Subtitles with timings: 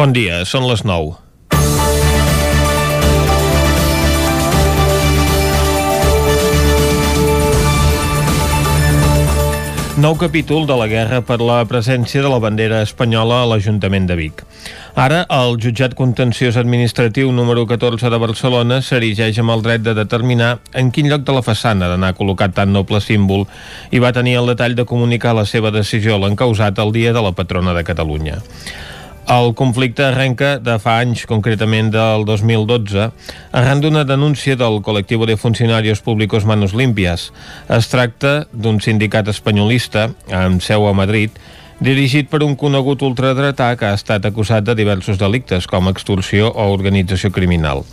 [0.00, 1.10] Bon dia, són les 9.
[10.00, 14.16] Nou capítol de la guerra per la presència de la bandera espanyola a l'Ajuntament de
[14.16, 14.40] Vic.
[14.96, 20.54] Ara, el jutjat contenciós administratiu número 14 de Barcelona s'erigeix amb el dret de determinar
[20.72, 23.44] en quin lloc de la façana d'anar col·locat tan noble símbol
[23.92, 27.20] i va tenir el detall de comunicar la seva decisió a l'encausat el dia de
[27.20, 28.40] la patrona de Catalunya.
[29.30, 33.04] El conflicte arrenca de fa anys, concretament del 2012,
[33.54, 37.28] arran d'una denúncia del col·lectiu de funcionaris públicos Manos Limpias.
[37.70, 41.38] Es tracta d'un sindicat espanyolista, amb seu a Madrid,
[41.78, 46.66] dirigit per un conegut ultradretà que ha estat acusat de diversos delictes, com extorsió o
[46.74, 47.86] organització criminal.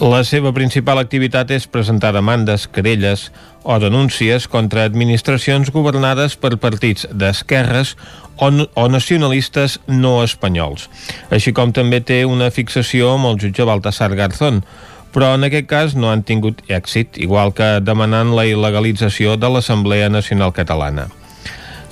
[0.00, 3.26] La seva principal activitat és presentar demandes, querelles
[3.68, 7.92] o denúncies contra administracions governades per partits d'esquerres
[8.40, 10.88] o, o nacionalistes no espanyols,
[11.28, 14.64] així com també té una fixació amb el jutge Baltasar Garzón,
[15.12, 20.08] però en aquest cas no han tingut èxit, igual que demanant la il·legalització de l'Assemblea
[20.08, 21.10] Nacional Catalana.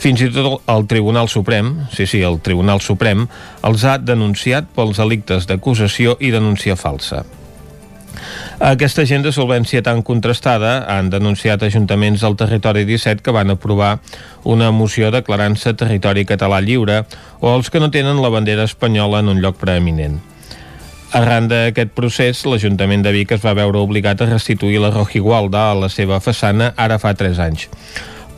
[0.01, 3.29] Fins i tot el Tribunal Suprem, sí, sí, el Tribunal Suprem,
[3.69, 7.27] els ha denunciat pels delictes d'acusació i denúncia falsa.
[8.59, 13.99] Aquesta gent de solvència tan contrastada han denunciat ajuntaments del territori 17 que van aprovar
[14.45, 17.05] una moció declarant-se territori català lliure
[17.41, 20.19] o els que no tenen la bandera espanyola en un lloc preeminent.
[21.17, 25.77] Arran d'aquest procés, l'Ajuntament de Vic es va veure obligat a restituir la Rojigualda a
[25.87, 27.69] la seva façana ara fa 3 anys.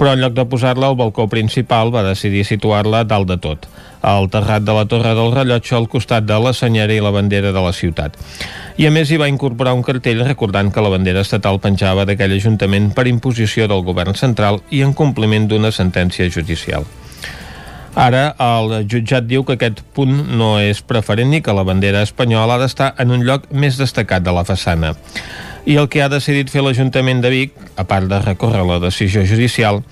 [0.00, 3.68] Però en lloc de posar-la al balcó principal va decidir situar-la dalt de tot,
[4.00, 7.52] al terrat de la Torre del Rellotge al costat de la senyera i la bandera
[7.52, 8.16] de la ciutat
[8.80, 12.32] i a més hi va incorporar un cartell recordant que la bandera estatal penjava d'aquell
[12.38, 16.86] Ajuntament per imposició del govern central i en compliment d'una sentència judicial.
[17.98, 22.54] Ara, el jutjat diu que aquest punt no és preferent ni que la bandera espanyola
[22.54, 24.94] ha d'estar en un lloc més destacat de la façana.
[25.66, 29.24] I el que ha decidit fer l'Ajuntament de Vic, a part de recórrer la decisió
[29.26, 29.82] judicial,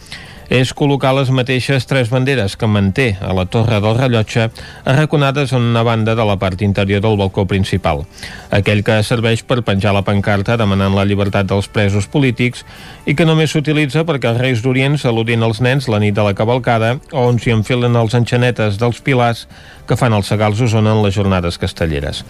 [0.48, 4.48] és col·locar les mateixes tres banderes que manté a la Torre del Rellotge
[4.88, 8.04] arraconades en una banda de la part interior del balcó principal,
[8.50, 12.64] aquell que serveix per penjar la pancarta demanant la llibertat dels presos polítics
[13.06, 16.37] i que només s'utilitza perquè els Reis d'Orient saludin els nens la nit de la
[16.37, 19.47] cavalcada o on s'hi enfilen els enxanetes dels pilars
[19.88, 22.20] que fan els segals Osona en les jornades castelleres.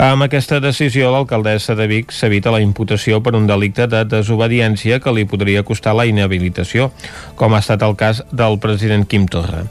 [0.00, 5.12] Amb aquesta decisió, l'alcaldessa de Vic s'evita la imputació per un delicte de desobediència que
[5.12, 6.88] li podria costar la inhabilitació,
[7.36, 9.64] com ha estat el cas del president Quim Torra.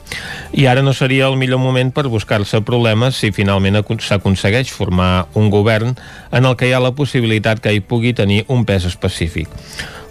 [0.52, 5.50] I ara no seria el millor moment per buscar-se problemes si finalment s'aconsegueix formar un
[5.50, 5.96] govern
[6.32, 9.48] en el que hi ha la possibilitat que hi pugui tenir un pes específic.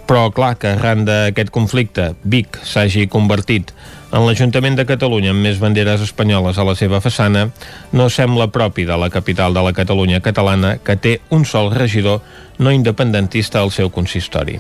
[0.06, 3.72] Però clar que arran d'aquest conflicte Vic s'hagi convertit
[4.16, 7.50] en l'Ajuntament de Catalunya amb més banderes espanyoles a la seva façana
[7.92, 12.22] no sembla propi de la capital de la Catalunya catalana que té un sol regidor
[12.60, 14.56] no independentista al seu consistori.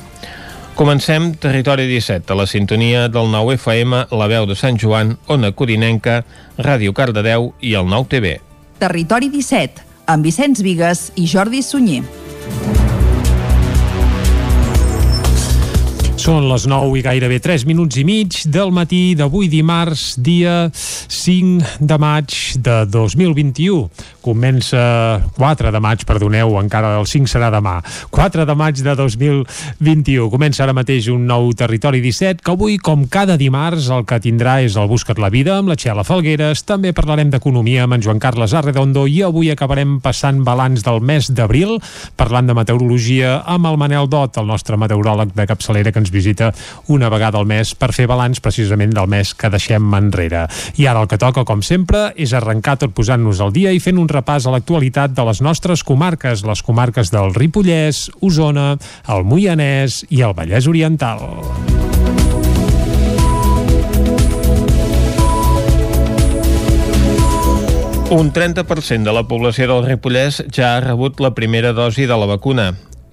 [0.75, 5.53] Comencem Territori 17, a la sintonia del 9 FM, la veu de Sant Joan, Ona
[5.55, 6.25] Corinenca,
[6.59, 8.33] Ràdio Cardedeu i el 9 TV.
[8.83, 12.03] Territori 17, amb Vicenç Vigues i Jordi Sunyer.
[16.25, 21.85] Són les 9 i gairebé 3 minuts i mig del matí d'avui dimarts, dia 5
[21.85, 22.33] de maig
[22.65, 23.83] de 2021.
[24.25, 27.75] Comença 4 de maig, perdoneu, encara el 5 serà demà.
[28.09, 30.31] 4 de maig de 2021.
[30.33, 34.57] Comença ara mateix un nou Territori 17 que avui, com cada dimarts, el que tindrà
[34.65, 36.65] és el Buscat la Vida amb la Txela Falgueres.
[36.65, 41.29] També parlarem d'economia amb en Joan Carles Arredondo i avui acabarem passant balanç del mes
[41.29, 41.77] d'abril
[42.17, 46.51] parlant de meteorologia amb el Manel Dot, el nostre meteoròleg de capçalera que ens visita
[46.87, 50.45] una vegada al mes per fer balanç precisament del mes que deixem enrere.
[50.79, 53.99] I ara el que toca, com sempre, és arrencar tot posant-nos al dia i fent
[54.01, 58.75] un repàs a l'actualitat de les nostres comarques, les comarques del Ripollès, Osona,
[59.11, 61.25] el Moianès i el Vallès Oriental.
[68.11, 72.29] Un 30% de la població del Ripollès ja ha rebut la primera dosi de la
[72.29, 72.67] vacuna.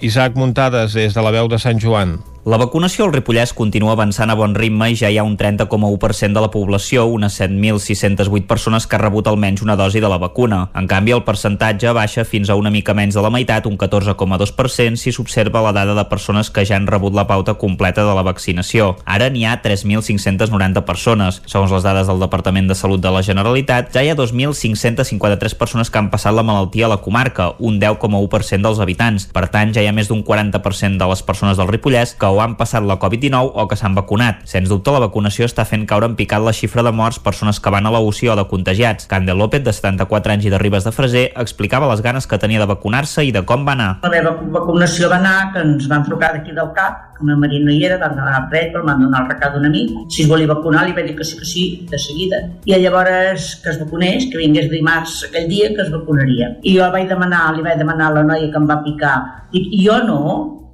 [0.04, 2.18] Isaac Muntades, des de la veu de Sant Joan.
[2.42, 6.34] La vacunació al Ripollès continua avançant a bon ritme i ja hi ha un 30,1%
[6.34, 10.64] de la població, unes 7.608 persones que ha rebut almenys una dosi de la vacuna.
[10.74, 14.98] En canvi, el percentatge baixa fins a una mica menys de la meitat, un 14,2%,
[14.98, 18.26] si s'observa la dada de persones que ja han rebut la pauta completa de la
[18.26, 18.96] vaccinació.
[19.06, 21.38] Ara n'hi ha 3.590 persones.
[21.46, 25.94] Segons les dades del Departament de Salut de la Generalitat, ja hi ha 2.553 persones
[25.94, 29.30] que han passat la malaltia a la comarca, un 10,1% dels habitants.
[29.30, 32.40] Per tant, ja hi ha més d'un 40% de les persones del Ripollès que o
[32.42, 34.42] han passat la Covid-19 o que s'han vacunat.
[34.48, 37.72] Sens dubte, la vacunació està fent caure en picat la xifra de morts persones que
[37.74, 39.06] van a la UCI o de contagiats.
[39.10, 42.62] Candel López, de 74 anys i de Ribes de Freser, explicava les ganes que tenia
[42.62, 43.90] de vacunar-se i de com va anar.
[44.02, 47.72] La meva vacunació va anar, que ens van trucar d'aquí del CAP, una marit no
[47.72, 49.92] hi era, vam anar a Pret, però m'han donat el recado d'un amic.
[50.12, 52.40] Si es volia vacunar, li vaig dir que sí, que sí, de seguida.
[52.66, 56.56] I llavors que es vacunés, que vingués dimarts aquell dia, que es vacunaria.
[56.62, 59.14] I jo vaig demanar, li vaig demanar a la noia que em va picar,
[59.54, 60.22] dic, jo no,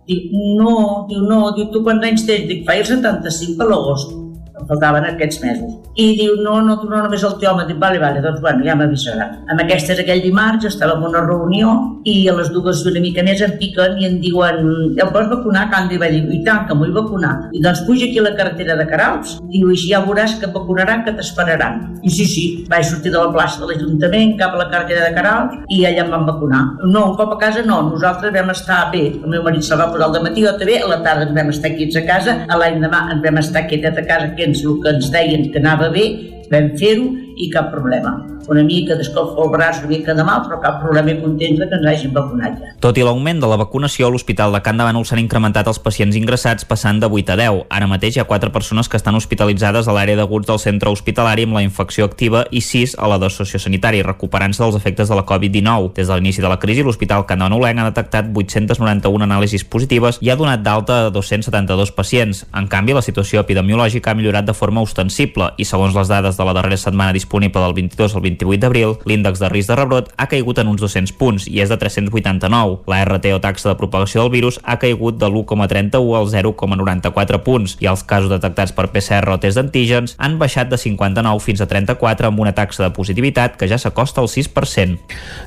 [0.09, 0.75] dic, no,
[1.11, 2.49] diu, no, diu, tu quants anys tens?
[2.49, 4.17] Dic, faig el 75 a l'agost
[4.59, 5.77] em faltaven aquests mesos.
[5.99, 7.67] I diu, no, no, tu no només el home.
[7.69, 9.29] Dic, vale, vale, doncs bueno, ja m'avisarà.
[9.51, 11.75] Amb aquestes aquell dimarts estàvem en una reunió
[12.09, 14.61] i a les dues i una mica més em piquen i em diuen,
[14.95, 15.67] em pots vacunar?
[15.73, 17.33] Candy va dir, i tant, que m'ho vull vacunar.
[17.53, 20.55] I doncs puja aquí a la carretera de Carals, diu, i ja veuràs que et
[20.55, 21.81] vacunaran, que t'esperaran.
[22.03, 25.15] I sí, sí, vaig sortir de la plaça de l'Ajuntament cap a la carretera de
[25.17, 26.63] Carals i allà em van vacunar.
[26.85, 29.05] No, un cop a casa no, nosaltres vam estar bé.
[29.19, 31.53] El meu marit se'l va posar al matí, jo també, a la tarda ens vam
[31.53, 34.65] estar aquí a casa, a l'any demà ens vam estar aquí a casa, que ens,
[34.65, 36.09] el que ens deien que anava bé,
[36.53, 38.19] vam fer-ho i cap problema
[38.49, 41.77] una mica d'escalfor el braç, una mica de mal, però cap problema i contents que
[41.77, 42.73] ens hagin vacunat ja.
[42.81, 45.81] Tot i l'augment de la vacunació, a l'Hospital de Can de Bànol s'han incrementat els
[45.85, 47.61] pacients ingressats passant de 8 a 10.
[47.69, 51.45] Ara mateix hi ha 4 persones que estan hospitalitzades a l'àrea d'aguts del centre hospitalari
[51.45, 55.27] amb la infecció activa i 6 a la de sociosanitari, recuperant-se dels efectes de la
[55.29, 55.93] Covid-19.
[55.99, 60.23] Des de l'inici de la crisi, l'Hospital Can de Bànol ha detectat 891 anàlisis positives
[60.23, 62.47] i ha donat d'alta a 272 pacients.
[62.57, 66.47] En canvi, la situació epidemiològica ha millorat de forma ostensible i, segons les dades de
[66.47, 70.29] la darrera setmana disponible del 22 al 28 d'abril, l'índex de risc de rebrot ha
[70.31, 72.79] caigut en uns 200 punts i és de 389.
[72.89, 77.77] La RT o taxa de propagació del virus ha caigut de l'1,31 al 0,94 punts
[77.83, 81.69] i els casos detectats per PCR o test d'antígens han baixat de 59 fins a
[81.69, 84.99] 34 amb una taxa de positivitat que ja s'acosta al 6%.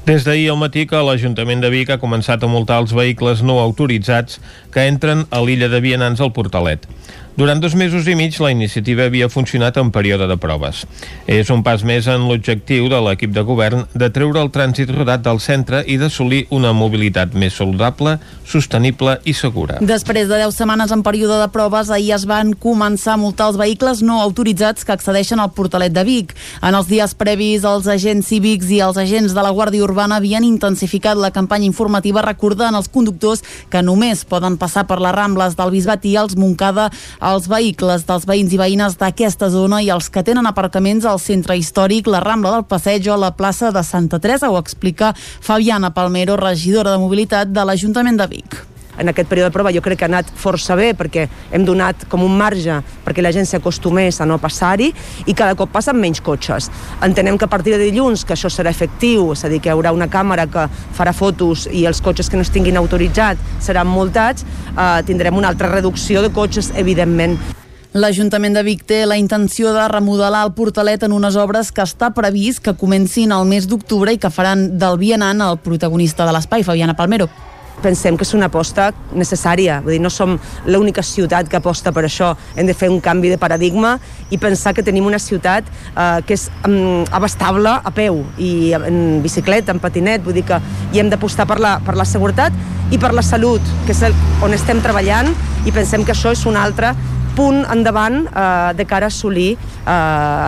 [0.06, 3.60] Des d'ahir al matí que l'Ajuntament de Vic ha començat a multar els vehicles no
[3.64, 4.42] autoritzats
[4.74, 6.88] que entren a l'illa de Vianants al Portalet.
[7.38, 10.84] Durant dos mesos i mig la iniciativa havia funcionat en període de proves.
[11.32, 15.24] És un pas més en l'objectiu de l'equip de govern de treure el trànsit rodat
[15.24, 19.80] del centre i d'assolir una mobilitat més saludable, sostenible i segura.
[19.80, 23.60] Després de 10 setmanes en període de proves, ahir es van començar a multar els
[23.62, 26.36] vehicles no autoritzats que accedeixen al portalet de Vic.
[26.60, 30.44] En els dies previs, els agents cívics i els agents de la Guàrdia Urbana havien
[30.44, 35.72] intensificat la campanya informativa recordant als conductors que només poden passar per les Rambles del
[35.72, 36.90] Bisbat i els Montcada
[37.22, 41.58] els vehicles dels veïns i veïnes d'aquesta zona i els que tenen aparcaments al centre
[41.58, 46.40] històric, la Rambla del Passeig o la plaça de Santa Teresa, ho explica Fabiana Palmero,
[46.42, 50.06] regidora de Mobilitat de l'Ajuntament de Vic en aquest període de prova jo crec que
[50.06, 54.28] ha anat força bé perquè hem donat com un marge perquè la gent s'acostumés a
[54.30, 54.92] no passar-hi
[55.26, 56.70] i cada cop passen menys cotxes.
[57.04, 59.76] Entenem que a partir de dilluns que això serà efectiu, és a dir, que hi
[59.76, 60.68] haurà una càmera que
[60.98, 64.46] farà fotos i els cotxes que no estiguin autoritzats seran multats,
[64.76, 67.40] eh, tindrem una altra reducció de cotxes, evidentment.
[67.92, 72.14] L'Ajuntament de Vic té la intenció de remodelar el portalet en unes obres que està
[72.16, 76.64] previst que comencin al mes d'octubre i que faran del vianant el protagonista de l'espai,
[76.64, 77.28] Fabiana Palmero
[77.82, 79.80] pensem que és una aposta necessària.
[79.86, 80.38] Vull dir, no som
[80.70, 82.34] l'única ciutat que aposta per això.
[82.56, 83.98] Hem de fer un canvi de paradigma
[84.30, 89.22] i pensar que tenim una ciutat eh, que és um, abastable a peu i en
[89.24, 92.56] bicicleta, en patinet, vull dir que hi hem d'apostar per, la, per la seguretat
[92.92, 95.32] i per la salut, que és el, on estem treballant
[95.66, 96.94] i pensem que això és un altre
[97.36, 99.94] punt endavant eh, de cara a assolir eh,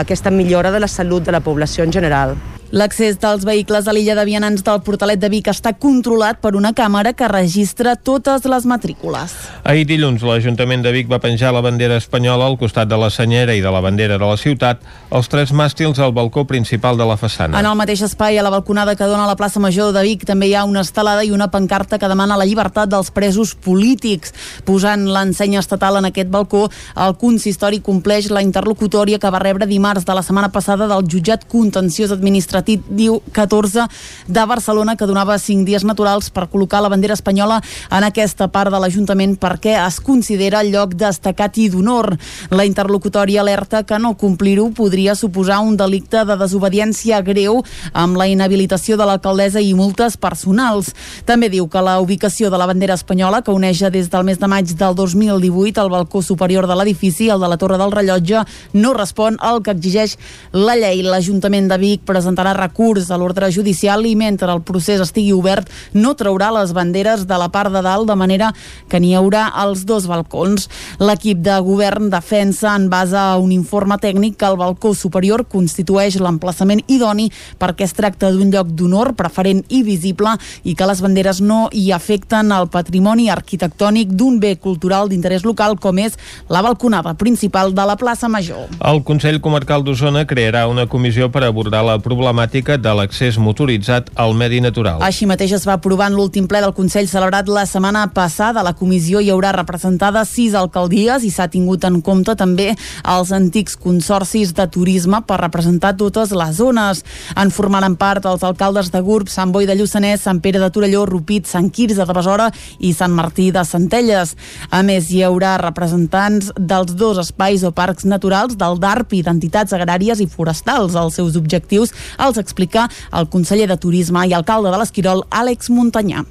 [0.03, 2.35] aquesta millora de la salut de la població en general.
[2.73, 6.71] L'accés dels vehicles a l'illa de Vianants del Portalet de Vic està controlat per una
[6.73, 9.35] càmera que registra totes les matrícules.
[9.61, 13.53] Ahir dilluns l'Ajuntament de Vic va penjar la bandera espanyola al costat de la senyera
[13.53, 14.81] i de la bandera de la ciutat,
[15.13, 17.59] els tres màstils al balcó principal de la façana.
[17.59, 20.49] En el mateix espai, a la balconada que dona la plaça Major de Vic, també
[20.49, 24.33] hi ha una estelada i una pancarta que demana la llibertat dels presos polítics.
[24.65, 26.65] Posant l'ensenya estatal en aquest balcó,
[26.97, 31.45] el consistori compleix la interlocutòria que va rebre dimarts de la setmana passada del jutjat
[31.45, 33.87] contenciós administratiu diu 14
[34.27, 38.71] de Barcelona que donava 5 dies naturals per col·locar la bandera espanyola en aquesta part
[38.73, 42.13] de l'Ajuntament perquè es considera lloc destacat i d'honor.
[42.51, 47.61] La interlocutòria alerta que no complir-ho podria suposar un delicte de desobediència greu
[47.93, 50.93] amb la inhabilitació de l'alcaldessa i multes personals.
[51.25, 54.47] També diu que la ubicació de la bandera espanyola, que uneix des del mes de
[54.47, 58.43] maig del 2018 al balcó superior de l'edifici, el de la Torre del Rellotge,
[58.73, 60.17] no respon al que exigeix
[60.51, 61.03] la llei.
[61.03, 66.13] L'Ajuntament de Vic presentarà recurs a l'ordre judicial i mentre el procés estigui obert no
[66.19, 68.51] traurà les banderes de la part de dalt de manera
[68.89, 70.69] que n'hi haurà als dos balcons.
[70.99, 76.19] L'equip de govern defensa en base a un informe tècnic que el balcó superior constitueix
[76.21, 77.29] l'emplaçament idoni
[77.59, 81.89] perquè es tracta d'un lloc d'honor preferent i visible i que les banderes no hi
[81.95, 86.17] afecten el patrimoni arquitectònic d'un bé cultural d'interès local com és
[86.49, 88.67] la balconada principal de la plaça Major.
[88.83, 94.33] El Consell Comarcal d'Osona crearà una comissió per abordar la problemàtica de l'accés motoritzat al
[94.35, 95.01] medi natural.
[95.01, 98.63] Així mateix es va aprovar en l'últim ple del Consell celebrat la setmana passada.
[98.63, 102.73] La comissió hi haurà representades sis alcaldies i s'ha tingut en compte també
[103.03, 107.03] els antics consorcis de turisme per representar totes les zones.
[107.35, 111.05] En formaran part els alcaldes de Gurb, Sant Boi de Lluçanès, Sant Pere de Torelló,
[111.05, 114.35] Rupit, Sant Quirze de Besora i Sant Martí de Centelles.
[114.69, 119.73] A més, hi haurà representants dels dos espais o parcs naturals del DARP i d'entitats
[119.73, 120.95] agràries i forestals.
[120.95, 121.93] Els seus objectius
[122.27, 126.23] els explica el conseller de Turisme i alcalde de l'Esquirol, Àlex Muntanyà.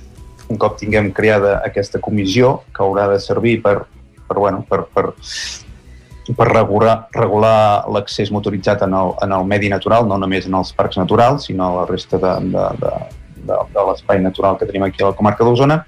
[0.52, 3.82] Un cop tinguem creada aquesta comissió, que haurà de servir per,
[4.28, 5.06] per, bueno, per, per,
[6.36, 7.56] per regular, regular
[7.92, 11.70] l'accés motoritzat en el, en el medi natural, no només en els parcs naturals, sinó
[11.70, 12.92] a la resta de, de, de,
[13.48, 15.82] de, de l'espai natural que tenim aquí a la comarca d'Osona,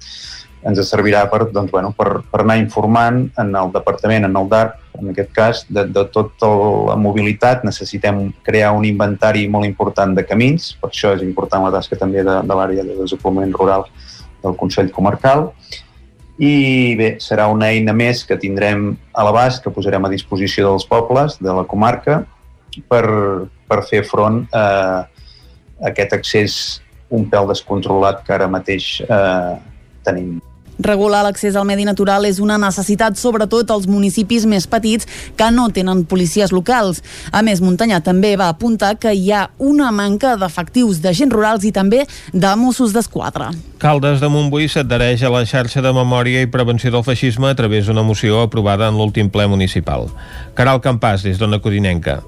[0.65, 4.79] ens servirà per, doncs, bueno, per, per anar informant en el departament, en el DARP,
[4.99, 6.49] en aquest cas, de, de tota
[6.89, 7.65] la mobilitat.
[7.67, 12.23] Necessitem crear un inventari molt important de camins, per això és important la tasca també
[12.25, 13.85] de, de l'àrea de desenvolupament rural
[14.43, 15.51] del Consell Comarcal.
[16.41, 20.87] I bé, serà una eina més que tindrem a l'abast, que posarem a disposició dels
[20.89, 22.23] pobles de la comarca
[22.89, 23.05] per,
[23.69, 24.65] per fer front a
[25.91, 26.57] aquest accés
[27.13, 29.55] un pèl descontrolat que ara mateix eh,
[30.03, 30.35] tenim.
[30.79, 35.69] Regular l'accés al medi natural és una necessitat sobretot als municipis més petits que no
[35.71, 37.01] tenen policies locals.
[37.31, 41.71] A més, Muntanyà també va apuntar que hi ha una manca d'efectius d'agents rurals i
[41.71, 42.03] també
[42.33, 43.51] de Mossos d'Esquadra.
[43.79, 47.87] Caldes de Montbui s'adhereix a la xarxa de memòria i prevenció del feixisme a través
[47.87, 50.09] d'una moció aprovada en l'últim ple municipal.
[50.55, 52.21] Caral Campàs, des d'Ona Codinenca.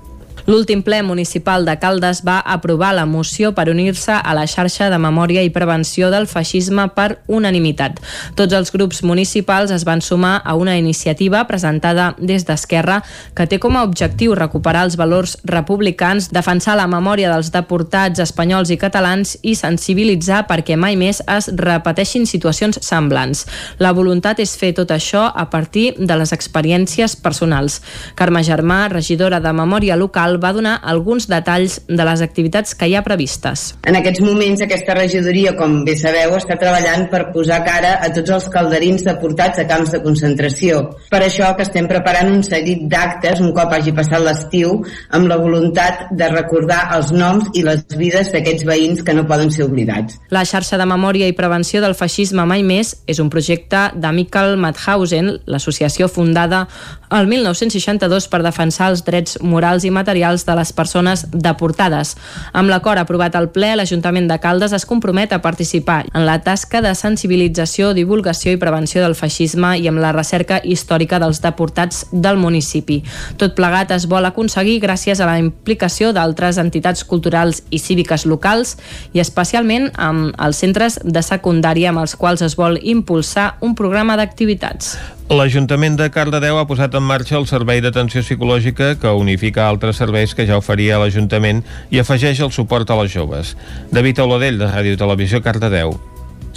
[0.47, 4.95] L'últim ple municipal de Caldes va aprovar la moció per unir-se a la xarxa de
[4.95, 7.97] memòria i prevenció del feixisme per unanimitat.
[8.39, 13.01] Tots els grups municipals es van sumar a una iniciativa presentada des d'Esquerra
[13.35, 18.71] que té com a objectiu recuperar els valors republicans, defensar la memòria dels deportats espanyols
[18.71, 23.43] i catalans i sensibilitzar perquè mai més es repeteixin situacions semblants.
[23.83, 27.81] La voluntat és fer tot això a partir de les experiències personals.
[28.15, 32.95] Carme Germà, regidora de Memòria Local, va donar alguns detalls de les activitats que hi
[32.95, 33.73] ha previstes.
[33.87, 38.33] En aquests moments aquesta regidoria, com bé sabeu, està treballant per posar cara a tots
[38.37, 40.83] els calderins deportats a camps de concentració.
[41.11, 44.77] Per això que estem preparant un seguit d'actes un cop hagi passat l'estiu
[45.15, 49.51] amb la voluntat de recordar els noms i les vides d'aquests veïns que no poden
[49.53, 50.19] ser oblidats.
[50.33, 54.57] La xarxa de memòria i prevenció del feixisme mai més és un projecte de Michael
[54.61, 56.65] Madhausen, l'associació fundada
[57.09, 62.15] el 1962 per defensar els drets morals i materials de les persones deportades.
[62.51, 66.81] Amb l'acord aprovat al ple, l'Ajuntament de Caldes es compromet a participar en la tasca
[66.83, 72.37] de sensibilització, divulgació i prevenció del feixisme i amb la recerca històrica dels deportats del
[72.37, 73.01] municipi.
[73.39, 78.75] Tot plegat es vol aconseguir gràcies a la implicació d'altres entitats culturals i cíviques locals
[79.13, 84.17] i especialment amb els centres de secundària amb els quals es vol impulsar un programa
[84.19, 84.97] d'activitats.
[85.27, 90.31] L'Ajuntament de Cardedeu ha posat en marxa el servei d'atenció psicològica que unifica altres serveis
[90.31, 93.57] que ja oferia l'Ajuntament i afegeix el suport a les joves.
[93.91, 95.97] David Oladell, de Ràdio Televisió, Cardedeu.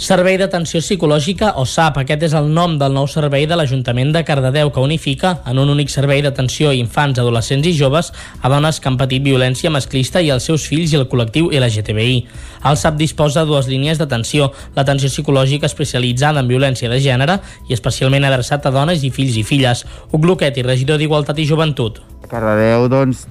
[0.01, 1.99] Servei d'Atenció Psicològica, o SAP.
[2.01, 5.69] Aquest és el nom del nou servei de l'Ajuntament de Cardedeu, que unifica en un
[5.69, 8.09] únic servei d'atenció a infants, adolescents i joves
[8.41, 12.17] a dones que han patit violència masclista i als seus fills i el col·lectiu LGTBI.
[12.65, 17.37] El SAP disposa de dues línies d'atenció, l'atenció psicològica especialitzada en violència de gènere
[17.69, 19.85] i especialment adreçat a dones i fills i filles.
[20.09, 22.01] Hugo Luquet i regidor d'Igualtat i Joventut.
[22.25, 23.27] A Cardedeu doncs,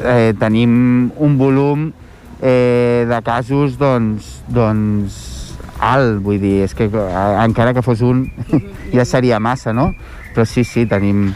[0.00, 1.90] eh, tenim un volum
[2.40, 5.35] eh, de casos doncs, doncs,
[5.78, 8.26] alt, vull dir, és que eh, encara que fos un
[8.96, 9.92] ja seria massa, no?
[10.34, 11.30] Però sí, sí, tenim,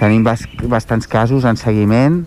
[0.00, 2.22] tenim bas bastants casos en seguiment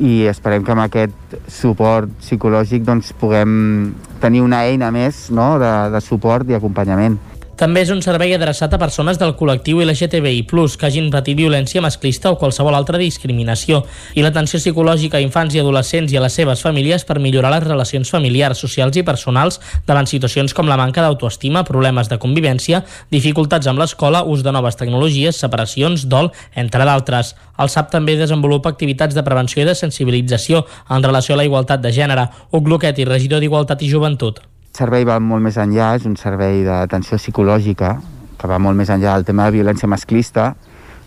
[0.00, 5.58] i esperem que amb aquest suport psicològic doncs, puguem tenir una eina més no?
[5.60, 7.18] de, de suport i acompanyament.
[7.60, 12.30] També és un servei adreçat a persones del col·lectiu LGTBI+, que hagin patit violència masclista
[12.32, 13.82] o qualsevol altra discriminació,
[14.16, 17.66] i l'atenció psicològica a infants i adolescents i a les seves famílies per millorar les
[17.66, 22.80] relacions familiars, socials i personals davant situacions com la manca d'autoestima, problemes de convivència,
[23.12, 27.34] dificultats amb l'escola, ús de noves tecnologies, separacions, dol, entre d'altres.
[27.60, 31.84] El SAP també desenvolupa activitats de prevenció i de sensibilització en relació a la igualtat
[31.84, 32.30] de gènere.
[32.52, 34.40] Hugo Luquet i regidor d'Igualtat i Joventut
[34.76, 37.96] servei va molt més enllà, és un servei d'atenció psicològica,
[38.40, 40.54] que va molt més enllà del tema de violència masclista,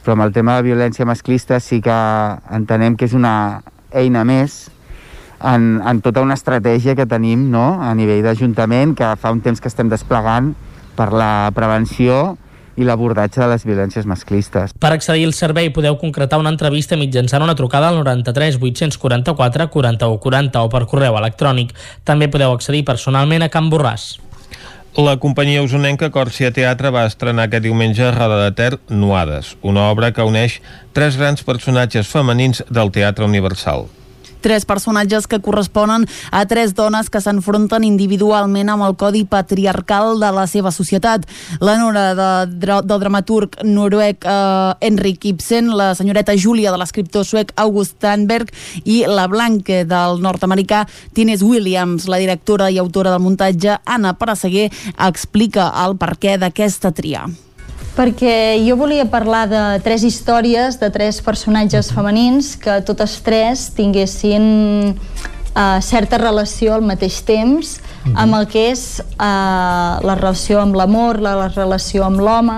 [0.03, 1.95] però amb el tema de violència masclista sí que
[2.51, 3.63] entenem que és una
[3.95, 4.67] eina més
[5.43, 7.79] en, en tota una estratègia que tenim no?
[7.81, 10.53] a nivell d'Ajuntament, que fa un temps que estem desplegant
[10.97, 12.35] per la prevenció
[12.75, 14.73] i l'abordatge de les violències masclistes.
[14.73, 20.19] Per accedir al servei podeu concretar una entrevista mitjançant una trucada al 93 844 41
[20.19, 21.73] 40 o per correu electrònic.
[22.03, 24.13] També podeu accedir personalment a Can Borràs.
[24.93, 30.11] La companyia usonenca Còrcia Teatre va estrenar aquest diumenge Roda de Ter Nuades, una obra
[30.13, 30.59] que uneix
[30.93, 33.87] tres grans personatges femenins del teatre universal
[34.43, 40.31] tres personatges que corresponen a tres dones que s'enfronten individualment amb el codi patriarcal de
[40.35, 41.25] la seva societat.
[41.63, 47.25] La nora de, de, del dramaturg noruec eh, Henrik Ibsen, la senyoreta Júlia de l'escriptor
[47.25, 48.51] suec August Tannberg
[48.83, 50.83] i la Blanque del nord-americà
[51.15, 54.69] Tines Williams, la directora i autora del muntatge Anna Paraseguer,
[55.07, 57.25] explica el perquè d'aquesta tria
[57.93, 64.45] perquè jo volia parlar de tres històries de tres personatges femenins que totes tres tinguessin
[64.93, 67.77] uh, certa relació al mateix temps
[68.17, 72.57] amb el que és uh, la relació amb l'amor, la, la relació amb l'home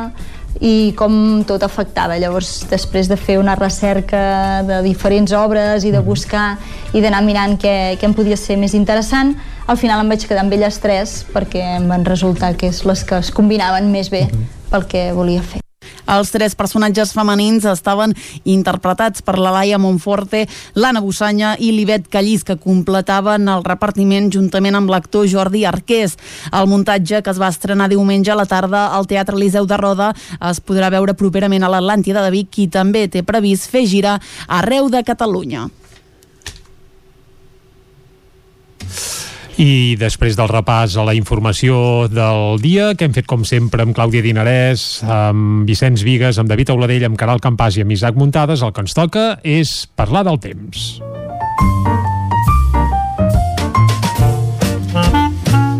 [0.63, 2.15] i com tot afectava.
[2.15, 6.55] Llavors, després de fer una recerca de diferents obres i de buscar
[6.95, 9.35] i d'anar mirant què, què em podia ser més interessant,
[9.67, 13.03] al final em vaig quedar amb elles tres perquè em van resultar que és les
[13.03, 14.29] que es combinaven més bé
[14.75, 15.61] pel que volia fer.
[16.09, 18.13] Els tres personatges femenins estaven
[18.49, 20.43] interpretats per la Laia Monforte,
[20.77, 26.17] l'Anna Bussanya i l'Ivet Callís, que completaven el repartiment juntament amb l'actor Jordi Arqués.
[26.51, 30.11] El muntatge, que es va estrenar diumenge a la tarda al Teatre Liceu de Roda,
[30.49, 34.19] es podrà veure properament a l'Atlàntida de Vic, qui també té previst fer gira
[34.61, 35.69] arreu de Catalunya.
[39.55, 43.95] I després del repàs a la informació del dia, que hem fet com sempre amb
[43.95, 48.65] Clàudia Dinarès, amb Vicenç Vigues, amb David Auladell, amb Caral Campàs i amb Isaac Muntades,
[48.65, 50.97] el que ens toca és parlar del temps.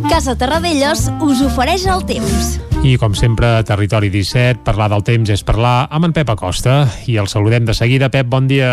[0.08, 2.55] Casa Terradellos us ofereix el temps.
[2.88, 6.86] I com sempre, Territori 17, parlar del temps és parlar amb en Pep Acosta.
[7.12, 8.08] I el saludem de seguida.
[8.13, 8.72] Pep, bon dia.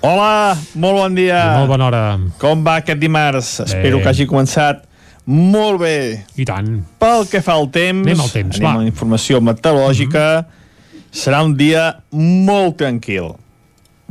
[0.00, 1.40] Hola, molt bon dia.
[1.44, 2.04] I molt bona hora.
[2.40, 3.50] Com va aquest dimarts?
[3.60, 3.66] Bé.
[3.68, 4.86] Espero que hagi començat
[5.28, 5.96] molt bé.
[6.40, 6.70] I tant.
[7.02, 8.72] Pel que fa al temps, anem al temps, anem va.
[8.78, 11.12] a la informació meteorològica, mm -hmm.
[11.12, 13.34] serà un dia molt tranquil.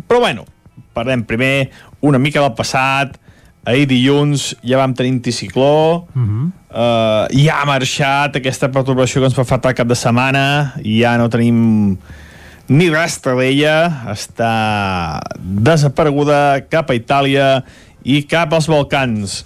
[0.08, 0.46] Però bueno,
[0.94, 3.18] parlem primer una mica del passat,
[3.66, 6.52] ahir dilluns ja vam tenir anticicló uh -huh.
[6.72, 11.30] uh, ja ha marxat aquesta perturbació que ens va faltar cap de setmana ja no
[11.30, 11.98] tenim
[12.70, 13.76] ni rastre d'ella
[14.14, 14.54] està
[15.42, 17.48] desapareguda cap a Itàlia
[18.06, 19.44] i cap als Balcans.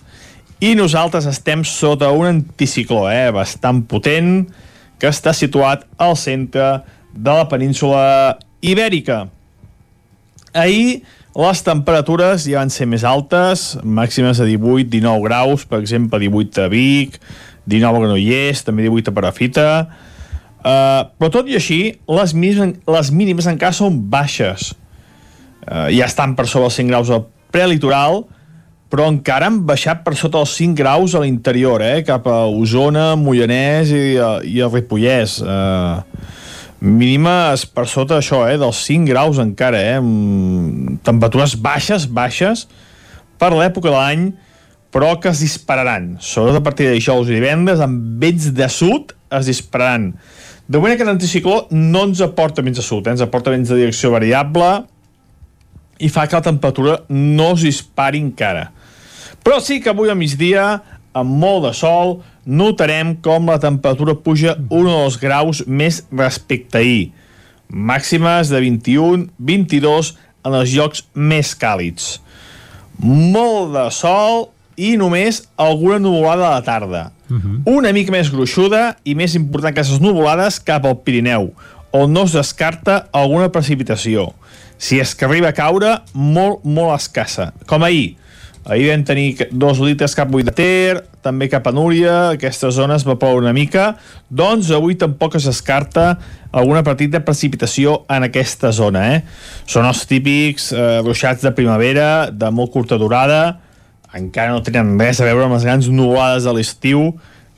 [0.64, 4.46] I nosaltres estem sota un anticicló eh, bastant potent
[5.00, 6.84] que està situat al centre
[7.14, 8.04] de la península
[8.64, 9.26] Ibèrica.
[10.54, 16.68] Ahir les temperatures ja van ser més altes, màximes de 18-19 graus, per exemple 18
[16.68, 17.18] a Vic,
[17.66, 19.70] 19 a Granollers, també 18 a Parafita,
[20.64, 24.72] uh, però tot i així, les mínimes, les mínimes encara són baixes.
[25.64, 28.24] Uh, ja estan per sobre els 5 graus al prelitoral,
[28.94, 33.14] però encara han baixat per sota els 5 graus a l'interior, eh, cap a Osona,
[33.18, 34.04] Mollanès i,
[34.52, 35.40] i el Ripollès.
[35.42, 36.04] Uh,
[36.84, 40.00] mínimes per sota això, eh, dels 5 graus encara, eh,
[41.02, 42.68] temperatures baixes, baixes,
[43.40, 44.28] per l'època de l'any,
[44.94, 49.16] però que es dispararan, sobretot a partir de dijous i divendres, amb vents de sud
[49.34, 50.12] es dispararan.
[50.68, 53.80] De moment aquest anticicló no ens aporta vents de sud, eh, ens aporta vents de
[53.82, 54.70] direcció variable
[56.00, 58.70] i fa que la temperatura no es dispari encara.
[59.44, 60.82] Però sí que avui a migdia,
[61.14, 66.80] amb molt de sol, notarem com la temperatura puja un o dos graus més respecte
[66.80, 67.12] ahir.
[67.68, 70.14] Màximes de 21-22
[70.48, 72.20] en els llocs més càlids.
[73.04, 74.48] Molt de sol
[74.80, 77.04] i només alguna nuvolada a la tarda.
[77.34, 77.78] Uh -huh.
[77.78, 81.54] Una mica més gruixuda i més important que aquestes nuvolades cap al Pirineu,
[81.92, 84.34] on no es descarta alguna precipitació.
[84.78, 87.54] Si és que arriba a caure, molt, molt escassa.
[87.66, 88.18] Com ahir,
[88.64, 93.04] Ahir vam tenir dos litres cap a Ter, també cap a Núria, aquesta zona es
[93.04, 93.98] va ploure una mica,
[94.30, 96.18] doncs avui tampoc es descarta
[96.52, 99.04] alguna petita precipitació en aquesta zona.
[99.16, 99.22] Eh?
[99.68, 103.60] Són els típics eh, ruixats de primavera, de molt curta durada,
[104.18, 107.14] encara no tenen res a veure amb les grans nuvolades de l'estiu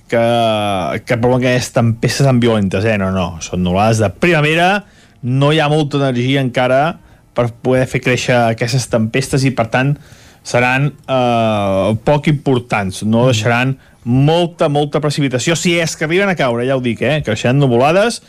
[0.08, 0.26] que,
[1.06, 2.86] que provoquen aquestes tempestes tan violentes.
[2.86, 2.98] Eh?
[3.02, 4.86] No, no, són nuvolades de primavera,
[5.26, 7.00] no hi ha molta energia encara
[7.36, 9.96] per poder fer créixer aquestes tempestes i per tant
[10.46, 13.74] seran eh, poc importants, no deixaran
[14.06, 17.24] molta, molta precipitació, si és que arriben a caure, ja ho dic, eh?
[17.26, 18.22] creixeran nuvolades,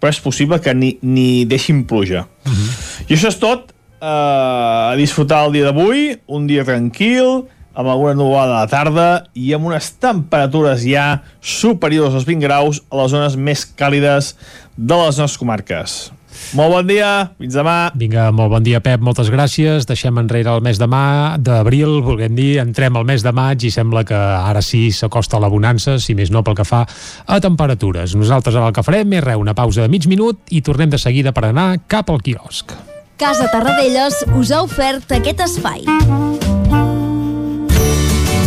[0.00, 2.24] però és possible que ni, ni deixin pluja.
[2.46, 2.70] Uh -huh.
[3.08, 7.44] I això és tot, eh, a disfrutar el dia d'avui, un dia tranquil,
[7.78, 12.82] amb alguna nuvolada a la tarda i amb unes temperatures ja superiors als 20 graus
[12.90, 14.34] a les zones més càlides
[14.74, 15.98] de les nostres comarques.
[16.56, 17.90] Molt bon dia, fins demà.
[17.98, 19.86] Vinga, molt bon dia, Pep, moltes gràcies.
[19.88, 23.72] Deixem enrere el mes de mà, d'abril, volguem dir, entrem al mes de maig i
[23.74, 26.84] sembla que ara sí s'acosta la bonança, si més no pel que fa
[27.26, 28.14] a temperatures.
[28.18, 31.00] Nosaltres ara el que farem és re, una pausa de mig minut i tornem de
[31.00, 32.76] seguida per anar cap al quiosc.
[33.18, 36.47] Casa Tarradellas us ha ofert aquest espai.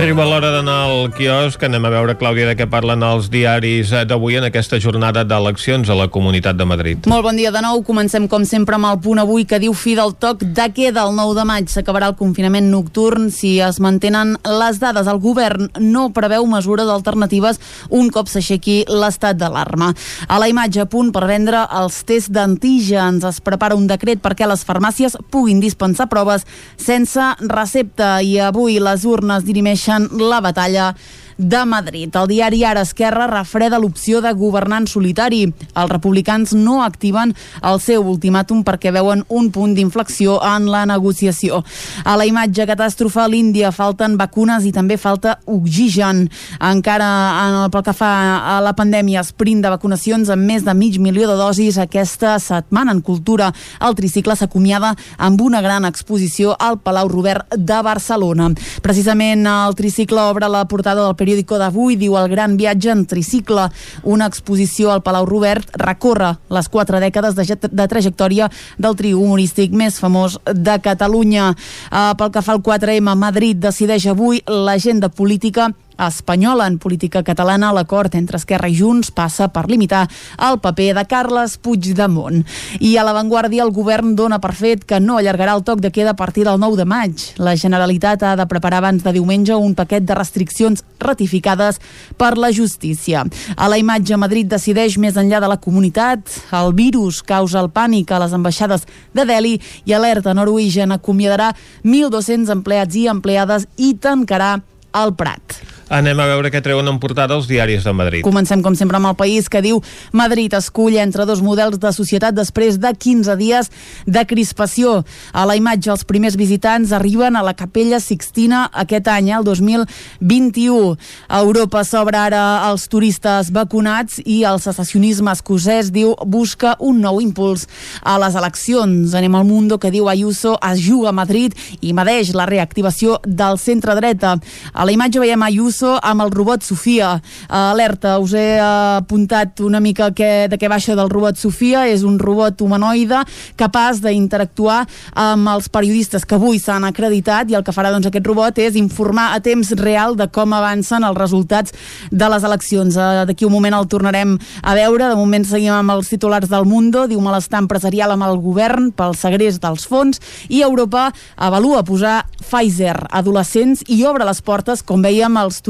[0.00, 1.60] Arriba l'hora d'anar al quiosc.
[1.60, 5.96] Anem a veure, Clàudia, de què parlen els diaris d'avui en aquesta jornada d'eleccions a
[5.98, 7.08] la Comunitat de Madrid.
[7.10, 7.82] Molt bon dia de nou.
[7.84, 11.12] Comencem, com sempre, amb el punt avui que diu fi del toc de queda el
[11.18, 11.68] 9 de maig.
[11.68, 15.04] S'acabarà el confinament nocturn si es mantenen les dades.
[15.04, 17.60] El govern no preveu mesures alternatives
[17.90, 19.92] un cop s'aixequi l'estat d'alarma.
[20.32, 23.28] A la imatge, a punt per vendre els tests d'antígens.
[23.28, 26.48] Es prepara un decret perquè les farmàcies puguin dispensar proves
[26.80, 30.94] sense recepta i avui les urnes dirimeixen la batalla
[31.40, 32.14] de Madrid.
[32.14, 35.46] El diari Ara Esquerra refreda l'opció de governant solitari.
[35.48, 37.32] Els republicans no activen
[37.64, 41.62] el seu ultimàtum perquè veuen un punt d'inflexió en la negociació.
[42.04, 46.26] A la imatge catàstrofe a l'Índia falten vacunes i també falta oxigen.
[46.60, 47.08] Encara
[47.46, 48.10] en el, pel que fa
[48.56, 52.92] a la pandèmia, sprint de vacunacions amb més de mig milió de dosis aquesta setmana
[52.92, 53.50] en cultura.
[53.80, 58.50] El tricicle s'acomiada amb una gran exposició al Palau Robert de Barcelona.
[58.84, 63.68] Precisament el tricicle obre la portada del periòdico d'avui, diu el gran viatge en tricicle.
[64.02, 69.72] Una exposició al Palau Robert recorre les quatre dècades de, de trajectòria del trio humorístic
[69.72, 71.52] més famós de Catalunya.
[71.90, 75.70] Uh, pel que fa al 4M, Madrid decideix avui l'agenda política
[76.06, 80.06] espanyola en política catalana, l'acord entre Esquerra i Junts passa per limitar
[80.48, 82.44] el paper de Carles Puigdemont.
[82.80, 86.14] I a l'avantguàrdia el govern dona per fet que no allargarà el toc de queda
[86.14, 87.26] a partir del 9 de maig.
[87.38, 91.80] La Generalitat ha de preparar abans de diumenge un paquet de restriccions ratificades
[92.16, 93.24] per la justícia.
[93.56, 96.28] A la imatge, Madrid decideix més enllà de la comunitat.
[96.56, 101.52] El virus causa el pànic a les ambaixades de Delhi i alerta Norwegian acomiadarà
[101.84, 104.56] 1.200 empleats i empleades i tancarà
[104.94, 105.60] el Prat.
[105.90, 108.22] Anem a veure què treuen en portada els diaris de Madrid.
[108.22, 109.80] Comencem, com sempre, amb el país que diu
[110.14, 113.70] Madrid escull entre dos models de societat després de 15 dies
[114.06, 115.00] de crispació.
[115.34, 120.92] A la imatge, els primers visitants arriben a la Capella Sixtina aquest any, el 2021.
[121.26, 127.18] A Europa s'obre ara als turistes vacunats i el secessionisme escocès diu busca un nou
[127.18, 127.66] impuls
[128.06, 129.18] a les eleccions.
[129.18, 133.58] Anem al Mundo que diu Ayuso es juga a Madrid i medeix la reactivació del
[133.58, 134.36] centre-dreta.
[134.70, 137.14] A la imatge veiem Ayuso Russo amb el robot Sofia.
[137.48, 141.86] Uh, alerta, us he uh, apuntat una mica que, de què baixa del robot Sofia.
[141.88, 143.22] És un robot humanoide
[143.56, 144.82] capaç d'interactuar
[145.16, 148.76] amb els periodistes que avui s'han acreditat i el que farà doncs, aquest robot és
[148.76, 151.72] informar a temps real de com avancen els resultats
[152.10, 152.98] de les eleccions.
[153.00, 155.08] Uh, D'aquí un moment el tornarem a veure.
[155.08, 157.06] De moment seguim amb els titulars del Mundo.
[157.08, 161.08] Diu malestar empresarial amb el govern pel segrest dels fons i Europa
[161.40, 165.69] avalua posar Pfizer adolescents i obre les portes, com veiem, als turistes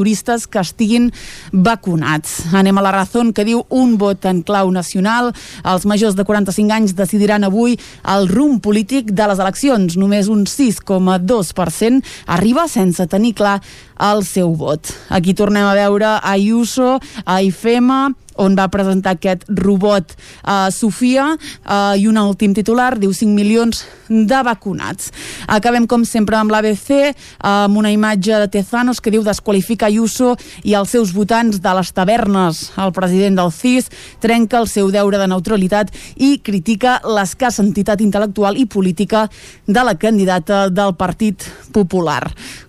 [0.50, 1.10] que estiguin
[1.52, 2.54] vacunats.
[2.56, 5.32] Anem a la raó que diu un vot en clau nacional.
[5.64, 7.76] Els majors de 45 anys decidiran avui
[8.08, 9.96] el rumb polític de les eleccions.
[10.00, 13.60] Només un 6,2% arriba sense tenir clar
[14.00, 14.94] el seu vot.
[15.10, 21.94] Aquí tornem a veure Ayuso, a IFEMA, on va presentar aquest robot uh, Sofia uh,
[21.96, 25.12] i un últim titular diu 5 milions de vacunats.
[25.46, 27.12] Acabem com sempre amb l'ABC
[27.46, 31.92] amb una imatge de Tezanos que diu desqualifica Ayuso i els seus votants de les
[31.94, 32.64] tavernes.
[32.80, 33.90] El president del CIS
[34.22, 39.28] trenca el seu deure de neutralitat i critica l'escassa entitat intel·lectual i política
[39.66, 42.24] de la candidata del Partit Popular.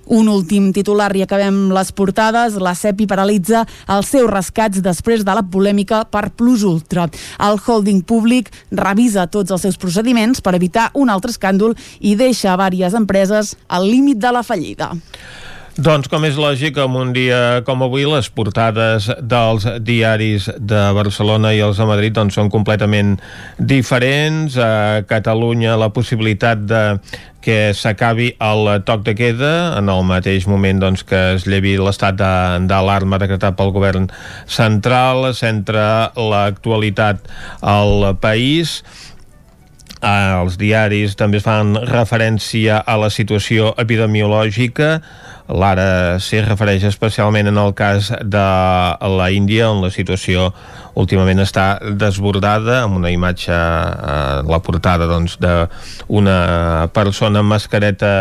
[0.06, 2.58] Un últim titular i acabem les portades.
[2.58, 7.08] La CEPI paralitza els seus rescats després de la polèmica per Plus Ultra.
[7.40, 12.58] El holding públic revisa tots els seus procediments per evitar un altre escàndol i deixa
[12.58, 14.92] diverses empreses al límit de la fallida.
[15.80, 21.54] Doncs, com és lògic, en un dia com avui, les portades dels diaris de Barcelona
[21.56, 23.14] i els de Madrid doncs, són completament
[23.56, 24.58] diferents.
[24.60, 26.82] A Catalunya, la possibilitat de
[27.42, 32.20] que s'acabi el toc de queda en el mateix moment doncs, que es llevi l'estat
[32.20, 34.10] d'alarma de, decretat pel govern
[34.52, 37.32] central, centra l'actualitat
[37.64, 38.82] al país
[40.02, 44.96] els diaris també fan referència a la situació epidemiològica
[45.52, 48.46] L'ara s'hi refereix especialment en el cas de
[49.18, 50.52] la Índia, on la situació
[50.98, 56.38] últimament està desbordada, amb una imatge a eh, la portada doncs, d'una
[56.94, 58.14] persona amb mascareta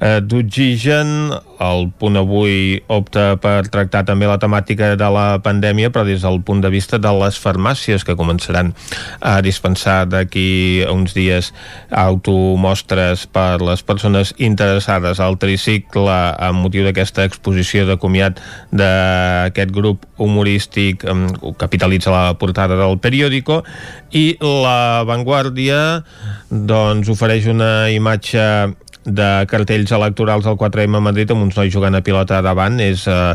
[0.00, 1.34] eh, d'oxigen.
[1.62, 6.42] El punt avui opta per tractar també la temàtica de la pandèmia, però des del
[6.44, 8.74] punt de vista de les farmàcies que començaran
[9.20, 11.52] a dispensar d'aquí uns dies
[11.90, 20.04] automostres per les persones interessades al tricicle amb motiu d'aquesta exposició de comiat d'aquest grup
[20.20, 21.14] humorístic que
[21.58, 23.62] capitalitza la portada del periòdico
[24.16, 25.80] i la Vanguardia
[26.50, 28.46] doncs ofereix una imatge
[29.06, 32.80] de cartells electorals al 4M a Madrid amb uns nois jugant a pilota davant.
[32.82, 33.34] És eh,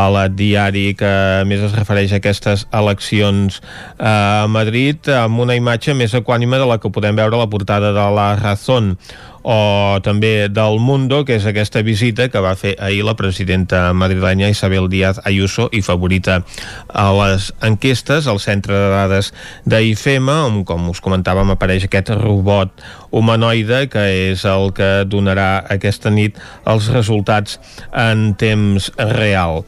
[0.00, 1.12] el diari que
[1.48, 6.68] més es refereix a aquestes eleccions eh, a Madrid amb una imatge més equànime de
[6.68, 8.96] la que podem veure a la portada de la Razón
[9.42, 14.50] o també del Mundo, que és aquesta visita que va fer ahir la presidenta madrilenya
[14.52, 16.40] Isabel Díaz Ayuso i favorita
[16.88, 19.32] a les enquestes al centre de dades
[19.64, 22.74] d'IFEM, on, com us comentàvem, apareix aquest robot
[23.10, 27.58] humanoide que és el que donarà aquesta nit els resultats
[27.96, 29.64] en temps real.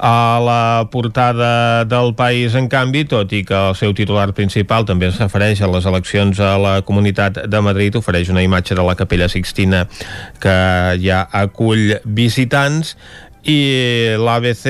[0.00, 5.08] A la portada del país, en canvi, tot i que el seu titular principal també
[5.10, 8.94] es refereix a les eleccions a la Comunitat de Madrid, ofereix una imatge de la
[8.94, 9.86] Capella Sixtina
[10.38, 10.58] que
[11.02, 12.94] ja acull visitants
[13.44, 14.66] i l'ABC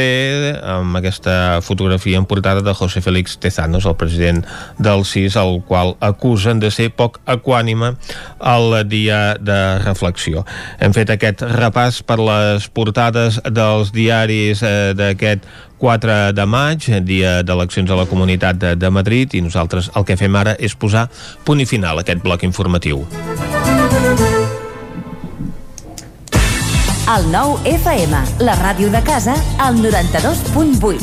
[0.63, 4.45] amb aquesta fotografia en portada de José Félix Tezanos, el president
[4.79, 7.95] del CIS, el qual acusen de ser poc equànime
[8.39, 10.45] al dia de reflexió.
[10.81, 17.39] Hem fet aquest repàs per les portades dels diaris eh, d'aquest 4 de maig, dia
[17.47, 21.07] d'eleccions a la Comunitat de, de Madrid, i nosaltres el que fem ara és posar
[21.47, 23.07] punt i final a aquest bloc informatiu.
[27.09, 29.33] El nou FM, la ràdio de casa,
[29.65, 31.01] al 92.8.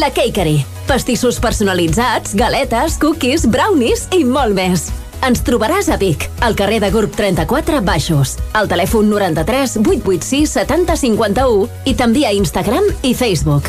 [0.00, 0.64] La Cakery.
[0.88, 4.86] Pastissos personalitzats, galetes, cookies, brownies i molt més.
[5.28, 10.96] Ens trobaràs a Vic, al carrer de Gurb 34 Baixos, al telèfon 93 886 70
[11.04, 13.68] 51 i també a Instagram i Facebook.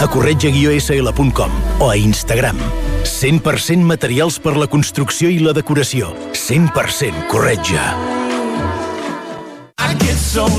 [0.00, 2.58] a corretja-sl.com o a Instagram.
[3.04, 6.12] 100% materials per la construcció i la decoració.
[6.32, 7.94] 100% corretja.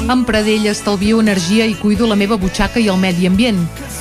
[0.09, 3.59] Amb Pradell estalvio energia i cuido la meva butxaca i el medi ambient.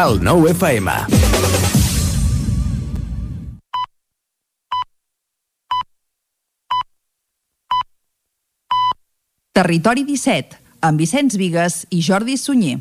[0.00, 0.90] El 9 FM.
[9.52, 12.78] Territori 17, amb Vicenç Vigues i Jordi Sunyer.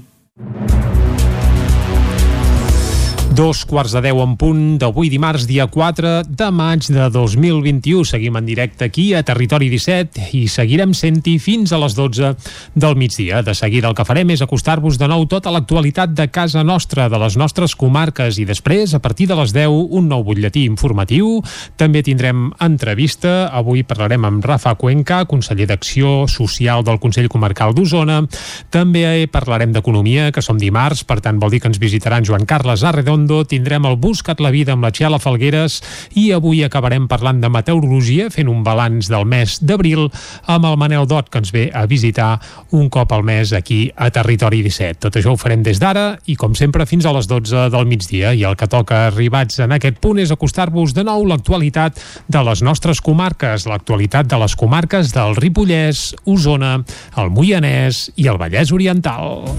[3.39, 8.01] Dos quarts de deu en punt d'avui dimarts, dia 4 de maig de 2021.
[8.03, 12.33] Seguim en directe aquí a Territori 17 i seguirem sent-hi fins a les 12
[12.75, 13.39] del migdia.
[13.39, 17.21] De seguida el que farem és acostar-vos de nou tota l'actualitat de casa nostra, de
[17.21, 21.39] les nostres comarques i després, a partir de les 10, un nou butlletí informatiu.
[21.79, 23.47] També tindrem entrevista.
[23.55, 28.19] Avui parlarem amb Rafa Cuenca, conseller d'Acció Social del Consell Comarcal d'Osona.
[28.67, 32.83] També parlarem d'economia, que som dimarts, per tant vol dir que ens visitaran Joan Carles
[32.83, 35.79] Arredondo, tindrem el Buscat la Vida amb la Txela Falgueres
[36.17, 40.07] i avui acabarem parlant de meteorologia, fent un balanç del mes d'abril
[40.49, 42.31] amb el Manel Dot, que ens ve a visitar
[42.75, 44.99] un cop al mes aquí a Territori 17.
[45.05, 48.33] Tot això ho farem des d'ara i, com sempre, fins a les 12 del migdia.
[48.33, 52.63] I el que toca arribats en aquest punt és acostar-vos de nou l'actualitat de les
[52.65, 56.79] nostres comarques, l'actualitat de les comarques del Ripollès, Osona,
[57.17, 59.49] el Moianès i el Vallès Oriental.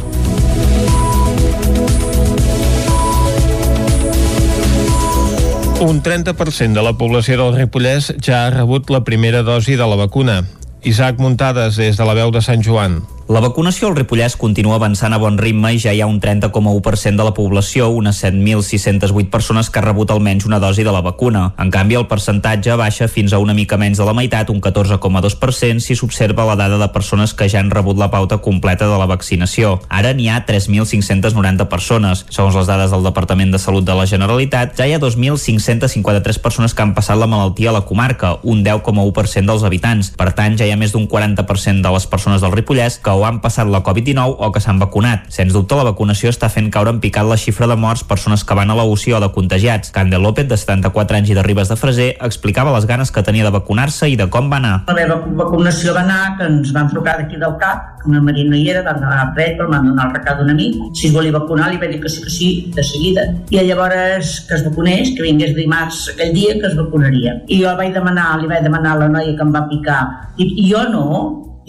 [5.81, 9.97] Un 30% de la població del Ripollès ja ha rebut la primera dosi de la
[9.97, 10.43] vacuna.
[10.85, 12.99] Isaac Muntades, des de la veu de Sant Joan.
[13.31, 17.15] La vacunació al Ripollès continua avançant a bon ritme i ja hi ha un 30,1%
[17.15, 21.45] de la població, unes 7.608 persones que ha rebut almenys una dosi de la vacuna.
[21.63, 25.79] En canvi, el percentatge baixa fins a una mica menys de la meitat, un 14,2%,
[25.79, 29.07] si s'observa la dada de persones que ja han rebut la pauta completa de la
[29.07, 29.77] vaccinació.
[29.87, 32.25] Ara n'hi ha 3.590 persones.
[32.35, 36.75] Segons les dades del Departament de Salut de la Generalitat, ja hi ha 2.553 persones
[36.75, 40.11] que han passat la malaltia a la comarca, un 10,1% dels habitants.
[40.19, 43.27] Per tant, ja hi ha més d'un 40% de les persones del Ripollès que o
[43.29, 45.29] han passat la Covid-19 o que s'han vacunat.
[45.33, 48.57] Sens dubte, la vacunació està fent caure en picat la xifra de morts persones que
[48.57, 49.93] van a la UCI o de contagiats.
[49.95, 53.45] Candel López, de 74 anys i de Ribes de Freser, explicava les ganes que tenia
[53.47, 54.75] de vacunar-se i de com va anar.
[54.89, 58.69] La meva vacunació va anar, que ens van trucar d'aquí del CAP, Maria no hi
[58.73, 61.71] era, vam a Pret, però m'han donat el recado d'un amic, si es volia vacunar,
[61.71, 63.27] li va dir que sí, que sí, de seguida.
[63.51, 67.37] I llavors que es vacunés, que vingués dimarts aquell dia que es vacunaria.
[67.49, 70.03] I jo vaig demanar, li vaig demanar a la noia que em va picar,
[70.41, 71.07] i jo no,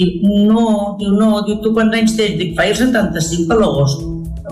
[0.02, 2.40] Dic, no, diu, no, diu, tu quants anys tens?
[2.40, 4.08] Dic, faig 75 per l'agost.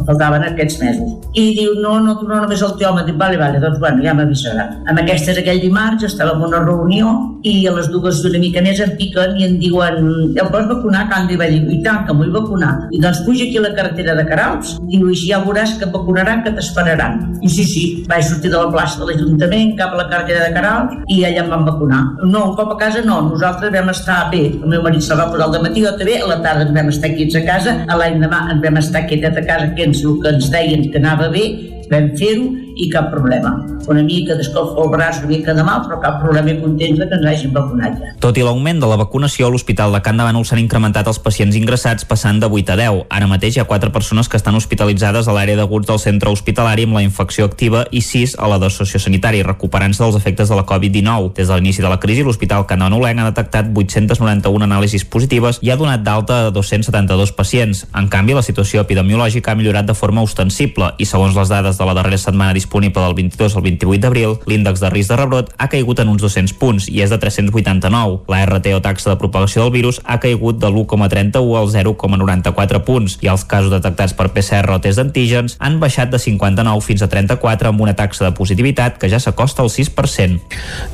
[0.07, 1.15] Faltaven aquests mesos.
[1.37, 3.05] I diu, no, no, tu no, només el teu home.
[3.07, 4.67] Dic, vale, vale, doncs bueno, ja m'avisarà.
[4.89, 7.13] Amb aquestes aquell dimarts estàvem en una reunió
[7.47, 9.99] i a les dues i una mica més em piquen i em diuen,
[10.33, 11.05] em pots vacunar?
[11.11, 12.71] Canvi va dir, i tant, que vull vacunar.
[12.95, 15.93] I doncs puja aquí a la carretera de Carals, diu, i ja veuràs que et
[15.95, 17.19] vacunaran, que t'esperaran.
[17.45, 20.55] I sí, sí, vaig sortir de la plaça de l'Ajuntament cap a la carretera de
[20.57, 22.01] Carals i allà em van vacunar.
[22.25, 24.43] No, un cop a casa no, nosaltres vam estar bé.
[24.59, 27.13] El meu marit se'l va posar al matí, jo també, a la tarda vam estar
[27.15, 30.33] quiets a casa, a l'any demà vam estar quietet a casa, que ens, el que
[30.35, 31.45] ens deien que anava bé,
[31.91, 33.51] vam fer-ho i cap problema.
[33.91, 37.17] Una mica d'escolfa al braç, una mica de mal, però cap problema i contents que
[37.17, 38.11] ens hagin vacunat ja.
[38.23, 41.19] Tot i l'augment de la vacunació, a l'Hospital de Can de Bànol s'han incrementat els
[41.19, 43.01] pacients ingressats passant de 8 a 10.
[43.17, 46.85] Ara mateix hi ha 4 persones que estan hospitalitzades a l'àrea d'aguts del centre hospitalari
[46.87, 50.65] amb la infecció activa i 6 a la de sociosanitari, recuperant-se dels efectes de la
[50.69, 51.33] Covid-19.
[51.35, 55.59] Des de l'inici de la crisi, l'Hospital Can de Bànol ha detectat 891 anàlisis positives
[55.65, 57.85] i ha donat d'alta a 272 pacients.
[57.95, 61.85] En canvi, la situació epidemiològica ha millorat de forma ostensible i, segons les dades de
[61.85, 65.49] la darrera setmana disponible disponible del 22 al 28 d'abril, l'índex de risc de rebrot
[65.57, 68.19] ha caigut en uns 200 punts i és de 389.
[68.29, 73.17] La RT o taxa de propagació del virus ha caigut de l'1,31 al 0,94 punts
[73.25, 77.09] i els casos detectats per PCR o test d'antígens han baixat de 59 fins a
[77.09, 80.37] 34 amb una taxa de positivitat que ja s'acosta al 6%.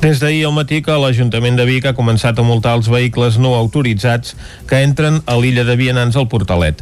[0.00, 3.52] Des d'ahir al matí que l'Ajuntament de Vic ha començat a multar els vehicles no
[3.58, 4.32] autoritzats
[4.64, 6.80] que entren a l'illa de Vianants al Portalet.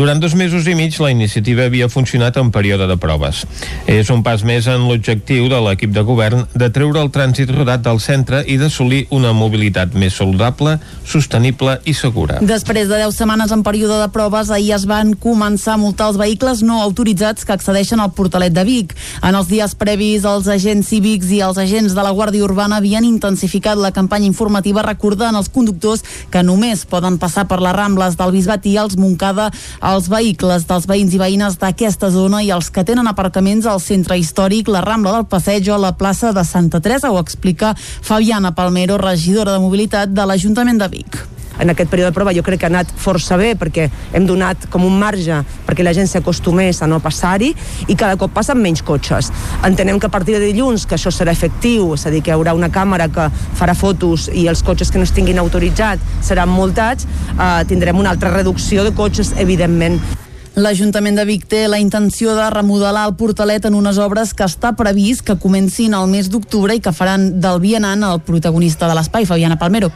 [0.00, 3.44] Durant dos mesos i mig la iniciativa havia funcionat en període de proves.
[3.84, 7.82] És un pas més en l'objectiu de l'equip de govern de treure el trànsit rodat
[7.82, 12.36] del centre i d'assolir una mobilitat més saludable, sostenible i segura.
[12.38, 16.18] Després de 10 setmanes en període de proves, ahir es van començar a multar els
[16.20, 18.94] vehicles no autoritzats que accedeixen al Portalet de Vic.
[19.26, 23.08] En els dies previs, els agents cívics i els agents de la Guàrdia Urbana havien
[23.08, 28.36] intensificat la campanya informativa recordant als conductors que només poden passar per les Rambles del
[28.36, 29.50] Bisbat i els Montcada
[29.90, 34.09] els vehicles dels veïns i veïnes d'aquesta zona i els que tenen aparcaments al centre
[34.16, 38.98] històric, la Rambla del Passeig o la plaça de Santa Teresa, ho explica Fabiana Palmero,
[38.98, 41.20] regidora de Mobilitat de l'Ajuntament de Vic
[41.60, 43.86] en aquest període de prova jo crec que ha anat força bé perquè
[44.16, 47.52] hem donat com un marge perquè la gent s'acostumés a no passar-hi
[47.86, 49.30] i cada cop passen menys cotxes.
[49.66, 52.36] Entenem que a partir de dilluns que això serà efectiu, és a dir, que hi
[52.36, 57.06] haurà una càmera que farà fotos i els cotxes que no estiguin autoritzats seran multats,
[57.36, 60.00] eh, tindrem una altra reducció de cotxes, evidentment.
[60.58, 64.72] L'Ajuntament de Vic té la intenció de remodelar el portalet en unes obres que està
[64.74, 69.28] previst que comencin al mes d'octubre i que faran del vianant el protagonista de l'espai,
[69.30, 69.92] Fabiana Palmero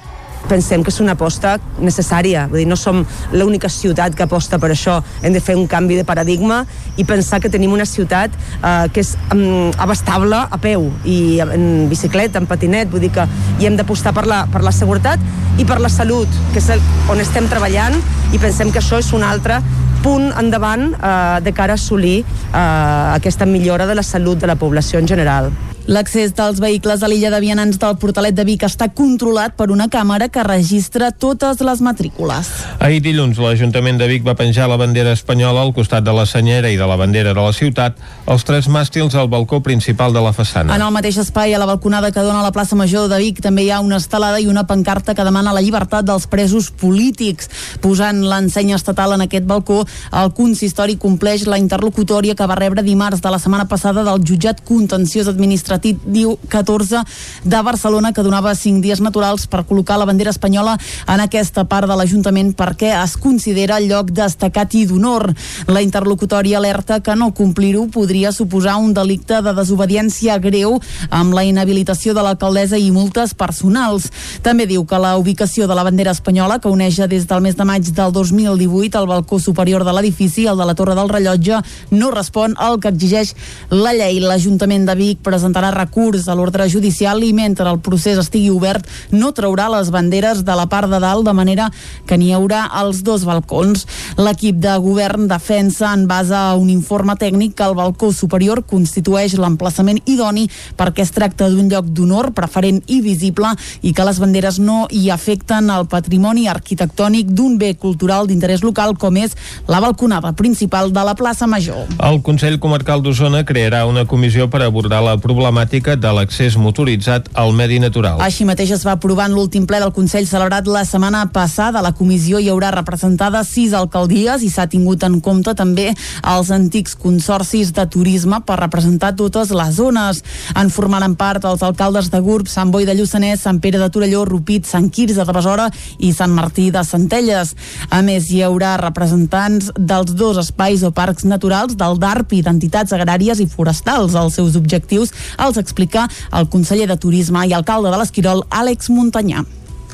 [0.49, 2.47] pensem que és una aposta necessària.
[2.51, 3.03] Vull dir, no som
[3.33, 4.99] l'única ciutat que aposta per això.
[5.25, 6.59] Hem de fer un canvi de paradigma
[7.01, 11.89] i pensar que tenim una ciutat eh, que és um, abastable a peu i en
[11.89, 13.25] bicicleta, en patinet, vull dir que
[13.59, 15.23] hi hem d'apostar per, la, per la seguretat
[15.59, 17.97] i per la salut, que és el, on estem treballant
[18.35, 19.63] i pensem que això és un altre
[20.05, 24.57] punt endavant eh, de cara a assolir eh, aquesta millora de la salut de la
[24.61, 25.51] població en general.
[25.85, 29.85] L'accés dels vehicles a l'illa de Vianants del Portalet de Vic està controlat per una
[29.93, 32.49] càmera que registra totes les matrícules.
[32.81, 36.71] Ahir dilluns l'Ajuntament de Vic va penjar la bandera espanyola al costat de la senyera
[36.73, 40.33] i de la bandera de la ciutat, els tres màstils al balcó principal de la
[40.33, 40.73] façana.
[40.73, 43.45] En el mateix espai, a la balconada que dona a la plaça Major de Vic,
[43.45, 47.53] també hi ha una estelada i una pancarta que demana la llibertat dels presos polítics.
[47.85, 53.22] Posant l'ensenya estatal en aquest balcó, el consistori compleix la interlocutòria que va rebre dimarts
[53.22, 57.05] de la setmana passada del jutjat contenciós administratiu administratiu 14
[57.45, 60.76] de Barcelona que donava 5 dies naturals per col·locar la bandera espanyola
[61.09, 65.32] en aquesta part de l'Ajuntament perquè es considera lloc destacat i d'honor.
[65.68, 70.78] La interlocutòria alerta que no complir-ho podria suposar un delicte de desobediència greu
[71.11, 74.11] amb la inhabilitació de l'alcaldessa i multes personals.
[74.42, 77.64] També diu que la ubicació de la bandera espanyola, que uneja des del mes de
[77.64, 81.61] maig del 2018 al balcó superior de l'edifici, el de la Torre del Rellotge,
[81.91, 83.35] no respon al que exigeix
[83.70, 84.20] la llei.
[84.20, 89.32] L'Ajuntament de Vic presentarà recurs a l'ordre judicial i mentre el procés estigui obert no
[89.37, 91.70] traurà les banderes de la part de dalt de manera
[92.07, 93.87] que n'hi haurà als dos balcons.
[94.18, 99.37] L'equip de govern defensa en base a un informe tècnic que el balcó superior constitueix
[99.39, 103.51] l'emplaçament idoni perquè es tracta d'un lloc d'honor preferent i visible
[103.82, 108.97] i que les banderes no hi afecten el patrimoni arquitectònic d'un bé cultural d'interès local
[108.99, 109.37] com és
[109.68, 111.87] la balconada principal de la plaça Major.
[111.99, 117.53] El Consell Comarcal d'Osona crearà una comissió per abordar la problemàtica de l'accés motoritzat al
[117.57, 118.20] medi natural.
[118.25, 121.83] Així mateix es va aprovar en l'últim ple del Consell celebrat la setmana passada.
[121.85, 125.93] La comissió hi haurà representada sis alcaldies i s'ha tingut en compte també
[126.35, 130.22] els antics consorcis de turisme per representar totes les zones.
[130.59, 134.25] En formaran part els alcaldes de Gurb, Sant Boi de Lluçanès, Sant Pere de Torelló,
[134.27, 137.55] Rupit, Sant Quirze de Besora i Sant Martí de Centelles.
[137.91, 142.95] A més, hi haurà representants dels dos espais o parcs naturals del DARP i d'entitats
[142.97, 144.15] agràries i forestals.
[144.19, 149.45] Els seus objectius els explica el conseller de Turisme i alcalde de l'Esquirol, Àlex Muntanyà.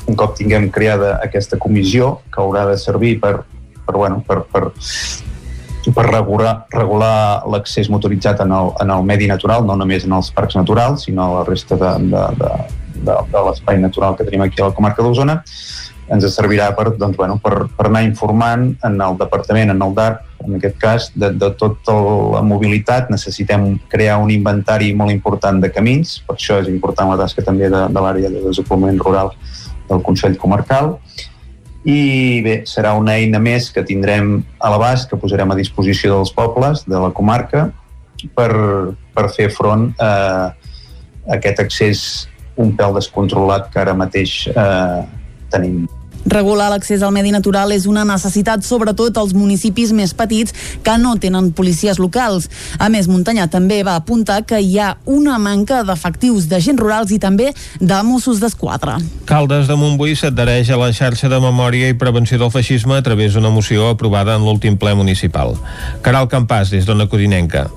[0.09, 3.41] Un cop tinguem creada aquesta comissió, que haurà de servir per,
[3.85, 4.71] per, bueno, per, per,
[5.93, 7.13] per regular, regular
[7.53, 11.27] l'accés motoritzat en el, en el medi natural, no només en els parcs naturals, sinó
[11.27, 12.51] a la resta de, de, de,
[13.01, 15.41] de, de l'espai natural que tenim aquí a la comarca d'Osona,
[16.11, 20.27] ens servirà per, doncs, bueno, per, per anar informant en el departament, en el DARP,
[20.45, 21.95] en aquest cas, de, de tota
[22.35, 23.11] la mobilitat.
[23.13, 27.69] Necessitem crear un inventari molt important de camins, per això és important la tasca també
[27.71, 29.31] de, de l'àrea de desenvolupament rural
[29.89, 30.97] del Consell Comarcal.
[31.87, 36.33] I bé, serà una eina més que tindrem a l'abast, que posarem a disposició dels
[36.35, 37.69] pobles de la comarca
[38.35, 38.51] per,
[39.15, 40.11] per fer front a
[41.37, 42.03] aquest accés
[42.61, 45.01] un pèl descontrolat que ara mateix eh,
[45.49, 45.87] tenim.
[46.25, 50.53] Regular l'accés al medi natural és una necessitat sobretot als municipis més petits
[50.85, 52.47] que no tenen policies locals.
[52.77, 57.19] A més, Muntanyà també va apuntar que hi ha una manca d'efectius d'agents rurals i
[57.19, 58.99] també de Mossos d'Esquadra.
[59.25, 63.33] Caldes de Montbui s'adhereix a la xarxa de memòria i prevenció del feixisme a través
[63.33, 65.57] d'una moció aprovada en l'últim ple municipal.
[66.01, 67.69] Caral Campàs, des d'Ona Codinenca.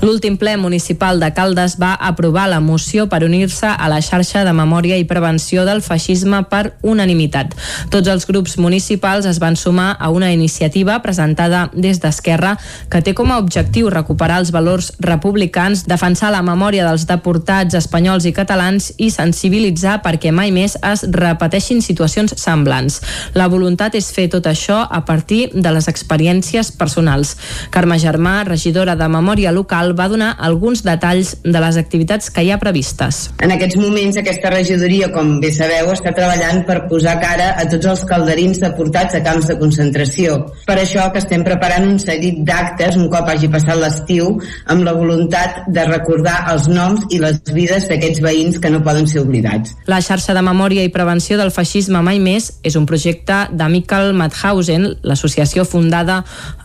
[0.00, 4.52] L'últim ple municipal de Caldes va aprovar la moció per unir-se a la xarxa de
[4.56, 7.52] memòria i prevenció del feixisme per unanimitat.
[7.92, 12.54] Tots els grups municipals es van sumar a una iniciativa presentada des d'Esquerra
[12.88, 18.24] que té com a objectiu recuperar els valors republicans, defensar la memòria dels deportats espanyols
[18.24, 23.00] i catalans i sensibilitzar perquè mai més es repeteixin situacions semblants.
[23.34, 27.36] La voluntat és fer tot això a partir de les experiències personals.
[27.70, 32.50] Carme Germà, regidora de Memòria Local, va donar alguns detalls de les activitats que hi
[32.52, 33.22] ha previstes.
[33.42, 37.88] En aquests moments aquesta regidoria, com bé sabeu, està treballant per posar cara a tots
[37.92, 40.38] els calderins deportats a camps de concentració.
[40.68, 44.34] Per això que estem preparant un seguit d'actes un cop hagi passat l'estiu
[44.72, 49.08] amb la voluntat de recordar els noms i les vides d'aquests veïns que no poden
[49.10, 49.74] ser oblidats.
[49.90, 54.12] La xarxa de memòria i prevenció del feixisme mai més és un projecte de Michael
[54.18, 56.20] Madhausen, l'associació fundada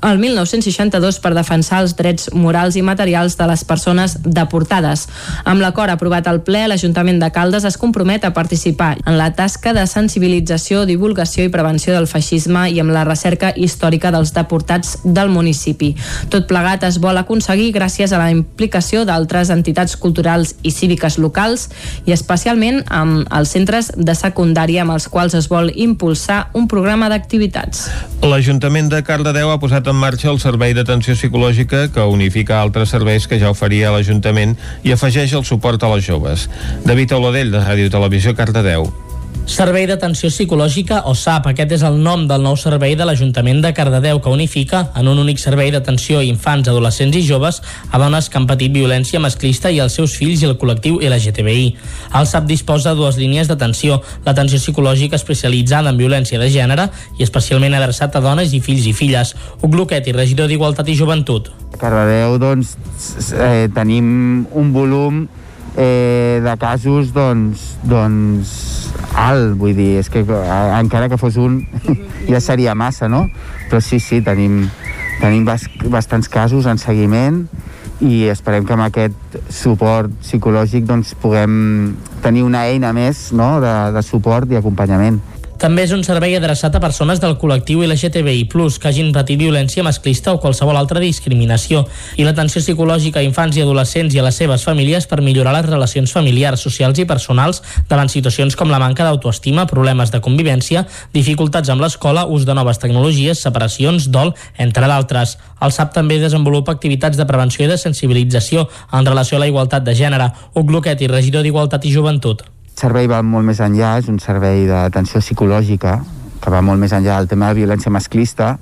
[0.05, 5.07] el 1962 per defensar els drets morals i materials de les persones deportades.
[5.45, 9.73] Amb l'acord aprovat al ple, l'Ajuntament de Caldes es compromet a participar en la tasca
[9.73, 15.29] de sensibilització, divulgació i prevenció del feixisme i amb la recerca històrica dels deportats del
[15.29, 15.93] municipi.
[16.33, 21.69] Tot plegat es vol aconseguir gràcies a la implicació d'altres entitats culturals i cíviques locals
[22.05, 27.09] i especialment amb els centres de secundària amb els quals es vol impulsar un programa
[27.13, 27.85] d'activitats.
[28.25, 33.27] L'Ajuntament de Cardedeu ha posat en marxa el Servei d'Atenció Psicològica que unifica altres serveis
[33.29, 36.49] que ja oferia l'Ajuntament i afegeix el suport a les joves.
[36.87, 38.89] David Oladell, de Ràdio Televisió, Cardedeu.
[39.45, 43.69] Servei d'Atenció Psicològica, o SAP, aquest és el nom del nou servei de l'Ajuntament de
[43.77, 48.25] Cardedeu, que unifica en un únic servei d'atenció a infants, adolescents i joves a dones
[48.25, 51.69] que han patit violència masclista i els seus fills i el col·lectiu LGTBI.
[52.17, 56.89] El SAP disposa de dues línies d'atenció, l'atenció psicològica especialitzada en violència de gènere
[57.19, 59.37] i especialment adreçat a dones i fills i filles.
[59.61, 61.53] Hugo Luquet i regidor d'Igualtat i Joventut.
[61.69, 62.77] A Cardedeu, doncs,
[63.37, 65.27] eh, tenim un volum
[65.77, 68.55] eh, de casos doncs, doncs
[69.15, 71.61] alt, vull dir, és que eh, encara que fos un
[72.31, 73.25] ja seria massa, no?
[73.69, 74.65] Però sí, sí, tenim,
[75.21, 77.45] tenim bas bastants casos en seguiment
[78.03, 83.55] i esperem que amb aquest suport psicològic doncs, puguem tenir una eina més no?
[83.63, 85.21] de, de suport i acompanyament.
[85.55, 90.33] També és un servei adreçat a persones del col·lectiu LGTBI+, que hagin patit violència masclista
[90.35, 91.85] o qualsevol altra discriminació,
[92.19, 95.69] i l'atenció psicològica a infants i adolescents i a les seves famílies per millorar les
[95.69, 100.83] relacions familiars, socials i personals davant situacions com la manca d'autoestima, problemes de convivència,
[101.13, 105.37] dificultats amb l'escola, ús de noves tecnologies, separacions, dol, entre d'altres.
[105.63, 109.87] El SAP també desenvolupa activitats de prevenció i de sensibilització en relació a la igualtat
[109.87, 110.33] de gènere.
[110.53, 112.43] Hugo Luquet i regidor d'Igualtat i Joventut
[112.75, 115.99] servei va molt més enllà, és un servei d'atenció psicològica,
[116.43, 118.55] que va molt més enllà del tema de violència masclista,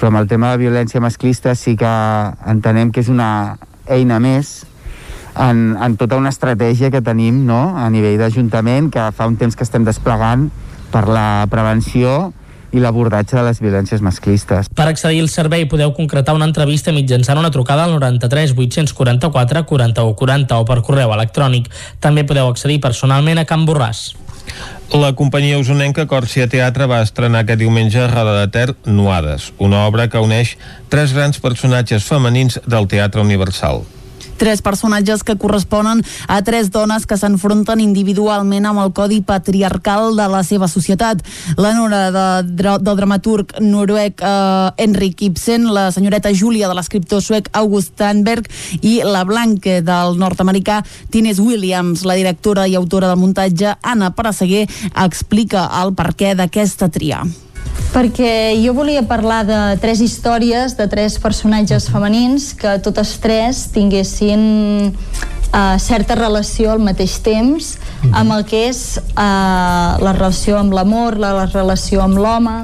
[0.00, 1.90] però amb el tema de violència masclista sí que
[2.48, 3.58] entenem que és una
[3.90, 4.62] eina més
[5.36, 7.76] en, en tota una estratègia que tenim no?
[7.76, 10.48] a nivell d'Ajuntament, que fa un temps que estem desplegant
[10.90, 12.32] per la prevenció
[12.72, 14.70] i l'abordatge de les violències masclistes.
[14.74, 20.16] Per accedir al servei podeu concretar una entrevista mitjançant una trucada al 93 844 41
[20.16, 21.70] 40 o per correu electrònic.
[22.00, 24.10] També podeu accedir personalment a Can Borràs.
[24.90, 30.08] La companyia usonenca Còrcia Teatre va estrenar aquest diumenge Roda de Ter Nuades, una obra
[30.10, 30.56] que uneix
[30.90, 33.84] tres grans personatges femenins del teatre universal
[34.40, 40.28] tres personatges que corresponen a tres dones que s'enfronten individualment amb el codi patriarcal de
[40.32, 41.20] la seva societat.
[41.60, 47.20] La nora de, de, del dramaturg noruec eh, Henrik Ibsen, la senyoreta Júlia de l'escriptor
[47.20, 48.48] suec August Tannberg
[48.80, 50.80] i la Blanque del nord-americà
[51.12, 54.64] Tines Williams, la directora i autora del muntatge Anna Paraseguer,
[55.04, 57.26] explica el perquè d'aquesta tria
[57.90, 64.92] perquè jo volia parlar de tres històries de tres personatges femenins que totes tres tinguessin
[64.94, 67.74] uh, certa relació al mateix temps
[68.12, 72.56] amb el que és uh, la relació amb l'amor, la, la relació amb l'home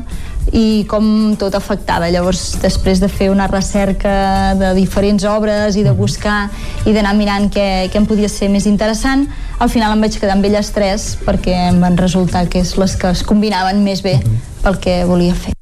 [0.53, 2.11] i com tot afectava.
[2.13, 6.47] Llavors, després de fer una recerca de diferents obres i de buscar
[6.87, 9.27] i d'anar mirant què, què em podia ser més interessant,
[9.59, 12.97] al final em vaig quedar amb elles tres perquè em van resultar que és les
[13.01, 14.21] que es combinaven més bé
[14.63, 15.56] pel que volia fer.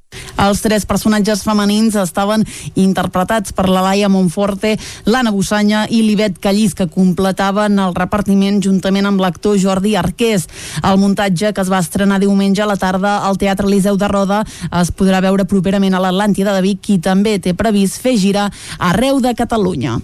[0.45, 2.45] Els tres personatges femenins estaven
[2.75, 4.75] interpretats per la Laia Monforte,
[5.07, 10.49] l'Anna Bussanya i l'Ivet Callís, que completaven el repartiment juntament amb l'actor Jordi Arqués.
[10.83, 14.43] El muntatge, que es va estrenar diumenge a la tarda al Teatre Eliseu de Roda,
[14.81, 19.21] es podrà veure properament a l'Atlàntida de Vic, i també té previst fer gira arreu
[19.25, 20.01] de Catalunya.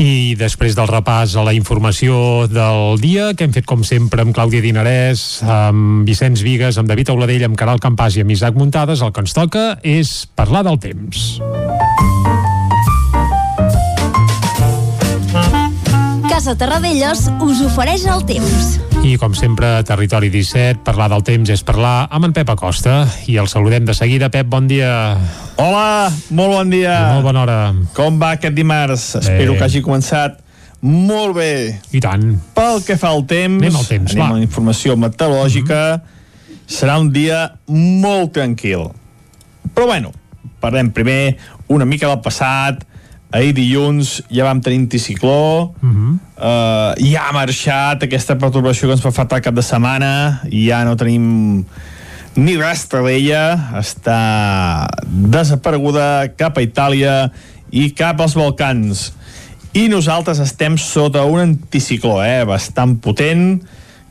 [0.00, 4.32] I després del repàs a la informació del dia, que hem fet com sempre amb
[4.36, 9.04] Clàudia Dinarès, amb Vicenç Vigues, amb David Auladell, amb Caral Campàs i amb Isaac Muntades,
[9.04, 11.36] el que ens toca és parlar del temps.
[16.32, 18.78] Casa Terradellos us ofereix el temps.
[19.04, 23.02] I com sempre, a Territori 17, parlar del temps és parlar amb en Pep Acosta.
[23.28, 24.30] I el saludem de seguida.
[24.32, 24.88] Pep, bon dia.
[25.60, 26.94] Hola, molt bon dia.
[26.96, 27.56] I molt bona hora.
[27.92, 29.10] Com va aquest dimarts?
[29.18, 29.26] Bé.
[29.26, 30.38] Espero que hagi començat
[30.80, 31.52] molt bé.
[31.92, 32.24] I tant.
[32.56, 34.30] Pel que fa al temps, anem al temps, anem va.
[34.30, 36.64] a la informació meteorològica, mm -hmm.
[36.78, 38.88] serà un dia molt tranquil.
[39.74, 40.16] Però bueno,
[40.64, 41.36] parlem primer
[41.68, 42.86] una mica del passat,
[43.32, 45.72] ahir dilluns ja vam tenir anticicló.
[45.80, 46.12] Uh -huh.
[46.36, 50.42] uh, ja ha marxat aquesta perturbació que ens va faltar cap de setmana.
[50.50, 51.64] I ja no tenim
[52.36, 57.30] ni rastre d'ella està desapareguda cap a Itàlia
[57.70, 59.12] i cap als Balcans.
[59.72, 63.62] I nosaltres estem sota un anticicló eh, bastant potent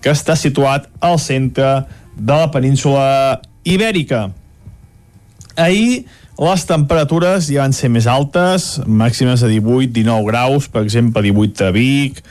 [0.02, 1.86] que està situat al centre
[2.18, 4.32] de la península Ibèrica.
[5.56, 6.06] Ahir
[6.42, 11.68] les temperatures ja van ser més altes, màximes de 18, 19 graus, per exemple, 18
[11.68, 12.24] a Vic,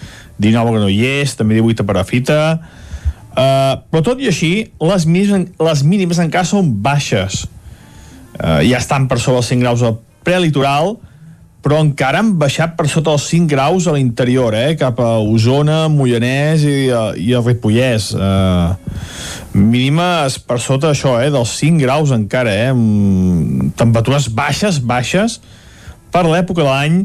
[0.43, 4.53] 19 a Granollers, també 18 a Parafita, uh, però tot i així,
[4.83, 7.45] les mínimes, les mínimes encara són baixes.
[8.41, 10.97] Uh, ja estan per sobre els 5 graus al prelitoral,
[11.61, 14.77] però encara han baixat per sota els 5 graus a l'interior, eh?
[14.81, 16.77] cap a Osona, Mollanès i,
[17.21, 18.11] i el Ripollès.
[18.17, 18.73] Uh,
[19.53, 21.29] mínimes per sota això, eh?
[21.33, 22.71] dels 5 graus encara, eh?
[22.73, 25.41] amb temperatures baixes, baixes,
[26.11, 27.01] per l'època de l'any,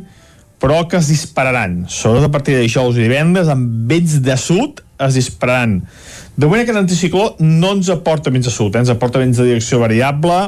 [0.63, 1.83] però que es dispararan.
[1.91, 5.81] Sobretot a partir de dijous i divendres, amb vents de sud, es dispararan.
[6.35, 8.85] De moment aquest anticicló no ens aporta vents de sud, eh?
[8.85, 10.45] ens aporta vents de direcció variable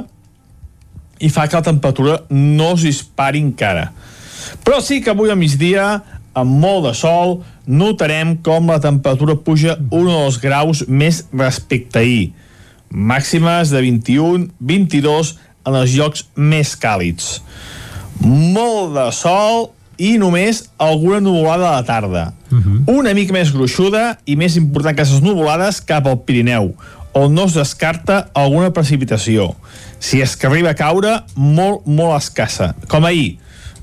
[1.20, 3.92] i fa que la temperatura no es dispari encara.
[4.64, 5.88] Però sí que avui a migdia,
[6.38, 12.00] amb molt de sol, notarem com la temperatura puja un o dos graus més respecte
[12.00, 12.34] a ahir.
[12.90, 15.34] Màximes de 21, 22
[15.68, 17.42] en els llocs més càlids.
[18.24, 22.34] Molt de sol i només alguna nuvolada a la tarda.
[22.52, 23.00] Uh -huh.
[23.00, 26.76] Una mica més gruixuda i més important que aquestes nuvolades cap al Pirineu,
[27.18, 29.52] on no es descarta alguna precipitació.
[30.00, 32.74] Si és que arriba a caure, molt, molt escassa.
[32.92, 33.38] Com ahir,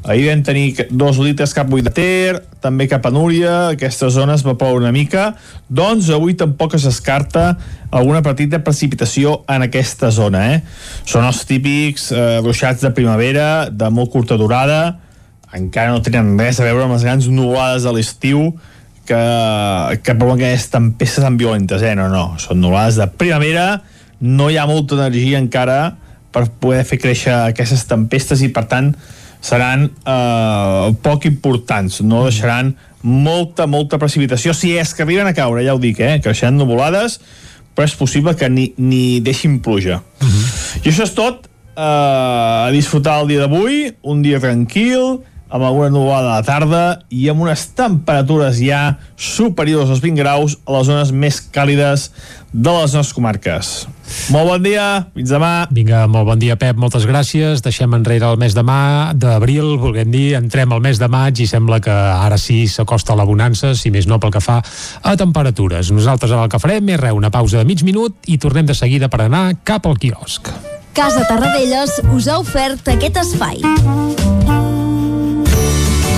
[0.04, 4.42] Ahir vam tenir dos litres cap a de Ter, també cap a Núria, aquestes zones
[4.44, 5.30] va ploure una mica,
[5.72, 7.54] doncs avui tampoc es descarta
[7.88, 10.60] alguna petita precipitació en aquesta zona, eh?
[11.08, 14.98] Són els típics eh, ruixats de primavera, de molt curta durada,
[15.56, 18.50] encara no tenen res a veure amb les grans nuvolades de l'estiu
[19.06, 21.94] que, que provoquen aquestes tempestes tan violentes, eh?
[21.98, 23.82] No, no, són nuvolades de primavera,
[24.20, 25.96] no hi ha molta energia encara
[26.34, 28.94] per poder fer créixer aquestes tempestes i, per tant,
[29.44, 32.72] seran eh, poc importants, no deixaran
[33.04, 37.18] molta, molta precipitació, si és que arriben a caure, ja ho dic, eh, creixeran nuvolades,
[37.74, 40.00] però és possible que ni, ni deixin pluja.
[40.22, 40.80] Uh -huh.
[40.84, 41.46] I això és tot,
[41.76, 45.20] eh, a disfrutar el dia d'avui, un dia tranquil,
[45.54, 46.84] amb alguna nuvolada a la tarda
[47.14, 52.08] i amb unes temperatures ja superiors als 20 graus a les zones més càlides
[52.50, 53.70] de les nostres comarques.
[54.34, 55.52] Molt bon dia, fins demà.
[55.74, 57.62] Vinga, molt bon dia, Pep, moltes gràcies.
[57.62, 61.48] Deixem enrere el mes de mà, d'abril, volguem dir, entrem al mes de maig i
[61.50, 65.94] sembla que ara sí s'acosta la bonança, si més no pel que fa a temperatures.
[65.94, 68.74] Nosaltres ara el que farem és res, una pausa de mig minut i tornem de
[68.74, 70.50] seguida per anar cap al quiosc.
[70.94, 74.63] Casa Tarradellas us ha ofert aquest espai.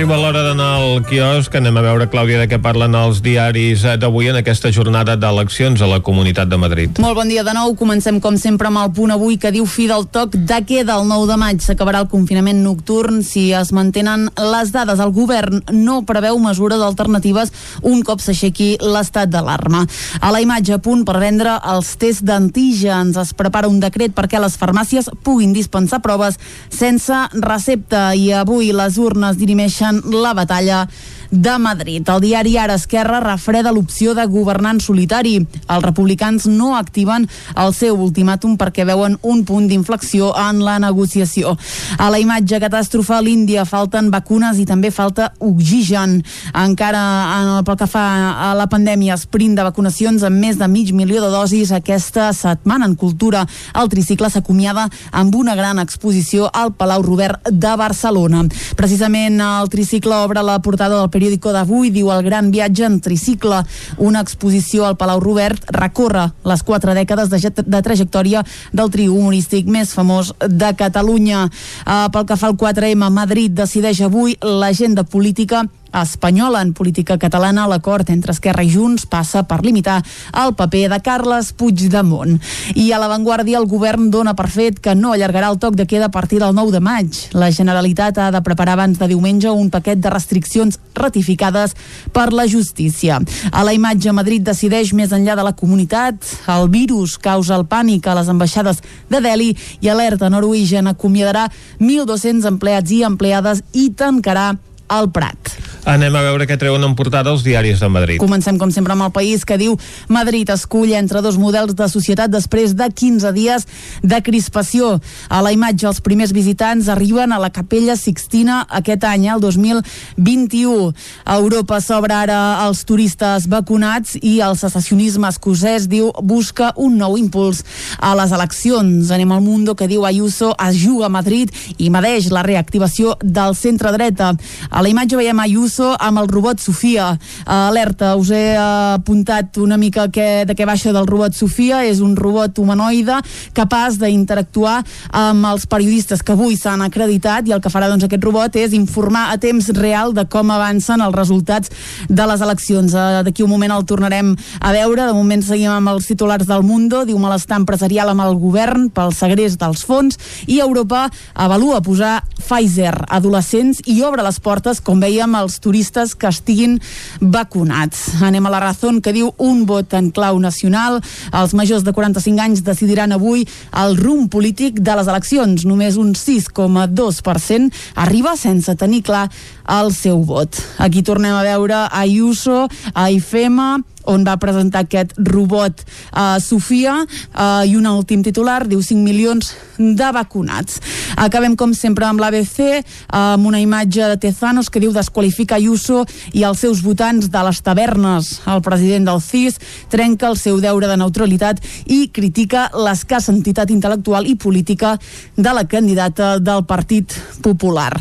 [0.00, 1.52] Arriba l'hora d'anar al quiosc.
[1.58, 5.88] Anem a veure, Clàudia, de què parlen els diaris d'avui en aquesta jornada d'eleccions a
[5.90, 7.00] la Comunitat de Madrid.
[7.04, 7.74] Molt bon dia de nou.
[7.76, 11.04] Comencem, com sempre, amb el punt avui que diu fi del toc de queda el
[11.10, 11.60] 9 de maig.
[11.60, 15.02] S'acabarà el confinament nocturn si es mantenen les dades.
[15.04, 19.84] El govern no preveu mesures alternatives un cop s'aixequi l'estat d'alarma.
[20.22, 23.20] A la imatge, a punt per vendre els tests d'antígens.
[23.20, 26.40] Es prepara un decret perquè les farmàcies puguin dispensar proves
[26.72, 30.88] sense recepta i avui les urnes dirimeixen la batalla
[31.30, 32.08] de Madrid.
[32.08, 35.36] El diari Ara Esquerra refreda l'opció de governar en solitari.
[35.40, 41.56] Els republicans no activen el seu ultimàtum perquè veuen un punt d'inflexió en la negociació.
[41.98, 46.18] A la imatge catàstrofe a l'Índia falten vacunes i també falta oxigen.
[46.54, 47.02] Encara
[47.38, 48.04] en el pel que fa
[48.50, 52.88] a la pandèmia, sprint de vacunacions amb més de mig milió de dosis aquesta setmana
[52.90, 53.46] en cultura.
[53.74, 58.44] El tricicle s'acomiada amb una gran exposició al Palau Robert de Barcelona.
[58.76, 63.60] Precisament el tricicle obre la portada del periòdico d'avui, diu el gran viatge en tricicle.
[64.00, 69.68] Una exposició al Palau Robert recorre les quatre dècades de, de trajectòria del trio humorístic
[69.68, 71.44] més famós de Catalunya.
[71.84, 77.66] Uh, pel que fa al 4M, Madrid decideix avui l'agenda política espanyola en política catalana,
[77.68, 80.00] l'acord entre Esquerra i Junts passa per limitar
[80.44, 82.38] el paper de Carles Puigdemont.
[82.74, 86.08] I a l'avantguàrdia el govern dona per fet que no allargarà el toc de queda
[86.10, 87.20] a partir del 9 de maig.
[87.32, 91.74] La Generalitat ha de preparar abans de diumenge un paquet de restriccions ratificades
[92.12, 93.20] per la justícia.
[93.52, 96.22] A la imatge Madrid decideix més enllà de la comunitat.
[96.50, 101.48] El virus causa el pànic a les ambaixades de Delhi i alerta Norwegian acomiadarà
[101.80, 104.54] 1.200 empleats i empleades i tancarà
[104.90, 105.56] el Prat.
[105.88, 108.20] Anem a veure què treuen en portada els diaris de Madrid.
[108.20, 109.78] Comencem, com sempre, amb el país que diu
[110.12, 113.64] Madrid escull entre dos models de societat després de 15 dies
[114.02, 114.98] de crispació.
[115.32, 120.90] A la imatge, els primers visitants arriben a la Capella Sixtina aquest any, el 2021.
[121.24, 127.16] A Europa s'obre ara als turistes vacunats i el secessionisme escocès diu busca un nou
[127.16, 127.64] impuls
[127.98, 129.10] a les eleccions.
[129.10, 133.56] Anem al Mundo que diu Ayuso es juga a Madrid i medeix la reactivació del
[133.56, 134.34] centre-dreta.
[134.68, 137.10] A la imatge veiem Ayuso amb el robot Sofia.
[137.44, 141.82] Uh, alerta, us he uh, apuntat una mica que, de què baixa del robot Sofia.
[141.84, 143.18] És un robot humanoide
[143.56, 144.78] capaç d'interactuar
[145.16, 148.76] amb els periodistes que avui s'han acreditat i el que farà doncs, aquest robot és
[148.76, 151.72] informar a temps real de com avancen els resultats
[152.08, 152.94] de les eleccions.
[152.94, 155.08] Uh, D'aquí un moment el tornarem a veure.
[155.10, 157.02] De moment seguim amb els titulars del Mundo.
[157.08, 162.94] Diu malestar empresarial amb el govern pel segrest dels fons i Europa avalua posar Pfizer
[163.08, 166.78] adolescents i obre les portes, com veiem, als turistes que estiguin
[167.18, 168.22] vacunats.
[168.22, 171.00] Anem a la raó que diu un vot en clau nacional.
[171.34, 173.42] Els majors de 45 anys decidiran avui
[173.82, 175.66] el rumb polític de les eleccions.
[175.66, 179.26] Només un 6,2% arriba sense tenir clar
[179.66, 180.62] el seu vot.
[180.78, 187.64] Aquí tornem a veure Ayuso, a IFEMA, on va presentar aquest robot uh, Sofia uh,
[187.66, 190.80] i un últim titular diu 5 milions de vacunats.
[191.20, 196.04] Acabem com sempre amb l'ABC uh, amb una imatge de Tezanos que diu desqualifica Ayuso
[196.32, 198.32] i els seus votants de les tavernes.
[198.50, 199.58] El president del CIS
[199.92, 204.96] trenca el seu deure de neutralitat i critica l'escassa entitat intel·lectual i política
[205.36, 207.92] de la candidata del Partit Popular.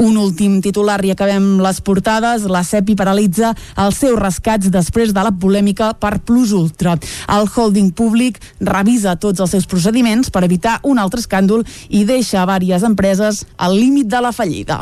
[0.00, 2.46] Un últim titular i acabem les portades.
[2.48, 6.96] La CEPI paralitza els seus rescats després de la polèmica per Plus Ultra.
[7.32, 12.46] El holding públic revisa tots els seus procediments per evitar un altre escàndol i deixa
[12.50, 14.80] diverses empreses al límit de la fallida.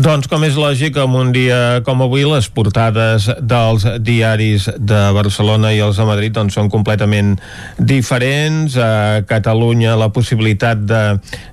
[0.00, 5.74] Doncs, com és lògic, en un dia com avui, les portades dels diaris de Barcelona
[5.74, 7.34] i els de Madrid doncs, són completament
[7.76, 8.78] diferents.
[8.80, 11.02] A Catalunya, la possibilitat de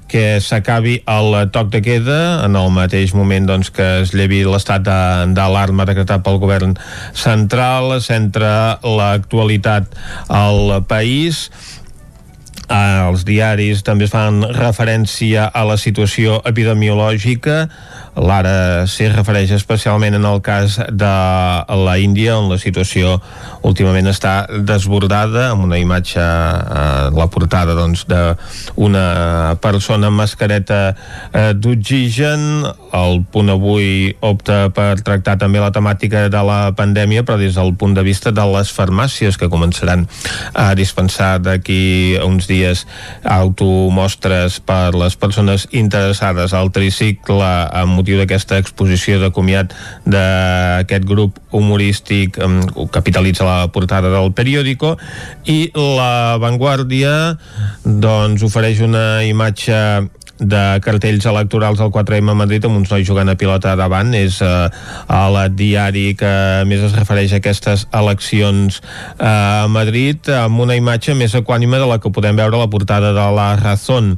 [0.07, 4.85] que s'acabi el toc de queda en el mateix moment doncs, que es llevi l'estat
[4.85, 6.77] d'alarma decretat pel govern
[7.11, 9.91] central, centra l'actualitat
[10.31, 11.47] al país.
[12.67, 17.67] Eh, els diaris també fan referència a la situació epidemiològica
[18.17, 21.13] L'ara s'hi refereix especialment en el cas de
[21.85, 23.19] la Índia, on la situació
[23.67, 29.05] últimament està desbordada, amb una imatge eh, la portada doncs, d'una
[29.61, 32.65] persona amb mascareta eh, d'oxigen.
[32.97, 37.75] El punt avui opta per tractar també la temàtica de la pandèmia, però des del
[37.77, 40.07] punt de vista de les farmàcies que començaran
[40.57, 42.87] a dispensar d'aquí uns dies
[43.21, 49.73] automostres per les persones interessades al tricicle amb motiu d'aquesta exposició de comiat
[50.07, 54.95] d'aquest grup humorístic um, capitalitza la portada del periòdico
[55.43, 57.35] i la Vanguardia
[57.83, 60.07] doncs ofereix una imatge
[60.39, 64.13] de cartells electorals al 4M a Madrid amb uns nois jugant a pilota davant.
[64.13, 64.69] És eh,
[65.09, 66.31] el diari que
[66.69, 71.89] més es refereix a aquestes eleccions eh, a Madrid amb una imatge més equànime de
[71.89, 74.15] la que podem veure a la portada de la Razón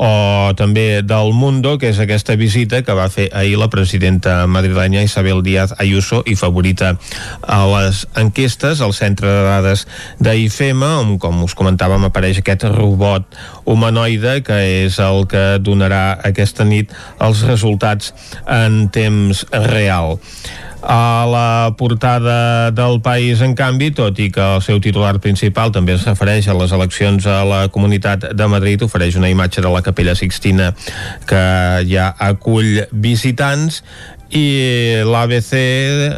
[0.00, 5.02] o també del Mundo, que és aquesta visita que va fer ahir la presidenta madrilenya
[5.04, 6.94] Isabel Díaz Ayuso i favorita
[7.44, 9.84] a les enquestes al centre de dades
[10.24, 13.28] d'IFEMA, on, com us comentàvem, apareix aquest robot
[13.68, 18.14] humanoide que és el que donarà aquesta nit els resultats
[18.48, 20.16] en temps real.
[20.82, 25.94] A la portada del país, en canvi, tot i que el seu titular principal també
[25.98, 29.82] es refereix a les eleccions a la Comunitat de Madrid, ofereix una imatge de la
[29.84, 30.72] Capella Sixtina
[31.28, 31.42] que
[31.90, 33.82] ja acull visitants
[34.30, 35.52] i l'ABC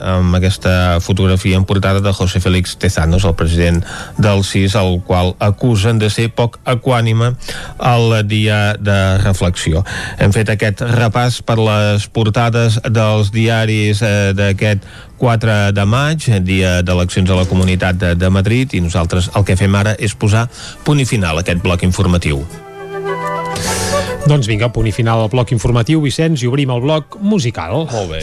[0.05, 3.83] amb aquesta fotografia en portada de José Félix Tezanos, el president
[4.19, 7.33] del CIS, el qual acusen de ser poc equànime
[7.79, 9.85] al dia de reflexió.
[10.19, 14.85] Hem fet aquest repàs per les portades dels diaris eh, d'aquest
[15.23, 19.57] 4 de maig, dia d'eleccions a la Comunitat de, de Madrid, i nosaltres el que
[19.57, 20.49] fem ara és posar
[20.85, 22.43] punt i final a aquest bloc informatiu.
[24.23, 27.89] Doncs vinga, punt i final al bloc informatiu, Vicenç, i obrim el bloc musical.
[27.91, 28.21] Molt bé.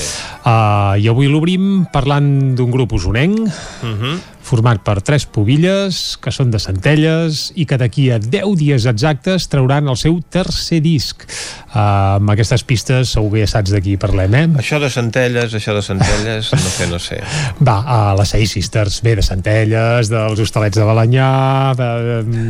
[0.47, 3.39] Uh, I avui l'obrim parlant d'un grup usonenc,
[3.84, 4.16] Uh -huh.
[4.50, 9.45] Format per tres pobilles, que són de Centelles, i que d'aquí a 10 dies exactes
[9.52, 11.26] trauran el seu tercer disc.
[11.70, 14.45] Uh, amb aquestes pistes segur que ja saps de qui parlem, eh?
[14.64, 17.20] Això de Centelles, això de Centelles, no sé, no sé.
[17.62, 21.30] Va, a les Seis Sisters, bé, de Centelles, dels Hostalets de Balanyà,
[21.78, 22.41] de, de,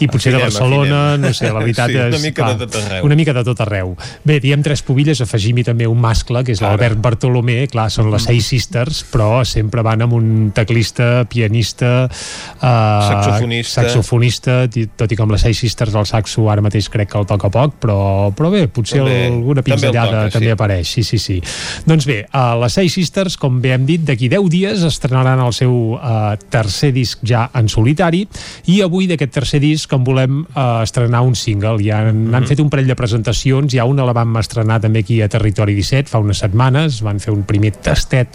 [0.00, 1.26] i potser de Afinem, Barcelona, afinem.
[1.28, 2.14] no sé, la veritat Sí, és...
[2.14, 3.04] una mica de tot arreu.
[3.10, 3.92] Una mica de tot arreu.
[4.24, 8.24] Bé, diem tres pobilles, afegim-hi també un mascle, que és l'Albert Bartolomé, clar, són les
[8.24, 13.82] Seis Sisters, però sempre van amb un teclista, pianista, eh, Saxofonista.
[13.82, 14.56] saxofonista,
[14.96, 17.50] tot i que amb les Seis Sisters el saxo ara mateix crec que el toca
[17.52, 20.54] poc, però, però bé, potser També- alguna també el pinzellada toca, també sí.
[20.54, 21.40] apareix, sí, sí, sí.
[21.86, 25.52] Doncs bé, a les Seis Sisters, com bé hem dit, d'aquí 10 dies estrenaran el
[25.52, 28.24] seu uh, tercer disc ja en solitari
[28.70, 31.78] i avui d'aquest tercer disc en volem uh, estrenar un single.
[31.84, 32.34] Ja han, Mhm.
[32.34, 35.74] han fet un parell de presentacions, ja una la vam estrenar també aquí a Territori
[35.74, 38.28] 17 fa unes setmanes, van fer un primer tastet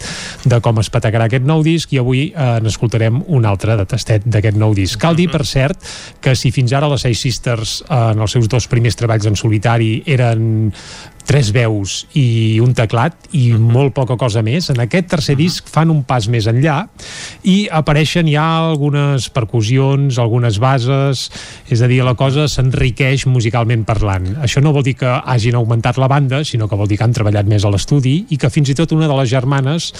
[0.44, 2.58] de com es patacarà aquest nou disc i avui uh,
[2.90, 4.98] n'escoltarem un altre de tastet d'aquest nou disc.
[4.98, 5.78] Cal dir, per cert,
[6.20, 9.36] que si fins ara les Seis Sisters uh, en els seus dos primers treballs en
[9.36, 10.82] solitari eren
[11.30, 14.70] tres veus i un teclat i molt poca cosa més.
[14.72, 16.88] En aquest tercer disc fan un pas més enllà
[17.46, 21.28] i apareixen ja algunes percussions, algunes bases,
[21.70, 24.32] és a dir, la cosa s'enriqueix musicalment parlant.
[24.42, 27.14] Això no vol dir que hagin augmentat la banda, sinó que vol dir que han
[27.14, 29.92] treballat més a l'estudi i que fins i tot una de les germanes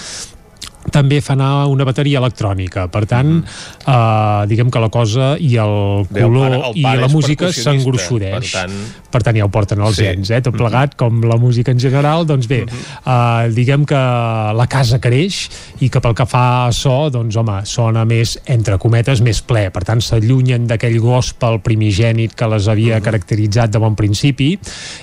[0.91, 2.87] també fa anar una bateria electrònica.
[2.91, 3.43] Per tant,
[3.85, 7.05] eh, diguem que la cosa i el Bé, el color pare- el i pare la
[7.05, 10.03] és música s'engruixudeix per tant- per tant ja ho porten els Sí.
[10.03, 10.41] gens, eh?
[10.41, 15.49] tot plegat com la música en general, doncs bé eh, diguem que la casa creix
[15.81, 19.69] i que pel que fa a so doncs home, sona més, entre cometes més ple,
[19.71, 24.57] per tant s'allunyen d'aquell gospel primigènit que les havia caracteritzat de bon principi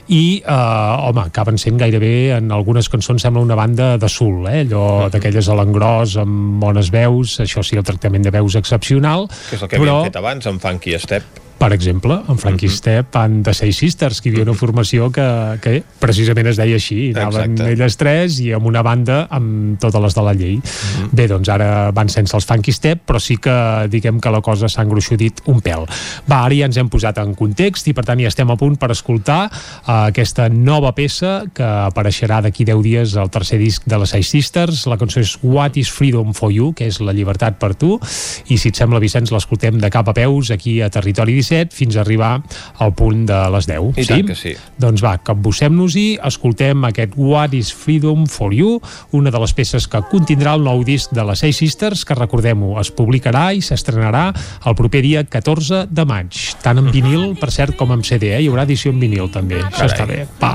[0.08, 4.64] i eh, home, acaben sent gairebé en algunes cançons sembla una banda de sul, eh?
[4.64, 9.56] allò d'aquelles a l'engròs amb bones veus, això sí, el tractament de veus excepcional, Que
[9.56, 11.47] és el que però havíem fet abans amb Funky Step.
[11.58, 12.76] Per exemple, en Frankie uh -huh.
[12.76, 16.76] Step van de Seis Sisters, que hi havia una formació que, que precisament es deia
[16.76, 17.72] així anaven Exacte.
[17.72, 21.08] elles tres i amb una banda amb totes les de la llei uh -huh.
[21.10, 24.68] bé, doncs ara van sense els Funky Step però sí que diguem que la cosa
[24.68, 25.84] s'ha engruixudit un pèl.
[26.30, 28.76] Va, ara ja ens hem posat en context i per tant ja estem a punt
[28.76, 33.98] per escoltar uh, aquesta nova peça que apareixerà d'aquí 10 dies al tercer disc de
[33.98, 37.58] les Seis Sisters, la cançó és What is Freedom for You, que és la llibertat
[37.58, 37.98] per tu
[38.46, 41.96] i si et sembla Vicenç l'escoltem de cap a peus aquí a Territori 17 fins
[41.96, 42.38] a arribar
[42.78, 44.08] al punt de les 10 I sí?
[44.10, 44.54] tant que sí.
[44.80, 48.78] Doncs va, capbussem-nos-hi, escoltem aquest What is Freedom for You,
[49.16, 52.76] una de les peces que contindrà el nou disc de les Seis Sisters, que recordem-ho,
[52.82, 54.28] es publicarà i s'estrenarà
[54.66, 58.42] el proper dia 14 de maig, tant en vinil, per cert, com en CD, eh?
[58.44, 60.24] hi haurà edició en vinil també, això està bé.
[60.42, 60.54] Va.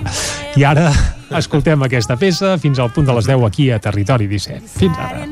[0.58, 0.90] I ara
[1.38, 4.68] escoltem aquesta peça fins al punt de les 10 aquí a Territori 17.
[4.78, 5.26] Fins ara.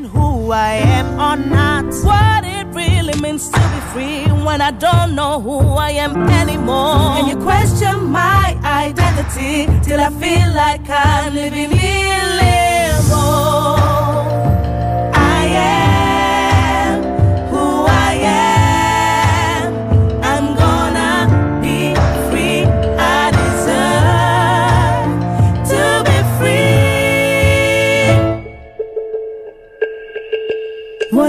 [0.52, 1.86] Who I am or not.
[2.04, 7.18] What it really means to be free when I don't know who I am anymore.
[7.18, 13.81] And you question my identity till I feel like I'm living in limbo.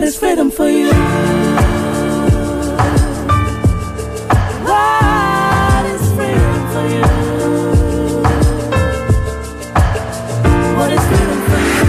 [0.02, 0.90] what is freedom for you?
[4.66, 7.06] What is freedom for you?
[10.76, 11.86] What is freedom for you?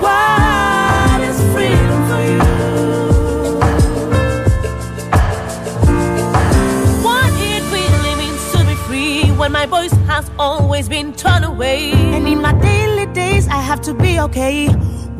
[0.00, 2.48] What is freedom for you?
[7.04, 11.92] What it really means to be free when my voice has always been turned away
[11.92, 12.77] and in my day
[13.18, 14.68] days, I have to be okay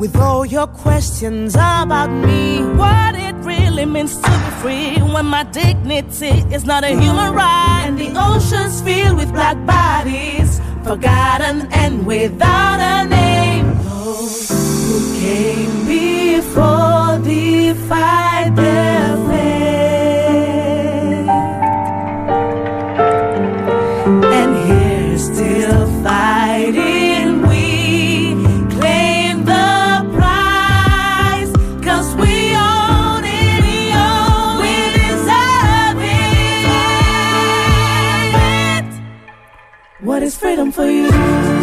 [0.02, 2.42] with all your questions about me.
[2.82, 7.82] What it really means to be free when my dignity is not a human right.
[7.86, 13.66] And the oceans filled with black bodies, forgotten and without a name.
[14.86, 19.57] Who came before defied their fate.
[40.28, 41.57] Is freedom for you?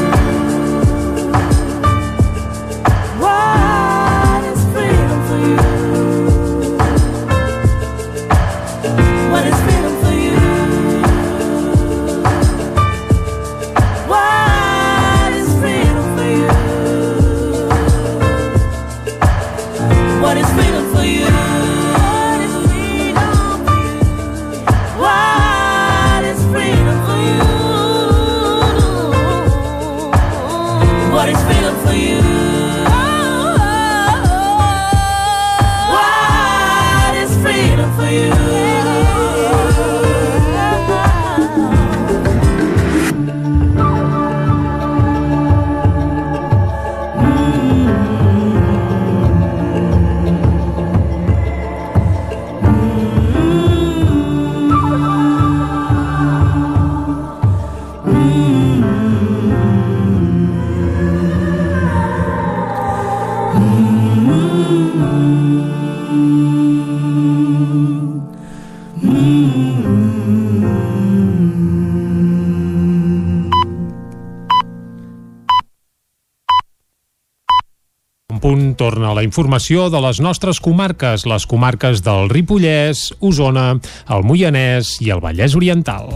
[78.76, 83.80] Un punt torna la informació de les nostres comarques, les comarques del Ripollès, Osona,
[84.12, 86.12] el Moianès i el Vallès Oriental.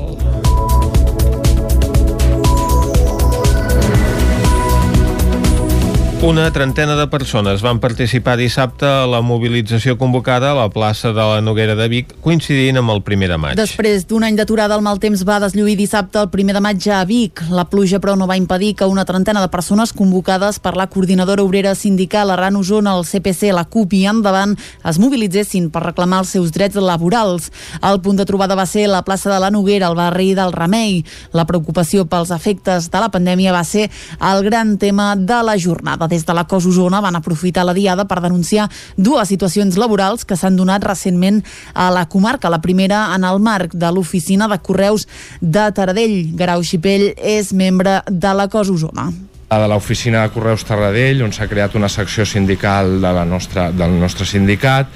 [6.22, 11.24] Una trentena de persones van participar dissabte a la mobilització convocada a la plaça de
[11.24, 13.55] la Noguera de Vic, coincidint amb el primer de maig.
[13.55, 17.05] Després d'un any d'aturada, el mal temps va deslluir dissabte el primer de maig a
[17.07, 17.45] Vic.
[17.55, 21.45] La pluja, però, no va impedir que una trentena de persones convocades per la coordinadora
[21.45, 26.36] obrera sindical Arran Osona, el CPC, la CUP i Endavant es mobilitzessin per reclamar els
[26.36, 27.47] seus drets laborals.
[27.80, 30.99] El punt de trobada va ser la plaça de la Noguera, al barri del Remei.
[31.32, 33.88] La preocupació pels efectes de la pandèmia va ser
[34.20, 36.09] el gran tema de la jornada.
[36.10, 40.38] Des de la COS Osona van aprofitar la diada per denunciar dues situacions laborals que
[40.39, 41.43] s'han donat recentment
[41.74, 42.49] a la comarca.
[42.49, 45.07] La primera en el marc de l'oficina de correus
[45.41, 46.36] de Taradell.
[46.36, 49.12] Garau Xipell és membre de la COS Osona
[49.58, 53.95] de l'oficina de Correus Tarradell, on s'ha creat una secció sindical de la nostra, del
[53.97, 54.91] nostre sindicat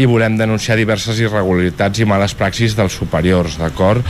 [0.00, 4.06] i volem denunciar diverses irregularitats i males praxis dels superiors, d'acord?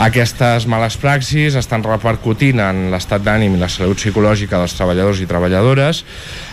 [0.00, 5.28] Aquestes males praxis estan repercutint en l'estat d'ànim i la salut psicològica dels treballadors i
[5.28, 6.00] treballadores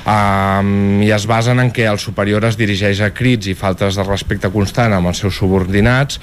[0.10, 4.05] um, i es basen en què el superior es dirigeix a crits i faltes de
[4.07, 6.20] respecte constant amb els seus subordinats,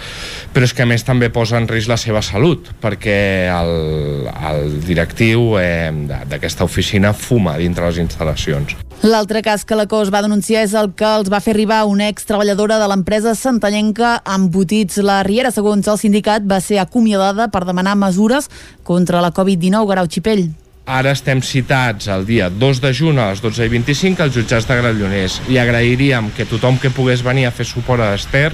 [0.52, 3.18] però és que a més també posa en risc la seva salut, perquè
[3.52, 5.92] el, el directiu eh,
[6.28, 8.76] d'aquesta oficina fuma dintre les instal·lacions.
[9.04, 12.08] L'altre cas que la COS va denunciar és el que els va fer arribar una
[12.08, 14.98] ex-treballadora de l'empresa santallenca Embotits.
[15.04, 18.48] La Riera, segons el sindicat, va ser acomiadada per demanar mesures
[18.88, 19.84] contra la Covid-19.
[19.92, 20.48] Garau Xipell.
[20.86, 24.68] Ara estem citats el dia 2 de juny a les 12 i 25 als jutjats
[24.68, 28.52] de Granollers i agrairíem que tothom que pogués venir a fer suport a l'Ester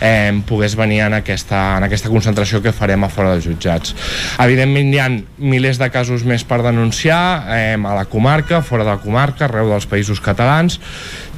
[0.00, 3.92] eh, pogués venir en aquesta, en aquesta concentració que farem a fora dels jutjats.
[4.40, 7.20] Evidentment hi ha milers de casos més per denunciar
[7.58, 10.80] eh, a la comarca, fora de la comarca, arreu dels països catalans,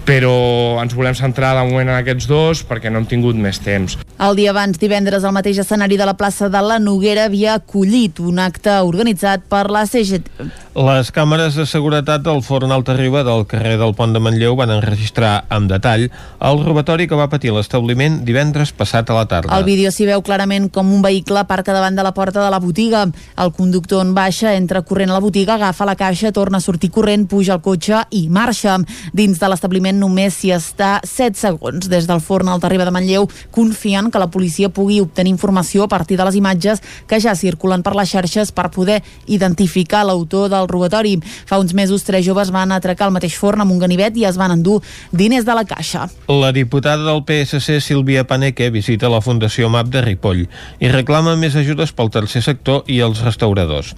[0.08, 3.98] però ens volem centrar de moment en aquests dos perquè no hem tingut més temps.
[4.18, 8.16] El dia abans, divendres, el mateix escenari de la plaça de la Noguera havia acollit
[8.24, 10.48] un acte organitzat per la CGT.
[10.78, 14.72] Les càmeres de seguretat del Forn Alta Riba del carrer del Pont de Manlleu van
[14.72, 19.52] enregistrar amb detall el robatori que va patir l'establiment divendres passat a la tarda.
[19.52, 22.62] Al vídeo s'hi veu clarament com un vehicle aparca davant de la porta de la
[22.64, 23.04] botiga.
[23.36, 26.92] El conductor en baixa, entra corrent a la botiga, agafa la caixa, torna a sortir
[26.94, 28.78] corrent, puja al cotxe i marxa.
[29.12, 31.88] Dins de l'establiment només s'hi està 7 segons.
[31.90, 35.90] Des del forn al Terriba de Manlleu confien que la policia pugui obtenir informació a
[35.92, 40.68] partir de les imatges que ja circulen per les xarxes per poder identificar l'autor del
[40.70, 41.18] robatori.
[41.46, 44.38] Fa uns mesos, tres joves van atracar el mateix forn amb un ganivet i es
[44.38, 44.80] van endur
[45.12, 46.08] diners de la caixa.
[46.28, 51.56] La diputada del PSC, Sílvia Paneque, visita la Fundació MAP de Ripoll i reclama més
[51.58, 53.94] ajudes pel tercer sector i els restauradors.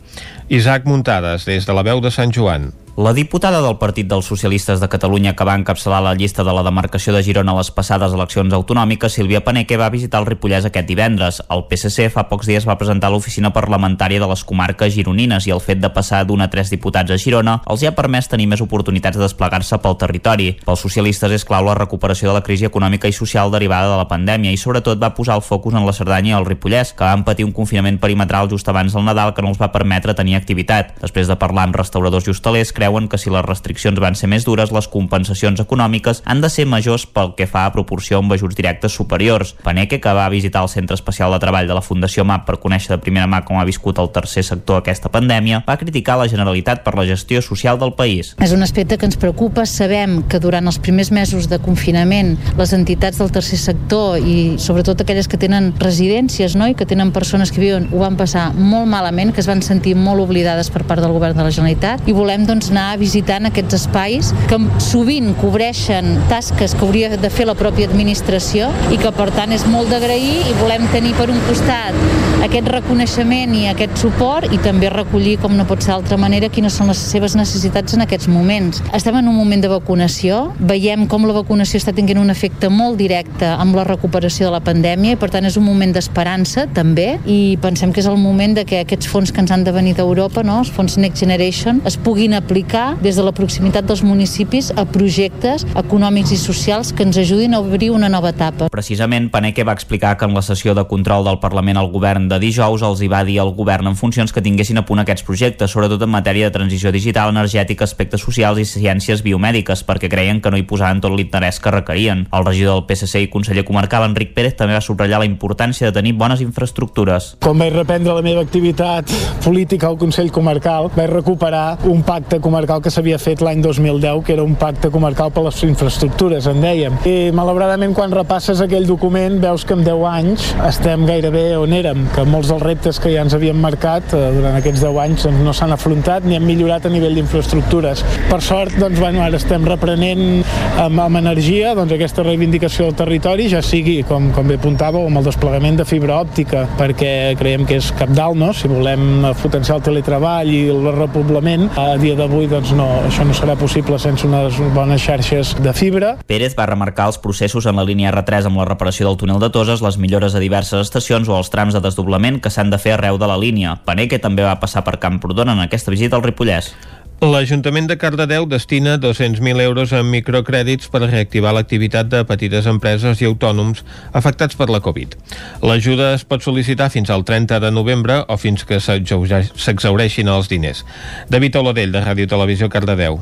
[0.48, 2.72] Isaac Muntades, des de la veu de Sant Joan.
[3.00, 6.60] La diputada del Partit dels Socialistes de Catalunya que va encapçalar la llista de la
[6.60, 10.84] demarcació de Girona a les passades eleccions autonòmiques, Sílvia Paneque va visitar el Ripollès aquest
[10.84, 11.38] divendres.
[11.48, 15.62] El PSC fa pocs dies va presentar l'oficina parlamentària de les comarques gironines i el
[15.64, 18.60] fet de passar d'un a tres diputats a Girona els hi ha permès tenir més
[18.60, 20.50] oportunitats de desplegar-se pel territori.
[20.66, 24.10] Pels socialistes és clau la recuperació de la crisi econòmica i social derivada de la
[24.12, 27.24] pandèmia i sobretot va posar el focus en la Cerdanya i el Ripollès, que van
[27.24, 30.92] patir un confinament perimetral just abans del Nadal que no els va permetre tenir activitat.
[31.00, 34.42] Després de parlar amb restauradors i hostalers, creuen que si les restriccions van ser més
[34.42, 38.56] dures, les compensacions econòmiques han de ser majors pel que fa a proporció amb ajuts
[38.58, 39.54] directes superiors.
[39.62, 42.90] Paneque, que va visitar el Centre Especial de Treball de la Fundació MAP per conèixer
[42.90, 46.82] de primera mà com ha viscut el tercer sector aquesta pandèmia, va criticar la Generalitat
[46.82, 48.34] per la gestió social del país.
[48.42, 49.66] És un aspecte que ens preocupa.
[49.70, 55.04] Sabem que durant els primers mesos de confinament les entitats del tercer sector i sobretot
[55.04, 56.66] aquelles que tenen residències no?
[56.66, 59.94] i que tenen persones que viuen ho van passar molt malament, que es van sentir
[59.94, 63.78] molt oblidades per part del govern de la Generalitat i volem doncs, anar visitant aquests
[63.80, 69.30] espais que sovint cobreixen tasques que hauria de fer la pròpia administració i que per
[69.36, 71.96] tant és molt d'agrair i volem tenir per un costat
[72.40, 76.72] aquest reconeixement i aquest suport i també recollir, com no pot ser d'altra manera, quines
[76.76, 78.80] són les seves necessitats en aquests moments.
[78.96, 82.96] Estem en un moment de vacunació, veiem com la vacunació està tinguent un efecte molt
[83.00, 87.18] directe amb la recuperació de la pandèmia i per tant és un moment d'esperança també
[87.28, 89.94] i pensem que és el moment de que aquests fons que ens han de venir
[89.98, 90.60] d'Europa, no?
[90.64, 95.64] els fons Next Generation, es puguin aplicar des de la proximitat dels municipis a projectes
[95.78, 98.68] econòmics i socials que ens ajudin a obrir una nova etapa.
[98.68, 102.38] Precisament, Paneque va explicar que en la sessió de control del Parlament al govern de
[102.38, 105.70] dijous els hi va dir al govern en funcions que tinguessin a punt aquests projectes,
[105.70, 110.50] sobretot en matèria de transició digital, energètica, aspectes socials i ciències biomèdiques, perquè creien que
[110.50, 112.26] no hi posaven tot l'interès que requerien.
[112.32, 115.96] El regidor del PSC i conseller comarcal, Enric Pérez, també va subratllar la importància de
[115.96, 117.36] tenir bones infraestructures.
[117.40, 119.08] Quan vaig reprendre la meva activitat
[119.44, 124.34] política al Consell Comarcal, vaig recuperar un pacte comarcal que s'havia fet l'any 2010, que
[124.34, 126.96] era un pacte comarcal per les infraestructures, en dèiem.
[127.06, 132.02] I malauradament quan repasses aquell document veus que en 10 anys estem gairebé on érem,
[132.14, 135.44] que molts dels reptes que ja ens havíem marcat eh, durant aquests 10 anys doncs,
[135.46, 138.02] no s'han afrontat ni han millorat a nivell d'infraestructures.
[138.30, 140.42] Per sort, doncs, bueno, ara estem reprenent
[140.82, 145.22] amb, amb energia doncs, aquesta reivindicació del territori, ja sigui, com, com bé apuntàveu, amb
[145.22, 148.50] el desplegament de fibra òptica, perquè creiem que és capdalt, no?
[148.56, 153.34] si volem potenciar el teletreball i el repoblament, a dia d'avui doncs, no, això no
[153.36, 156.14] serà possible sense unes bones xarxes de fibra.
[156.30, 159.50] Pérez va remarcar els processos en la línia R3 amb la reparació del túnel de
[159.52, 162.94] Toses, les millores a diverses estacions o els trams de desdoblament que s'han de fer
[162.96, 163.76] arreu de la línia.
[163.84, 166.72] Paneque també va passar per Camprodon en aquesta visita al Ripollès.
[167.20, 173.28] L'Ajuntament de Cardedeu destina 200.000 euros en microcrèdits per reactivar l'activitat de petites empreses i
[173.28, 173.82] autònoms
[174.16, 175.18] afectats per la Covid.
[175.60, 180.80] L'ajuda es pot sol·licitar fins al 30 de novembre o fins que s'exaureixin els diners.
[181.28, 183.20] David Oladell, de Ràdio Televisió Cardedeu.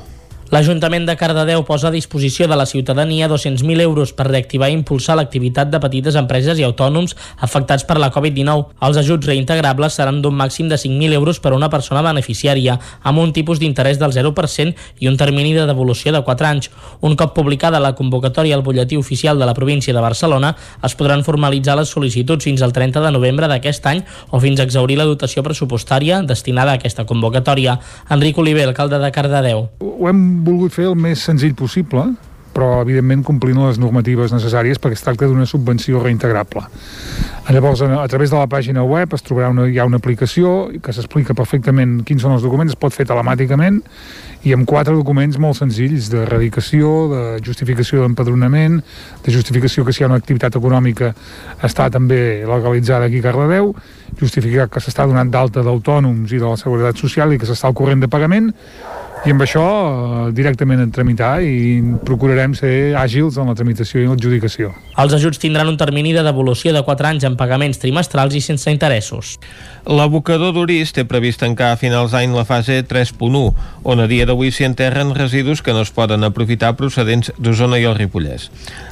[0.49, 5.19] L'Ajuntament de Cardedeu posa a disposició de la ciutadania 200.000 euros per reactivar i impulsar
[5.19, 7.13] l'activitat de petites empreses i autònoms
[7.45, 8.79] afectats per la Covid-19.
[8.89, 13.21] Els ajuts reintegrables seran d'un màxim de 5.000 euros per a una persona beneficiària, amb
[13.21, 14.73] un tipus d'interès del 0%
[15.05, 16.71] i un termini de devolució de 4 anys.
[17.05, 21.27] Un cop publicada la convocatòria al butlletí oficial de la província de Barcelona, es podran
[21.29, 25.05] formalitzar les sol·licituds fins al 30 de novembre d'aquest any o fins a exaurir la
[25.05, 27.77] dotació pressupostària destinada a aquesta convocatòria.
[28.09, 29.67] Enric Oliver, alcalde de Cardedeu.
[29.85, 32.07] Ho hem volgut fer el més senzill possible,
[32.59, 36.65] però evidentment complint les normatives necessàries perquè es tracta d'una subvenció reintegrable.
[37.49, 40.93] Llavors, a, través de la pàgina web es trobarà una, hi ha una aplicació que
[40.93, 43.79] s'explica perfectament quins són els documents, es pot fer telemàticament
[44.45, 48.83] i amb quatre documents molt senzills de radicació, de justificació d'empadronament,
[49.25, 51.15] de justificació que si hi ha una activitat econòmica
[51.65, 53.73] està també legalitzada aquí a Cardedeu,
[54.21, 57.79] justificar que s'està donant d'alta d'autònoms i de la Seguretat Social i que s'està al
[57.79, 58.53] corrent de pagament,
[59.27, 64.07] i amb això eh, directament en tramitar i procurarem ser àgils en la tramitació i
[64.07, 64.71] l'adjudicació.
[64.99, 68.71] Els ajuts tindran un termini de devolució de 4 anys en pagaments trimestrals i sense
[68.71, 69.37] interessos.
[69.89, 73.43] L'abocador d'Uris té previst tancar a finals d'any la fase 3.1,
[73.89, 77.87] on a dia d'avui s'hi enterren residus que no es poden aprofitar procedents d'Osona i
[77.89, 78.49] el Ripollès.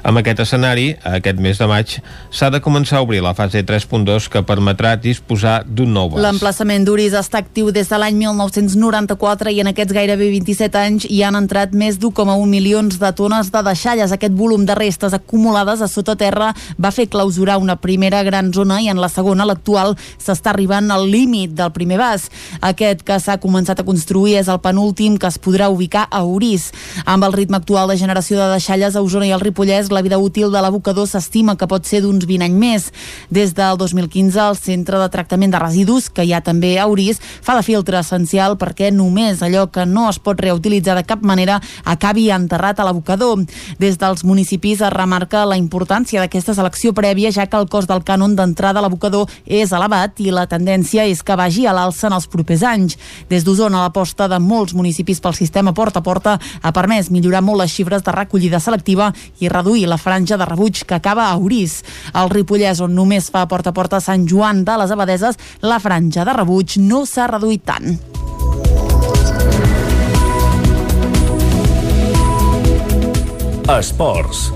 [0.06, 1.98] Amb aquest escenari, aquest mes de maig,
[2.30, 6.24] s'ha de començar a obrir la fase 3.2 que permetrà disposar d'un nou vas.
[6.24, 11.04] L'emplaçament d'Uris està actiu des de l'any 1994 i en aquests gairebé gairebé 27 anys
[11.12, 14.12] hi han entrat més d'1,1 milions de tones de deixalles.
[14.12, 18.80] Aquest volum de restes acumulades a sota terra va fer clausurar una primera gran zona
[18.80, 22.28] i en la segona, l'actual, s'està arribant al límit del primer vas.
[22.64, 26.70] Aquest que s'ha començat a construir és el penúltim que es podrà ubicar a Orís.
[27.04, 30.18] Amb el ritme actual de generació de deixalles a Osona i al Ripollès, la vida
[30.18, 32.88] útil de l'abocador s'estima que pot ser d'uns 20 anys més.
[33.28, 37.20] Des del 2015, el Centre de Tractament de Residus, que hi ha també a Orís,
[37.20, 41.60] fa de filtre essencial perquè només allò que no es pot reutilitzar de cap manera
[41.84, 43.44] acabi enterrat a l'abocador.
[43.78, 48.04] Des dels municipis es remarca la importància d'aquesta selecció prèvia, ja que el cost del
[48.04, 52.16] cànon d'entrada a l'abocador és elevat i la tendència és que vagi a l'alça en
[52.16, 52.98] els propers anys.
[53.30, 57.62] Des d'Osona, l'aposta de molts municipis pel sistema porta a porta ha permès millorar molt
[57.62, 61.82] les xifres de recollida selectiva i reduir la franja de rebuig que acaba a Orís.
[62.12, 66.24] Al Ripollès, on només fa porta a porta Sant Joan de les Abadeses, la franja
[66.24, 68.65] de rebuig no s'ha reduït tant.
[73.68, 74.52] Esports.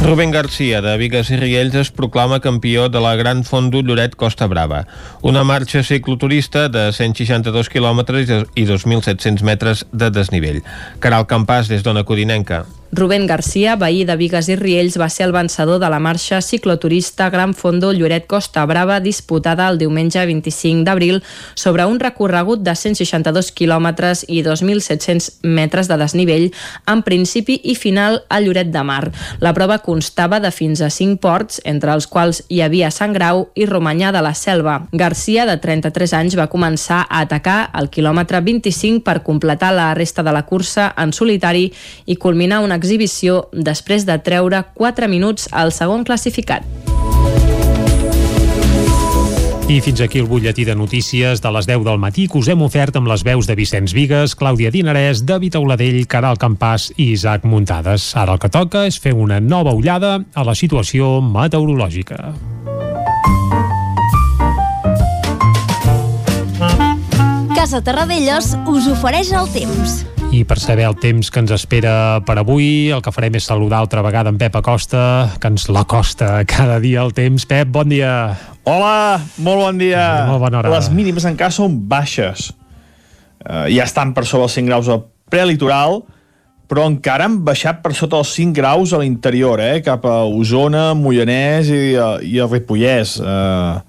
[0.00, 4.46] Rubén Garcia, de Vigues i Riells, es proclama campió de la Gran Fondo Lloret Costa
[4.48, 4.86] Brava,
[5.20, 10.62] una marxa cicloturista de 162 quilòmetres i 2.700 metres de desnivell.
[11.04, 12.64] Caral Campàs, des d'Ona Codinenca.
[12.92, 17.28] Rubén Garcia, veí de Vigues i Riells, va ser el vencedor de la marxa cicloturista
[17.30, 21.22] Gran Fondo Lloret Costa Brava disputada el diumenge 25 d'abril
[21.54, 26.48] sobre un recorregut de 162 quilòmetres i 2.700 metres de desnivell
[26.90, 29.12] en principi i final a Lloret de Mar.
[29.38, 33.46] La prova constava de fins a 5 ports, entre els quals hi havia Sant Grau
[33.54, 34.80] i Romanyà de la Selva.
[34.90, 40.26] Garcia, de 33 anys, va començar a atacar al quilòmetre 25 per completar la resta
[40.26, 41.68] de la cursa en solitari
[42.10, 46.64] i culminar una exhibició després de treure 4 minuts al segon classificat.
[49.70, 52.64] I fins aquí el butlletí de notícies de les 10 del matí que us hem
[52.66, 57.46] ofert amb les veus de Vicenç Vigues, Clàudia Dinarès, David Auladell, Caral Campàs i Isaac
[57.46, 58.10] Muntades.
[58.18, 62.32] Ara el que toca és fer una nova ullada a la situació meteorològica.
[67.54, 70.00] Casa Terradellos us ofereix el temps.
[70.30, 73.80] I per saber el temps que ens espera per avui, el que farem és saludar
[73.82, 75.00] altra vegada en Pep Acosta,
[75.42, 77.48] que ens l'acosta cada dia el temps.
[77.50, 78.12] Pep, bon dia.
[78.62, 80.04] Hola, molt bon dia.
[80.28, 80.70] Molt bona hora.
[80.76, 82.52] Les mínimes encara són baixes.
[83.42, 85.02] Uh, ja estan per sobre els 5 graus al
[85.34, 86.04] prelitoral,
[86.70, 89.82] però encara han baixat per sota els 5 graus a l'interior, eh?
[89.82, 91.84] cap a Osona, Mollanès i,
[92.30, 93.18] i el Ripollès.
[93.18, 93.82] Uh,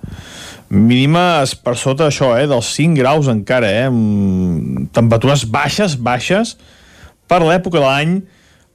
[0.71, 6.55] mínimes per sota això, eh, dels 5 graus encara, eh, amb temperatures baixes, baixes,
[7.27, 8.21] per l'època de l'any,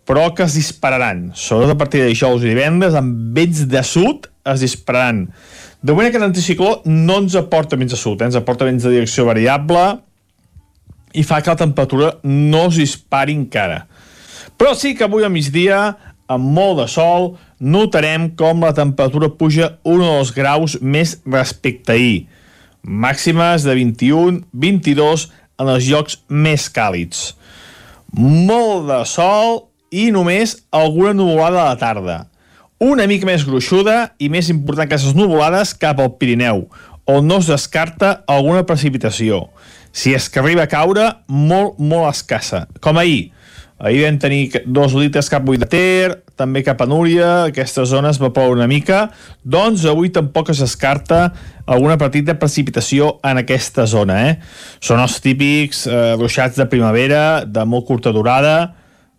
[0.07, 1.33] però que es dispararan.
[1.35, 5.27] Sobretot a partir de dijous i divendres, amb vents de sud, es dispararan.
[5.83, 8.93] De moment aquest anticicló no ens aporta vents de sud, eh, ens aporta vents de
[8.93, 9.99] direcció variable
[11.15, 13.87] i fa que la temperatura no es dispari encara.
[14.57, 15.97] Però sí que avui a migdia,
[16.29, 21.95] amb molt de sol, notarem com la temperatura puja un o dos graus més respecte
[21.95, 22.27] ahir.
[22.83, 25.29] Màximes de 21-22
[25.59, 27.33] en els llocs més càlids.
[28.13, 32.19] Molt de sol i només alguna nuvolada a la tarda.
[32.83, 36.67] Una mica més gruixuda i més important que aquestes nuvolades cap al Pirineu,
[37.09, 39.47] on no es descarta alguna precipitació.
[39.97, 42.67] Si és que arriba a caure, molt, molt escassa.
[42.85, 43.31] Com ahir,
[43.79, 48.17] Ahir vam tenir dos litres cap a de Ter, també cap a Núria, aquestes zones
[48.17, 49.11] va ploure una mica,
[49.45, 51.35] doncs avui tampoc es descarta
[51.67, 54.17] alguna petita precipitació en aquesta zona.
[54.31, 54.33] Eh?
[54.81, 58.57] Són els típics eh, ruixats de primavera, de molt curta durada,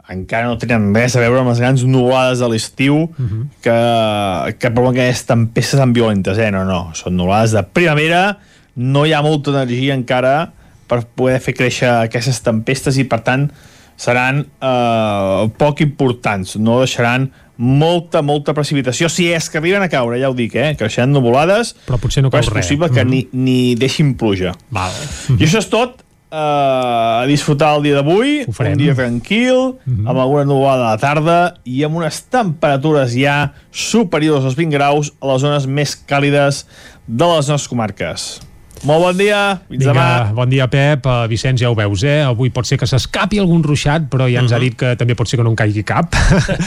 [0.10, 3.46] encara no tenen res a veure amb les grans nuvolades de l'estiu uh -huh.
[3.62, 6.38] que, que provoquen aquestes tempestes tan violentes.
[6.38, 6.50] Eh?
[6.52, 8.40] No, no, són nuvolades de primavera,
[8.76, 10.54] no hi ha molta energia encara
[10.88, 13.52] per poder fer créixer aquestes tempestes i, per tant,
[13.98, 20.20] seran eh, poc importants, no deixaran molta, molta precipitació, si és que arriben a caure,
[20.22, 20.76] ja ho dic, eh?
[20.78, 22.68] creixeran nuvolades, però potser no cau és res.
[22.68, 23.10] possible que Mhm.
[23.10, 24.54] ni, ni deixin pluja.
[24.70, 24.92] Val.
[25.40, 30.08] I això és tot, eh, a disfrutar el dia d'avui, un dia tranquil, Mhm.
[30.08, 35.14] amb alguna nuvolada a la tarda i amb unes temperatures ja superiors als 20 graus
[35.20, 36.66] a les zones més càlides
[37.08, 38.42] de les nostres comarques.
[38.86, 40.34] Molt bon dia, fins Vinga, demà.
[40.38, 41.06] bon dia, Pep.
[41.08, 42.20] Uh, Vicenç, ja ho veus, eh?
[42.28, 45.30] Avui pot ser que s'escapi algun ruixat, però ja ens ha dit que també pot
[45.30, 46.14] ser que no en caigui cap.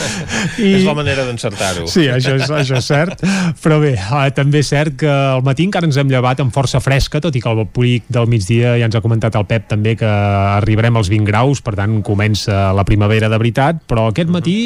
[0.59, 0.73] I...
[0.81, 1.87] És la manera d'encertar-ho.
[1.91, 3.25] Sí, això és, això és cert.
[3.63, 6.83] Però bé, uh, també és cert que al matí encara ens hem llevat amb força
[6.83, 9.95] fresca, tot i que el vaporic del migdia ja ens ha comentat el Pep també
[10.01, 14.57] que arribarem als 20 graus, per tant comença la primavera de veritat, però aquest matí,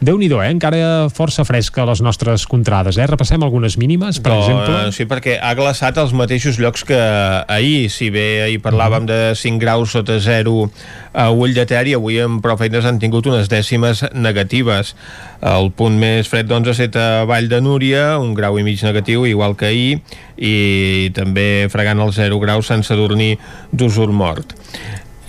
[0.00, 0.50] déu nhi eh?
[0.52, 3.06] encara força fresca a les nostres contrades, eh?
[3.10, 4.92] Repassem algunes mínimes, per Però, exemple.
[4.96, 7.00] Sí, perquè ha glaçat els mateixos llocs que que
[7.48, 10.68] ahir, si bé ahir parlàvem de 5 graus sota 0
[11.16, 14.92] a Ull de Ter i avui amb prou feines han tingut unes dècimes negatives.
[15.40, 18.84] El punt més fred doncs ha estat a Vall de Núria, un grau i mig
[18.84, 20.02] negatiu, igual que ahir,
[20.36, 23.38] i també fregant el 0 graus Sadurní
[23.72, 24.52] d'Usur Mort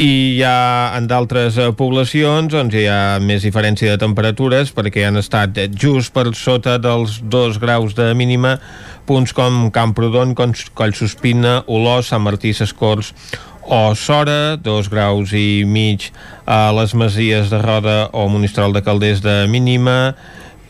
[0.01, 5.19] i ja en d'altres eh, poblacions doncs hi ha més diferència de temperatures perquè han
[5.21, 8.57] estat just per sota dels 2 graus de mínima
[9.07, 13.13] punts com Camprodon, Collsospina, Olós, Sant Martí, Sescors
[13.63, 16.11] o Sora, dos graus i mig
[16.45, 20.15] a les Masies de Roda o Monistrol de Calders de mínima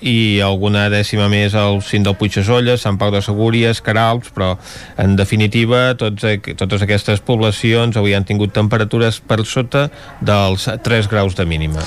[0.04, 4.54] i alguna dècima més al cim del Puigdesolles, Sant Pau de Segúries, Caralps, però
[5.00, 6.28] en definitiva tots,
[6.60, 9.88] totes aquestes poblacions avui han tingut temperatures per sota
[10.22, 11.82] dels 3 graus de mínima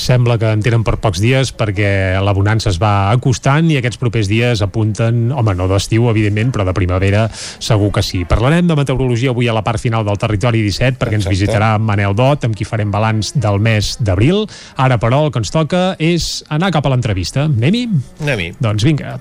[0.00, 4.00] sembla que en tenen per pocs dies perquè la bonança es va acostant i aquests
[4.00, 8.24] propers dies apunten, home, no d'estiu, evidentment, però de primavera segur que sí.
[8.28, 11.30] Parlarem de meteorologia avui a la part final del Territori 17 perquè Exacte.
[11.30, 14.46] ens visitarà Manel Dot, amb qui farem balanç del mes d'abril.
[14.76, 17.48] Ara, però, el que ens toca és anar cap a l'entrevista.
[17.50, 17.86] Anem-hi?
[18.22, 18.54] Anem-hi.
[18.60, 19.18] Doncs vinga.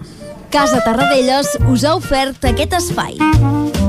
[0.50, 3.89] Casa Tarradellas us ha ofert aquest espai.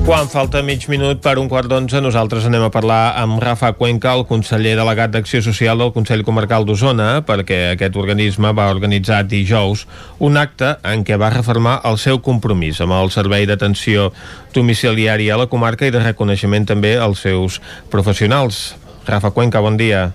[0.00, 4.14] Quan falta mig minut per un quart d'onze, nosaltres anem a parlar amb Rafa Cuenca,
[4.16, 9.84] el conseller delegat d'Acció Social del Consell Comarcal d'Osona, perquè aquest organisme va organitzar dijous
[10.18, 14.08] un acte en què va reformar el seu compromís amb el servei d'atenció
[14.56, 17.60] domiciliària a la comarca i de reconeixement també als seus
[17.92, 18.74] professionals.
[19.06, 20.10] Rafa Cuenca, bon dia.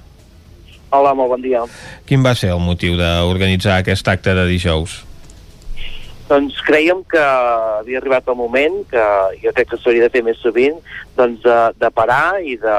[0.90, 1.62] Hola, molt bon dia.
[2.10, 5.04] Quin va ser el motiu d'organitzar aquest acte de dijous?
[6.30, 9.04] Doncs creiem que havia arribat el moment, que
[9.44, 10.80] jo crec que s'hauria de fer més sovint,
[11.18, 12.78] doncs de, de parar i de,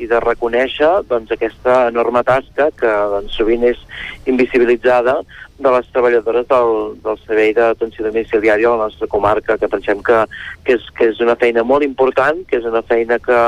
[0.00, 3.82] i de reconèixer doncs, aquesta enorme tasca que doncs, sovint és
[4.24, 5.20] invisibilitzada
[5.58, 6.72] de les treballadores del,
[7.04, 10.22] del servei d'atenció domiciliària a la nostra comarca, que pensem que,
[10.64, 13.40] que, és, que és una feina molt important, que és una feina que,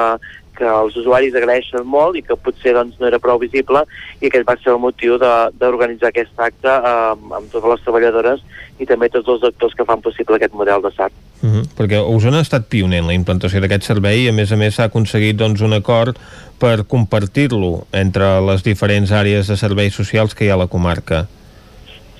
[0.58, 3.84] que els usuaris agraeixen molt i que potser doncs, no era prou visible
[4.20, 8.44] i aquest va ser el motiu d'organitzar aquest acte amb, amb totes les treballadores
[8.78, 11.14] i també tots els actors que fan possible aquest model de SAT.
[11.42, 14.52] Mhm, -huh, perquè Osona ha estat pioner en la implantació d'aquest servei i a més
[14.52, 16.18] a més s'ha aconseguit doncs, un acord
[16.58, 21.26] per compartir-lo entre les diferents àrees de serveis socials que hi ha a la comarca.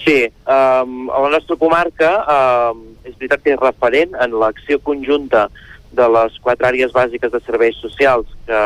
[0.04, 2.24] Sí, um, a la nostra comarca
[2.72, 5.48] um, és veritat que és referent en l'acció conjunta
[5.92, 8.60] de les quatre àrees bàsiques de serveis socials que,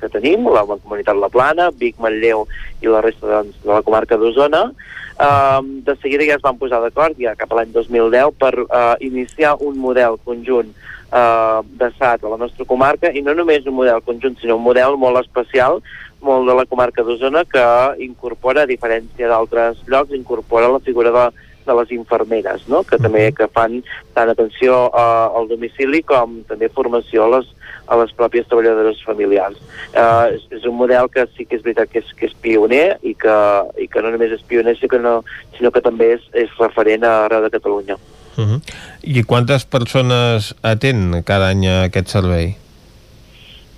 [0.00, 2.46] que tenim, la Comunitat La Plana, Vic, Manlleu
[2.82, 6.80] i la resta de, de la comarca d'Osona, uh, de seguida ja es van posar
[6.84, 12.24] d'acord, ja cap a l'any 2010, per uh, iniciar un model conjunt uh, de SAT
[12.24, 15.82] a la nostra comarca, i no només un model conjunt, sinó un model molt especial,
[16.22, 17.66] molt de la comarca d'Osona, que
[18.06, 21.28] incorpora, a diferència d'altres llocs, incorpora la figura de
[21.68, 22.82] de les infermeres, no?
[22.88, 23.78] que també que fan
[24.16, 27.50] tant atenció uh, al domicili com també formació a les,
[27.86, 29.58] a les pròpies treballadores familiars.
[29.92, 32.98] Uh, és, és un model que sí que és veritat que és, que és pioner
[33.02, 33.38] i que,
[33.80, 35.16] i que no només és pioner, sinó que, no,
[35.58, 37.98] sinó que també és, és referent a arreu de Catalunya.
[38.38, 38.60] Uh -huh.
[39.02, 42.56] I quantes persones atén cada any aquest servei?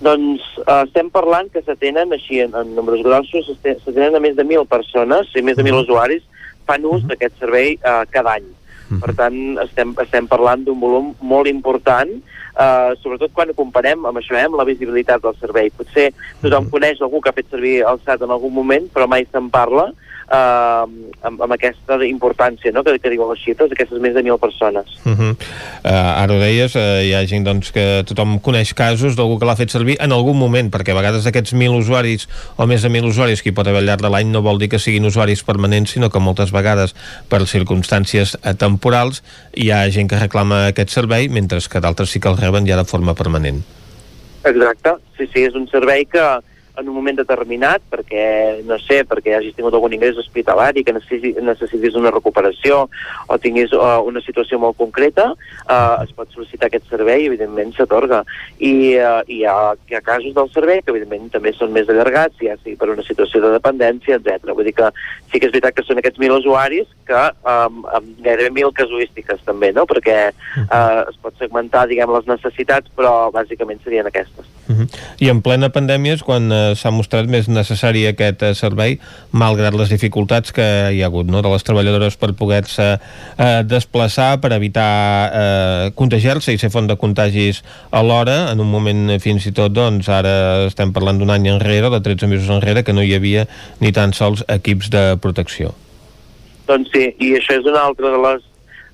[0.01, 4.43] Doncs uh, estem parlant que s'atenen així en, en números grossos, s'atenen a més de
[4.43, 6.23] 1.000 persones i més de 1.000 usuaris
[6.71, 8.49] fan ús d'aquest servei eh, cada any.
[8.99, 12.09] Per tant, estem, estem parlant d'un volum molt important,
[12.57, 15.71] eh, sobretot quan ho comparem amb això, eh, amb la visibilitat del servei.
[15.75, 16.11] Potser
[16.41, 19.49] tothom coneix algú que ha fet servir el SAT en algun moment, però mai se'n
[19.53, 19.91] parla,
[20.31, 20.85] eh,
[21.27, 22.83] amb, amb aquesta importància no?
[22.83, 24.95] que, que diuen les xifres, aquestes més de mil persones.
[25.05, 25.31] Uh -huh.
[25.33, 29.45] uh, ara ho deies, uh, hi ha gent doncs, que tothom coneix casos d'algú que
[29.45, 32.89] l'ha fet servir en algun moment, perquè a vegades aquests mil usuaris o més de
[32.89, 35.05] mil usuaris que hi pot haver al llarg de l'any no vol dir que siguin
[35.05, 36.95] usuaris permanents, sinó que moltes vegades
[37.29, 39.23] per circumstàncies temporals
[39.53, 42.79] hi ha gent que reclama aquest servei, mentre que d'altres sí que el reben ja
[42.79, 43.61] de forma permanent.
[44.43, 46.25] Exacte, sí, sí, és un servei que
[46.81, 48.25] en un moment determinat, perquè,
[48.67, 52.83] no sé, perquè hagis tingut algun ingrés hospitalari, que necessitis, necessitis una recuperació
[53.31, 57.73] o tinguis uh, una situació molt concreta, uh, es pot sol·licitar aquest servei i, evidentment,
[57.77, 58.23] s'atorga.
[58.59, 62.39] I, uh, hi, ha, hi ha casos del servei que, evidentment, també són més allargats,
[62.41, 64.51] ja sigui per una situació de dependència, etc.
[64.51, 64.91] Vull dir que
[65.31, 69.43] sí que és veritat que són aquests mil usuaris que um, amb gairebé mil casuístiques,
[69.47, 69.87] també, no?
[69.89, 74.50] Perquè uh, es pot segmentar, diguem, les necessitats, però bàsicament serien aquestes.
[74.81, 75.25] Uh -huh.
[75.25, 78.99] I en plena pandèmia és quan eh, s'ha mostrat més necessari aquest eh, servei,
[79.31, 81.41] malgrat les dificultats que hi ha hagut no?
[81.41, 82.99] de les treballadores per poder-se
[83.37, 89.19] eh, desplaçar, per evitar eh, contagiar-se i ser font de contagis alhora, en un moment
[89.19, 92.93] fins i tot, doncs, ara estem parlant d'un any enrere, de 13 mesos enrere, que
[92.93, 93.47] no hi havia
[93.79, 95.73] ni tan sols equips de protecció.
[96.67, 98.43] Doncs sí, i això és una altra de les,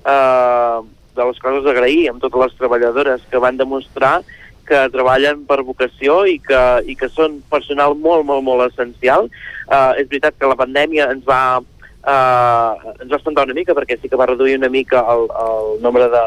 [0.04, 0.78] eh,
[1.18, 4.20] de les coses a agrair amb totes les treballadores que van demostrar
[4.68, 9.30] que treballen per vocació i que, i que són personal molt, molt, molt essencial.
[9.68, 11.60] Uh, és veritat que la pandèmia ens va,
[12.04, 15.70] uh, ens va espantar una mica perquè sí que va reduir una mica el, el
[15.84, 16.24] nombre de,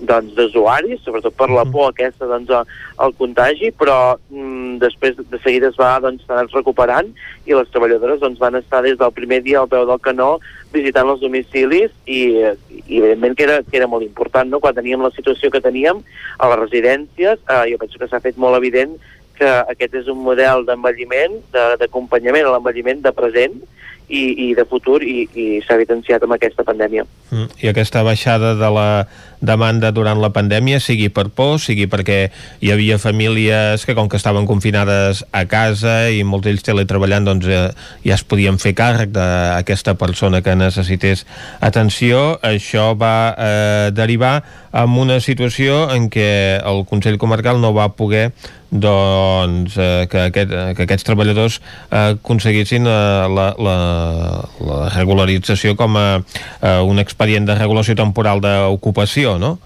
[0.00, 2.52] doncs, d'usuaris, sobretot per la por aquesta doncs,
[2.96, 7.12] al contagi, però mm, després de seguida es va doncs, anat recuperant
[7.46, 10.38] i les treballadores doncs, van estar des del primer dia al peu del canó
[10.72, 12.20] visitant els domicilis i,
[12.86, 14.60] i evidentment que era, que era molt important, no?
[14.62, 16.04] quan teníem la situació que teníem
[16.38, 18.94] a les residències, eh, jo penso que s'ha fet molt evident
[19.40, 21.38] que aquest és un model d'envelliment,
[21.80, 23.56] d'acompanyament a l'envelliment de present,
[24.10, 27.06] i, i de futur i, i s'ha evidenciat amb aquesta pandèmia.
[27.30, 27.46] Mm.
[27.62, 28.90] I aquesta baixada de la
[29.40, 32.18] demanda durant la pandèmia, sigui per por, sigui perquè
[32.60, 37.48] hi havia famílies que com que estaven confinades a casa i molts d'ells teletreballant, doncs
[37.48, 37.62] eh,
[38.04, 41.24] ja es podien fer càrrec d'aquesta persona que necessités
[41.64, 42.40] atenció.
[42.44, 44.40] Això va eh, derivar
[44.76, 48.30] en una situació en què el Consell Comarcal no va poder
[48.70, 51.58] doncs, eh, que, aquest, que aquests treballadors
[51.90, 53.00] eh, aconseguissin eh,
[53.34, 53.76] la, la,
[54.62, 59.58] la regularització com a eh, un expedient de regulació temporal d'ocupació, no?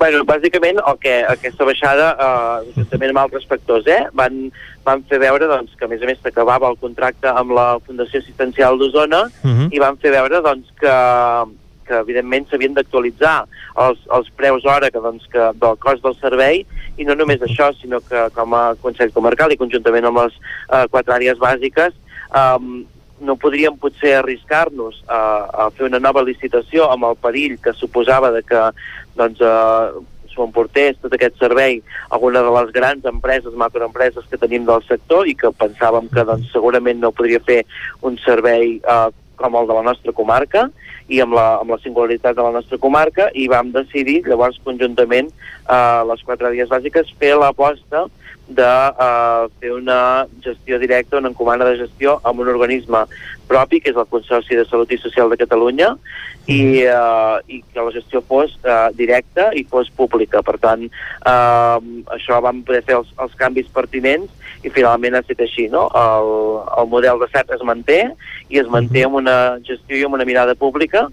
[0.00, 4.46] Bueno, bàsicament el que aquesta baixada, eh, justament amb altres factors, eh, van,
[4.86, 8.22] van fer veure doncs, que a més a més s'acabava el contracte amb la Fundació
[8.22, 9.68] Assistencial d'Osona uh -huh.
[9.68, 10.94] i van fer veure doncs, que,
[11.84, 13.44] que evidentment s'havien d'actualitzar
[13.76, 16.64] els, els preus hora que, doncs, que, del cost del servei
[16.98, 20.86] i no només això, sinó que com a Consell Comarcal i conjuntament amb les eh,
[20.90, 21.94] quatre àrees bàsiques
[22.30, 22.80] um,
[23.20, 25.20] no podríem potser arriscar-nos a,
[25.66, 28.62] a fer una nova licitació amb el perill que suposava de que
[29.18, 31.80] doncs, eh, s'ho emportés tot aquest servei
[32.14, 36.52] alguna de les grans empreses, macroempreses que tenim del sector i que pensàvem que doncs,
[36.54, 37.64] segurament no podria fer
[38.06, 39.08] un servei eh,
[39.40, 40.68] com el de la nostra comarca
[41.10, 45.32] i amb la, amb la singularitat de la nostra comarca i vam decidir llavors conjuntament
[45.32, 48.06] eh, les quatre àrees bàsiques fer l'aposta
[48.50, 53.04] de uh, fer una gestió directa, una encomanda de gestió amb un organisme
[53.48, 55.92] propi, que és el Consorci de Salut i Social de Catalunya,
[56.50, 60.42] i, uh, i que la gestió fos uh, directa i fos pública.
[60.46, 60.86] Per tant,
[61.22, 61.78] uh,
[62.16, 64.34] això vam poder fer els, els canvis pertinents
[64.64, 65.68] i finalment ha estat així.
[65.72, 65.86] No?
[65.96, 66.30] El,
[66.82, 68.02] el model de SAT es manté
[68.50, 71.08] i es manté amb una gestió i amb una mirada pública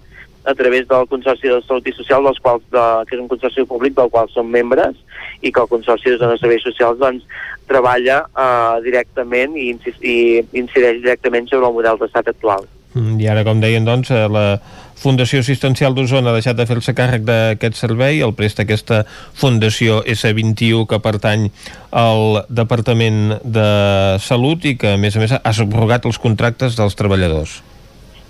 [0.48, 3.66] a través del Consorci de Salut i Social, dels quals, de, que és un consorci
[3.68, 4.96] públic del qual som membres,
[5.44, 7.26] i que el Consorci de Serveis Socials doncs,
[7.68, 10.16] treballa uh, directament i, i
[10.56, 12.64] incideix directament sobre el model d'estat actual.
[12.94, 14.46] Mm, I ara, com deien, doncs, eh, la
[14.98, 19.04] Fundació Assistencial d'Osona ha deixat de fer-se càrrec d'aquest servei, el presta aquesta
[19.38, 21.48] Fundació S21 que pertany
[21.94, 23.68] al Departament de
[24.24, 27.60] Salut i que, a més a més, ha subrogat els contractes dels treballadors.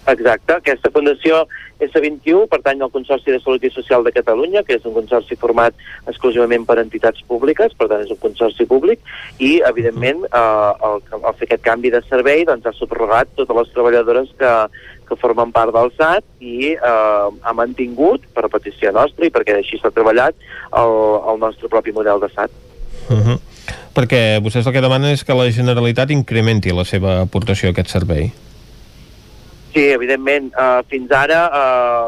[0.09, 1.43] Exacte, aquesta fundació
[1.85, 5.77] S21 pertany al Consorci de Salut i Social de Catalunya, que és un consorci format
[6.09, 9.03] exclusivament per entitats públiques, per tant és un consorci públic,
[9.39, 13.75] i evidentment eh, el, el fer aquest canvi de servei doncs, ha subrogat totes les
[13.77, 14.55] treballadores que,
[15.11, 19.77] que formen part del SAT i eh, ha mantingut, per petició nostra i perquè així
[19.77, 20.41] s'ha treballat,
[20.73, 20.99] el,
[21.35, 22.59] el nostre propi model de SAT.
[23.09, 23.39] Uh -huh.
[23.95, 27.91] Perquè vostès el que demanen és que la Generalitat incrementi la seva aportació a aquest
[27.91, 28.33] servei.
[29.73, 30.53] Sí, evidentment.
[30.57, 32.07] Uh, fins ara uh,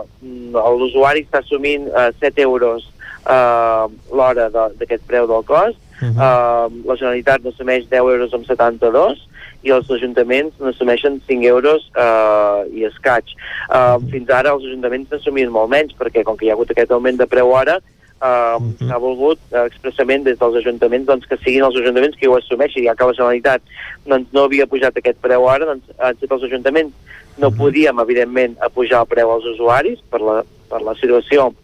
[0.81, 2.87] l'usuari està assumint uh, 7 euros
[3.29, 5.79] uh, l'hora d'aquest preu del cost.
[6.01, 6.17] Uh -huh.
[6.17, 9.29] uh, la Generalitat n'assumeix 10 euros amb 72
[9.63, 13.25] i els ajuntaments n'assumeixen 5 euros uh, i escaig.
[13.69, 14.11] Uh, uh -huh.
[14.11, 17.19] Fins ara els ajuntaments n'assumien molt menys perquè com que hi ha hagut aquest augment
[17.19, 17.81] de preu hora
[18.21, 18.89] uh -huh.
[18.89, 22.85] s'ha volgut uh, expressament des dels ajuntaments doncs, que siguin els ajuntaments que ho assumeixin,
[22.85, 23.63] ja que la Generalitat
[24.07, 26.93] doncs, no havia pujat aquest preu ara, doncs han estat els ajuntaments
[27.39, 31.55] no podíem, evidentment, apujar el preu als usuaris per la, per la situació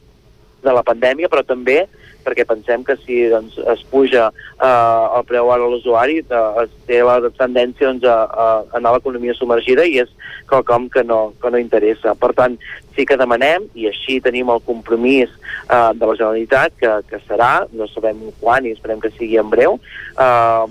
[0.65, 1.87] de la pandèmia, però també
[2.27, 6.73] perquè pensem que si doncs, es puja eh, el preu ara a l'usuari eh, es
[6.89, 10.11] té la tendència doncs, a, a anar a l'economia submergida i és
[10.51, 12.17] quelcom que no, que no interessa.
[12.19, 12.59] Per tant,
[12.97, 17.53] sí que demanem, i així tenim el compromís eh, de la Generalitat, que, que serà,
[17.77, 19.79] no sabem quan i esperem que sigui en breu,
[20.17, 20.65] eh,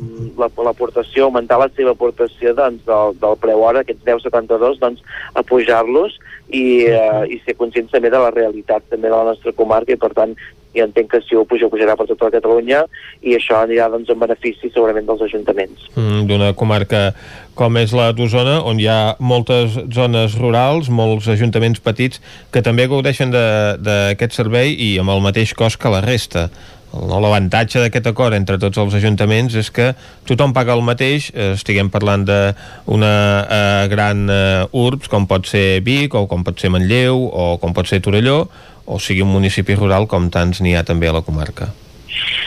[0.65, 6.17] l'aportació, augmentar la seva aportació doncs, del, del preu hora, aquests 10,72, doncs, a pujar-los
[6.49, 10.01] i, eh, i ser conscients també de la realitat també de la nostra comarca i
[10.01, 10.35] per tant
[10.75, 12.83] i entenc que si ho puja, ho pujarà per tota Catalunya
[13.23, 15.89] i això anirà doncs, en benefici segurament dels ajuntaments.
[15.95, 17.07] Mm, D'una comarca
[17.55, 22.21] com és la d'Osona, on hi ha moltes zones rurals, molts ajuntaments petits
[22.51, 26.49] que també gaudeixen d'aquest servei i amb el mateix cost que la resta.
[26.95, 29.89] L'avantatge d'aquest acord entre tots els ajuntaments és que
[30.27, 36.15] tothom paga el mateix, estiguem parlant d'una eh, gran eh, urbs com pot ser Vic
[36.15, 38.45] o com pot ser Manlleu o com pot ser Torelló
[38.85, 41.71] o sigui un municipi rural com tants n'hi ha també a la comarca.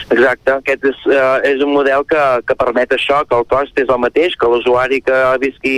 [0.09, 3.91] Exacte, aquest és, uh, és un model que, que permet això, que el cost és
[3.93, 5.75] el mateix, que l'usuari que visqui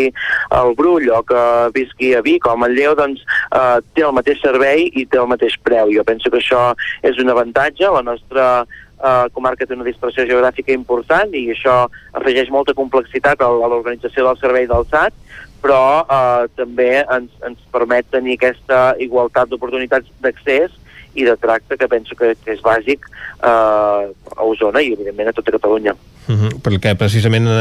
[0.56, 1.42] al Brull o que
[1.76, 5.28] visqui a Vic o a Manlleu, doncs uh, té el mateix servei i té el
[5.32, 5.92] mateix preu.
[5.92, 6.70] Jo penso que això
[7.04, 11.84] és un avantatge, la nostra uh, comarca té una dispersió geogràfica important i això
[12.16, 15.18] afegeix molta complexitat a, a l'organització del servei del SAT,
[15.62, 20.74] però uh, també ens, ens permet tenir aquesta igualtat d'oportunitats d'accés
[21.14, 23.04] i de tracte que penso que, que és bàsic
[23.44, 25.96] eh, a Osona i evidentment a tota Catalunya.
[26.30, 27.58] Uh -huh, perquè precisament en,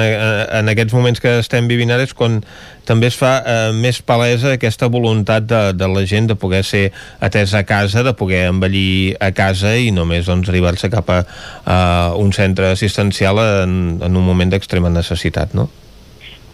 [0.59, 2.45] en aquests moments que estem vivint ara és quan
[2.85, 6.93] també es fa eh, més palesa aquesta voluntat de, de la gent de poder ser
[7.21, 11.25] atès a casa, de poder envellir a casa i només doncs, arribar-se cap a,
[11.65, 15.71] a un centre assistencial en, en un moment d'extrema necessitat, no?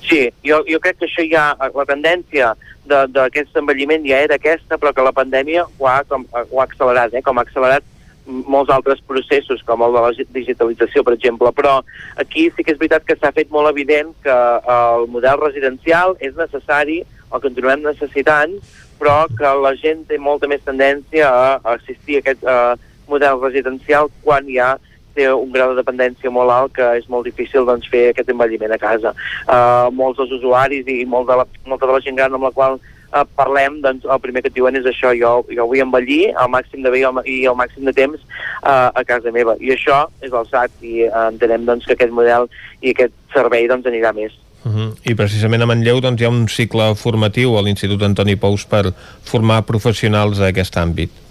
[0.06, 2.52] Sí, jo, jo crec que això ja, la tendència
[2.86, 7.14] d'aquest envelliment ja era aquesta, però que la pandèmia ho ha, com, ho ha accelerat,
[7.14, 7.22] eh?
[7.26, 7.86] com ha accelerat
[8.26, 11.76] molts altres processos, com el de la digitalització, per exemple, però
[12.22, 14.38] aquí sí que és veritat que s'ha fet molt evident que
[14.76, 17.02] el model residencial és necessari,
[17.32, 18.56] el continuem necessitant,
[18.98, 22.74] però que la gent té molta més tendència a assistir a aquest uh,
[23.10, 24.74] model residencial quan hi ha
[25.16, 28.74] té un grau de dependència molt alt que és molt difícil doncs, fer aquest envelliment
[28.76, 29.14] a casa.
[29.46, 32.52] Uh, molts dels usuaris i molt de la, molta de la gent gran amb la
[32.54, 36.32] qual uh, parlem, doncs el primer que et diuen és això, jo, jo vull envellir
[36.36, 39.56] al màxim de bé i al, i màxim de temps uh, a casa meva.
[39.60, 42.50] I això és el SAT i uh, entenem doncs, que aquest model
[42.82, 44.34] i aquest servei doncs, anirà més.
[44.66, 44.88] Uh -huh.
[45.04, 48.92] I precisament a Manlleu doncs, hi ha un cicle formatiu a l'Institut Antoni Pous per
[49.22, 51.25] formar professionals d'aquest àmbit.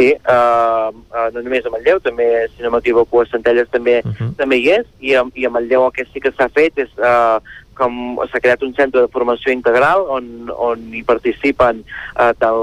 [0.00, 4.14] Sí, uh, uh, no només a Manlleu, també, si no m'equivoco, a Centelles també, uh
[4.16, 4.28] -huh.
[4.38, 6.88] també hi és, i a, i a Manlleu el que sí que s'ha fet és
[6.96, 7.36] uh,
[7.74, 11.84] com s'ha creat un centre de formació integral on, on hi participen
[12.16, 12.56] uh, tant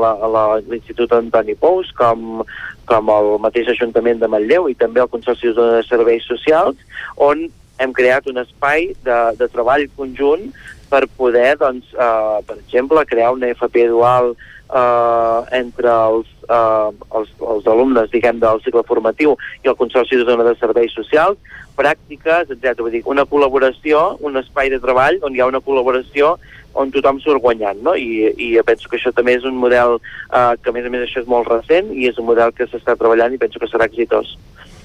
[0.69, 2.43] l'Institut Antoni Pous com,
[2.85, 6.77] com el mateix Ajuntament de Manlleu i també el Consorci de Serveis Socials,
[7.17, 10.49] on hem creat un espai de, de treball conjunt
[10.89, 14.35] per poder, doncs, uh, per exemple, crear una FP dual
[14.69, 16.89] uh, entre els eh,
[17.19, 21.39] els, els alumnes, diguem, del cicle formatiu i el Consorci de Zona de Serveis Socials,
[21.77, 22.79] pràctiques, etc.
[22.81, 26.35] Vull dir, una col·laboració, un espai de treball on hi ha una col·laboració
[26.77, 27.95] on tothom surt guanyant, no?
[27.97, 31.07] I, i penso que això també és un model eh, que, a més a més,
[31.07, 33.89] això és molt recent i és un model que s'està treballant i penso que serà
[33.89, 34.37] exitós.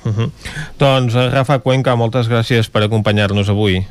[0.03, 0.31] Uh -huh.
[0.79, 3.85] Doncs, eh, Rafa Cuenca, moltes gràcies per acompanyar-nos avui.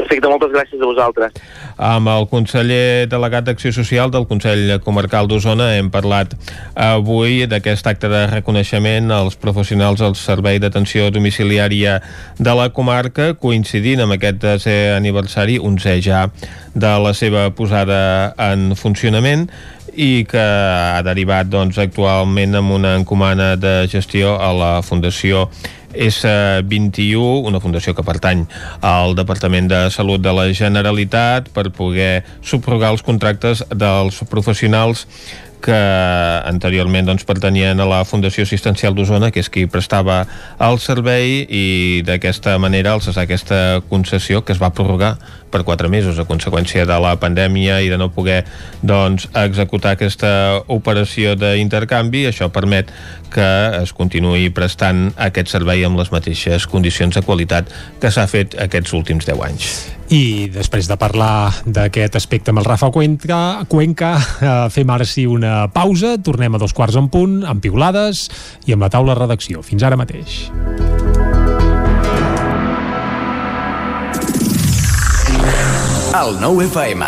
[0.00, 1.34] Perfecte, moltes gràcies a vosaltres.
[1.80, 6.32] Amb el conseller delegat d'Acció Social del Consell Comarcal d'Osona hem parlat
[6.74, 11.98] avui d'aquest acte de reconeixement als professionals del Servei d'Atenció Domiciliària
[12.38, 16.24] de la comarca, coincidint amb aquest desè aniversari, 11 ja,
[16.74, 18.00] de la seva posada
[18.40, 19.48] en funcionament
[19.90, 25.48] i que ha derivat doncs, actualment amb una encomana de gestió a la Fundació
[25.92, 28.46] S21, una fundació que pertany
[28.80, 35.06] al Departament de Salut de la Generalitat per poder subrogar els contractes dels professionals
[35.62, 35.76] que
[36.48, 40.22] anteriorment doncs, pertanyien a la Fundació Assistencial d'Osona, que és qui prestava
[40.60, 41.66] el servei i
[42.06, 45.16] d'aquesta manera els aquesta concessió que es va prorrogar
[45.50, 48.44] per quatre mesos a conseqüència de la pandèmia i de no poder
[48.86, 52.26] doncs, executar aquesta operació d'intercanvi.
[52.30, 52.92] Això permet
[53.30, 53.46] que
[53.82, 57.70] es continuï prestant aquest servei amb les mateixes condicions de qualitat
[58.00, 59.72] que s'ha fet aquests últims 10 anys.
[60.10, 65.22] I després de parlar d'aquest aspecte amb el Rafa Cuenca, Cuenca eh, fem ara sí
[65.30, 68.28] una pausa, tornem a dos quarts en punt, amb piulades
[68.66, 69.64] i amb la taula de redacció.
[69.66, 70.48] Fins ara mateix.
[76.10, 77.06] El 9 FM.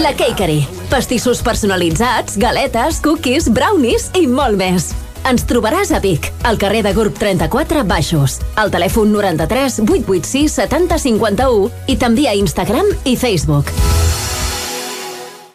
[0.00, 0.62] La Cakery.
[0.88, 4.92] Pastissos personalitzats, galetes, cookies, brownies i molt més.
[5.28, 11.02] Ens trobaràs a Vic, al carrer de Gurb 34 Baixos, al telèfon 93 886 70
[11.04, 13.74] 51 i també a Instagram i Facebook.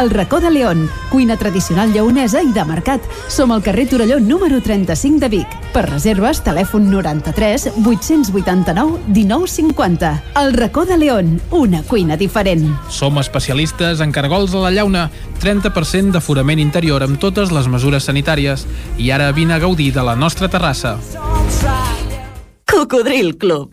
[0.00, 3.00] El racó de León, cuina tradicional lleonesa i de mercat.
[3.32, 5.54] Som al carrer Torelló número 35 de Vic.
[5.72, 10.12] Per reserves, telèfon 93 889 1950.
[10.42, 12.68] El racó de León, una cuina diferent.
[12.90, 15.08] Som especialistes en cargols a la llauna,
[15.40, 18.66] 30% d'aforament interior amb totes les mesures sanitàries.
[19.00, 20.98] I ara vine a gaudir de la nostra terrassa.
[22.68, 23.72] Cocodril Club.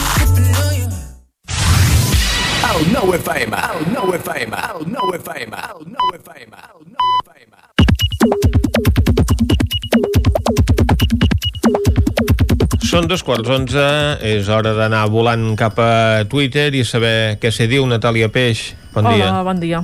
[2.71, 3.57] El 9 FM.
[3.57, 4.55] El 9 FM.
[4.55, 5.55] El 9 FM.
[5.57, 6.55] El 9 FM.
[6.55, 7.53] El 9 FM.
[12.91, 13.83] Són dos quarts onze,
[14.23, 18.75] és hora d'anar volant cap a Twitter i saber què se diu Natàlia Peix.
[18.95, 19.43] Bon Hola, dia.
[19.43, 19.83] bon dia.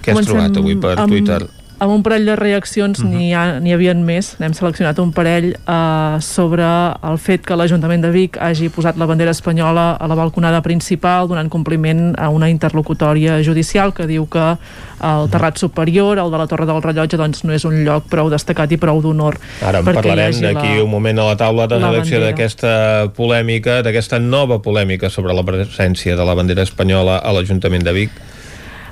[0.00, 1.42] Què has trobat avui per amb, Twitter?
[1.84, 3.10] Amb un parell de reaccions Mhm.
[3.12, 8.00] n'hi ha, n'hi havia més, n'hem seleccionat un parell eh, sobre el fet que l'Ajuntament
[8.00, 12.48] de Vic hagi posat la bandera espanyola a la balconada principal donant compliment a una
[12.48, 14.56] interlocutòria judicial que diu que
[15.04, 18.30] el terrat superior, el de la Torre del Rellotge, doncs no és un lloc prou
[18.30, 19.36] destacat i prou d'honor.
[19.60, 22.30] Ara en parlarem d'aquí un moment a la taula de bandera.
[22.30, 27.92] d'aquesta polèmica, d'aquesta nova polèmica sobre la presència de la bandera espanyola a l'Ajuntament de
[27.92, 28.10] Vic.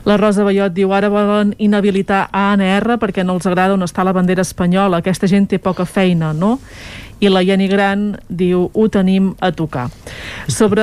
[0.04, 4.14] La Rosa Ballot diu ara volen inhabilitar ANR perquè no els agrada on està la
[4.16, 4.98] bandera espanyola.
[4.98, 6.56] Aquesta gent té poca feina, no?
[7.22, 9.86] I la Jenny Gran diu ho tenim a tocar.
[10.50, 10.82] Sobre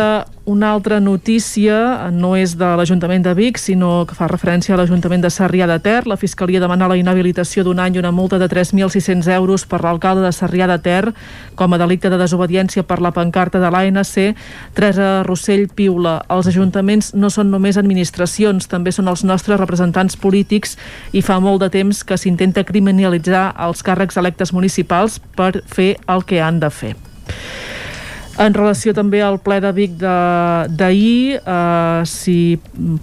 [0.50, 5.22] una altra notícia, no és de l'Ajuntament de Vic, sinó que fa referència a l'Ajuntament
[5.22, 6.08] de Sarrià de Ter.
[6.10, 10.24] La Fiscalia demana la inhabilitació d'un any i una multa de 3.600 euros per l'alcalde
[10.26, 11.14] de Sarrià de Ter
[11.60, 14.40] com a delicte de desobediència per la pancarta de l'ANC.
[14.74, 16.16] Teresa Rossell piula.
[16.34, 20.80] Els ajuntaments no són només administracions, també són els nostres representants polítics
[21.14, 26.26] i fa molt de temps que s'intenta criminalitzar els càrrecs electes municipals per fer el
[26.30, 26.94] que han de fer.
[28.40, 32.38] En relació també al ple de Vic d'ahir, eh, s'hi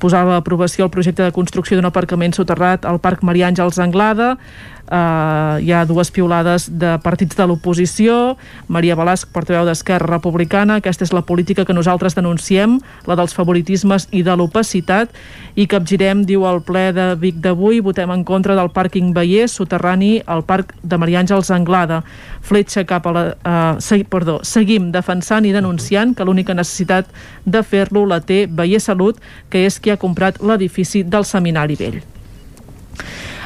[0.01, 4.39] posava aprovació el projecte de construcció d'un aparcament soterrat al Parc Maria Àngels Anglada.
[4.87, 8.37] Uh, hi ha dues piulades de partits de l'oposició.
[8.71, 10.77] Maria Balasc, portaveu d'Esquerra Republicana.
[10.79, 15.11] Aquesta és la política que nosaltres denunciem la dels favoritismes i de l'opacitat.
[15.59, 20.21] I capgirem, diu el ple de Vic d'avui, votem en contra del pàrquing Vallès soterrani
[20.23, 22.03] al Parc de Maria Àngels Anglada.
[22.47, 23.25] Fletxa cap a la...
[23.43, 27.11] Uh, segui, perdó, seguim defensant i denunciant que l'única necessitat
[27.45, 29.19] de fer-lo la té Vallès Salut,
[29.51, 32.05] que és qui ha comprat l'edifici del Seminari Vell.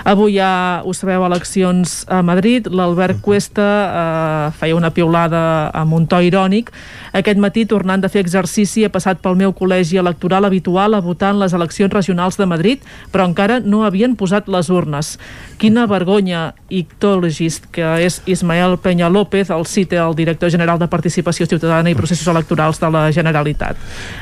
[0.05, 2.69] Avui hi ha, ho sabeu, eleccions a Madrid.
[2.73, 6.71] L'Albert Cuesta eh, feia una piulada amb un to irònic.
[7.17, 11.35] Aquest matí, tornant de fer exercici, he passat pel meu col·legi electoral habitual a votar
[11.35, 15.17] en les eleccions regionals de Madrid, però encara no havien posat les urnes.
[15.61, 21.47] Quina vergonya, ictologist, que és Ismael Peña López, el CITE, el director general de Participació
[21.51, 23.77] Ciutadana i Processos Electorals de la Generalitat.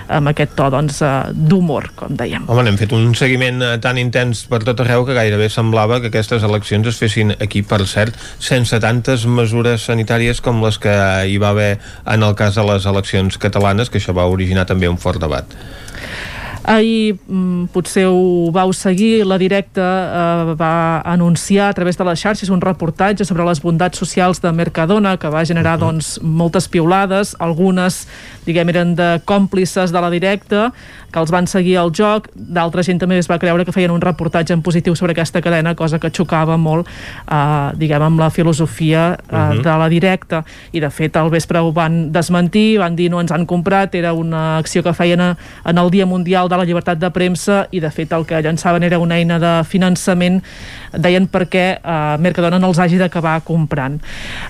[0.08, 2.48] Amb aquest to, doncs, eh, d'humor, com dèiem.
[2.48, 6.08] Home, n'hem fet un seguiment eh, tan intens per tot arreu que gairebé semblava que
[6.08, 10.94] aquestes eleccions es fessin aquí, per cert, sense tantes mesures sanitàries com les que
[11.28, 11.76] hi va haver
[12.08, 15.44] en el cas de les eleccions catalanes, que això va originar també un fort debat.
[16.68, 22.20] Ahir mm, potser ho vau seguir, la directa eh, va anunciar a través de les
[22.20, 25.86] xarxes un reportatge sobre les bondats socials de Mercadona que va generar uh -huh.
[25.86, 28.06] doncs, moltes piulades, algunes
[28.48, 30.70] diguem eren de còmplices de la directa
[31.12, 34.02] que els van seguir al joc, d'altra gent també es va creure que feien un
[34.02, 39.16] reportatge en positiu sobre aquesta cadena, cosa que xocava molt eh, diguem amb la filosofia
[39.16, 39.62] eh, uh -huh.
[39.62, 40.44] de la directa.
[40.72, 44.12] I de fet al vespre ho van desmentir, van dir no ens han comprat, era
[44.12, 47.80] una acció que feien a, en el Dia Mundial de la llibertat de premsa i
[47.80, 50.42] de fet el que llançaven era una eina de finançament.
[50.92, 54.00] Deien perquè eh, Mercadona no els hagi d'acabar comprant.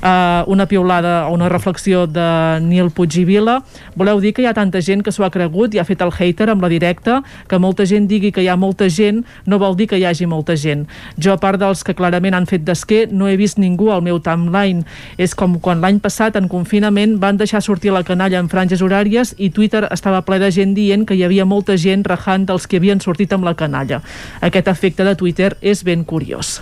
[0.02, 3.62] Eh, una piulada o una reflexió de Nil Puig i Vila
[3.98, 6.12] voleu dir que hi ha tanta gent que s'ho ha cregut i ha fet el
[6.14, 7.18] hater amb la directa
[7.50, 10.26] que molta gent digui que hi ha molta gent no vol dir que hi hagi
[10.30, 10.86] molta gent.
[11.18, 14.20] Jo a part dels que clarament han fet d'esquer no he vist ningú al meu
[14.22, 14.84] timeline.
[15.18, 19.34] És com quan l'any passat en confinament van deixar sortir la canalla en franges horàries
[19.36, 22.78] i Twitter estava ple de gent dient que hi havia molta gent rajant dels que
[22.78, 24.02] havien sortit amb la canalla.
[24.40, 26.58] Aquest efecte de Twitter és ben curiós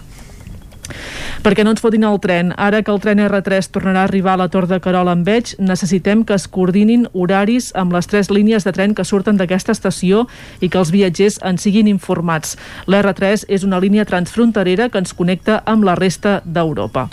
[1.44, 2.52] perquè no ens fotin el tren.
[2.56, 5.54] Ara que el tren R3 tornarà a arribar a la Tor de Carol amb Veig,
[5.58, 10.26] necessitem que es coordinin horaris amb les tres línies de tren que surten d'aquesta estació
[10.60, 12.56] i que els viatgers en siguin informats.
[12.86, 17.08] L'R3 és una línia transfronterera que ens connecta amb la resta d'Europa.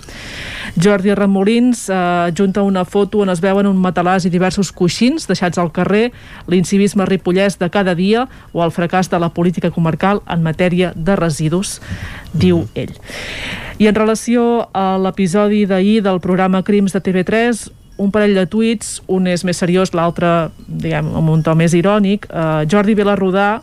[0.75, 5.61] Jordi Remolins eh, junta una foto on es veuen un matalàs i diversos coixins deixats
[5.61, 6.11] al carrer,
[6.49, 11.19] l'incivisme ripollès de cada dia o el fracàs de la política comarcal en matèria de
[11.19, 11.79] residus,
[12.33, 12.97] diu ell.
[13.81, 17.63] I en relació a l'episodi d'ahir del programa Crims de TV3,
[18.03, 22.27] un parell de tuits, un és més seriós, l'altre, diguem, amb un to més irònic.
[22.29, 23.61] Uh, Jordi Vilarrodà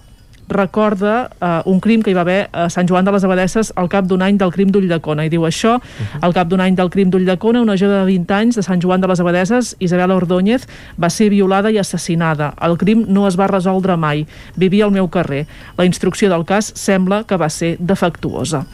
[0.50, 3.88] recorda uh, un crim que hi va haver a Sant Joan de les Abadesses al
[3.88, 5.24] cap d'un any del crim d'Ulldecona.
[5.24, 6.18] I diu això, uh -huh.
[6.20, 9.00] al cap d'un any del crim d'Ulldecona una jove de 20 anys de Sant Joan
[9.00, 10.66] de les Abadesses, Isabel Ordóñez
[11.00, 12.54] va ser violada i assassinada.
[12.60, 14.26] El crim no es va resoldre mai.
[14.56, 15.46] Vivia al meu carrer,
[15.78, 18.66] la instrucció del cas sembla que va ser defectuosa.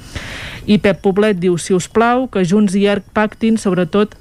[0.66, 4.16] I Pep Poblet diu, si us plau, que Junts i ERC pactin, sobretot,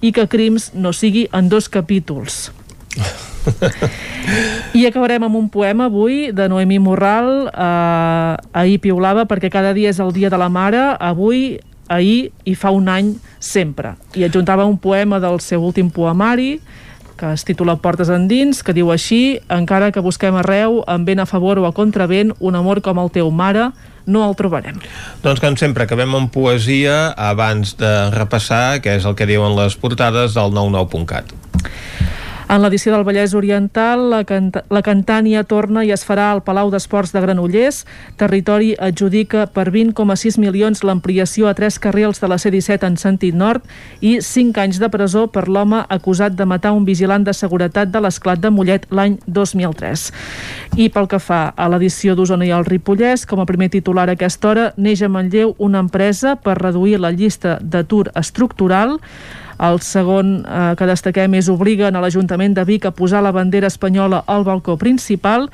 [0.00, 2.52] i que Crims no sigui en dos capítols.
[4.78, 9.92] I acabarem amb un poema avui de Noemí Morral eh, ahir piulava perquè cada dia
[9.92, 11.58] és el dia de la mare avui,
[11.88, 16.58] ahir i fa un any sempre i adjuntava un poema del seu últim poemari
[17.18, 21.26] que es titula Portes endins, que diu així encara que busquem arreu, amb vent a
[21.26, 23.72] favor o a contravent, un amor com el teu mare
[24.08, 24.78] no el trobarem.
[25.24, 29.76] Doncs com sempre, acabem amb poesia abans de repassar què és el que diuen les
[29.76, 31.34] portades del 99.cat.
[32.48, 36.70] En l'edició del Vallès Oriental, la, canta la Cantània torna i es farà al Palau
[36.72, 37.82] d'Esports de Granollers.
[38.16, 43.66] Territori adjudica per 20,6 milions l'ampliació a tres carrils de la C-17 en sentit nord
[44.00, 48.00] i 5 anys de presó per l'home acusat de matar un vigilant de seguretat de
[48.00, 50.06] l'esclat de Mollet l'any 2003.
[50.80, 54.16] I pel que fa a l'edició d'Osona i el Ripollès, com a primer titular a
[54.16, 58.96] aquesta hora, neix a Manlleu una empresa per reduir la llista d'atur estructural
[59.58, 63.70] el segon eh, que destaquem és obliguen a l'Ajuntament de Vic a posar la bandera
[63.70, 65.48] espanyola al balcó principal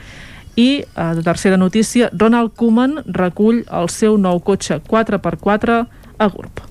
[0.57, 5.81] i, eh, de tercera notícia, Ronald Koeman recull el seu nou cotxe 4x4
[6.19, 6.63] a GURB.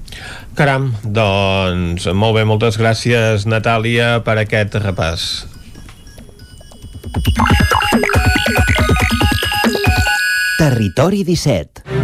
[0.56, 5.48] Caram, doncs molt bé, moltes gràcies Natàlia per aquest repàs.
[10.62, 12.03] Territori 17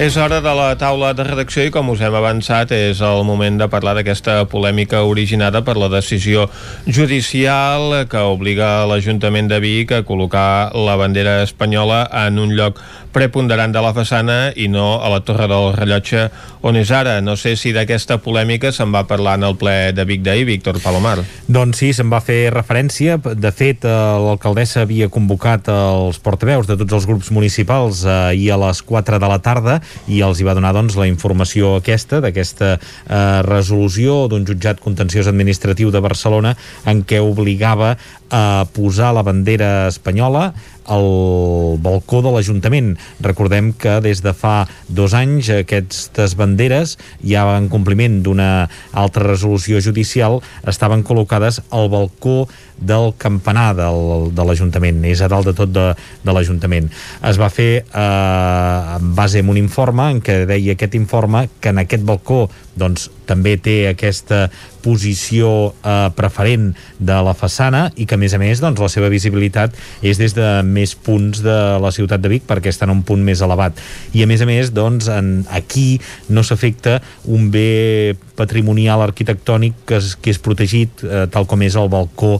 [0.00, 3.58] És hora de la taula de redacció i com us hem avançat és el moment
[3.60, 6.46] de parlar d'aquesta polèmica originada per la decisió
[6.86, 12.80] judicial que obliga l'Ajuntament de Vic a col·locar la bandera espanyola en un lloc
[13.12, 16.28] preponderant de la façana i no a la Torre del Rellotge
[16.66, 17.18] on és ara.
[17.24, 20.80] No sé si d'aquesta polèmica se'n va parlar en el ple de Vic d'ahir, Víctor
[20.82, 21.18] Palomar.
[21.48, 23.18] Doncs sí, se'n va fer referència.
[23.18, 23.96] De fet, eh,
[24.26, 29.18] l'alcaldessa havia convocat els portaveus de tots els grups municipals eh, ahir a les 4
[29.22, 34.26] de la tarda i els hi va donar doncs, la informació aquesta, d'aquesta eh, resolució
[34.30, 36.54] d'un jutjat contenciós administratiu de Barcelona
[36.86, 37.96] en què obligava
[38.30, 40.52] a posar la bandera espanyola
[40.90, 42.94] al balcó de l'Ajuntament.
[43.22, 49.82] Recordem que des de fa dos anys aquestes banderes, ja en compliment d'una altra resolució
[49.84, 52.48] judicial, estaven col·locades al balcó
[52.80, 55.86] del campanar del, de l'Ajuntament, és a dalt de tot de,
[56.24, 56.90] de l'Ajuntament.
[57.28, 61.74] Es va fer eh, en base a un informe en què deia aquest informe que
[61.74, 62.46] en aquest balcó
[62.80, 64.48] doncs, també té aquesta
[64.80, 65.50] posició
[65.84, 69.76] eh, preferent de la façana i que a més a més doncs, la seva visibilitat
[70.06, 73.22] és des de més punts de la ciutat de Vic perquè està en un punt
[73.24, 73.78] més elevat
[74.16, 76.00] i a més a més doncs, en, aquí
[76.32, 76.98] no s'afecta
[77.28, 82.38] un bé patrimonial arquitectònic que és, que és protegit eh, tal com és el balcó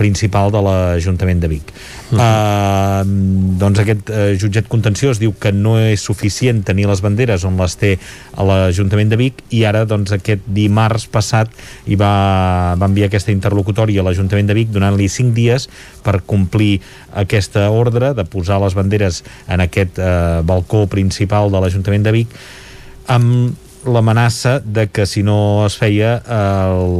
[0.00, 1.70] principal de l'Ajuntament de Vic.
[2.10, 2.22] Uh -huh.
[2.24, 7.56] uh, doncs aquest uh, jutjat contenciós diu que no és suficient tenir les banderes on
[7.60, 7.98] les té
[8.34, 11.48] a l'Ajuntament de Vic i ara doncs aquest dimarts passat
[11.86, 15.68] hi va, va enviar aquesta interlocutòria a l'Ajuntament de Vic donant-li 5 dies
[16.02, 16.80] per complir
[17.14, 22.28] aquesta ordre de posar les banderes en aquest uh, balcó principal de l'Ajuntament de Vic
[23.06, 23.54] amb
[23.84, 26.40] l'amenaça de que si no es feia eh,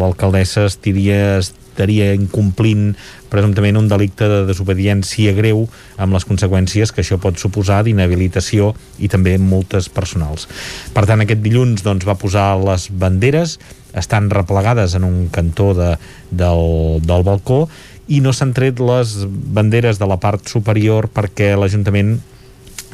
[0.01, 1.41] l'alcaldessa estiria,
[1.81, 2.93] estaria incomplint
[3.33, 5.65] presumptament un delicte de desobediència greu
[5.97, 10.47] amb les conseqüències que això pot suposar d'inhabilitació i també multes personals.
[10.93, 13.57] Per tant, aquest dilluns doncs, va posar les banderes,
[13.97, 15.95] estan replegades en un cantó de,
[16.31, 17.65] del, del balcó
[18.11, 22.19] i no s'han tret les banderes de la part superior perquè l'Ajuntament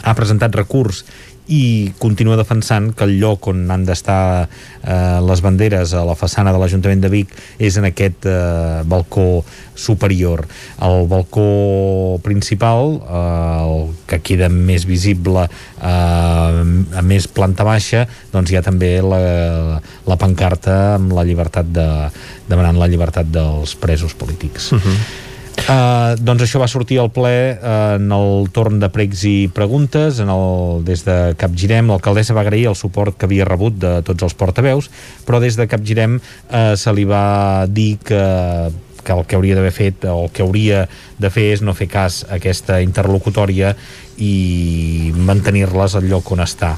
[0.06, 1.02] ha presentat recurs
[1.46, 6.52] i continua defensant que el lloc on han d'estar eh, les banderes a la façana
[6.54, 9.44] de l'Ajuntament de Vic és en aquest eh, balcó
[9.76, 10.42] superior.
[10.82, 13.20] El balcó principal, eh,
[13.66, 19.22] el que queda més visible eh, a més planta baixa, doncs hi ha també la,
[20.06, 21.88] la pancarta amb la llibertat de,
[22.50, 24.72] demanant la llibertat dels presos polítics.
[24.72, 24.98] Uh -huh.
[25.66, 30.20] Uh, doncs això va sortir al ple uh, en el torn de pregs i preguntes
[30.22, 34.28] en el, des de Capgirem l'alcaldessa va agrair el suport que havia rebut de tots
[34.28, 34.86] els portaveus
[35.26, 38.22] però des de Capgirem uh, se li va dir que
[39.06, 40.86] que el que hauria d'haver fet o el que hauria
[41.18, 43.74] de fer és no fer cas a aquesta interlocutòria
[44.18, 46.74] i mantenir-les al lloc on està.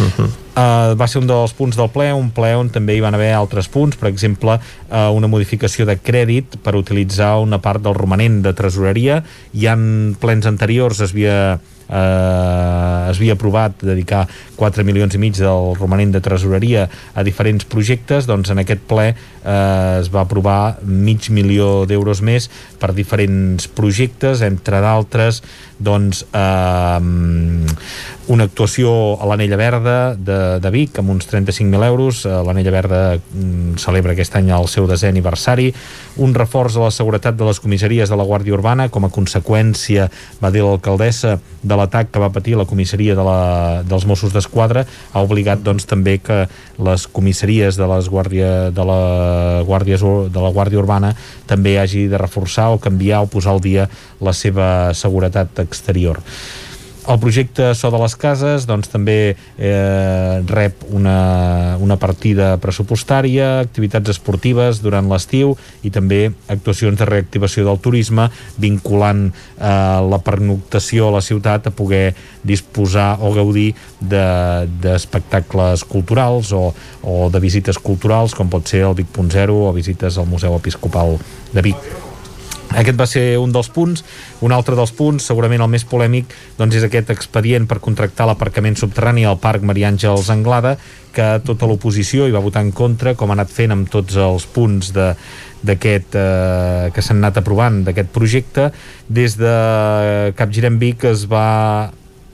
[0.00, 0.28] Uh -huh.
[0.50, 3.32] Uh, va ser un dels punts del ple, un ple on també hi van haver
[3.32, 8.42] altres punts, per exemple uh, una modificació de crèdit per utilitzar una part del romanent
[8.42, 9.22] de tresoreria
[9.52, 11.60] i en plens anteriors es havia
[11.90, 17.66] eh, es havia aprovat dedicar 4 milions i mig del romanent de tresoreria a diferents
[17.68, 22.50] projectes, doncs en aquest ple eh, es va aprovar mig milió d'euros més
[22.80, 25.42] per diferents projectes, entre d'altres
[25.80, 27.00] doncs eh,
[28.30, 32.22] una actuació a l'Anella Verda de, de Vic amb uns 35.000 euros.
[32.28, 35.70] Eh, l'Anella Verda mm, celebra aquest any el seu desè aniversari.
[36.22, 38.90] Un reforç a la seguretat de les comissaries de la Guàrdia Urbana.
[38.92, 40.10] Com a conseqüència,
[40.42, 43.40] va dir l'alcaldessa de l'atac que va patir la comissaria de la,
[43.88, 46.44] dels Mossos d'Esquadra ha obligat doncs també que
[46.80, 49.00] les comissaries de les Guàrdia, de la
[49.66, 51.12] Guàrdia, de la Guàrdia Urbana
[51.50, 53.88] també hagi de reforçar o canviar o posar al dia
[54.20, 56.20] la seva seguretat exterior.
[57.08, 64.12] El projecte So de les Cases doncs, també eh, rep una, una partida pressupostària, activitats
[64.12, 66.20] esportives durant l'estiu i també
[66.52, 68.28] actuacions de reactivació del turisme
[68.60, 69.70] vinculant eh,
[70.12, 72.12] la pernoctació a la ciutat a poder
[72.44, 76.68] disposar o gaudir d'espectacles de, culturals o,
[77.02, 81.16] o de visites culturals com pot ser el Vic.0 o visites al Museu Episcopal
[81.54, 82.09] de Vic.
[82.70, 84.04] Aquest va ser un dels punts.
[84.46, 88.78] Un altre dels punts, segurament el més polèmic, doncs és aquest expedient per contractar l'aparcament
[88.78, 90.76] subterrani al Parc Maria Àngels Anglada,
[91.10, 94.46] que tota l'oposició hi va votar en contra, com ha anat fent amb tots els
[94.54, 95.10] punts de,
[95.66, 98.70] d'aquest eh, que s'han anat aprovant d'aquest projecte
[99.08, 99.54] des de
[100.38, 101.90] Capgirem Vic es va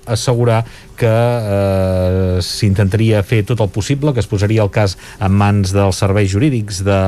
[0.06, 0.60] assegurar
[0.98, 6.02] que eh, s'intentaria fer tot el possible, que es posaria el cas en mans dels
[6.02, 7.00] serveis jurídics de,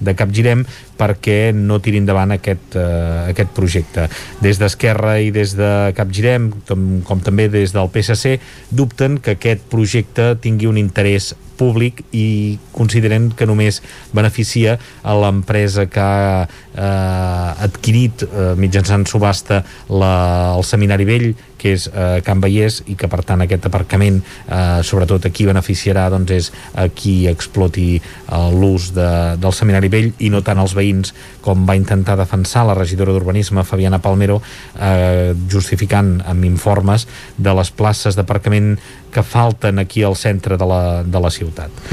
[0.00, 0.64] de Capgirem
[0.96, 4.06] perquè no tiri endavant aquest, eh, aquest projecte.
[4.44, 8.38] Des d'Esquerra i des de Capgirem, com, com també des del PSC,
[8.70, 13.80] dubten que aquest projecte tingui un interès públic i consideren que només
[14.12, 20.12] beneficia a l'empresa que ha eh, adquirit eh, mitjançant subhasta la,
[20.56, 24.82] el Seminari Vell que és eh, Can Vallès i que per tant aquest aparcament eh,
[24.86, 29.08] sobretot aquí beneficiarà doncs és a qui exploti eh, l'ús de,
[29.40, 31.14] del Seminari Vell i no tant els veïns
[31.44, 34.40] com va intentar defensar la regidora d'Urbanisme Fabiana Palmero
[34.78, 37.06] eh, justificant amb informes
[37.36, 38.74] de les places d'aparcament
[39.12, 41.84] que falten aquí al centre de la, de la ciutat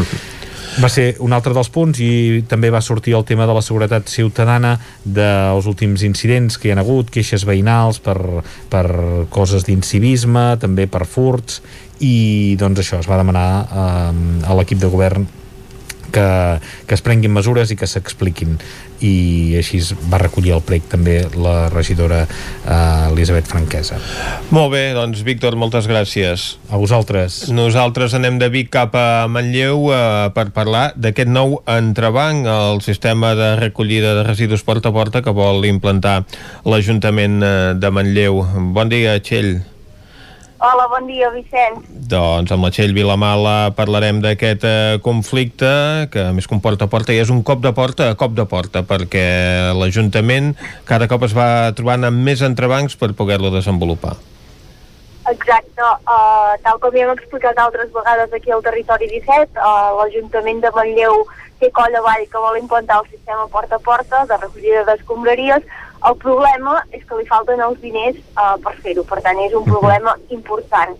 [0.81, 4.09] va ser un altre dels punts i també va sortir el tema de la seguretat
[4.09, 8.17] ciutadana dels últims incidents que hi ha hagut, queixes veïnals per,
[8.73, 8.85] per
[9.33, 11.61] coses d'incivisme, també per furts
[12.01, 14.11] i doncs això es va demanar eh,
[14.49, 15.27] a l'equip de govern
[16.13, 16.27] que,
[16.87, 18.57] que es prenguin mesures i que s'expliquin
[19.03, 23.99] i així es va recollir el prec també la regidora eh, Elisabet Franquesa.
[24.55, 26.45] Molt bé, doncs Víctor, moltes gràcies.
[26.71, 27.43] A vosaltres.
[27.53, 33.33] Nosaltres anem de Vic cap a Manlleu eh, per parlar d'aquest nou entrebanc, el sistema
[33.39, 36.21] de recollida de residus porta a porta que vol implantar
[36.63, 38.43] l'Ajuntament eh, de Manlleu.
[38.73, 39.72] Bon dia, Txell.
[40.63, 41.83] Hola, bon dia, Vicenç.
[42.07, 45.67] Doncs amb la Txell Vilamala parlarem d'aquest eh, conflicte
[46.13, 48.85] que a més comporta porta i és un cop de porta a cop de porta
[48.87, 49.25] perquè
[49.75, 50.53] l'Ajuntament
[50.87, 54.15] cada cop es va trobant amb més entrebancs per poder-lo desenvolupar.
[55.33, 60.63] Exacte, uh, tal com ja hem explicat altres vegades aquí al territori 17, uh, l'Ajuntament
[60.63, 61.25] de Manlleu
[61.59, 65.67] té colla avall que vol implantar el sistema porta a porta de recollida d'escombraries,
[66.09, 69.65] el problema és que li falten els diners uh, per fer-ho, per tant és un
[69.69, 70.95] problema important.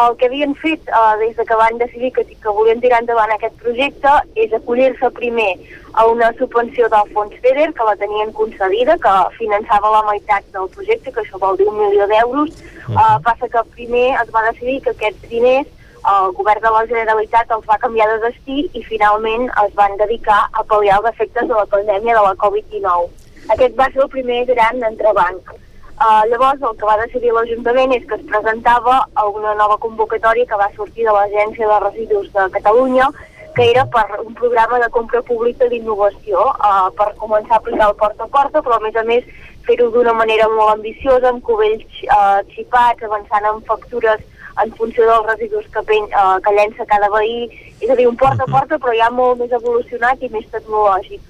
[0.00, 3.32] El que havien fet uh, des de que van decidir que, que volien tirar endavant
[3.34, 5.52] aquest projecte és acollir-se primer
[5.98, 10.70] a una subvenció del fons FEDER, que la tenien concedida, que finançava la meitat del
[10.76, 12.54] projecte, que això vol dir un milió d'euros.
[12.90, 15.76] Uh, passa que primer es va decidir que aquests diners
[16.10, 20.38] el govern de la Generalitat els va canviar de destí i finalment es van dedicar
[20.52, 23.10] a pal·liar els efectes de la pandèmia de la Covid-19.
[23.48, 25.52] Aquest va ser el primer gran entrebanc.
[26.00, 30.48] Uh, llavors el que va decidir l'Ajuntament és que es presentava a una nova convocatòria
[30.48, 33.10] que va sortir de l'Agència de Residus de Catalunya
[33.54, 37.96] que era per un programa de compra pública d'innovació uh, per començar a aplicar el
[38.00, 39.26] porta a porta però a més a més
[39.66, 44.24] fer-ho d'una manera molt ambiciosa amb cubells uh, xipats, avançant en factures
[44.64, 47.50] en funció dels residus que, pen, uh, que llença cada veí.
[47.80, 51.20] És a dir, un porta a porta però ja molt més evolucionat i més tecnològic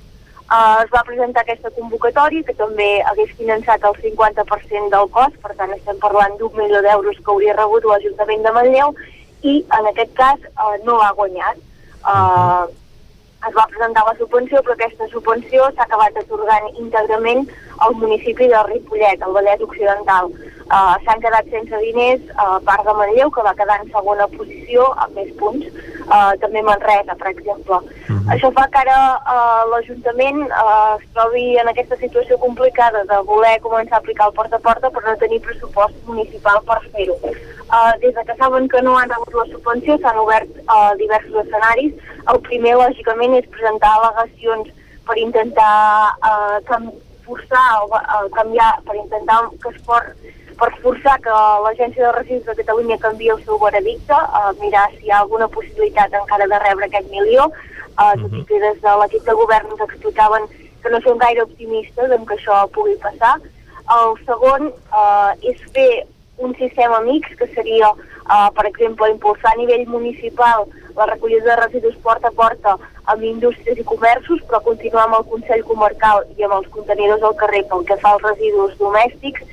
[0.50, 5.54] Uh, es va presentar aquesta convocatòria que també hagués finançat el 50% del cost, per
[5.54, 8.90] tant estem parlant d'un milió d'euros que hauria rebut l'Ajuntament de Manlleu
[9.46, 11.62] i en aquest cas uh, no ha guanyat.
[12.02, 12.66] Uh,
[13.46, 17.46] es va presentar la subvenció, però aquesta subvenció s'ha acabat atorgant íntegrament
[17.80, 20.30] al municipi de Ripollet, al Vallès Occidental.
[20.70, 24.28] Uh, S'han quedat sense diners a uh, part de Manlleu, que va quedar en segona
[24.36, 25.64] posició amb més punts,
[26.04, 27.80] uh, també Manresa, per exemple.
[27.80, 28.20] Uh -huh.
[28.34, 28.98] Això fa que ara
[29.34, 34.36] uh, l'Ajuntament uh, es trobi en aquesta situació complicada de voler començar a aplicar el
[34.38, 37.16] porta a porta però no tenir pressupost municipal per fer-ho.
[37.24, 41.46] Uh, des de que saben que no han rebut la subvenció s'han obert uh, diversos
[41.46, 41.92] escenaris.
[42.32, 44.68] El primer, lògicament, és presentar al·legacions
[45.06, 46.14] per intentar
[46.68, 46.92] cam
[47.30, 50.12] forçar o uh, canviar, per intentar que es for
[50.60, 51.32] per forçar que
[51.64, 55.48] l'Agència de Residus de Catalunya canvi el seu veredicte, uh, mirar si hi ha alguna
[55.48, 57.46] possibilitat encara de rebre aquest milió,
[58.00, 58.22] -huh.
[58.22, 60.46] tot i que des de l'equip de govern ens explicaven
[60.82, 63.36] que no són gaire optimistes en que això pugui passar.
[63.96, 66.06] El segon uh, és fer
[66.40, 71.56] un sistema mix, que seria, uh, per exemple, impulsar a nivell municipal la recollida de
[71.60, 76.46] residus porta a porta amb indústries i comerços, però continuar amb el Consell Comarcal i
[76.46, 79.46] amb els contenidors al carrer pel que fa als residus domèstics,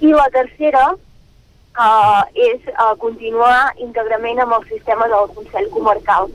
[0.00, 6.30] i la tercera uh, és uh, continuar íntegrament amb el sistema del Consell Comarcal.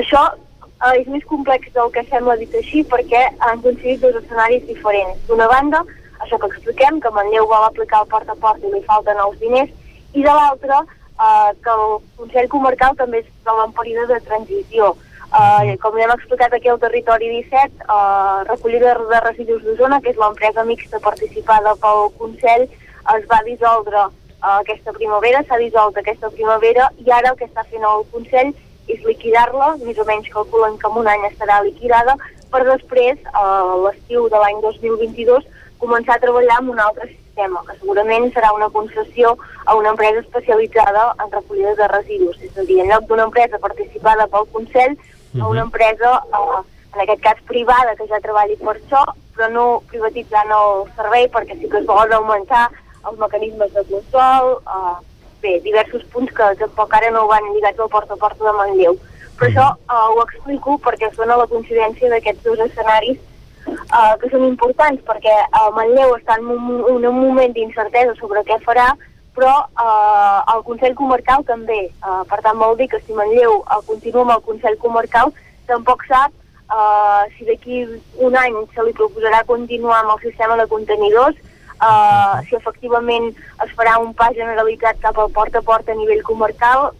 [0.00, 4.66] Això uh, és més complex del que sembla dit així perquè han coincidit dos escenaris
[4.68, 5.22] diferents.
[5.28, 5.84] D'una banda,
[6.20, 9.38] això que expliquem, que Manlleu vol aplicar el porta a porta i li falten els
[9.40, 9.72] diners,
[10.14, 10.80] i de l'altra,
[11.18, 14.94] uh, que el Consell Comarcal també troba en període de transició.
[15.26, 20.12] Uh, com ja hem explicat aquí al territori 17, uh, recollida de residus d'Osona, que
[20.14, 22.68] és l'empresa mixta participada pel Consell,
[23.16, 27.66] es va dissoldre uh, aquesta primavera, s'ha dissolt aquesta primavera i ara el que està
[27.70, 28.54] fent el Consell
[28.86, 32.14] és liquidar-la, més o menys calculen que en un any estarà liquidada,
[32.52, 35.46] per després, a uh, l'estiu de l'any 2022,
[35.82, 40.20] començar a treballar amb un altre sistema, que segurament serà una concessió a una empresa
[40.20, 42.40] especialitzada en recollida de residus.
[42.42, 44.98] És a dir, en lloc d'una empresa participada pel Consell, uh
[45.34, 45.44] -huh.
[45.44, 46.62] a una empresa, eh,
[46.94, 49.02] en aquest cas privada, que ja treballi per això,
[49.36, 52.70] però no privatitzant el servei perquè sí que es volen augmentar
[53.08, 54.96] els mecanismes de control, eh,
[55.42, 58.98] bé, diversos punts que tampoc ara no van lligats al porta a porta de Manlleu.
[59.36, 63.18] Però això uh, ho explico perquè sona la coincidència d'aquests dos escenaris
[63.66, 68.58] uh, que són importants perquè uh, Manlleu està en un, un, moment d'incertesa sobre què
[68.64, 68.92] farà,
[69.36, 71.86] però uh, el Consell Comarcal també.
[72.00, 75.32] Uh, per tant, vol dir que si Manlleu uh, continua amb el Consell Comarcal,
[75.68, 76.32] tampoc sap
[76.70, 77.84] uh, si d'aquí
[78.22, 81.36] un any se li proposarà continuar amb el sistema de contenidors,
[81.80, 83.32] uh, si efectivament
[83.64, 86.90] es farà un pas generalitzat cap al porta a porta a nivell comarcal,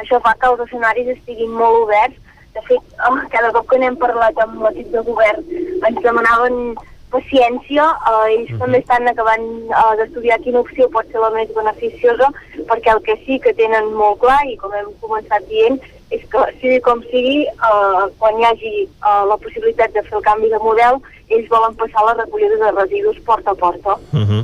[0.00, 2.22] això fa que els escenaris estiguin molt oberts.
[2.56, 5.42] De fet, oh, cada cop que n'hem parlat amb l'equip de govern
[5.86, 6.76] ens demanaven
[7.12, 8.60] paciència, eh, ells uh -huh.
[8.62, 9.44] també estan acabant
[9.80, 12.28] eh, d'estudiar quina opció pot ser la més beneficiosa,
[12.68, 15.80] perquè el que sí que tenen molt clar, i com hem començat dient,
[16.10, 20.26] és que sigui com sigui, eh, quan hi hagi eh, la possibilitat de fer el
[20.30, 23.92] canvi de model, ells volen passar la recollida de residus porta a porta.
[24.12, 24.42] Uh -huh.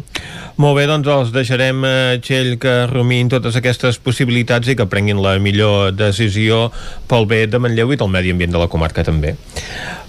[0.61, 5.23] Molt bé, doncs els deixarem, eh, Txell, que rumin totes aquestes possibilitats i que prenguin
[5.23, 6.71] la millor decisió
[7.09, 9.37] pel bé de Manlleu i del medi ambient de la comarca també.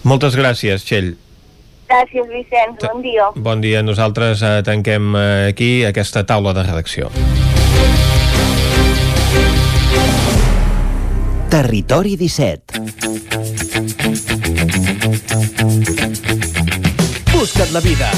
[0.04, 1.16] Moltes gràcies, Txell.
[1.88, 2.82] Gràcies, Vicenç.
[2.82, 3.30] Bon dia.
[3.36, 3.84] Bon dia.
[3.84, 7.12] Nosaltres eh, tanquem eh, aquí aquesta taula de redacció.
[11.54, 12.82] Territori 17
[17.30, 18.10] Busca't la vida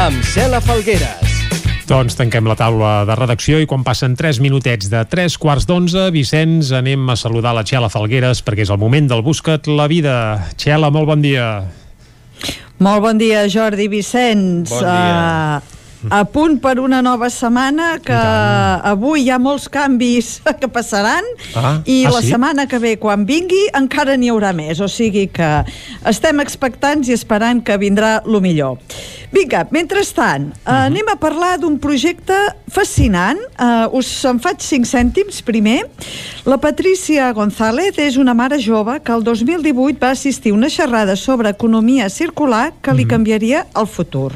[0.00, 1.33] amb Cela Falgueres.
[1.84, 6.06] Doncs tanquem la taula de redacció i quan passen 3 minutets de 3 quarts d'11,
[6.14, 10.14] Vicenç, anem a saludar la Txela Falgueres perquè és el moment del Busca't la vida.
[10.56, 11.48] Txela, molt bon dia.
[12.80, 14.72] Molt bon dia, Jordi Vicenç.
[14.72, 15.60] Bon dia.
[15.60, 18.20] Uh, a punt per una nova setmana que
[18.94, 21.24] avui hi ha molts canvis que passaran
[21.54, 22.32] Ah, i ah, la sí?
[22.32, 25.50] setmana que ve quan vingui encara n'hi haurà més, o sigui que
[26.10, 28.78] estem expectants i esperant que vindrà lo millor.
[29.34, 30.86] Vinga, mentrestant, uh -huh.
[30.86, 32.34] anem a parlar d'un projecte
[32.68, 33.38] fascinant.
[33.58, 35.86] Uh, us en faig 5 cèntims primer.
[36.44, 41.16] La Patrícia González és una mare jove que el 2018 va assistir a una xerrada
[41.16, 44.32] sobre economia circular que li canviaria el futur.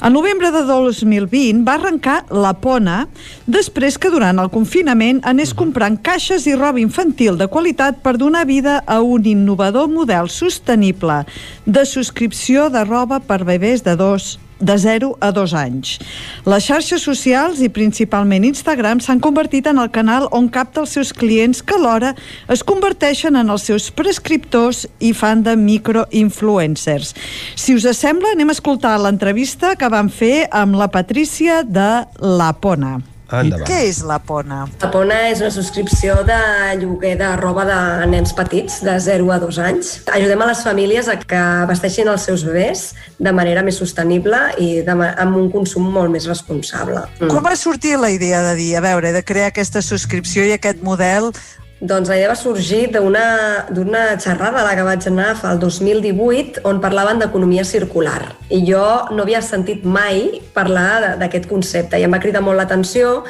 [0.00, 3.08] A novembre de 2020 va arrencar la Pona
[3.50, 8.44] després que durant el confinament anés comprant caixes i roba infantil de qualitat per donar
[8.46, 11.24] vida a un innovador model sostenible
[11.66, 15.98] de subscripció de roba per bebès de dos de 0 a 2 anys.
[16.46, 21.12] Les xarxes socials i principalment Instagram s'han convertit en el canal on capta els seus
[21.12, 22.14] clients que alhora
[22.48, 27.14] es converteixen en els seus prescriptors i fan de microinfluencers.
[27.56, 31.90] Si us sembla, anem a escoltar l'entrevista que vam fer amb la Patrícia de
[32.20, 32.98] La Pona.
[33.28, 33.66] Endavant.
[33.68, 34.62] Què és La Pona?
[34.80, 36.38] La Pona és una subscripció de
[36.80, 39.90] lloguer de roba de nens petits de 0 a 2 anys.
[40.16, 42.86] Ajudem a les famílies a que vesteixin els seus bebès
[43.20, 47.04] de manera més sostenible i de, amb un consum molt més responsable.
[47.18, 47.28] Mm.
[47.34, 50.80] Com va sortir la idea de dir, a veure, de crear aquesta subscripció i aquest
[50.86, 51.32] model
[51.80, 56.64] Doncs la idea va sorgir d'una xerrada a la que vaig anar fa el 2018
[56.66, 58.82] on parlaven d'economia circular i jo
[59.14, 63.22] no havia sentit mai parlar d'aquest concepte i em va cridar molt l'atenció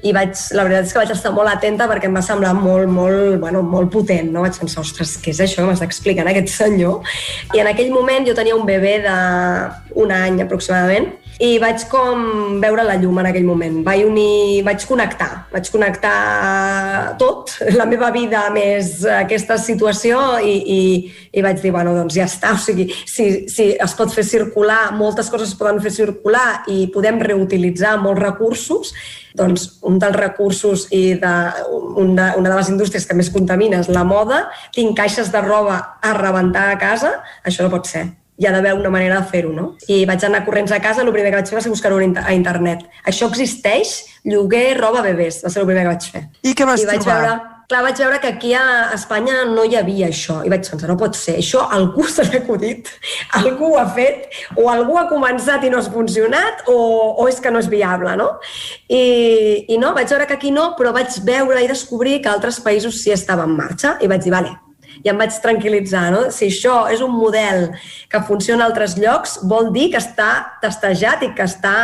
[0.00, 2.88] i vaig, la veritat és que vaig estar molt atenta perquè em va semblar molt,
[2.88, 4.46] molt, bueno, molt potent, no?
[4.46, 7.04] Vaig pensar, ostres, què és això que m'està explicant aquest senyor?
[7.52, 11.10] I en aquell moment jo tenia un bebè d'un any aproximadament
[11.40, 13.78] i vaig com veure la llum en aquell moment.
[13.86, 20.82] Vaig unir, vaig connectar, vaig connectar tot, la meva vida més aquesta situació i, i,
[21.32, 24.90] i vaig dir, bueno, doncs ja està, o sigui, si, si es pot fer circular,
[24.98, 28.94] moltes coses es poden fer circular i podem reutilitzar molts recursos,
[29.36, 31.34] doncs un dels recursos i de,
[32.04, 35.80] una, una de les indústries que més contamina és la moda, tinc caixes de roba
[36.04, 38.10] a rebentar a casa, això no pot ser
[38.40, 39.74] hi ha d'haver una manera de fer-ho, no?
[39.92, 42.04] I vaig anar corrents a casa, el primer que vaig fer va ser buscar-ho a
[42.06, 42.86] inter- a internet.
[43.04, 43.98] Això existeix?
[44.24, 46.22] Lloguer roba bebès, va ser el primer que vaig fer.
[46.42, 47.20] I què vas I vaig trobar?
[47.20, 47.34] veure,
[47.70, 48.62] clar, vaig veure que aquí a
[48.96, 50.38] Espanya no hi havia això.
[50.44, 52.88] I vaig pensar, no pot ser, això algú s'ha acudit,
[53.42, 54.26] algú ho ha fet,
[54.56, 56.78] o algú ha començat i no ha funcionat, o,
[57.20, 58.30] o és que no és viable, no?
[58.88, 62.58] I, I no, vaig veure que aquí no, però vaig veure i descobrir que altres
[62.64, 64.56] països sí estava en marxa, i vaig dir, vale,
[65.04, 66.22] i em vaig tranquil·litzar, no?
[66.34, 67.68] Si això és un model
[68.10, 70.30] que funciona a altres llocs, vol dir que està
[70.62, 71.74] testejat i que està,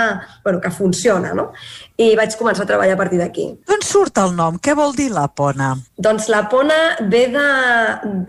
[0.45, 1.51] bueno, que funciona, no?
[1.97, 3.47] I vaig començar a treballar a partir d'aquí.
[3.69, 4.59] D'on surt el nom?
[4.61, 5.73] Què vol dir la Pona?
[5.97, 6.77] Doncs la pona
[7.09, 7.47] ve de...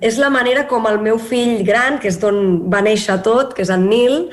[0.07, 3.65] és la manera com el meu fill gran, que és d'on va néixer tot, que
[3.65, 4.30] és en Nil,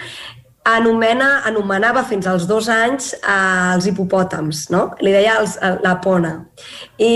[0.65, 4.87] anomena, anomenava fins als dos anys eh, els hipopòtams, no?
[5.05, 6.33] Li deia els, la pona.
[6.97, 7.13] I,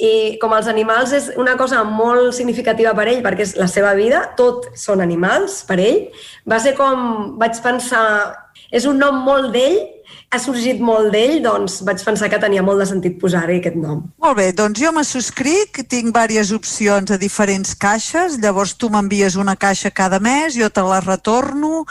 [0.00, 3.92] I com els animals és una cosa molt significativa per ell, perquè és la seva
[3.98, 6.06] vida, tot són animals per ell,
[6.48, 8.06] va ser com, vaig pensar,
[8.72, 9.82] és un nom molt d'ell,
[10.32, 14.02] ha sorgit molt d'ell, doncs vaig pensar que tenia molt de sentit posar-hi aquest nom.
[14.22, 19.38] Molt bé, doncs jo me subscric, tinc diverses opcions a diferents caixes, llavors tu m'envies
[19.38, 21.86] una caixa cada mes, jo te la retorno,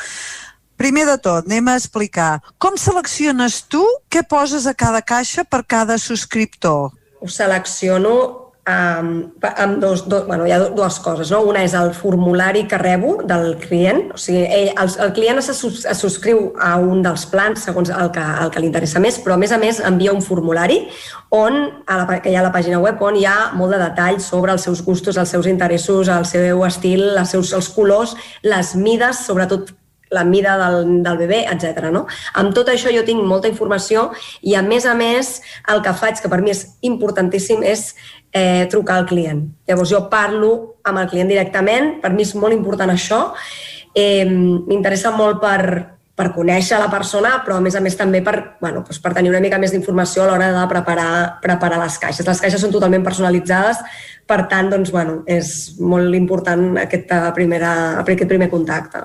[0.76, 2.42] Primer de tot, anem a explicar.
[2.60, 6.92] Com selecciones tu què poses a cada caixa per cada subscriptor?
[7.24, 8.16] Ho selecciono
[8.66, 11.30] amb, amb dos, dos, bueno, hi ha dues coses.
[11.32, 11.44] No?
[11.48, 14.10] Una és el formulari que rebo del client.
[14.16, 18.12] O sigui, ell, el, el client es, es subscriu a un dels plans segons el
[18.16, 20.82] que, el que li interessa més, però a més a més envia un formulari
[21.30, 23.82] on, a la, que hi ha a la pàgina web on hi ha molt de
[23.86, 28.16] detall sobre els seus gustos, els seus interessos, el seu estil, els seus els colors,
[28.44, 29.72] les mides, sobretot
[30.14, 31.90] la mida del, del bebè, etc.
[31.94, 32.06] No?
[32.38, 34.10] Amb tot això jo tinc molta informació
[34.42, 35.40] i, a més a més,
[35.72, 37.94] el que faig, que per mi és importantíssim, és
[38.36, 39.42] eh, trucar al client.
[39.68, 40.54] Llavors jo parlo
[40.86, 43.28] amb el client directament, per mi és molt important això,
[43.96, 45.62] eh, m'interessa molt per,
[46.16, 49.34] per conèixer la persona, però a més a més també per, bueno, doncs per tenir
[49.34, 51.10] una mica més d'informació a l'hora de preparar,
[51.44, 52.28] preparar les caixes.
[52.28, 53.82] Les caixes són totalment personalitzades,
[54.28, 57.72] per tant, doncs, bueno, és molt important aquesta primera,
[58.02, 59.04] aquest primer contacte.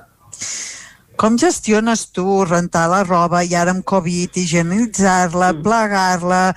[1.21, 5.61] Com gestiones tu rentar la roba i ara amb Covid, higienitzar-la, mm.
[5.67, 6.55] plegar-la,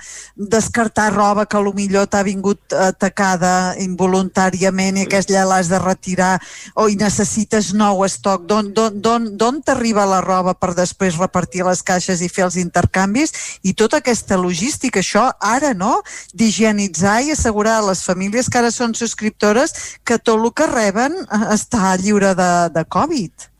[0.54, 6.40] descartar roba que millor t'ha vingut atacada involuntàriament i aquesta ja l'has de retirar
[6.80, 8.48] o hi necessites nou estoc?
[8.48, 13.36] D'on t'arriba la roba per després repartir les caixes i fer els intercanvis?
[13.68, 16.00] I tota aquesta logística, això ara, no?
[16.32, 21.20] D'higienitzar i assegurar a les famílies que ara són subscriptores que tot el que reben
[21.20, 23.52] eh, està lliure de, de Covid.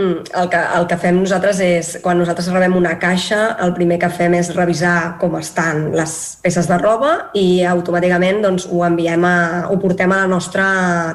[0.00, 3.98] Mm, el que, el que fem nosaltres és, quan nosaltres rebem una caixa, el primer
[4.00, 9.26] que fem és revisar com estan les peces de roba i automàticament doncs, ho enviem
[9.28, 9.34] a,
[9.68, 10.68] ho portem a la nostra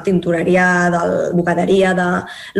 [0.06, 2.06] tintoreria del bocaderia de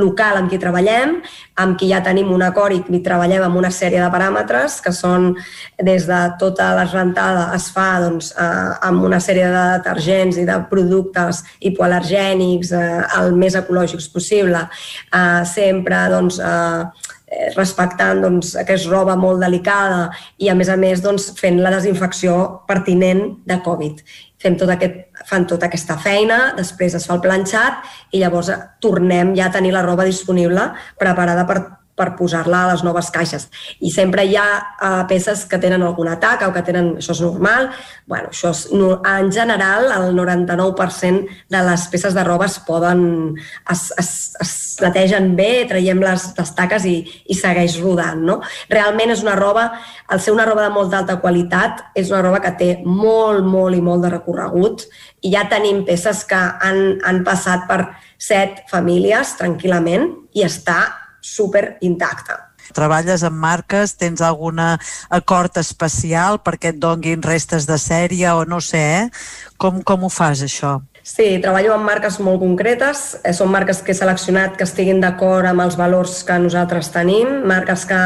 [0.01, 1.21] local amb qui treballem,
[1.63, 5.31] amb qui ja tenim un acord i treballem amb una sèrie de paràmetres que són
[5.79, 10.59] des de tota la rentada es fa doncs, amb una sèrie de detergents i de
[10.73, 12.85] productes hipoalergènics eh,
[13.21, 19.43] el més ecològics possible, eh, sempre doncs, eh, eh, respectant doncs, que és roba molt
[19.45, 22.39] delicada i, a més a més, doncs, fent la desinfecció
[22.69, 24.03] pertinent de Covid.
[24.43, 28.53] Fem tot aquest, fan tota aquesta feina, després es fa el planxat i llavors
[28.85, 30.71] tornem ja a tenir la roba disponible
[31.01, 31.61] preparada per
[31.97, 33.49] per posar-la a les noves caixes.
[33.81, 36.95] I sempre hi ha uh, peces que tenen algun atac o que tenen...
[37.01, 37.71] Això és normal.
[38.07, 43.35] bueno, això és, no, en general, el 99% de les peces de roba es poden...
[43.73, 44.11] es, es,
[44.41, 44.55] es
[44.85, 46.97] netegen bé, traiem les, les taques i,
[47.27, 48.23] i segueix rodant.
[48.23, 48.41] No?
[48.71, 49.71] Realment és una roba...
[50.07, 53.75] Al ser una roba de molt d'alta qualitat, és una roba que té molt, molt
[53.75, 54.85] i molt de recorregut
[55.27, 57.81] i ja tenim peces que han, han passat per
[58.23, 60.79] set famílies tranquil·lament i està
[61.27, 62.39] super intacta.
[62.75, 68.61] Treballes amb marques, tens algun acord especial perquè et donguin restes de sèrie o no
[68.65, 69.09] sé, eh?
[69.57, 70.79] Com, com ho fas, això?
[71.07, 73.13] Sí, treballo amb marques molt concretes.
[73.23, 77.45] Eh, són marques que he seleccionat que estiguin d'acord amb els valors que nosaltres tenim,
[77.47, 78.01] marques que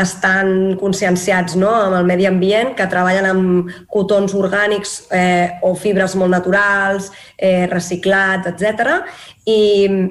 [0.00, 1.68] estan conscienciats no?
[1.68, 7.66] amb el medi ambient, que treballen amb cotons orgànics eh, o fibres molt naturals, eh,
[7.68, 9.02] reciclats, etc.
[9.44, 9.60] I,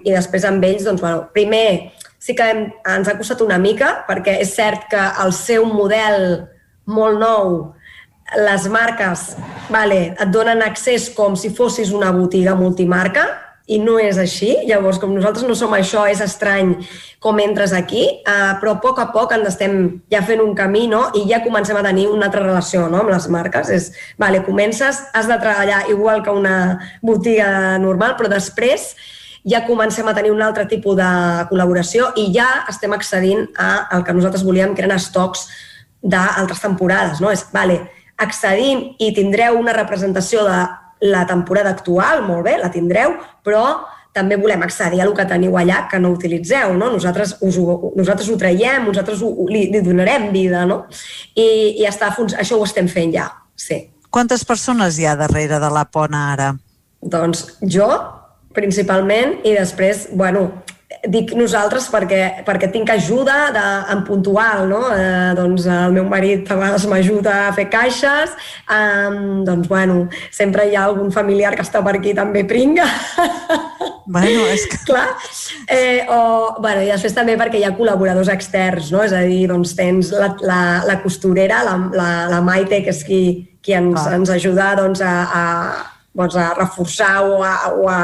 [0.05, 1.95] I després amb ells, doncs, bueno, primer
[2.29, 6.45] sí que hem, ens ha costat una mica, perquè és cert que el seu model
[6.85, 7.59] molt nou,
[8.45, 9.31] les marques
[9.73, 13.25] vale, et donen accés com si fossis una botiga multimarca,
[13.69, 14.49] i no és així.
[14.65, 16.71] Llavors, com nosaltres no som això, és estrany
[17.21, 19.75] com entres aquí, uh, però a poc a poc ens estem
[20.09, 21.03] ja fent un camí no?
[21.17, 23.03] i ja comencem a tenir una altra relació no?
[23.03, 23.69] amb les marques.
[23.73, 23.91] És,
[24.21, 26.57] vale, comences, has de treballar igual que una
[27.05, 28.95] botiga normal, però després
[29.49, 31.09] ja comencem a tenir un altre tipus de
[31.49, 35.47] col·laboració i ja estem accedint a el que nosaltres volíem, que eren estocs
[36.01, 37.19] d'altres temporades.
[37.23, 37.31] No?
[37.33, 37.81] És, vale,
[38.19, 40.59] accedim i tindreu una representació de
[41.09, 43.15] la temporada actual, molt bé, la tindreu,
[43.45, 43.63] però
[44.15, 46.89] també volem accedir a el que teniu allà que no utilitzeu, no?
[46.91, 50.81] Nosaltres, us ho, nosaltres ho traiem, nosaltres ho, li, li donarem vida, no?
[51.35, 53.79] I, i està, això ho estem fent ja, sí.
[54.09, 56.49] Quantes persones hi ha darrere de la Pona ara?
[56.99, 57.87] Doncs jo,
[58.55, 60.49] principalment, i després, bueno,
[61.07, 64.81] dic nosaltres perquè, perquè tinc ajuda de, en puntual, no?
[64.91, 68.33] Eh, doncs el meu marit a vegades m'ajuda a fer caixes,
[68.65, 69.11] eh,
[69.47, 72.89] doncs bueno, sempre hi ha algun familiar que està per aquí també pringa.
[74.09, 74.77] Bueno, és que...
[74.87, 75.05] Clar.
[75.69, 79.03] Eh, o, bueno, I després també perquè hi ha col·laboradors externs, no?
[79.05, 83.03] És a dir, doncs tens la, la, la costurera, la, la, la Maite, que és
[83.05, 83.19] qui,
[83.61, 84.15] qui ens, ah.
[84.17, 88.01] ens ajuda doncs, a, a, doncs, a reforçar o a, o a,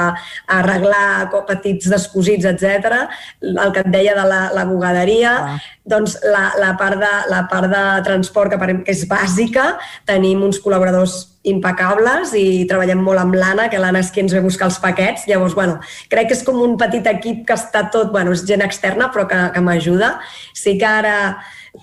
[0.48, 3.06] a arreglar petits descosits, etc.
[3.44, 5.60] El que et deia de la, la bugaderia, ah.
[5.84, 9.76] doncs la, la, part de, la part de transport, que, per, que és bàsica,
[10.08, 14.42] tenim uns col·laboradors impecables i treballem molt amb l'Anna, que l'Anna és qui ens ve
[14.42, 15.28] buscar els paquets.
[15.30, 15.78] Llavors, bueno,
[16.10, 19.28] crec que és com un petit equip que està tot, bueno, és gent externa, però
[19.30, 20.16] que, que m'ajuda.
[20.58, 21.18] Sí que ara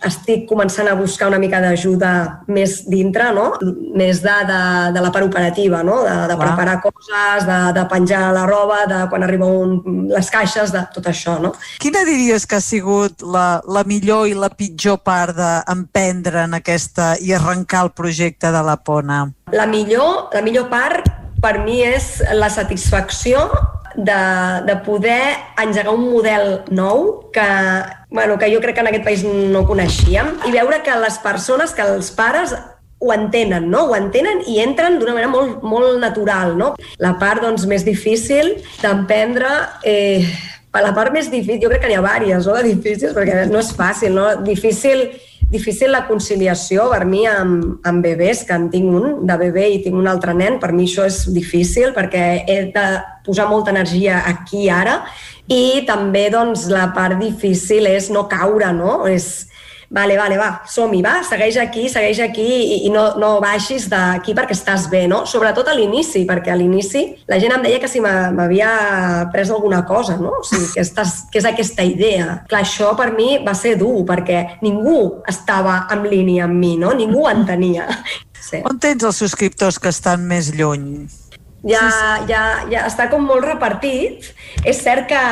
[0.06, 2.12] estic començant a buscar una mica d'ajuda
[2.48, 3.52] més dintre, no?
[3.98, 4.60] més de, de,
[4.94, 6.00] de la part operativa, no?
[6.06, 10.72] de, de preparar coses, de, de penjar la roba, de quan arriba un, les caixes,
[10.74, 11.38] de tot això.
[11.42, 11.52] No?
[11.82, 17.14] Quina diries que ha sigut la, la millor i la pitjor part d'emprendre en aquesta
[17.20, 19.24] i arrencar el projecte de la Pona?
[19.52, 21.10] La millor, la millor part
[21.42, 23.48] per mi és la satisfacció
[23.94, 24.20] de,
[24.66, 25.22] de poder
[25.62, 27.48] engegar un model nou que,
[28.10, 31.74] bueno, que jo crec que en aquest país no coneixíem i veure que les persones,
[31.76, 32.54] que els pares
[33.02, 33.88] ho entenen, no?
[33.90, 36.72] Ho entenen i entren d'una manera molt, molt natural, no?
[37.02, 39.50] La part, doncs, més difícil d'emprendre...
[39.82, 40.22] Eh,
[40.80, 43.60] la part més difícil, jo crec que n'hi ha diverses, no?, de difícils, perquè no
[43.60, 44.30] és fàcil, no?
[44.46, 45.10] Difícil
[45.52, 49.82] difícil la conciliació per mi amb, amb bebès, que en tinc un de bebè i
[49.84, 52.86] tinc un altre nen, per mi això és difícil perquè he de
[53.26, 55.02] posar molta energia aquí ara
[55.52, 59.02] i també doncs, la part difícil és no caure, no?
[59.10, 59.48] És,
[59.92, 64.32] vale, vale, va, som-hi, va, segueix aquí, segueix aquí i, i no, no baixis d'aquí
[64.36, 65.22] perquè estàs bé, no?
[65.28, 68.72] Sobretot a l'inici, perquè a l'inici la gent em deia que si m'havia
[69.34, 70.38] pres alguna cosa, no?
[70.40, 72.40] O sigui, que, estàs, que és aquesta idea.
[72.48, 76.96] Clar, això per mi va ser dur, perquè ningú estava en línia amb mi, no?
[76.96, 77.90] Ningú entenia.
[78.42, 78.58] Sí.
[78.66, 81.04] On tens els subscriptors que estan més lluny?
[81.62, 82.32] ja, sí, sí.
[82.32, 84.32] ja, ja està com molt repartit.
[84.66, 85.22] És cert que,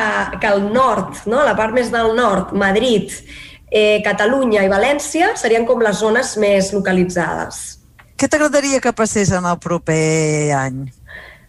[0.41, 1.43] que el nord, no?
[1.45, 3.11] la part més del nord, Madrid,
[3.71, 7.61] eh, Catalunya i València serien com les zones més localitzades.
[8.19, 10.83] Què t'agradaria que passés en el proper any?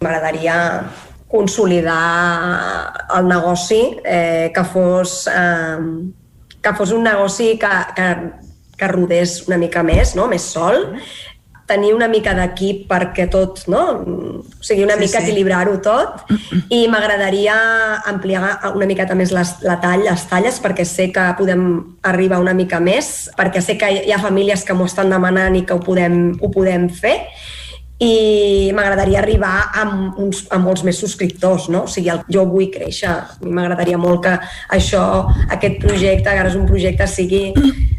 [0.01, 0.55] M'agradaria
[1.33, 5.77] consolidar el negoci, eh, que, fos, eh,
[6.63, 8.09] que fos un negoci que, que,
[8.79, 10.29] que rodés una mica més, no?
[10.29, 10.93] més sol,
[11.67, 13.83] tenir una mica d'equip perquè tot, no?
[14.03, 15.27] O sigui, una sí, mica sí.
[15.27, 16.27] equilibrar-ho tot
[16.69, 17.55] i m'agradaria
[18.11, 21.65] ampliar una miqueta més les, la tall, les talles perquè sé que podem
[22.09, 25.67] arribar una mica més, perquè sé que hi ha famílies que m'ho estan demanant i
[25.67, 27.19] que ho podem, ho podem fer
[28.03, 31.85] i m'agradaria arribar amb, uns, amb molts més subscriptors, no?
[31.87, 33.13] O sigui, el, jo vull créixer.
[33.13, 34.33] A mi m'agradaria molt que
[34.75, 35.05] això,
[35.55, 37.45] aquest projecte, que ara és un projecte, sigui,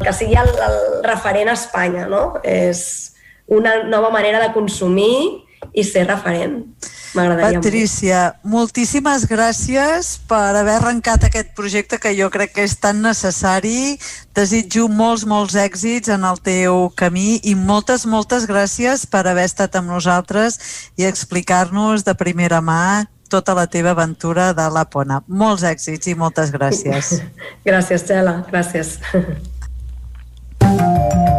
[0.02, 0.78] que sigui el, el
[1.08, 2.24] referent a Espanya, no?
[2.44, 3.13] És,
[3.46, 6.62] una nova manera de consumir i ser referent.
[7.14, 8.50] M'agradaria Patricia, molt.
[8.54, 13.94] moltíssimes gràcies per haver arrencat aquest projecte que jo crec que és tan necessari.
[14.34, 19.78] Desitjo molts, molts èxits en el teu camí i moltes, moltes gràcies per haver estat
[19.78, 20.58] amb nosaltres
[20.98, 25.22] i explicar-nos de primera mà tota la teva aventura de la Pona.
[25.26, 27.22] Molts èxits i moltes gràcies.
[27.68, 28.42] gràcies, Txela.
[28.50, 28.98] Gràcies.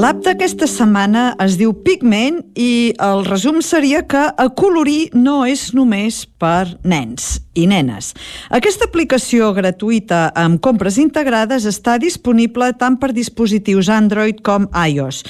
[0.00, 6.22] L'app d'aquesta setmana es diu Pigment i el resum seria que acolorir no és només
[6.40, 8.12] per nens i nenes.
[8.54, 15.24] Aquesta aplicació gratuïta amb compres integrades està disponible tant per dispositius Android com iOS.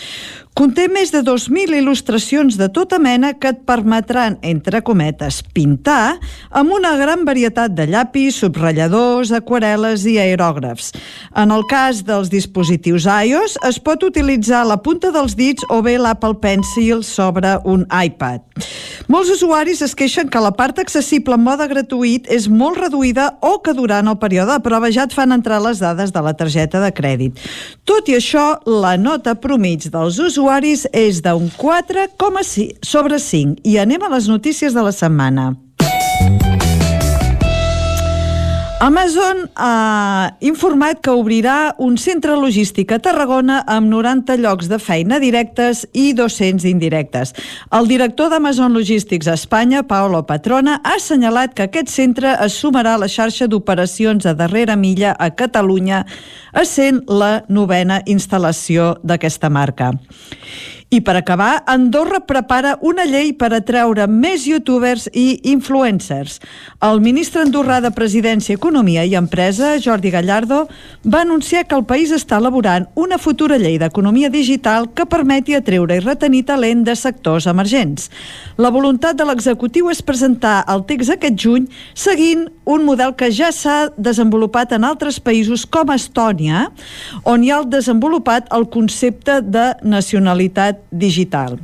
[0.60, 6.18] Conté més de 2.000 il·lustracions de tota mena que et permetran, entre cometes, pintar
[6.50, 10.90] amb una gran varietat de llapis, subratlladors, aquarel·les i aerògrafs.
[11.38, 15.96] En el cas dels dispositius iOS, es pot utilitzar la punta dels dits o bé
[15.96, 18.42] l'Apple Pencil sobre un iPad.
[19.08, 23.58] Molts usuaris es queixen que la part accessible en mode gratuït és molt reduïda o
[23.62, 26.82] que durant el període de prova ja et fan entrar les dades de la targeta
[26.82, 27.38] de crèdit.
[27.84, 33.62] Tot i això, la nota promig dels usuaris és d'un 4,5 sobre 5.
[33.64, 35.52] I anem a les notícies de la setmana.
[38.80, 45.18] Amazon ha informat que obrirà un centre logístic a Tarragona amb 90 llocs de feina
[45.20, 47.34] directes i 200 indirectes.
[47.76, 52.96] El director d'Amazon Logístics a Espanya, Paolo Patrona, ha assenyalat que aquest centre es sumarà
[52.96, 56.06] a la xarxa d'operacions a darrera milla a Catalunya,
[56.56, 59.92] essent la novena instal·lació d'aquesta marca.
[60.92, 66.40] I per acabar, Andorra prepara una llei per atreure més youtubers i influencers.
[66.82, 70.64] El ministre andorrà de Presidència, Economia i Empresa, Jordi Gallardo,
[71.06, 76.00] va anunciar que el país està elaborant una futura llei d'economia digital que permeti atreure
[76.00, 78.10] i retenir talent de sectors emergents.
[78.58, 83.52] La voluntat de l'executiu és presentar el text aquest juny seguint un model que ja
[83.54, 86.66] s'ha desenvolupat en altres països com Estònia,
[87.22, 91.58] on hi ha desenvolupat el concepte de nacionalitat digital.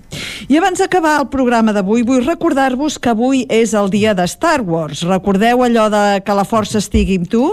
[0.48, 4.60] I abans d'acabar el programa d'avui, vull recordar-vos que avui és el dia de Star
[4.62, 5.02] Wars.
[5.09, 7.44] Recordeu allò de que la força estigui amb tu?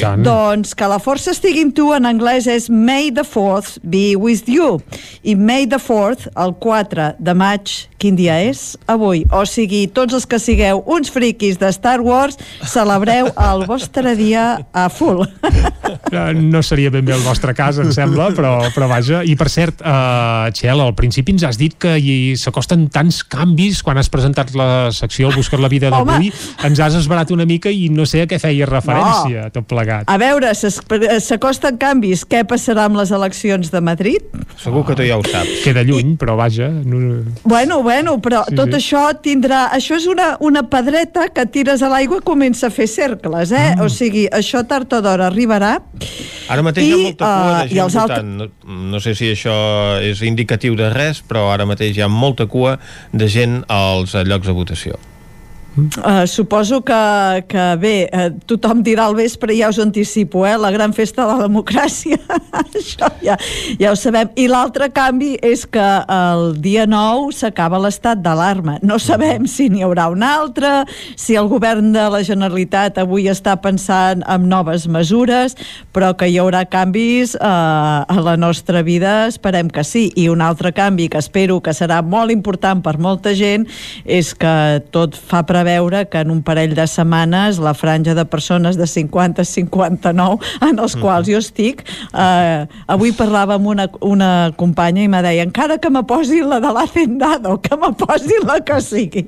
[0.00, 0.24] Tant.
[0.26, 4.50] Doncs que la força estigui amb tu en anglès és May the 4th be with
[4.50, 4.80] you.
[5.22, 7.72] I May the 4th, el 4 de maig,
[8.02, 8.76] quin dia és?
[8.90, 9.24] Avui.
[9.32, 12.36] O sigui, tots els que sigueu uns friquis de Star Wars,
[12.68, 15.24] celebreu el vostre dia a full.
[16.12, 19.22] Eh, No seria ben bé el vostre cas, em sembla, però, però vaja.
[19.24, 23.82] I per cert, uh, Txell, al principi ens has dit que hi s'acosten tants canvis
[23.84, 26.30] quan has presentat la secció El Buscar la Vida d'avui.
[26.64, 30.08] Ens has esbarat una mica i no sé a què feia referència, tot plegat.
[30.08, 32.24] A veure, s'acosten canvis.
[32.24, 34.24] Què passarà amb les eleccions de Madrid?
[34.62, 35.60] Segur que tu ja ho saps.
[35.66, 36.70] Queda lluny, però vaja...
[36.72, 37.02] No...
[37.44, 38.78] Bueno, bueno, però Sí, tot sí.
[38.80, 39.66] això tindrà...
[39.76, 43.74] Això és una, una pedreta que tires a l'aigua i comença a fer cercles, eh?
[43.76, 43.84] Ah.
[43.84, 45.74] O sigui, això tard o d'hora arribarà.
[46.52, 48.32] Ara mateix hi ha I, molta cua de i gent els altres- votant.
[48.40, 49.52] No, no sé si això
[50.04, 52.78] és indicatiu de res, però ara mateix hi ha molta cua
[53.12, 55.00] de gent als eh, llocs de votació.
[55.72, 60.58] Uh, suposo que, que bé, uh, tothom dirà al vespre, ja us anticipo, eh?
[60.60, 62.18] la gran festa de la democràcia,
[62.60, 63.38] això ja,
[63.80, 64.28] ja ho sabem.
[64.36, 68.76] I l'altre canvi és que el dia 9 s'acaba l'estat d'alarma.
[68.84, 70.82] No sabem si n'hi haurà un altre,
[71.16, 75.56] si el govern de la Generalitat avui està pensant en noves mesures,
[75.96, 80.10] però que hi haurà canvis uh, a la nostra vida, esperem que sí.
[80.20, 83.64] I un altre canvi que espero que serà molt important per molta gent
[84.04, 84.54] és que
[84.92, 89.42] tot fa preveure que en un parell de setmanes la franja de persones de 50
[89.42, 95.10] a 59 en els quals jo estic eh, avui parlava amb una, una companya i
[95.12, 99.26] me deia encara que me posi la de l'Hacendado que me posi la que sigui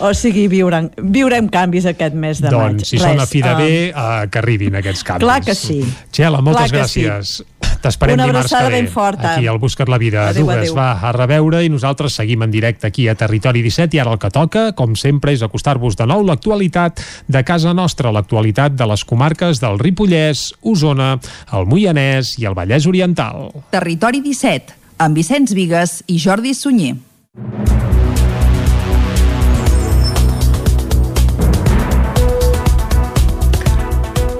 [0.00, 3.52] o sigui, viurem, viurem canvis aquest mes de maig Doncs, si són a fi de
[3.52, 5.26] eh, bé, uh, que arribin aquests canvis.
[5.26, 5.80] clar que sí.
[6.10, 7.48] Txela, moltes Clar que sí.
[7.80, 8.82] T'esperem Una dimarts abraçada que ve.
[8.82, 9.34] ben forta.
[9.34, 10.28] Aquí al Buscat la Vida.
[10.28, 10.74] Adéu, Dues, adéu.
[10.76, 14.18] va, a reveure i nosaltres seguim en directe aquí a Territori 17 i ara el
[14.20, 19.04] que toca, com sempre, és acostar-vos de nou l'actualitat de casa nostra, l'actualitat de les
[19.04, 21.18] comarques del Ripollès, Osona,
[21.52, 23.48] el Moianès i el Vallès Oriental.
[23.70, 26.96] Territori 17, amb Vicenç Vigues i Jordi Sunyer.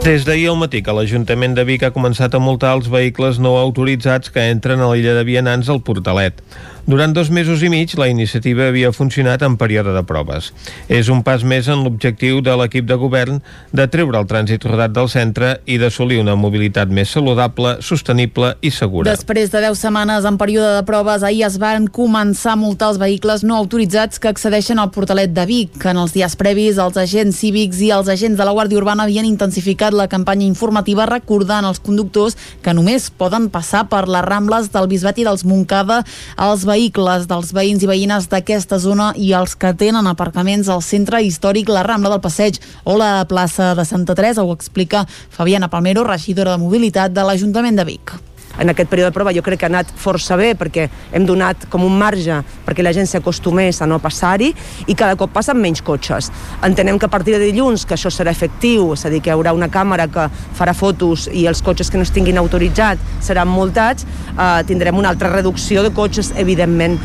[0.00, 3.50] Des d'ahir al matí que l'Ajuntament de Vic ha començat a multar els vehicles no
[3.60, 6.40] autoritzats que entren a l'illa de Vianants al Portalet.
[6.90, 10.48] Durant dos mesos i mig, la iniciativa havia funcionat en període de proves.
[10.90, 13.36] És un pas més en l'objectiu de l'equip de govern
[13.70, 18.72] de treure el trànsit rodat del centre i d'assolir una mobilitat més saludable, sostenible i
[18.74, 19.06] segura.
[19.06, 22.98] Després de 10 setmanes en període de proves, ahir es van començar a multar els
[22.98, 25.78] vehicles no autoritzats que accedeixen al portalet de Vic.
[25.86, 29.30] En els dies previs, els agents cívics i els agents de la Guàrdia Urbana havien
[29.30, 32.34] intensificat la campanya informativa recordant als conductors
[32.66, 36.02] que només poden passar per les Rambles del Bisbat i dels Montcada
[36.34, 41.20] els vehicles dels veïns i veïnes d'aquesta zona i els que tenen aparcaments al centre
[41.20, 46.04] històric, la Rambla del Passeig o la plaça de Santa Teresa, ho explica Fabiana Palmero,
[46.04, 48.29] regidora de Mobilitat de l'Ajuntament de Vic.
[48.60, 51.66] En aquest període de prova jo crec que ha anat força bé perquè hem donat
[51.72, 54.52] com un marge perquè la gent s'acostumés a no passar-hi
[54.86, 56.30] i cada cop passen menys cotxes.
[56.66, 59.34] Entenem que a partir de dilluns que això serà efectiu, és a dir, que hi
[59.34, 60.28] haurà una càmera que
[60.58, 64.06] farà fotos i els cotxes que no es tinguin autoritzats seran multats,
[64.36, 67.00] eh, tindrem una altra reducció de cotxes, evidentment.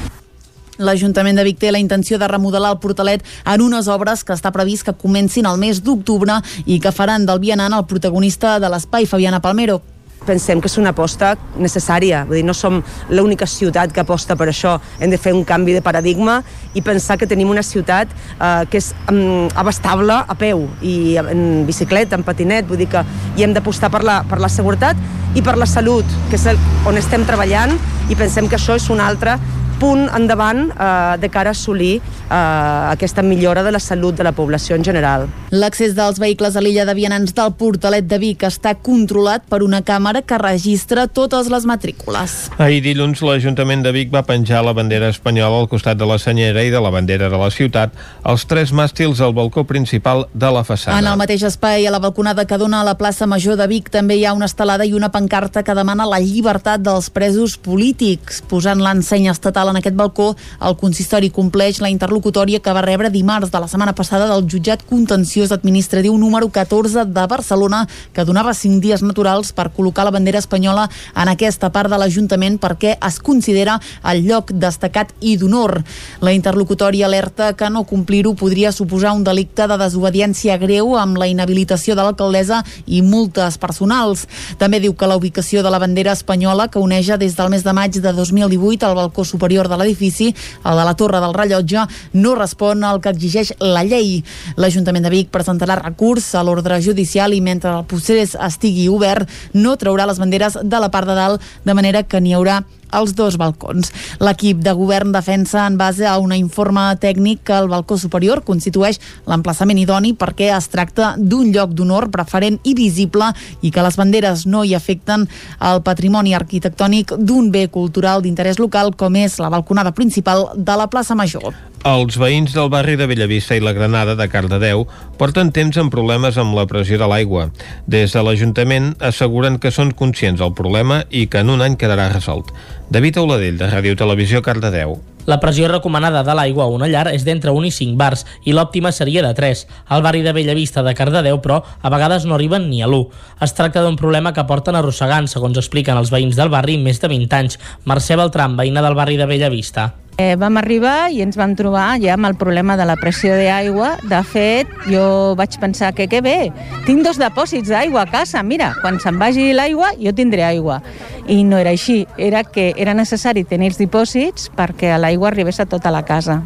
[0.78, 4.52] L'Ajuntament de Vic té la intenció de remodelar el portalet en unes obres que està
[4.52, 9.08] previst que comencin al mes d'octubre i que faran del vianant el protagonista de l'espai,
[9.08, 9.95] Fabiana Palmero.
[10.26, 12.24] Pensem que és una aposta necessària.
[12.28, 14.78] Vull dir, no som l'única ciutat que aposta per això.
[15.00, 16.42] Hem de fer un canvi de paradigma
[16.74, 21.66] i pensar que tenim una ciutat eh, que és um, abastable a peu i en
[21.68, 25.00] bicicleta, en patinet, vull dir que hi hem d'apostar per, la, per la seguretat
[25.36, 27.76] i per la salut, que és el, on estem treballant
[28.10, 29.38] i pensem que això és un altre
[29.80, 34.32] punt endavant eh, de cara a assolir eh, aquesta millora de la salut de la
[34.32, 35.28] població en general.
[35.52, 39.82] L'accés dels vehicles a l'illa de Vianants del Portalet de Vic està controlat per una
[39.86, 42.38] càmera que registra totes les matrícules.
[42.58, 46.64] Ahir dilluns l'Ajuntament de Vic va penjar la bandera espanyola al costat de la senyera
[46.64, 47.94] i de la bandera de la ciutat
[48.24, 51.00] als tres màstils al balcó principal de la façana.
[51.00, 53.92] En el mateix espai, a la balconada que dona a la plaça Major de Vic,
[53.94, 58.42] també hi ha una estelada i una pancarta que demana la llibertat dels presos polítics,
[58.50, 63.10] posant l'ensenya estatal instal·la en aquest balcó, el consistori compleix la interlocutòria que va rebre
[63.10, 68.54] dimarts de la setmana passada del jutjat contenciós administratiu número 14 de Barcelona, que donava
[68.54, 73.20] 5 dies naturals per col·locar la bandera espanyola en aquesta part de l'Ajuntament perquè es
[73.20, 75.82] considera el lloc destacat i d'honor.
[76.22, 81.28] La interlocutòria alerta que no complir-ho podria suposar un delicte de desobediència greu amb la
[81.28, 84.28] inhabilitació de l'alcaldessa i multes personals.
[84.60, 87.74] També diu que la ubicació de la bandera espanyola que uneja des del mes de
[87.74, 90.34] maig de 2018 al balcó superior de l'edifici,
[90.64, 94.20] el de la Torre del Rellotge, no respon al que exigeix la llei.
[94.60, 99.78] L'Ajuntament de Vic presentarà recurs a l'ordre judicial i mentre el procés estigui obert no
[99.80, 103.38] traurà les banderes de la part de dalt de manera que n'hi haurà als dos
[103.38, 103.92] balcons.
[104.20, 109.00] L'equip de govern defensa en base a un informe tècnic que el balcó superior constitueix
[109.28, 113.32] l'emplaçament idoni perquè es tracta d'un lloc d'honor preferent i visible
[113.62, 115.28] i que les banderes no hi afecten
[115.60, 120.88] el patrimoni arquitectònic d'un bé cultural d'interès local com és la balconada principal de la
[120.88, 121.75] plaça Major.
[121.86, 124.88] Els veïns del barri de Bellavista i la Granada de Cardedeu
[125.20, 127.44] porten temps amb problemes amb la pressió de l'aigua.
[127.86, 132.08] Des de l'Ajuntament asseguren que són conscients del problema i que en un any quedarà
[132.10, 132.50] resolt.
[132.90, 135.00] David Auladell, de Ràdio Televisió, Cardedeu.
[135.26, 138.54] La pressió recomanada de l'aigua a una llar és d'entre 1 i 5 bars i
[138.54, 139.66] l'òptima seria de 3.
[139.90, 143.10] Al barri de Bellavista de Cardedeu, però, a vegades no arriben ni a l'1.
[143.42, 147.10] Es tracta d'un problema que porten arrossegant, segons expliquen els veïns del barri, més de
[147.10, 147.60] 20 anys.
[147.90, 149.96] Mercè Beltram, veïna del barri de Bellavista.
[150.18, 153.98] Eh, vam arribar i ens vam trobar ja amb el problema de la pressió d'aigua.
[154.08, 156.54] De fet, jo vaig pensar que que bé,
[156.86, 160.80] tinc dos depòsits d'aigua a casa, mira, quan se'n vagi l'aigua jo tindré aigua.
[161.28, 165.66] I no era així, era que era necessari tenir els dipòsits perquè l'aigua arribés a
[165.70, 166.42] tota la casa.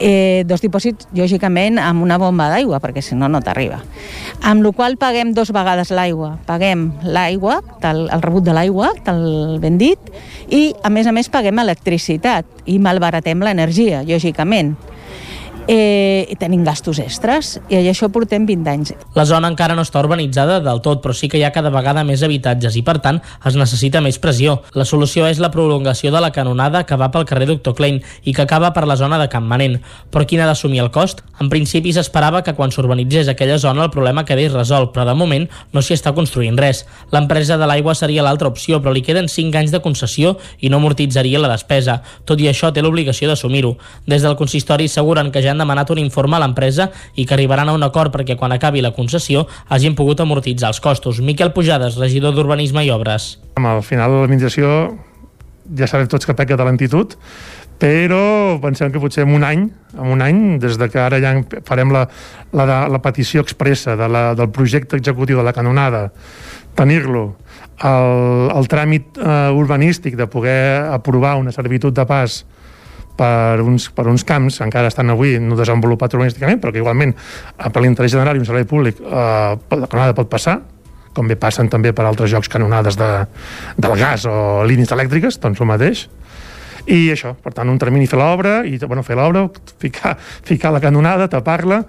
[0.00, 3.82] Eh, dos dipòsits, lògicament, amb una bomba d'aigua, perquè si no, no t'arriba.
[4.40, 6.38] Amb la qual paguem dos vegades l'aigua.
[6.48, 10.00] Paguem l'aigua, el, rebut de l'aigua, del ben dit,
[10.48, 14.72] i, a més a més, paguem electricitat i malbaratem l'energia, lògicament.
[15.70, 18.88] Eh, i tenim gastos extras i això portem 20 anys.
[19.14, 22.02] La zona encara no està urbanitzada del tot, però sí que hi ha cada vegada
[22.02, 24.56] més habitatges i, per tant, es necessita més pressió.
[24.74, 28.34] La solució és la prolongació de la canonada que va pel carrer Doctor Klein i
[28.34, 29.78] que acaba per la zona de Can Manent.
[30.10, 31.22] Però quin ha d'assumir el cost?
[31.38, 35.46] En principi s'esperava que quan s'urbanitzés aquella zona el problema quedés resolt, però de moment
[35.70, 36.82] no s'hi està construint res.
[37.14, 40.82] L'empresa de l'aigua seria l'altra opció, però li queden 5 anys de concessió i no
[40.82, 42.00] amortitzaria la despesa.
[42.26, 43.76] Tot i això té l'obligació d'assumir-ho.
[44.10, 47.68] Des del consistori asseguren que ja han demanat un informe a l'empresa i que arribaran
[47.68, 51.20] a un acord perquè quan acabi la concessió hagin pogut amortitzar els costos.
[51.20, 53.36] Miquel Pujades, regidor d'Urbanisme i Obres.
[53.60, 54.74] Al final l'administració
[55.76, 57.14] ja sabem tots que peca de lentitud,
[57.80, 59.66] però pensem que potser en un any,
[59.96, 61.32] en un any, des de que ara ja
[61.64, 62.06] farem la,
[62.52, 66.08] la, la petició expressa de la, del projecte executiu de la canonada,
[66.76, 67.24] tenir-lo,
[67.80, 72.42] el, el tràmit eh, urbanístic de poder aprovar una servitud de pas
[73.20, 77.12] per uns, per uns camps encara estan avui no desenvolupats urbanísticament, però que igualment
[77.60, 80.60] per l'interès general i un servei públic eh, la canonada pot passar,
[81.12, 83.10] com bé passen també per altres jocs canonades de,
[83.76, 86.06] del gas o línies elèctriques, doncs el mateix.
[86.88, 89.44] I això, per tant, un termini fer l'obra, i bueno, fer l'obra,
[89.82, 91.82] ficar, ficar la canonada, tapar-la,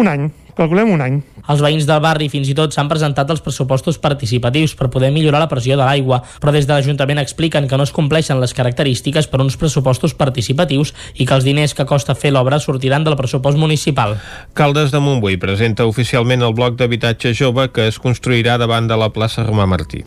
[0.00, 1.20] un any, calculem un any.
[1.50, 5.40] Els veïns del barri fins i tot s'han presentat els pressupostos participatius per poder millorar
[5.42, 9.26] la pressió de l'aigua, però des de l'Ajuntament expliquen que no es compleixen les característiques
[9.30, 13.58] per uns pressupostos participatius i que els diners que costa fer l'obra sortiran del pressupost
[13.58, 14.18] municipal.
[14.54, 19.10] Caldes de Montbui presenta oficialment el bloc d'habitatge jove que es construirà davant de la
[19.10, 20.04] plaça Romà Martí.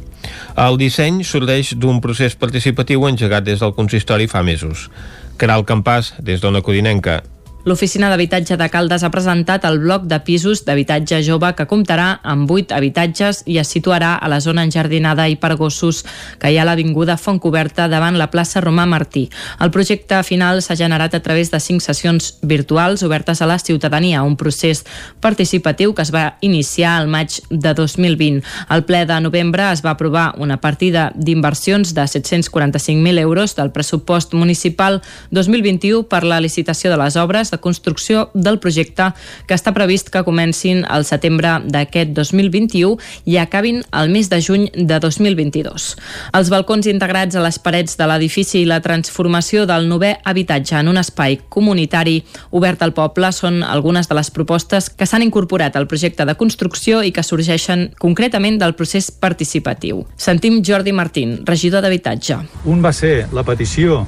[0.56, 4.90] El disseny sorgeix d'un procés participatiu engegat des del consistori fa mesos.
[5.38, 7.22] Caral Campàs, des d'Ona Codinenca.
[7.64, 12.50] L'Oficina d'Habitatge de Caldes ha presentat el bloc de pisos d'habitatge jove que comptarà amb
[12.52, 16.02] 8 habitatges i es situarà a la zona enjardinada i per gossos
[16.42, 19.30] que hi ha a l'Avinguda Fontcoberta davant la plaça Romà Martí.
[19.64, 24.26] El projecte final s'ha generat a través de 5 sessions virtuals obertes a la ciutadania,
[24.28, 24.84] un procés
[25.24, 28.44] participatiu que es va iniciar al maig de 2020.
[28.68, 34.36] Al ple de novembre es va aprovar una partida d'inversions de 745.000 euros del pressupost
[34.36, 35.00] municipal
[35.32, 39.12] 2021 per la licitació de les obres de construcció del projecte
[39.48, 42.98] que està previst que comencin al setembre d'aquest 2021
[43.30, 45.88] i acabin el mes de juny de 2022.
[46.34, 50.90] Els balcons integrats a les parets de l'edifici i la transformació del novè habitatge en
[50.92, 52.20] un espai comunitari
[52.52, 57.04] obert al poble són algunes de les propostes que s'han incorporat al projecte de construcció
[57.04, 60.04] i que sorgeixen concretament del procés participatiu.
[60.18, 62.42] Sentim Jordi Martín, regidor d'Habitatge.
[62.66, 64.04] Un va ser la petició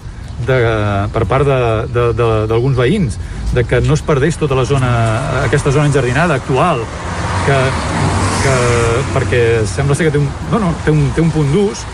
[0.47, 0.59] de,
[1.13, 3.19] per part d'alguns veïns
[3.55, 4.91] de que no es perdés tota la zona,
[5.45, 6.83] aquesta zona enjardinada actual
[7.45, 7.59] que,
[8.43, 8.55] que
[9.15, 11.85] perquè sembla ser que té un, no, no, té un, té un punt d'ús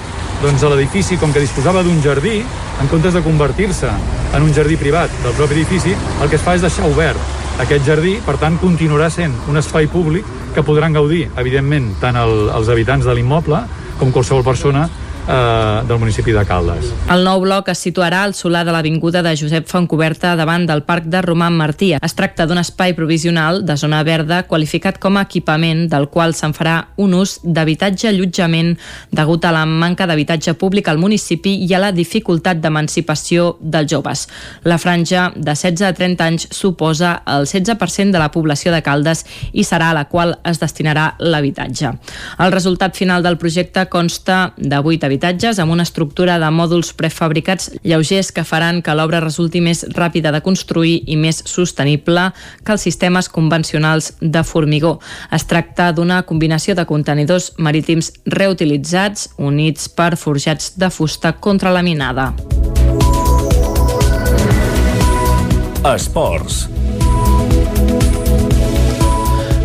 [0.41, 2.39] doncs l'edifici, com que disposava d'un jardí,
[2.81, 3.89] en comptes de convertir-se
[4.34, 7.85] en un jardí privat del propi edifici, el que es fa és deixar obert aquest
[7.85, 12.72] jardí, per tant, continuarà sent un espai públic que podran gaudir, evidentment, tant el, els
[12.73, 13.61] habitants de l'immoble
[13.99, 14.88] com qualsevol persona
[15.27, 16.91] eh, del municipi de Caldes.
[17.11, 21.07] El nou bloc es situarà al solar de l'Avinguda de Josep Fontcoberta davant del Parc
[21.11, 21.91] de Roman Martí.
[21.93, 26.56] Es tracta d'un espai provisional de zona verda qualificat com a equipament del qual se'n
[26.57, 28.76] farà un ús d'habitatge allotjament
[29.11, 34.27] degut a la manca d'habitatge públic al municipi i a la dificultat d'emancipació dels joves.
[34.64, 39.26] La franja de 16 a 30 anys suposa el 16% de la població de Caldes
[39.52, 41.91] i serà a la qual es destinarà l'habitatge.
[42.39, 47.67] El resultat final del projecte consta de 8 habitatges amb una estructura de mòduls prefabricats
[47.83, 52.29] lleugers que faran que l'obra resulti més ràpida de construir i més sostenible
[52.63, 54.99] que els sistemes convencionals de formigó.
[55.35, 62.31] Es tracta d'una combinació de contenidors marítims reutilitzats units per forjats de fusta contralaminada.
[65.91, 66.67] Esports.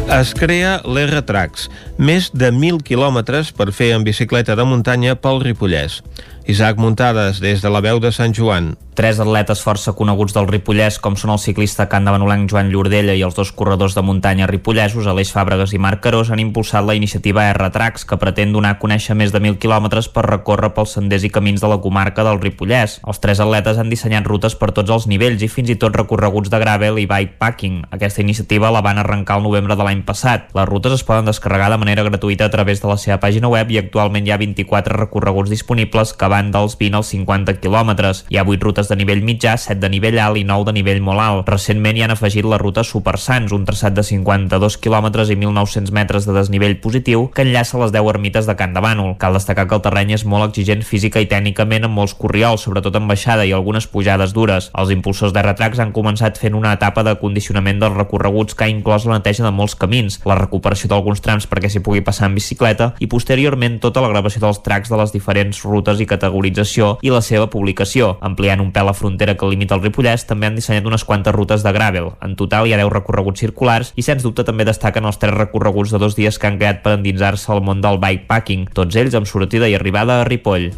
[0.07, 1.67] Es crea l'R-Trax,
[1.99, 6.03] més de 1.000 quilòmetres per fer en bicicleta de muntanya pel Ripollès.
[6.47, 8.77] Isaac Muntades, des de la veu de Sant Joan.
[8.97, 13.13] Tres atletes força coneguts del Ripollès, com són el ciclista Can de Manolenc Joan Llordella
[13.19, 16.95] i els dos corredors de muntanya ripollesos, Aleix Fàbregas i Marc Carós, han impulsat la
[16.97, 21.27] iniciativa R-Trax, que pretén donar a conèixer més de 1.000 quilòmetres per recórrer pels senders
[21.27, 23.01] i camins de la comarca del Ripollès.
[23.05, 26.49] Els tres atletes han dissenyat rutes per tots els nivells i fins i tot recorreguts
[26.49, 27.83] de gravel i bikepacking.
[27.91, 30.49] Aquesta iniciativa la van arrencar el novembre de l'any passat.
[30.57, 33.71] Les rutes es poden descarregar de manera gratuïta a través de la seva pàgina web
[33.71, 38.25] i actualment hi ha 24 recorreguts disponibles que van dels 20 als 50 quilòmetres.
[38.31, 41.01] Hi ha 8 rutes de nivell mitjà, 7 de nivell alt i 9 de nivell
[41.01, 41.49] molt alt.
[41.49, 45.93] Recentment hi han afegit la ruta Super Sants, un traçat de 52 quilòmetres i 1.900
[45.93, 49.15] metres de desnivell positiu que enllaça les 10 ermites de Can de Bànol.
[49.19, 52.97] Cal destacar que el terreny és molt exigent física i tècnicament amb molts corriols, sobretot
[52.99, 54.71] en baixada i algunes pujades dures.
[54.75, 58.73] Els impulsors de retracs han començat fent una etapa de condicionament dels recorreguts que ha
[58.73, 62.37] inclòs la neteja de molts camins, la recuperació d'alguns trams perquè s'hi pugui passar en
[62.37, 67.13] bicicleta i posteriorment tota la gravació dels tracks de les diferents rutes i categorització i
[67.13, 68.17] la seva publicació.
[68.25, 71.67] Ampliant un pèl la frontera que limita el Ripollès, també han dissenyat unes quantes rutes
[71.67, 72.13] de gravel.
[72.23, 75.93] En total hi ha 10 recorreguts circulars i sens dubte també destaquen els tres recorreguts
[75.93, 79.29] de dos dies que han creat per endinsar-se al món del bikepacking, tots ells amb
[79.29, 80.71] sortida i arribada a Ripoll.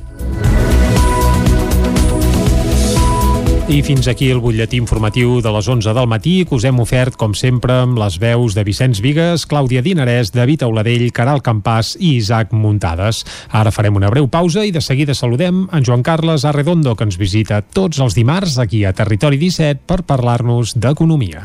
[3.68, 7.18] I fins aquí el butlletí informatiu de les 11 del matí que us hem ofert,
[7.20, 12.14] com sempre, amb les veus de Vicenç Vigues, Clàudia Dinarès, David Auladell, Caral Campàs i
[12.16, 13.20] Isaac Muntades.
[13.52, 17.20] Ara farem una breu pausa i de seguida saludem en Joan Carles Arredondo, que ens
[17.20, 21.44] visita tots els dimarts aquí a Territori 17 per parlar-nos d'economia.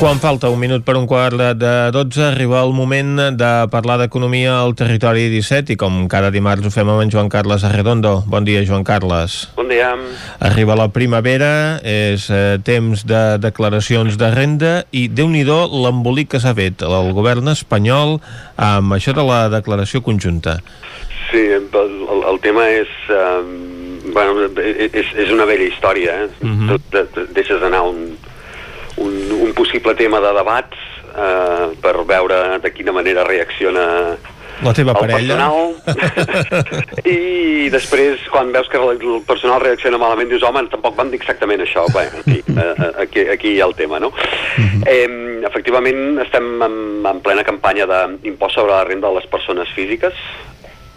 [0.00, 4.54] Quan falta un minut per un quart de 12, arriba el moment de parlar d'economia
[4.56, 8.14] al territori 17 i com cada dimarts ho fem amb en Joan Carles Arredondo.
[8.24, 9.50] Bon dia, Joan Carles.
[9.58, 9.90] Bon dia.
[10.40, 11.50] Arriba la primavera,
[11.84, 17.12] és eh, temps de declaracions de renda i déu nhi l'embolic que s'ha fet el
[17.12, 18.22] govern espanyol
[18.56, 20.62] amb això de la declaració conjunta.
[21.28, 22.88] Sí, el, el, tema és...
[23.12, 26.28] Um, bueno, és, és una vella història, eh?
[26.40, 28.16] Tot, de, de, deixes anar un,
[29.00, 29.14] un,
[29.48, 30.76] un possible tema de debats
[31.14, 34.16] eh, per veure de quina manera reacciona
[34.60, 35.36] La teva el parella.
[35.38, 41.20] personal i després quan veus que el personal reacciona malament dius home, tampoc vam dir
[41.20, 44.12] exactament això Bé, aquí, eh, aquí, aquí hi ha el tema no?
[44.86, 45.08] eh,
[45.48, 46.76] efectivament estem en,
[47.08, 50.12] en plena campanya d'impost sobre la renda de les persones físiques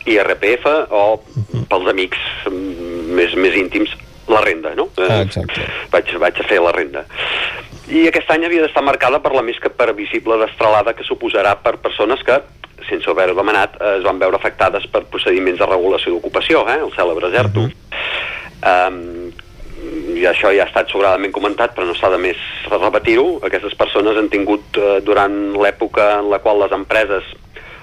[0.05, 1.03] IRPF o
[1.71, 2.19] pels amics
[2.49, 3.93] mm, més, més íntims
[4.27, 4.89] la renda, no?
[4.99, 5.63] Ah, Eh, exacte.
[5.91, 7.01] vaig, vaig a fer la renda.
[7.93, 11.75] I aquest any havia d'estar marcada per la més que previsible destralada que suposarà per
[11.83, 12.39] persones que,
[12.87, 16.91] sense haver-ho demanat, eh, es van veure afectades per procediments de regulació d'ocupació, eh, el
[16.95, 17.69] cèlebre ZERTO.
[18.63, 19.31] um,
[20.15, 22.39] i això ja ha estat sobradament comentat, però no s'ha de més
[22.71, 23.41] repetir-ho.
[23.43, 27.23] Aquestes persones han tingut, eh, durant l'època en la qual les empreses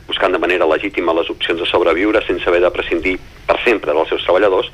[0.09, 3.19] buscant de manera legítima les opcions de sobreviure sense haver de prescindir
[3.51, 4.71] per sempre dels seus treballadors,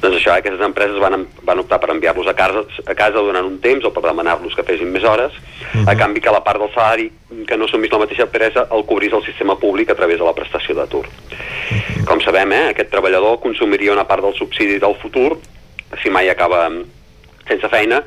[0.00, 3.58] doncs això, aquestes empreses van, van optar per enviar-los a casa, a casa durant un
[3.64, 5.88] temps o per demanar-los que fessin més hores, uh -huh.
[5.92, 7.10] a canvi que la part del salari
[7.46, 10.34] que no assumís la mateixa empresa el cobrís el sistema públic a través de la
[10.34, 11.04] prestació d'atur.
[11.06, 12.04] Uh -huh.
[12.06, 15.38] Com sabem, eh, aquest treballador consumiria una part del subsidi del futur
[16.02, 16.70] si mai acaba
[17.46, 18.02] sense feina,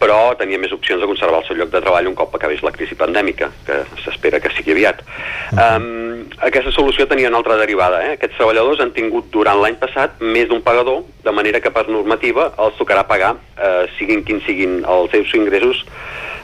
[0.00, 2.72] però tenia més opcions de conservar el seu lloc de treball un cop acabés la
[2.72, 5.02] crisi pandèmica, que s'espera que sigui aviat.
[5.04, 5.76] Uh -huh.
[5.76, 8.00] um, aquesta solució tenia una altra derivada.
[8.06, 8.12] Eh?
[8.16, 12.52] Aquests treballadors han tingut durant l'any passat més d'un pagador, de manera que per normativa
[12.58, 15.84] els tocarà pagar, eh, siguin quins siguin els seus ingressos,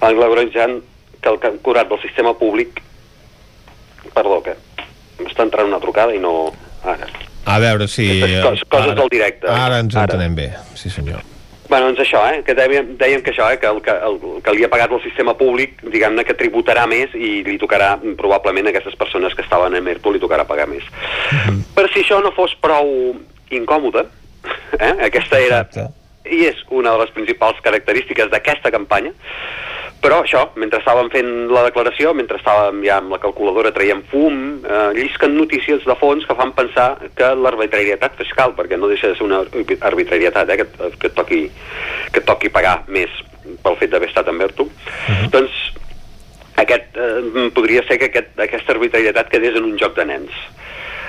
[0.00, 0.82] englobalitzant
[1.20, 2.82] que el que han curat del sistema públic...
[4.14, 4.54] Perdó, que
[5.18, 6.52] m'està entrant una trucada i no...
[6.84, 7.08] Ara.
[7.46, 8.20] A veure si...
[8.42, 9.48] Cos, coses ara, del directe.
[9.48, 10.04] Ara ens Ara.
[10.04, 11.35] entenem bé, sí senyor.
[11.68, 14.54] Bueno, doncs això, eh, que dèiem, dèiem que això, eh, que el que, el, que
[14.54, 18.66] li ha pagat el sistema públic, diguem-ne que tributarà més i li tocarà, mm, probablement,
[18.66, 20.86] a aquestes persones que estaven en ERTO li tocarà pagar més.
[21.74, 23.16] Per si això no fos prou
[23.50, 24.06] incòmode,
[24.78, 25.64] eh, aquesta era
[26.30, 29.12] i és una de les principals característiques d'aquesta campanya,
[30.06, 34.36] però això, mentre estàvem fent la declaració, mentre estàvem ja amb la calculadora traient fum,
[34.62, 39.16] eh, llisquen notícies de fons que fan pensar que l'arbitrarietat fiscal, perquè no deixa de
[39.18, 39.42] ser una
[39.90, 40.68] arbitrarietat, eh, que,
[41.00, 41.40] que, et toqui,
[42.12, 43.10] que et toqui pagar més
[43.64, 44.68] pel fet d'haver estat en Berto,
[45.34, 45.58] doncs
[46.62, 50.38] aquest, eh, podria ser que aquest, aquesta arbitrarietat quedés en un joc de nens.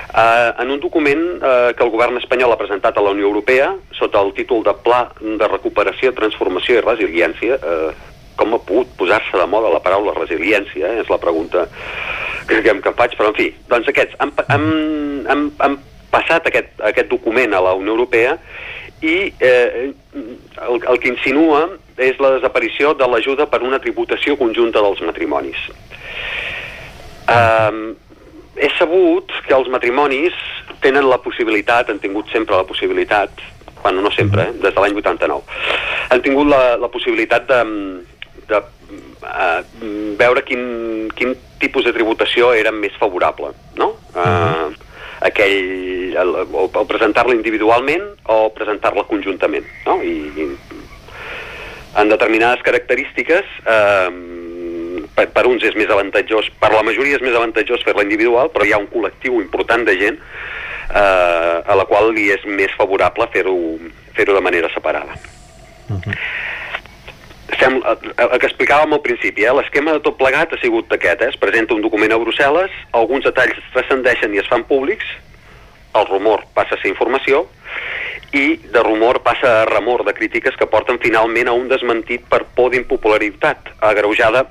[0.08, 3.74] Uh, en un document uh, que el govern espanyol ha presentat a la Unió Europea
[3.94, 9.38] sota el títol de Pla de Recuperació, Transformació i Resiliència, uh, com ha pogut posar-se
[9.38, 11.04] de moda la paraula resiliència, eh?
[11.04, 11.68] és la pregunta
[12.48, 14.68] que, que, que faig, però en fi, doncs aquests han, han,
[15.28, 15.78] han, han
[16.14, 18.38] passat aquest, aquest document a la Unió Europea
[19.04, 21.68] i eh, el, el que insinua
[22.02, 25.68] és la desaparició de l'ajuda per una tributació conjunta dels matrimonis.
[27.28, 27.82] Um,
[28.58, 30.36] és sabut que els matrimonis
[30.82, 33.44] tenen la possibilitat, han tingut sempre la possibilitat,
[33.84, 35.58] bueno, no sempre, eh, des de l'any 89,
[36.10, 37.62] han tingut la, la possibilitat de,
[38.50, 39.62] de uh,
[40.20, 43.94] veure quin, quin tipus de tributació era més favorable, no?
[44.16, 44.74] Uh,
[45.28, 50.00] aquell, el, o, o presentar-la individualment o presentar-la conjuntament, no?
[50.06, 50.50] I, i
[51.98, 54.10] en determinades característiques eh,
[55.18, 58.68] per, per uns és més avantatjós, per la majoria és més avantatjós fer-la individual, però
[58.68, 63.26] hi ha un col·lectiu important de gent eh, a la qual li és més favorable
[63.34, 63.58] fer-ho
[64.14, 65.18] fer de manera separada.
[67.48, 69.54] Estem, el, el que explicàvem al principi, eh?
[69.56, 71.30] l'esquema de tot plegat ha sigut aquest, eh?
[71.32, 75.08] es presenta un document a Brussel·les, alguns detalls transcendeixen i es fan públics,
[75.96, 77.46] el rumor passa a ser informació,
[78.36, 82.44] i de rumor passa a remor de crítiques que porten finalment a un desmentit per
[82.56, 84.44] por d'impopularitat, agreujada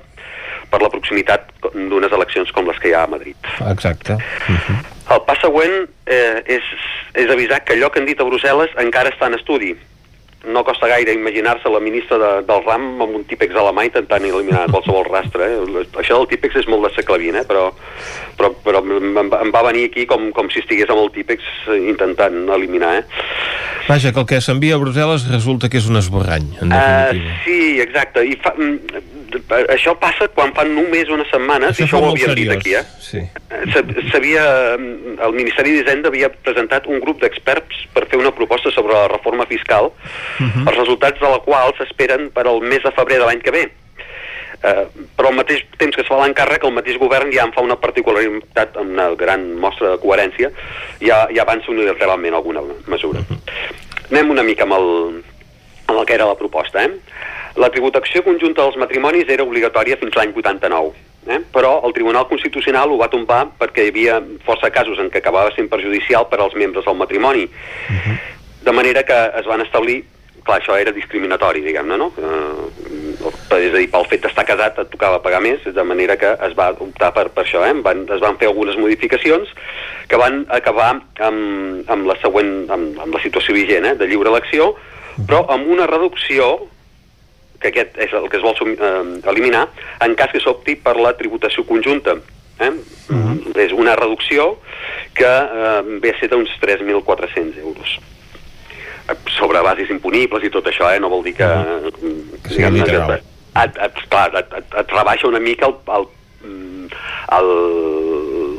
[0.71, 3.37] per la proximitat d'unes eleccions com les que hi ha a Madrid.
[3.69, 4.17] Exacte.
[5.13, 6.71] El pas següent eh, és,
[7.15, 9.75] és avisar que allò que han dit a Brussel·les encara està en estudi.
[10.47, 13.83] No costa gaire imaginar-se la ministra de, del RAM amb un típex a la mà
[13.87, 15.49] intentant eliminar qualsevol rastre.
[15.51, 15.85] Eh?
[15.99, 17.45] Això del típex és molt de XX, eh?
[17.49, 17.67] però,
[18.39, 21.43] però, però em, va venir aquí com, com si estigués amb el típex
[21.77, 22.95] intentant eliminar.
[23.01, 23.03] Eh?
[23.87, 27.37] Vaja, que el que s'envia a Brussel·les resulta que és un esborrany, en Uh, definitiva.
[27.45, 28.23] sí, exacte.
[28.27, 29.16] I fa, mm,
[29.73, 32.83] això passa quan fa només unes setmanes, Això i això ho havíem dit aquí, eh?
[32.99, 33.21] Sí.
[33.73, 34.43] S'ha- S'havia,
[34.75, 39.45] el Ministeri d'Hisenda havia presentat un grup d'experts per fer una proposta sobre la reforma
[39.45, 39.91] fiscal,
[40.39, 43.65] els resultats de la qual s'esperen per al mes de febrer de l'any que ve.
[44.63, 47.61] Eh, però al mateix temps que es fa l'encàrrec, el mateix govern ja en fa
[47.61, 50.49] una particularitat, amb una gran mostra de coherència,
[50.99, 53.21] ja, ja avança unilateralment alguna mesura.
[54.09, 54.87] Anem una mica amb el,
[55.85, 56.83] amb el que era la proposta.
[56.83, 56.89] Eh?
[57.57, 60.91] La tributació conjunta dels matrimonis era obligatòria fins l'any 89,
[61.25, 61.39] eh?
[61.53, 65.53] però el Tribunal Constitucional ho va tombar perquè hi havia força casos en què acabava
[65.55, 67.47] sent perjudicial per als membres del matrimoni.
[68.67, 70.03] De manera que es van establir
[70.47, 72.07] clar, això era discriminatori, diguem-ne, no?
[72.15, 73.27] Eh,
[73.57, 76.55] és a dir, pel fet d'estar casat et tocava pagar més, de manera que es
[76.57, 77.73] va optar per, per això, eh?
[77.83, 79.51] Van, es van fer algunes modificacions
[80.07, 80.93] que van acabar
[81.27, 83.95] amb, amb la següent, amb, amb la situació vigent, eh?
[83.99, 84.71] de lliure elecció,
[85.27, 86.53] però amb una reducció
[87.61, 89.67] que aquest és el que es vol eh, eliminar,
[90.05, 92.17] en cas que s'opti per la tributació conjunta.
[92.57, 92.73] Eh?
[93.61, 94.55] És una reducció
[95.17, 97.97] que eh, ve a ser d'uns 3.400 euros
[99.07, 100.99] Eh, sobre bases imponibles i tot això, eh?
[100.99, 101.47] no vol dir que...
[102.43, 103.13] Que sigui literal.
[103.15, 103.23] Et,
[103.63, 106.07] et, et, clar, et, et, et rebaixa una mica el, el,
[106.43, 106.89] mm,
[107.37, 108.06] el, el,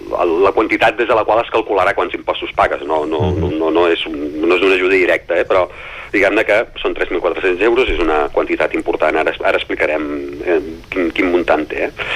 [0.08, 2.82] la quantitat des de la qual es calcularà quants impostos pagues.
[2.86, 5.44] No, no, no, no, no, és, un, no és una ajuda directa, eh?
[5.48, 5.66] però
[6.12, 9.20] diguem-ne que són 3.400 euros, és una quantitat important.
[9.20, 10.08] Ara, ara explicarem
[10.44, 10.58] eh,
[10.92, 11.88] quin, quin muntant té.
[11.88, 12.10] Eh?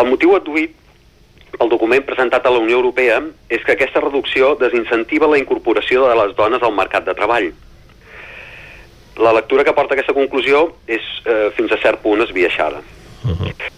[0.00, 0.80] El motiu adduït
[1.62, 3.20] el document presentat a la Unió Europea
[3.52, 7.52] és que aquesta reducció desincentiva la incorporació de les dones al mercat de treball.
[9.22, 12.82] La lectura que porta a aquesta conclusió és eh, fins a cert punt esbiaixada.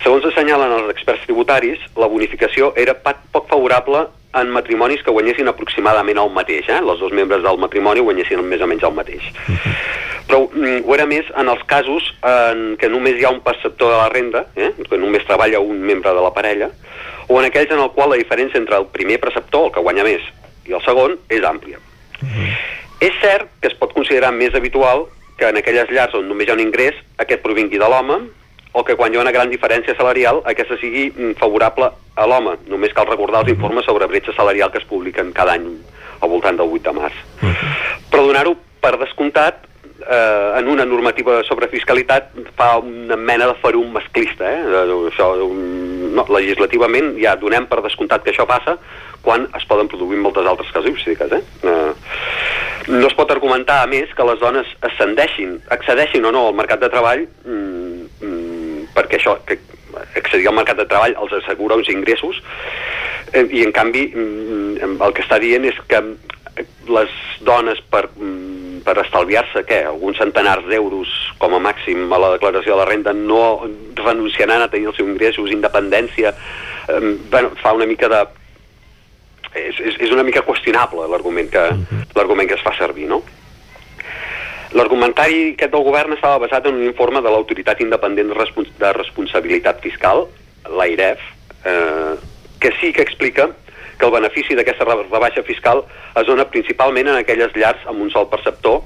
[0.02, 6.18] Segons assenyalen els experts tributaris, la bonificació era poc favorable en matrimonis que guanyessin aproximadament
[6.20, 6.68] el mateix.
[6.68, 6.80] Eh?
[6.82, 9.28] Els dos membres del matrimoni guanyessin més o menys el mateix.
[10.26, 13.94] Però mm, ho era més en els casos en què només hi ha un perceptor
[13.94, 14.72] de la renda, eh?
[14.76, 16.70] que només treballa un membre de la parella,
[17.28, 20.06] o en aquells en el qual la diferència entre el primer preceptor, el que guanya
[20.06, 20.26] més,
[20.66, 21.78] i el segon, és àmplia.
[23.02, 26.52] És cert que es pot considerar més habitual que en aquelles llars on només hi
[26.54, 28.22] ha un ingrés, aquest provingui de l'home,
[28.76, 32.58] o que quan hi ha una gran diferència salarial aquesta sigui mm, favorable a l'home.
[32.68, 35.64] Només cal recordar els informes sobre bretxa salarial que es publiquen cada any
[36.20, 37.22] al voltant del 8 de març.
[38.12, 38.52] Però donar-ho
[38.84, 39.64] per descomptat
[40.02, 44.44] eh, en una normativa sobre fiscalitat fa una mena de ferum masclista.
[44.44, 44.84] Eh?
[45.08, 48.76] Això, no, legislativament ja donem per descomptat que això passa
[49.24, 51.32] quan es poden produir moltes altres casuístiques.
[51.32, 51.42] Eh?
[51.64, 51.92] Eh,
[52.92, 56.84] no es pot argumentar, a més, que les dones ascendeixin, accedeixin o no al mercat
[56.84, 57.85] de treball mm,
[58.96, 59.58] perquè això, que
[60.18, 62.40] accedir al mercat de treball els assegura uns ingressos
[63.32, 66.02] eh, i en canvi mm, el que està dient és que
[66.88, 67.12] les
[67.44, 72.74] dones per, mm, per estalviar-se què, alguns centenars d'euros com a màxim a la declaració
[72.74, 73.66] de la renda no
[73.98, 78.24] renunciaran a tenir els seus ingressos, independència eh, bueno, fa una mica de
[79.56, 81.64] és, és, és una mica qüestionable l'argument que,
[82.16, 83.22] l'argument que es fa servir, no?
[84.76, 88.90] L'argumentari aquest del govern estava basat en un informe de l'Autoritat Independent de, Respons de
[88.92, 90.26] Responsabilitat Fiscal,
[90.68, 91.22] l'AIREF,
[91.64, 92.14] eh,
[92.60, 93.48] que sí que explica
[93.96, 95.80] que el benefici d'aquesta re- rebaixa fiscal
[96.20, 98.82] es dona principalment en aquelles llars amb un sol perceptor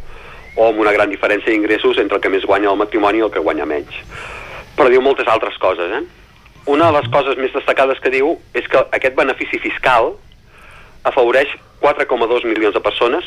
[0.57, 3.31] o amb una gran diferència d'ingressos entre el que més guanya el matrimoni i el
[3.35, 3.94] que guanya menys.
[4.77, 6.05] Però diu moltes altres coses, eh?
[6.70, 10.12] Una de les coses més destacades que diu és que aquest benefici fiscal
[11.02, 11.51] afavoreix
[11.83, 13.25] 4,2 milions de persones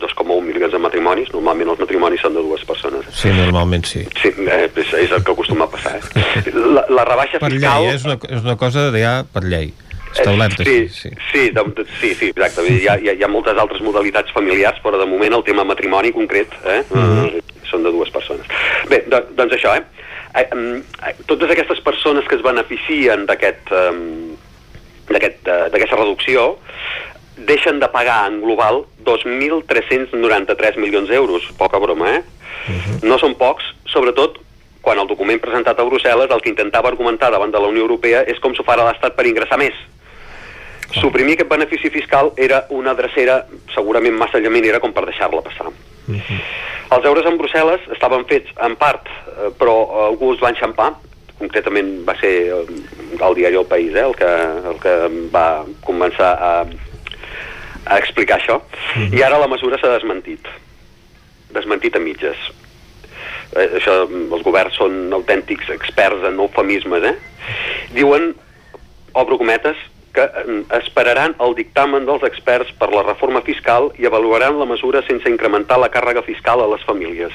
[0.00, 3.06] 2,1 milions de matrimonis, normalment els matrimonis són de dues persones.
[3.14, 4.04] Sí, normalment sí.
[4.22, 5.98] Sí, eh, és, és el que acostuma a passar.
[5.98, 6.52] Eh?
[6.78, 7.84] La, la rebaixa Per fiscal...
[7.84, 9.72] llei, és una, és una cosa de ja per llei.
[10.08, 11.10] Establerta, sí, sí.
[11.30, 12.64] sí, de, de, sí, sí, exacte.
[12.64, 15.64] Hi ha, hi, ha, hi ha moltes altres modalitats familiars, però de moment el tema
[15.68, 17.42] matrimoni concret eh, Mhm.
[17.68, 18.46] són de dues persones.
[18.88, 19.84] Bé, do, doncs això, eh?
[20.40, 23.92] eh, eh, totes aquestes persones que es beneficien d'aquest eh,
[25.08, 26.54] d'aquesta reducció
[27.46, 31.46] deixen de pagar en global 2.393 milions d'euros.
[31.58, 32.22] Poca broma, eh?
[33.02, 34.38] No són pocs, sobretot
[34.82, 38.24] quan el document presentat a Brussel·les el que intentava argumentar davant de la Unió Europea
[38.28, 39.76] és com s'ho farà l'Estat per ingressar més.
[40.96, 43.42] Suprimir aquest benefici fiscal era una drecera
[43.74, 45.68] segurament massa llaminera com per deixar-la passar.
[46.08, 49.76] Els deures en Brussel·les estaven fets en part, eh, però
[50.06, 50.94] algú els va enxampar,
[51.38, 52.62] concretament va ser eh,
[53.20, 54.30] el diari El País eh, el, que,
[54.72, 54.94] el que
[55.34, 56.52] va començar a,
[57.86, 58.60] a explicar això,
[59.12, 60.48] i ara la mesura s'ha desmentit,
[61.54, 62.48] desmentit a mitges.
[63.56, 67.14] Eh, això, els governs són autèntics experts en eufemismes, eh?
[67.96, 68.34] Diuen,
[69.16, 69.78] obro cometes,
[70.12, 75.04] que eh, esperaran el dictamen dels experts per la reforma fiscal i avaluaran la mesura
[75.06, 77.34] sense incrementar la càrrega fiscal a les famílies.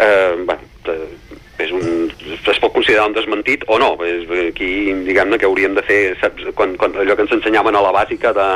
[0.00, 3.92] Eh, bueno, eh, és un, es pot considerar un desmentit o no.
[4.06, 4.70] És, aquí,
[5.06, 8.32] diguem-ne, que hauríem de fer saps, quan, quan, allò que ens ensenyaven a la bàsica
[8.36, 8.48] de,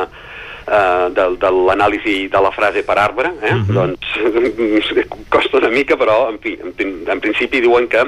[0.67, 3.55] uh, de, de l'anàlisi de la frase per arbre, eh?
[3.67, 4.17] doncs
[5.33, 8.03] costa una mica, però en fi, en, en principi diuen que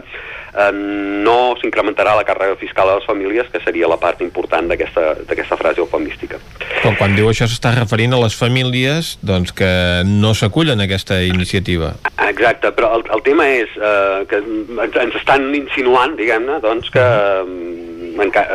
[0.58, 5.58] eh, no s'incrementarà la càrrega fiscal a les famílies, que seria la part important d'aquesta
[5.60, 6.40] frase eufemística.
[6.82, 9.72] Però quan diu això s'està referint a les famílies doncs, que
[10.08, 11.94] no s'acullen a aquesta iniciativa.
[12.28, 17.06] Exacte, però el, el tema és eh, que ens, ens estan insinuant, diguem-ne, doncs que...
[17.44, 18.48] mm, enca-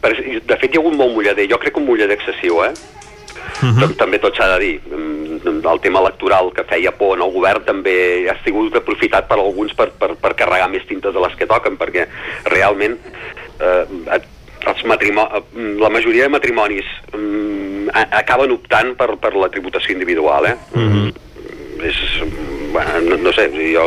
[0.00, 2.72] per, de fet, hi ha hagut molt mullader, jo crec que un mullader excessiu, eh?
[3.60, 4.80] Tam- També tot s'ha de dir.
[4.90, 9.38] Mm, El tema electoral que feia por en el govern també ha sigut aprofitat per
[9.38, 12.06] alguns per, per, per carregar més tintes de les que toquen, perquè
[12.50, 12.96] realment
[13.60, 14.20] eh,
[14.66, 14.84] els
[15.80, 16.84] la majoria de matrimonis
[17.14, 20.56] mm, a- acaben optant per, per la tributació individual, eh?
[21.80, 21.96] És,
[22.72, 23.86] bueno, no, no sé, jo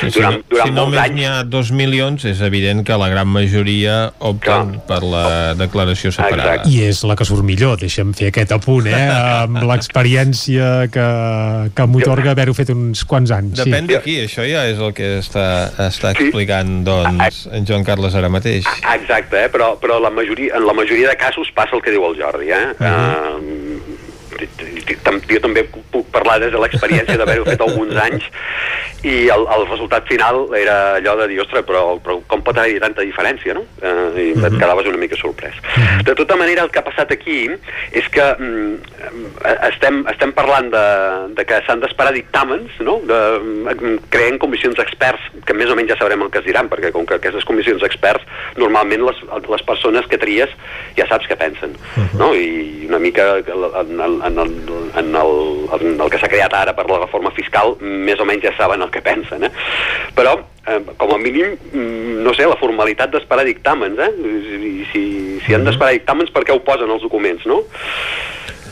[0.00, 2.82] Sí, si, durant, no, durant si molts només anys n'hi ha dos milions, és evident
[2.86, 3.96] que la gran majoria
[4.26, 5.26] opten per la
[5.58, 6.64] declaració separada.
[6.70, 9.02] I és la que surt millor, deixa'm fer aquest apunt, eh?
[9.44, 11.08] amb l'experiència que,
[11.76, 13.58] que m'otorga haver-ho fet uns quants anys.
[13.62, 13.94] Depèn sí.
[13.94, 15.46] de qui, això ja és el que està,
[15.86, 18.68] està explicant doncs, en Joan Carles ara mateix.
[18.94, 19.52] Exacte, eh?
[19.52, 22.50] però, però la majoria, en la majoria de casos passa el que diu el Jordi.
[22.54, 22.64] Eh?
[22.80, 23.93] Uh,
[24.38, 28.26] jo també puc parlar des de l'experiència d'haver-ho fet alguns anys
[29.04, 32.80] i el, el resultat final era allò de dir, ostres, però, però com pot haver-hi
[32.80, 33.64] tanta diferència, no?
[33.82, 34.58] Eh, I et Mhm.
[34.58, 35.54] quedaves una mica sorprès.
[36.04, 37.50] De tota manera, el que ha passat aquí
[37.92, 38.74] és que mm,
[39.68, 40.84] estem, estem parlant de,
[41.36, 43.00] de que s'han d'esperar dictàmens, no?
[43.04, 46.70] De, mm, creant comissions experts, que més o menys ja sabrem el que es diran,
[46.72, 48.24] perquè com que aquestes comissions experts,
[48.56, 50.48] normalment les, les persones que tries
[50.96, 51.76] ja saps què pensen,
[52.16, 52.32] no?
[52.34, 54.52] I una mica en, en, en, el,
[54.96, 55.34] en, el,
[55.80, 58.84] en el que s'ha creat ara per la reforma fiscal, més o menys ja saben
[58.84, 59.52] el que pensen, eh?
[60.16, 64.12] Però eh, com a mínim, mm, no sé, la formalitat d'esperar dictàmens, eh?
[64.54, 65.04] I si,
[65.44, 67.62] si han d'esperar dictàmens, per què ho posen els documents, no?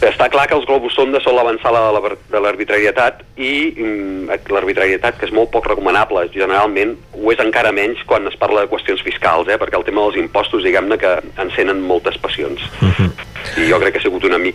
[0.03, 2.01] Està clar que els globus sonda sol avançar la, la,
[2.33, 8.03] de l'arbitrarietat i mm, l'arbitrarietat, que és molt poc recomanable, generalment ho és encara menys
[8.11, 9.61] quan es parla de qüestions fiscals, eh?
[9.61, 11.15] perquè el tema dels impostos, diguem-ne, que
[11.45, 12.65] encenen moltes passions.
[13.59, 14.02] I jo crec que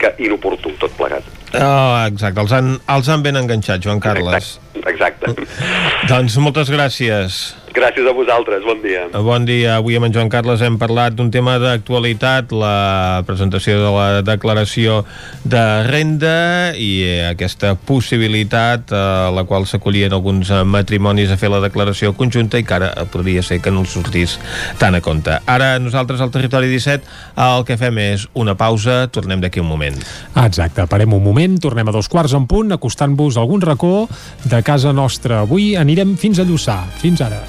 [0.07, 1.23] mica inoportú tot plegat.
[1.55, 4.59] Oh, exacte, els han, els han ben enganxat, Joan Carles.
[4.85, 5.16] Exacte.
[6.11, 7.55] Doncs moltes gràcies.
[7.77, 9.03] Gràcies a vosaltres, bon dia.
[9.21, 9.75] Bon dia.
[9.77, 15.03] Avui amb en Joan Carles hem parlat d'un tema d'actualitat, la presentació de la declaració
[15.45, 21.51] de renda i eh, aquesta possibilitat a la qual s'acollien alguns eh, matrimonis a fer
[21.53, 24.39] la declaració conjunta i que ara podria ser que no els sortís
[24.81, 25.37] tant a compte.
[25.45, 27.05] Ara nosaltres al Territori 17
[27.45, 30.01] el que fem és una pausa, tornem d'aquí un moment.
[30.47, 34.07] Exacte, parem un moment, tornem a dos quarts en punt, acostant-vos a algun racó
[34.47, 35.16] de casa nostra.
[35.25, 36.83] Avui anirem fins a Lluçà.
[37.01, 37.41] Fins ara.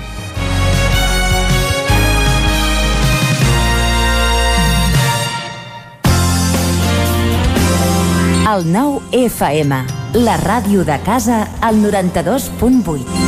[8.48, 9.76] El nou FM,
[10.24, 13.27] la ràdio de casa, al 92.8.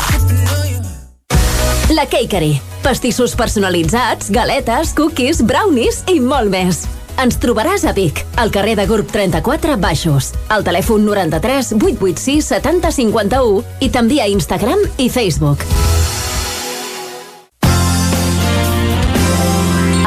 [1.91, 2.61] La Cakery.
[2.83, 6.85] Pastissos personalitzats, galetes, cookies, brownies i molt més.
[7.19, 12.93] Ens trobaràs a Vic, al carrer de Gurb 34 Baixos, al telèfon 93 886 70
[12.95, 15.65] 51 i també a Instagram i Facebook.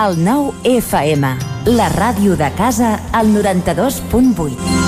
[0.05, 1.37] El nou FM,
[1.77, 4.84] la ràdio de casa, al 92.8.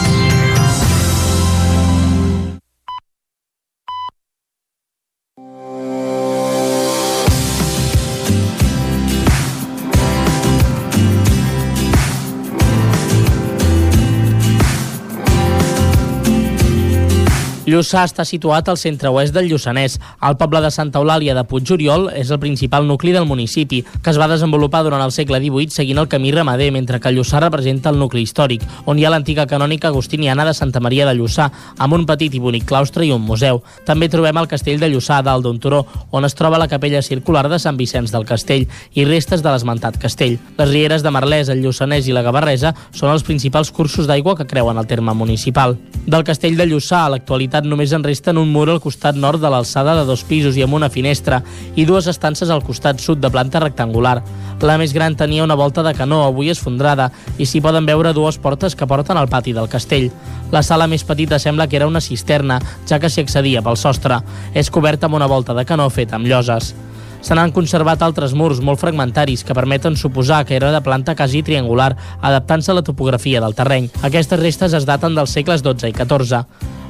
[17.67, 19.97] Lluçà està situat al centre-oest del Lluçanès.
[20.23, 24.21] El poble de Santa Eulàlia de Puigoriol és el principal nucli del municipi, que es
[24.23, 27.99] va desenvolupar durant el segle XVIII seguint el camí ramader, mentre que Lluçà representa el
[27.99, 31.49] nucli històric, on hi ha l'antiga canònica agustiniana de Santa Maria de Lluçà,
[31.83, 33.59] amb un petit i bonic claustre i un museu.
[33.85, 37.49] També trobem el castell de Lluçà, dalt d'un turó, on es troba la capella circular
[37.51, 40.39] de Sant Vicenç del Castell i restes de l'esmentat castell.
[40.61, 44.47] Les rieres de Marlès, el Lluçanès i la Gavarresa són els principals cursos d'aigua que
[44.47, 45.75] creuen el terme municipal.
[46.07, 49.49] Del castell de Lluçà, a l'actualitat només en resten un mur al costat nord de
[49.49, 51.41] l'alçada de dos pisos i amb una finestra
[51.77, 54.19] i dues estances al costat sud de planta rectangular.
[54.61, 58.39] La més gran tenia una volta de canó, avui esfondrada, i s'hi poden veure dues
[58.39, 60.11] portes que porten al pati del castell.
[60.53, 64.21] La sala més petita sembla que era una cisterna, ja que s'hi accedia pel sostre.
[64.55, 66.75] És coberta amb una volta de canó feta amb lloses.
[67.21, 71.43] Se n'han conservat altres murs molt fragmentaris que permeten suposar que era de planta quasi
[71.43, 73.91] triangular, adaptant-se a la topografia del terreny.
[74.03, 76.45] Aquestes restes es daten dels segles XII i XIV.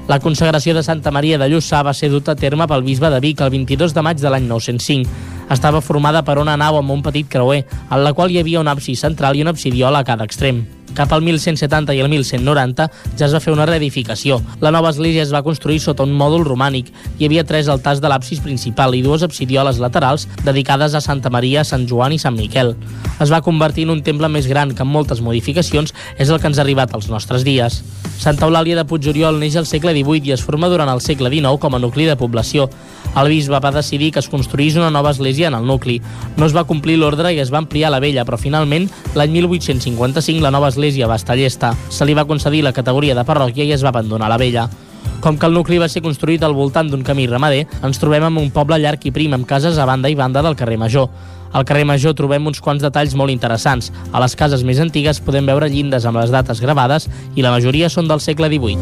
[0.06, 3.18] La consagració de Santa Maria de Lluçà va ser duta a terme pel bisbe de
[3.20, 5.10] Vic el 22 de maig de l'any 905.
[5.50, 8.70] Estava formada per una nau amb un petit creuer, en la qual hi havia un
[8.70, 10.62] absis central i una absidiola a cada extrem.
[10.97, 12.86] Cap al 1170 i el 1190
[13.18, 14.39] ja es va fer una reedificació.
[14.65, 16.89] La nova església es va construir sota un mòdul romànic.
[17.18, 21.66] Hi havia tres altars de l'absis principal i dues absidioles laterals dedicades a Santa Maria,
[21.68, 22.73] Sant Joan i Sant Miquel.
[23.20, 26.49] Es va convertir en un temple més gran que amb moltes modificacions és el que
[26.49, 27.83] ens ha arribat als nostres dies.
[28.16, 31.60] Santa Eulàlia de Puigoriol neix al segle XVIII i es forma durant el segle XIX
[31.60, 32.70] com a nucli de població.
[33.16, 36.00] El bisbe va decidir que es construís una nova església en el nucli.
[36.36, 40.42] No es va complir l'ordre i es va ampliar la vella, però finalment, l'any 1855,
[40.44, 40.85] la nova església
[41.16, 41.74] estar llesta.
[41.89, 44.68] Se li va concedir la categoria de parròquia i es va abandonar la vella.
[45.20, 48.39] Com que el nucli va ser construït al voltant d'un camí ramader, ens trobem amb
[48.39, 51.08] un poble llarg i prim amb cases a banda i banda del carrer Major.
[51.52, 53.92] Al carrer Major trobem uns quants detalls molt interessants.
[54.12, 57.89] A les cases més antigues podem veure llindes amb les dates gravades i la majoria
[57.89, 58.78] són del segle XVIII.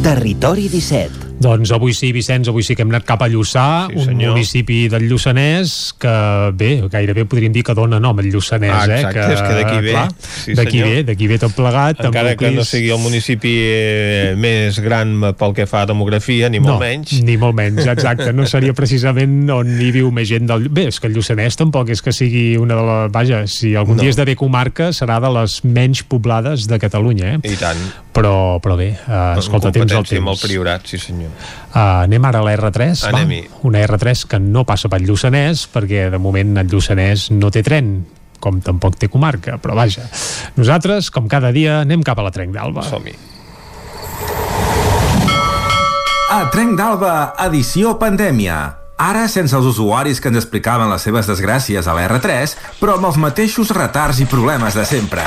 [0.00, 3.96] Territori 17 Doncs avui sí, Vicenç, avui sí que hem anat cap a Lluçà, Sí,
[3.96, 4.34] un senyor.
[4.34, 6.12] municipi del Lluçanès que,
[6.52, 8.98] bé, gairebé podríem dir que dona nom al Lluçanès, Ah, eh?
[9.00, 9.90] exacte, és que d'aquí ve.
[9.94, 10.08] Clar,
[10.44, 12.04] Sí, d'aquí ve, d'aquí ve tot plegat.
[12.04, 16.60] Encara que no sigui el municipi eh, més gran pel que fa a demografia, ni
[16.60, 17.16] molt no, menys.
[17.24, 18.32] Ni molt menys, exacte.
[18.36, 20.68] No seria precisament on hi viu més gent del...
[20.68, 23.10] Bé, és que el Lluçanès tampoc és que sigui una de les...
[23.16, 24.02] Vaja, si algun No.
[24.04, 27.40] dia esdevé comarca, serà de les menys poblades de Catalunya, eh?
[27.48, 27.80] I tant.
[28.12, 30.44] Però, però bé, uh, escolta, temps al competència amb el temps.
[30.46, 31.29] Priorat, sí senyor.
[31.30, 33.24] Uh, anem ara a la R3, va?
[33.68, 38.00] Una R3 que no passa pel Lluçanès, perquè de moment el Lluçanès no té tren,
[38.40, 40.06] com tampoc té comarca, però vaja.
[40.56, 42.86] Nosaltres, com cada dia, anem cap a la Trenc d'Alba.
[42.88, 43.14] Som-hi.
[46.30, 47.14] A Trenc d'Alba,
[47.46, 48.60] edició pandèmia.
[49.00, 53.08] Ara sense els usuaris que ens explicaven les seves desgràcies a la R3, però amb
[53.08, 55.24] els mateixos retards i problemes de sempre.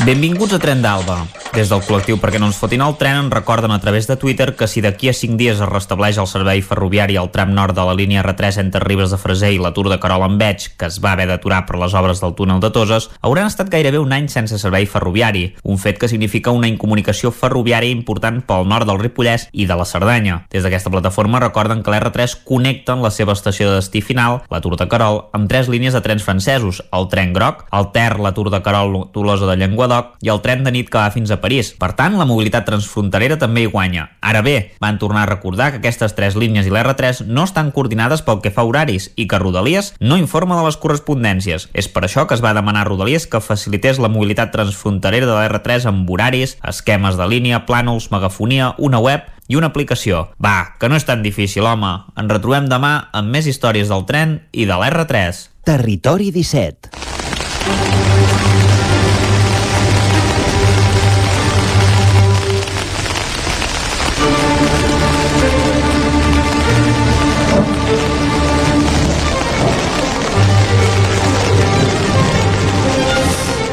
[0.00, 1.26] Benvinguts a Tren d'Alba.
[1.50, 4.54] Des del col·lectiu Perquè no ens fotin el tren ens recorden a través de Twitter
[4.56, 7.82] que si d'aquí a 5 dies es restableix el servei ferroviari al tram nord de
[7.84, 10.86] la línia R3 entre Ribes de Freser i la Tour de Carol en Veig, que
[10.86, 14.14] es va haver d'aturar per les obres del túnel de Toses, hauran estat gairebé un
[14.14, 19.02] any sense servei ferroviari, un fet que significa una incomunicació ferroviària important pel nord del
[19.02, 20.44] Ripollès i de la Cerdanya.
[20.54, 24.62] Des d'aquesta plataforma recorden que l'R3 connecta en la seva estació de destí final, la
[24.62, 28.32] Tour de Carol, amb tres línies de trens francesos, el tren groc, el Ter, la
[28.38, 29.89] Tour de Carol Tolosa de Llenguadoc
[30.22, 31.72] i el tren de nit que va fins a París.
[31.78, 34.06] Per tant, la mobilitat transfronterera també hi guanya.
[34.20, 38.22] Ara bé, van tornar a recordar que aquestes tres línies i l'R3 no estan coordinades
[38.26, 41.68] pel que fa horaris i que Rodalies no informa de les correspondències.
[41.72, 45.36] És per això que es va demanar a Rodalies que facilités la mobilitat transfronterera de
[45.36, 50.28] l'R3 amb horaris, esquemes de línia, plànols, megafonia, una web i una aplicació.
[50.38, 51.90] Va, que no és tan difícil, home.
[52.16, 55.46] Ens retrobem demà amb més històries del tren i de l'R3.
[55.66, 58.09] Territori 17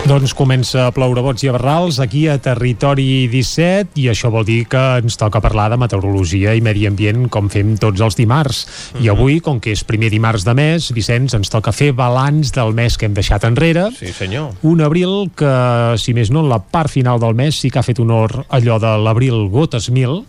[0.08, 4.46] Doncs comença a ploure bots i a barrals aquí a Territori 17 i això vol
[4.48, 8.62] dir que ens toca parlar de meteorologia i medi ambient com fem tots els dimarts.
[9.04, 12.72] I avui, com que és primer dimarts de mes, Vicenç, ens toca fer balanç del
[12.78, 13.90] mes que hem deixat enrere.
[13.98, 14.54] Sí, senyor.
[14.64, 15.52] Un abril que,
[16.00, 18.80] si més no, en la part final del mes sí que ha fet honor allò
[18.80, 20.22] de l'abril gotes mil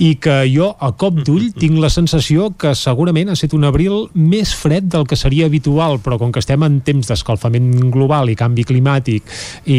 [0.00, 4.06] i que jo, a cop d'ull, tinc la sensació que segurament ha estat un abril
[4.14, 8.38] més fred del que seria habitual, però com que estem en temps d'escalfament global i
[8.38, 9.17] canvi climàtic
[9.66, 9.78] i,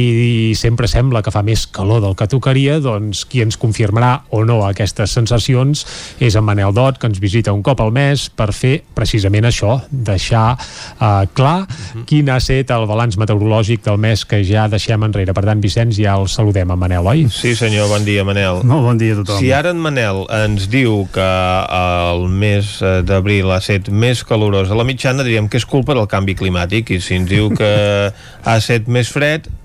[0.52, 4.44] i sempre sembla que fa més calor del que tocaria, doncs qui ens confirmarà o
[4.48, 5.86] no aquestes sensacions
[6.20, 9.80] és en Manel Dot, que ens visita un cop al mes per fer precisament això,
[9.90, 12.06] deixar eh, clar uh -huh.
[12.06, 15.34] quin ha estat el balanç meteorològic del mes que ja deixem enrere.
[15.34, 17.28] Per tant, Vicenç, ja el saludem a Manel, oi?
[17.30, 18.64] Sí, senyor, bon dia, Manel.
[18.64, 19.40] Molt bon dia a tothom.
[19.40, 24.72] Si ara en Manel ens diu que el mes eh, d'abril ha estat més calorós
[24.72, 27.70] a la mitjana, diríem que és culpa del canvi climàtic, i si ens diu que
[28.48, 29.59] ha estat més fred, said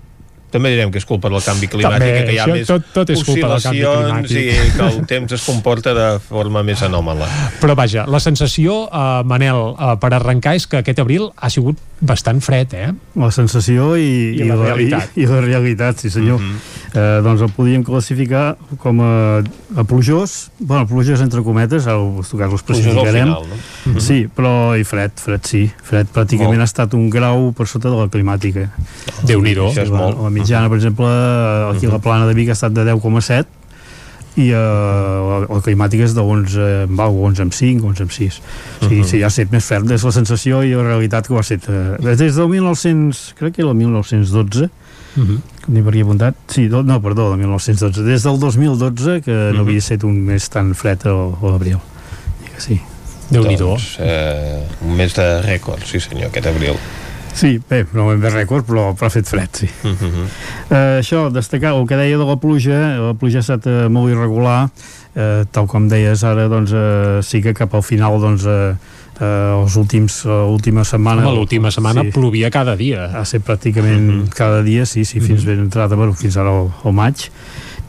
[0.55, 2.71] també direm que és culpa del canvi climàtic També, i que hi ha això més
[2.71, 4.77] tot- tot és culpa del canvi oscil·lacions i climàtic.
[4.77, 7.27] que el temps es comporta de forma més anòmala.
[7.61, 11.77] Però vaja, la sensació, eh, Manel, eh, per arrencar és que aquest abril ha sigut
[12.05, 12.93] bastant fred, eh?
[13.17, 15.15] La sensació i, I la realitat.
[15.17, 16.39] I, i la realitat, sí senyor.
[16.41, 16.99] Mm -hmm.
[16.99, 19.39] eh, doncs el podríem classificar com a,
[19.77, 23.25] a plujós, bueno, plujós entre cometes, ara us tocar al especificarem.
[23.27, 23.57] final, no?
[23.87, 24.01] Mm -hmm.
[24.01, 25.71] Sí, però i fred, fred sí.
[25.83, 26.61] Fred pràcticament Molt.
[26.61, 28.71] ha estat un grau per sota de la climàtica.
[29.23, 29.71] Déu-n'hi-do.
[29.71, 30.19] Sí, Això és la, molt.
[30.23, 31.11] la mitjana, per exemple,
[31.73, 33.45] aquí a la plana de Vic ha estat de 10,7
[34.37, 38.39] i eh, la, la climàtica és de 11, va, 11 amb 5, 11 amb 6
[38.81, 39.05] o sigui, Mhm.
[39.07, 41.45] sí, ja ha estat més fred és la sensació i la realitat que ho ha
[41.47, 44.71] estat eh, des del 1900, crec que era el 1912
[45.17, 45.39] Uh -huh.
[45.69, 49.61] n'hi havia apuntat sí, do, no, perdó, del 1912 des del 2012 que no Mhm.
[49.69, 51.79] havia estat un mes tan fred a, a l'abril
[52.45, 52.81] I que sí
[53.31, 53.67] Déu-n'hi-do.
[53.69, 56.75] Doncs, eh, un mes de rècord, sí senyor, aquest abril.
[57.35, 59.69] Sí, bé, no hem de rècord, però, però ha fet fred, sí.
[59.83, 60.27] Uh -huh.
[60.71, 64.13] Eh, això, destacar el que deia de la pluja, la pluja ha estat eh, molt
[64.13, 64.71] irregular,
[65.17, 68.77] eh, tal com deies ara, doncs eh, sí que cap al final, doncs, eh,
[69.21, 71.27] eh, els últims, uh, última setmana...
[71.27, 73.11] Home, l'última setmana plovia cada dia.
[73.15, 76.93] Ha set pràcticament cada dia, sí, sí, fins ben entrada, bueno, fins ara al, al
[76.93, 77.29] maig,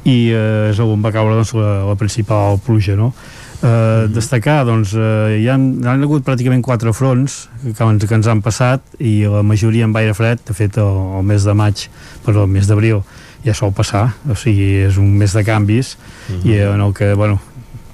[0.06, 3.14] i eh, és on va caure doncs, la, la principal pluja, no?
[3.64, 8.14] Eh, destacar, doncs, eh, hi, han, hi han hagut pràcticament quatre fronts que, ens- que
[8.18, 11.54] ens han passat i la majoria amb aire fred, de fet el, el mes de
[11.58, 11.86] maig,
[12.26, 13.00] però el mes d'abril
[13.46, 15.96] ja sol passar, o sigui, és un mes de canvis
[16.44, 17.40] i en el que, bueno,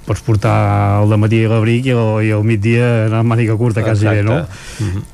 [0.02, 4.04] pots portar el matí l'abric i, el, i el migdia anar amb màniga curta quasi
[4.08, 4.40] bé, no?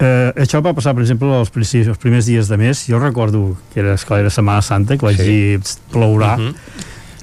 [0.00, 1.52] Eh, això va passar, per exemple, els,
[1.84, 2.86] els primers dies de mes.
[2.88, 5.24] Jo recordo que era, esclar, era Setmana Santa, que vaig Sí.
[5.28, 6.38] dir, "Pst, plourà.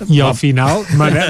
[0.09, 0.83] I al final,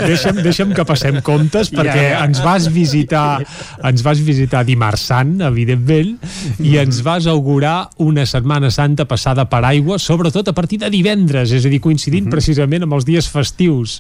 [0.06, 2.24] deixa'm, deixa'm que passem comptes perquè Ja, ja.
[2.26, 3.44] ens vas visitar
[3.86, 6.16] ens vas visitar dimarts sant, evidentment,
[6.64, 11.54] i ens vas augurar una Setmana Santa passada per aigua, sobretot a partir de divendres,
[11.56, 14.00] és a dir, coincidint precisament amb els dies festius.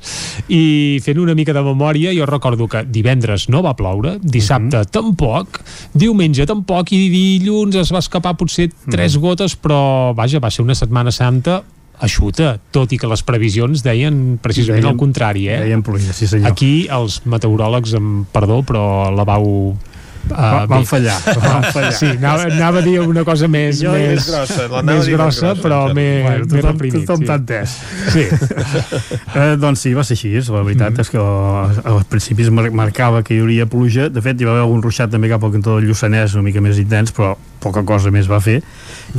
[0.49, 5.61] I fent una mica de memòria, jo recordo que divendres no va ploure, dissabte tampoc,
[5.93, 10.75] diumenge tampoc, i dilluns es va escapar potser tres gotes, però vaja, va ser una
[10.77, 11.61] Setmana Santa
[12.01, 15.59] eixuta, tot i que les previsions deien precisament Deien- el contrari, eh?
[15.61, 16.51] deien pluja, sí senyor.
[16.51, 19.75] Aquí els meteoròlegs, amb perdó, però la vau...
[20.25, 21.91] Uh, Va- van fallar, van fallar.
[21.93, 25.51] Sí, anava, anava a dir una cosa més, Jo- més, Més grossa, més grossa, grossa,
[25.61, 26.23] però m'he.
[26.23, 27.05] Bueno, reprimit.
[27.05, 27.25] tothom sí.
[27.29, 27.75] t'ha entès.
[28.09, 28.23] Sí.
[29.35, 30.31] eh, doncs sí, va ser així.
[30.49, 31.01] La veritat Mhm.
[31.01, 34.09] és que als principis mar marcava que hi hauria pluja.
[34.09, 36.59] De fet, hi va haver algun ruixat també cap al cantó del Lluçanès, una mica
[36.59, 37.35] més intens, però
[37.65, 38.59] poca cosa més va fer.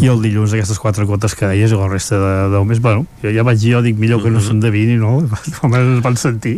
[0.01, 3.05] I el dilluns aquestes quatre gotes que deies i la resta de, del mes, bueno,
[3.23, 5.17] jo ja vaig dir, jo dic millor que no s'endevini, no?
[5.59, 6.57] Com es van sentir.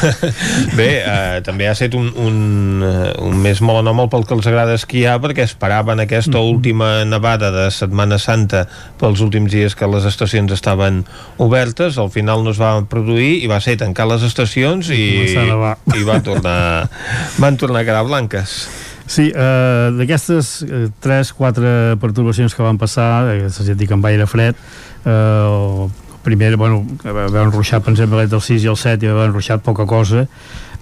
[0.78, 2.38] Bé, eh, també ha estat un, un,
[2.86, 6.50] eh, un mes molt anòmal pel que els agrada esquiar perquè esperaven aquesta Mhm.
[6.54, 8.66] última nevada de Setmana Santa
[9.00, 11.04] pels últims dies que les estacions estaven
[11.38, 16.04] obertes, al final no es va produir i va ser tancar les estacions i, i
[16.06, 16.88] va tornar,
[17.38, 18.68] van tornar a quedar blanques.
[19.10, 24.54] Sí, eh, d'aquestes eh, 3-4 perturbacions que van passar, eh, et dic amb aire fred,
[25.02, 25.90] eh, el
[26.22, 29.66] primer, bueno, va haver enruixat, per exemple, el 6 i el 7 i va enruixat
[29.66, 30.28] poca cosa,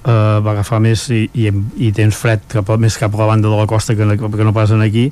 [0.05, 0.13] eh,
[0.45, 1.49] va agafar més i, i,
[1.81, 4.53] i temps fred cap més cap a la banda de la costa que, que no
[4.53, 5.09] passen aquí,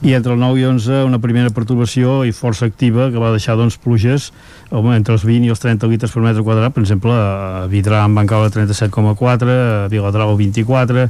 [0.00, 3.56] i entre el 9 i 11 una primera perturbació i força activa que va deixar
[3.58, 4.30] doncs pluges
[4.70, 8.04] home, entre els 20 i els 30 litres per metre quadrat per exemple a Vidrà
[8.06, 11.08] en van caure 37,4 a Viladrau 24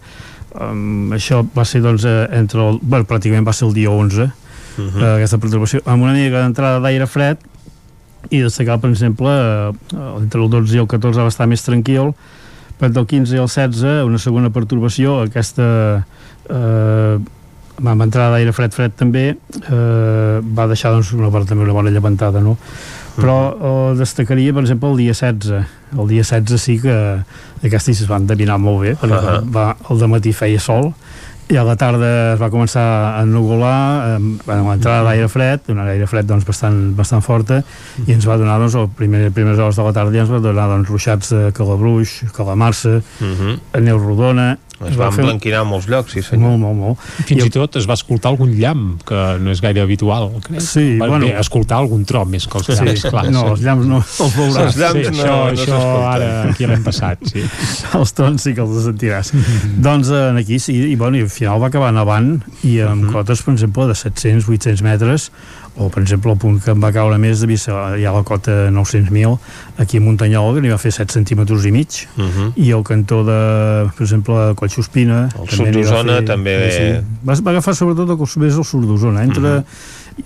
[0.54, 4.22] um, això va ser doncs eh, entre el, bueno, pràcticament va ser el dia 11
[4.22, 4.30] uh
[4.78, 5.14] -huh.
[5.16, 7.38] aquesta perturbació amb una mica d'entrada d'aire fred
[8.30, 12.14] i destacar per exemple eh, entre el 12 i el 14 va estar més tranquil
[12.78, 16.04] però entre el 15 i el 16 una segona perturbació aquesta
[16.50, 17.18] eh,
[17.78, 22.40] amb entrada d'aire fred fred també eh, va deixar doncs, una, també una bona llevantada
[22.40, 22.56] no?
[23.18, 25.52] Però eh, destacaria per exemple el dia 16
[25.98, 26.96] el dia 16 sí que
[27.64, 29.40] aquestes es van endevinar molt bé perquè Ahà.
[29.54, 30.92] va, el matí feia sol
[31.48, 33.76] i a la tarda es va començar a ennuvolar
[34.18, 37.62] amb, amb l'entrada d'aire fred un aire fred doncs, bastant, bastant forta
[38.04, 40.42] i ens va donar doncs, el primer, primeres hores de la tarda ja ens va
[40.44, 43.80] donar doncs, ruixats de Calabruix, Calamarsa Uh -huh.
[43.80, 46.52] Neu Rodona Es va fer- emblanquinar a molts llocs, sí senyor.
[46.56, 46.98] Molt, molt, molt.
[47.26, 50.60] Fins i tot es va escoltar algun llamp, que no és gaire habitual, crec.
[50.62, 51.26] Sí, va, bueno.
[51.26, 53.24] Bé, escoltar algun tro més que els Sí, llamps, clar.
[53.34, 54.60] no, els llamps no els veuràs.
[54.68, 55.80] Els llamps sí, no- això, no això
[56.12, 57.42] ara aquí l'hem passat, sí.
[57.98, 59.32] els tons sí que els sentiràs.
[59.82, 63.42] doncs eh, aquí sí, i, bueno, i al final va acabar nevant i amb cotes,
[63.42, 65.30] per exemple, de 700-800 metres
[65.78, 68.22] o per exemple el punt que em va caure més devia ser hi ha la
[68.26, 69.36] cota 900.000
[69.78, 72.52] aquí a Muntanyol que n'hi va fer 7 centímetres i mig Uh -huh.
[72.56, 73.38] i el cantó de,
[73.96, 77.06] per exemple, de Collsospina El sud d'Osona fer- també- sí.
[77.26, 79.62] va, va agafar sobretot el més el sud d'Osona entre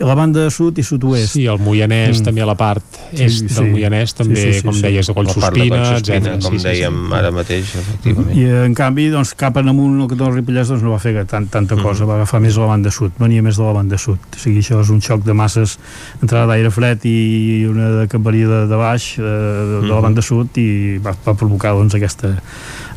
[0.01, 2.25] la banda sud i sud-oest Sí, el Moianès, Mm.
[2.25, 3.55] també a la part Sí, est sí.
[3.55, 4.83] del Moianès, també, Sí, sí, sí, com sí.
[4.83, 6.43] deies, de La part de Collsospina, Collsospina, etc.
[6.45, 8.37] com dèiem ara mateix, efectivament.
[8.37, 11.25] I en canvi, doncs, cap en amunt el Cantó del Ripollès doncs, no va fer
[11.27, 11.83] tant, tanta Mm.
[11.83, 14.19] cosa, va agafar més la banda sud, venia més de la banda sud.
[14.19, 15.79] O sigui, això és un xoc de masses,
[16.23, 20.03] entrada d'aire fred i una de camperia de, de baix, eh, de, de la Mhm.
[20.03, 22.41] banda sud, i va, va provocar doncs, aquesta,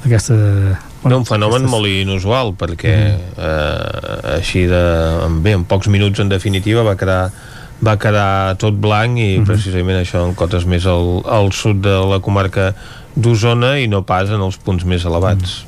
[0.06, 2.96] aquesta No, un fenomen aquestes- molt inusual perquè
[3.38, 4.82] eh, així de,
[5.46, 7.32] bé, en pocs minuts en definitiva va quedar
[7.86, 12.22] va quedar tot blanc i precisament això en cotes més al, al sud de la
[12.24, 12.70] comarca
[13.16, 15.66] d'Osona i no pas en els punts més elevats.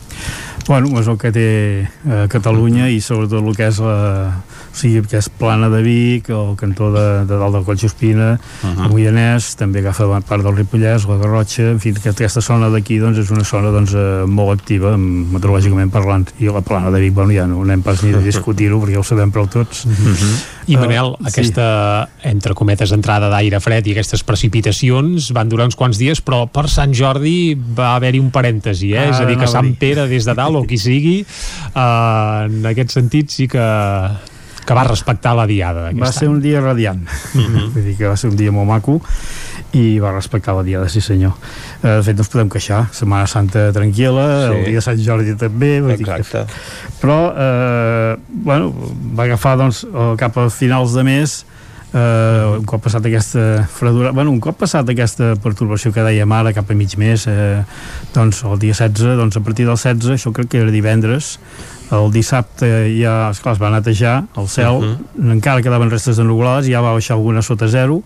[0.68, 1.50] Bueno, és el que té
[1.84, 3.98] eh, Catalunya i sobretot el que és la,
[4.34, 8.70] o sigui, que és Plana de Vic, el cantó de, de dalt del Collsospina, uh
[8.70, 8.86] -huh.
[8.86, 13.00] el Moianès, també agafa part del Ripollès, la Garrotxa, en fi, que aquesta zona d'aquí
[13.00, 17.14] doncs, és una zona doncs, eh, molt activa, meteorològicament parlant, i la Plana de Vic,
[17.14, 19.86] bueno, ja no anem pas ni a discutir-ho, perquè ja ho sabem prou tots.
[19.86, 20.56] Uh -huh.
[20.68, 25.78] I Manel, Uh, aquesta, entre cometes, entrada d'aire fred i aquestes precipitacions van durar uns
[25.80, 29.06] quants dies, però per Sant Jordi va haver-hi un parèntesi, eh?
[29.06, 29.74] Ah, és a dir, que Sant.
[29.80, 33.64] Pere des de dalt o qui sigui, eh, en aquest sentit sí que
[34.68, 35.90] que va respectar la diada.
[35.96, 37.72] Va ser un dia radiant, -huh.
[37.74, 39.02] vull dir que va ser un dia molt maco
[39.74, 41.34] i va respectar la diada, sí senyor.
[41.84, 44.56] Eh, de fet, no ens podem queixar, Setmana Santa tranquil·la, Sí.
[44.58, 46.54] el dia de Sant Jordi també, vull dir que Exacte.
[47.02, 48.74] però eh, bueno,
[49.16, 49.86] va agafar doncs,
[50.18, 51.46] cap a finals de mes
[51.94, 56.54] eh, un cop passat aquesta fredura bueno, un cop passat aquesta pertorbació que dèiem ara
[56.54, 57.64] cap a mig mes eh,
[58.14, 61.38] doncs el dia 16, doncs a partir del 16 això crec que era divendres
[61.92, 62.68] el dissabte
[62.98, 65.32] ja, esclar, es va netejar el cel, uh -huh.
[65.32, 68.04] encara quedaven restes de nuvolades, ja va baixar alguna sota zero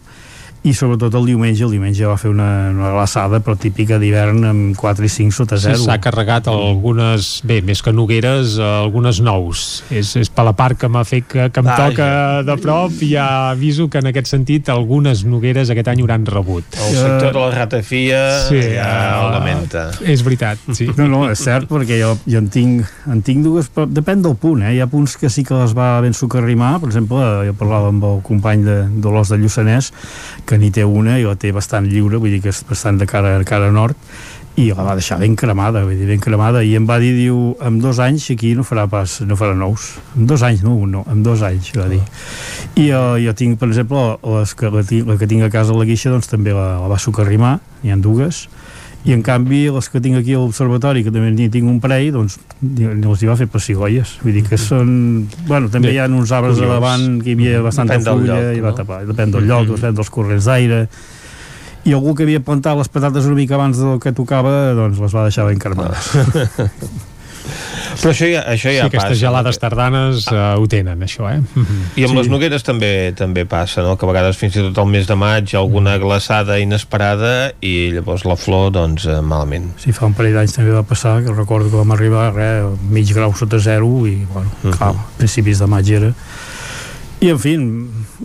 [0.62, 4.76] i sobretot el diumenge, el diumenge va fer una, una glaçada però típica d'hivern amb
[4.78, 9.18] 4 i 5 sota Sí, zero S'ha carregat algunes, bé, més que nogueres, eh, algunes
[9.26, 9.64] nous.
[9.90, 11.88] És, és per la part que m'ha fet que, que em Vaja.
[11.90, 12.10] toca
[12.46, 16.78] de prop i ja aviso que en aquest sentit algunes nogueres aquest any hauran rebut.
[16.78, 19.88] El sector de la ratafia Sí, ja ho eh, lamenta.
[20.06, 20.92] És veritat, sí.
[20.98, 24.38] No, no, és cert, perquè jo, jo en, tinc, en tinc dues, però depèn del
[24.38, 24.76] punt, eh?
[24.78, 27.90] Hi ha punts que sí que les va ben socarrimar, per exemple, eh, jo parlava
[27.90, 29.90] amb el company de Dolors de Lluçanès,
[30.52, 33.08] que n'hi té una i la té bastant lliure, vull dir que és bastant de
[33.08, 33.96] cara, cara nord,
[34.60, 37.38] i la va deixar ben cremada, vull dir, ben cremada, i em va dir, diu,
[37.64, 39.94] en dos anys aquí no farà pas, no farà nous.
[40.20, 42.02] En dos anys, no, no, en dos anys, va dir.
[42.76, 44.04] I uh, jo tinc, per exemple,
[44.36, 46.92] les que, la, la que tinc a casa a la guixa, doncs també la, la
[46.92, 48.44] va socarrimar, n'hi ha dues,
[49.04, 52.12] i en canvi les que tinc aquí a l'observatori que també n'hi tinc un parell
[52.14, 54.18] doncs els hi va fer pessigolles.
[54.22, 54.92] Vull dir que són,
[55.48, 56.70] bueno, també Bé, hi ha uns arbres curiós.
[56.70, 58.78] a davant que hi havia bastanta Depèn fulla lloc, i va no?
[58.78, 60.84] tapar, depèn del lloc, depèn dels corrents d'aire.
[61.82, 65.16] I algú que havia plantat les patates una mica abans del que tocava doncs les
[65.18, 66.12] va deixar ben cremades
[68.02, 69.20] Però això ja, això Sí, ja aquestes passa.
[69.20, 71.40] gelades tardanes eh, ho tenen, això, eh?
[71.96, 72.18] I amb Sí.
[72.18, 73.96] les nogueres també també passa, no?
[73.98, 77.54] que a vegades fins i tot al mes de maig hi ha alguna glaçada inesperada
[77.62, 79.72] i llavors la flor, doncs, eh, malament.
[79.78, 83.14] Sí, fa un parell d'anys també va passar, que recordo que vam arribar res, mig
[83.14, 84.74] grau sota zero i, bueno, uh Mhm.
[84.74, 84.78] -huh.
[84.78, 86.14] clar, principis de maig era.
[87.22, 87.56] I, en fi,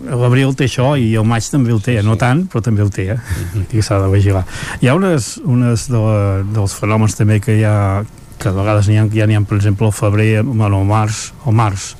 [0.09, 3.11] l'abril té això i el maig també el té, no tant, però també el té,
[3.11, 3.17] eh?
[3.53, 3.65] Mhm.
[3.77, 4.43] I s'ha de vigilar.
[4.81, 8.03] Hi ha unes, unes de la, dels fenòmens també que hi ha,
[8.47, 11.31] que a vegades n'hi ha, ja n'hi ha, per exemple, al febrer, bueno, al març,
[11.45, 11.91] al març,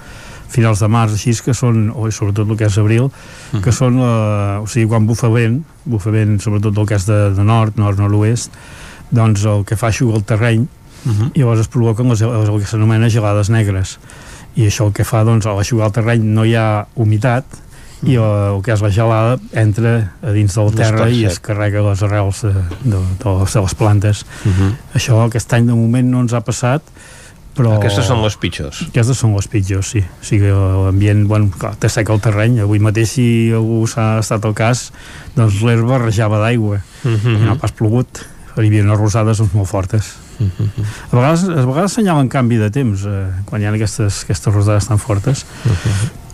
[0.48, 3.09] finals de març, així que són, o sobretot el que és abril,
[3.53, 3.61] Mhm.
[3.64, 7.17] que són, la, o sigui, quan bufa vent, bufa vent sobretot el que és de,
[7.35, 8.51] de nord, nord-nord-oest,
[9.11, 10.67] doncs el que fa aixuga el terreny
[11.06, 11.32] Mhm.
[11.35, 13.98] i llavors es provoquen les, les, el que s'anomena gelades negres
[14.56, 17.45] i això el que fa, doncs, a l'aixugar el terreny no hi ha humitat
[18.06, 21.82] i el, el que és la gelada entra a dins del terra i es carrega
[21.82, 22.53] les arrels de,
[22.84, 24.72] de, de, les, de les plantes Uh -huh.
[24.93, 26.82] això aquest any de moment no ens ha passat
[27.58, 27.74] però...
[27.80, 28.84] Aquestes són les pitjors.
[28.92, 30.00] Aquestes són les pitjors, sí.
[30.00, 32.59] O sigui, l'ambient, bueno, clar, té sec el terreny.
[32.59, 34.92] Avui mateix, si algú s'ha estat al cas,
[35.35, 36.84] doncs l'herba rejava d'aigua.
[37.03, 37.59] Uh I no ha -huh.
[37.59, 38.26] pas plogut.
[38.58, 40.16] Hi havia unes rosades doncs, molt fortes.
[41.11, 44.88] A vegades, a vegades assenyalen canvi de temps, eh, quan hi ha aquestes, aquestes rosades
[44.88, 45.45] tan fortes.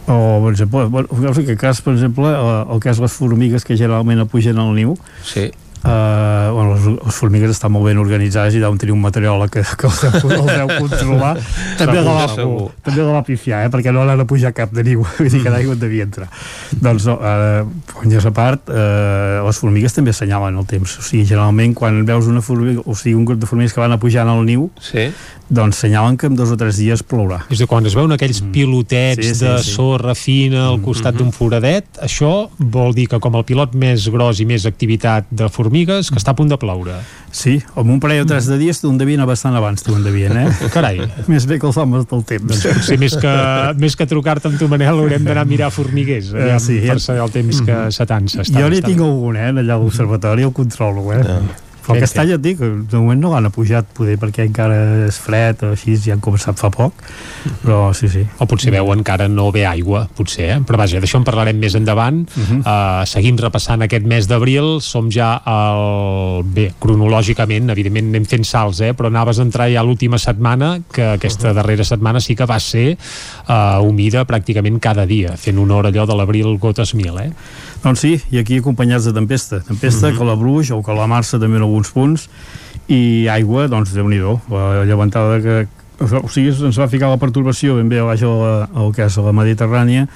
[0.07, 3.64] O, per exemple, bueno, en aquest cas, per exemple, el, el que és les formigues
[3.64, 5.49] que generalment pugen al niu, Sí.
[5.83, 9.65] Uh, bueno, les, les formigues estan molt ben organitzades i deuen tenir un material que,
[9.77, 11.33] que els deu, els deu controlar
[11.75, 12.69] també la, va, segur.
[12.85, 13.71] també la va pifiar eh?
[13.73, 16.29] perquè no l'han de pujar cap de ningú vull dir que d'aigua devia entrar
[16.71, 21.25] doncs no, uh, conyes a part uh, les formigues també assenyalen el temps o sigui,
[21.27, 24.23] generalment quan veus una formiga o sigui, un grup de formigues que van a pujar
[24.23, 25.09] al niu sí.
[25.51, 28.39] doncs senyalen que en dos o tres dies plourà És de quan es veuen aquells
[28.55, 29.75] pilotets Sí, sí, de sí.
[29.75, 34.39] sorra fina al costat d'un foradet, això vol dir que com el pilot més gros
[34.39, 36.99] i més activitat de formigues, que està a punt de ploure.
[37.33, 40.47] Sí, amb un parell o tres de dies t'ho endevien bastant abans, t'ho endevien, eh?
[40.75, 41.01] Carai.
[41.31, 42.47] Més bé que els homes del temps.
[42.53, 43.33] Doncs potser més que,
[43.81, 47.25] més que trucar-te amb tu, Manel, haurem d'anar a mirar formiguers eh, sí, per saber
[47.25, 48.47] el temps que se t'ansa.
[48.53, 51.23] Jo n'hi tinc algun, eh, allà a l'observatori, el controlo, eh?
[51.25, 51.41] Ja.
[51.83, 55.63] Però aquest any et dic, de moment no l'han apujat, poder perquè encara és fred
[55.63, 56.93] o així, ja han començat fa poc,
[57.63, 58.23] però sí, sí.
[58.39, 60.59] O potser veuen que ara no ve aigua, potser, eh?
[60.63, 62.23] però vaja, d'això en parlarem més endavant.
[62.23, 62.61] Uh Mhm.
[62.61, 63.01] -huh.
[63.01, 66.43] uh, seguint repassant aquest mes d'abril, som ja al...
[66.45, 68.93] Bé, cronològicament, evidentment anem fent salts, eh?
[68.93, 71.55] però anaves a entrar ja l'última setmana, que aquesta uh -huh.
[71.55, 72.97] darrera setmana sí que va ser
[73.49, 77.31] uh, humida pràcticament cada dia, fent honor allò de l'abril gotes mil, eh?
[77.83, 79.59] Doncs sí, i aquí acompanyats de tempesta.
[79.59, 80.13] Tempesta, Mhm.
[80.13, 80.19] mm -hmm.
[80.19, 82.29] calabruix o calamarsa també en alguns punts,
[82.87, 85.67] i aigua, doncs, déu nhi la llevantada que,
[85.99, 89.05] o sigui, ens va ficar la pertorbació ben bé a baix a la, al que
[89.05, 90.07] és a la Mediterrània,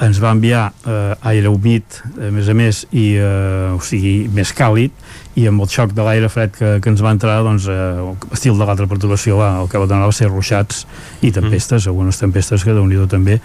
[0.00, 4.52] ens va enviar eh, aire humit, a més a més, i, eh, o sigui, més
[4.54, 4.90] càlid,
[5.36, 8.56] i amb el xoc de l'aire fred que, que ens va entrar, doncs, eh, estil
[8.56, 10.84] de l'altra perturbació, va, el que va donar va ser ruixats
[11.20, 13.36] i tempestes, algunes tempestes que, déu nhi també,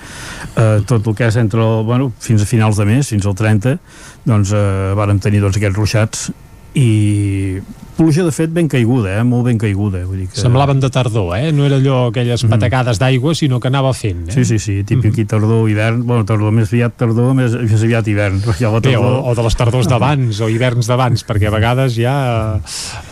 [0.55, 3.35] eh, tot el que és entre, el, bueno, fins a finals de mes, fins al
[3.35, 3.75] 30,
[4.23, 6.31] doncs, eh, vàrem tenir, doncs, aquests ruixats
[6.73, 7.61] i
[8.01, 9.23] pluja de fet ben caiguda, eh?
[9.27, 10.39] molt ben caiguda vull dir que...
[10.39, 11.51] Semblaven de tardor, eh?
[11.53, 14.23] No era allò aquelles patacades d'aigua, sinó que anava fent.
[14.29, 14.33] Eh?
[14.33, 15.29] Sí, sí, sí, típic mm -hmm.
[15.29, 19.19] tardor, hivern, bueno, tardor més aviat tardor, més, més aviat hivern, perquè la Bé, tardor...
[19.21, 22.15] o, o de les tardors d'abans o hiverns d'abans, perquè a vegades ja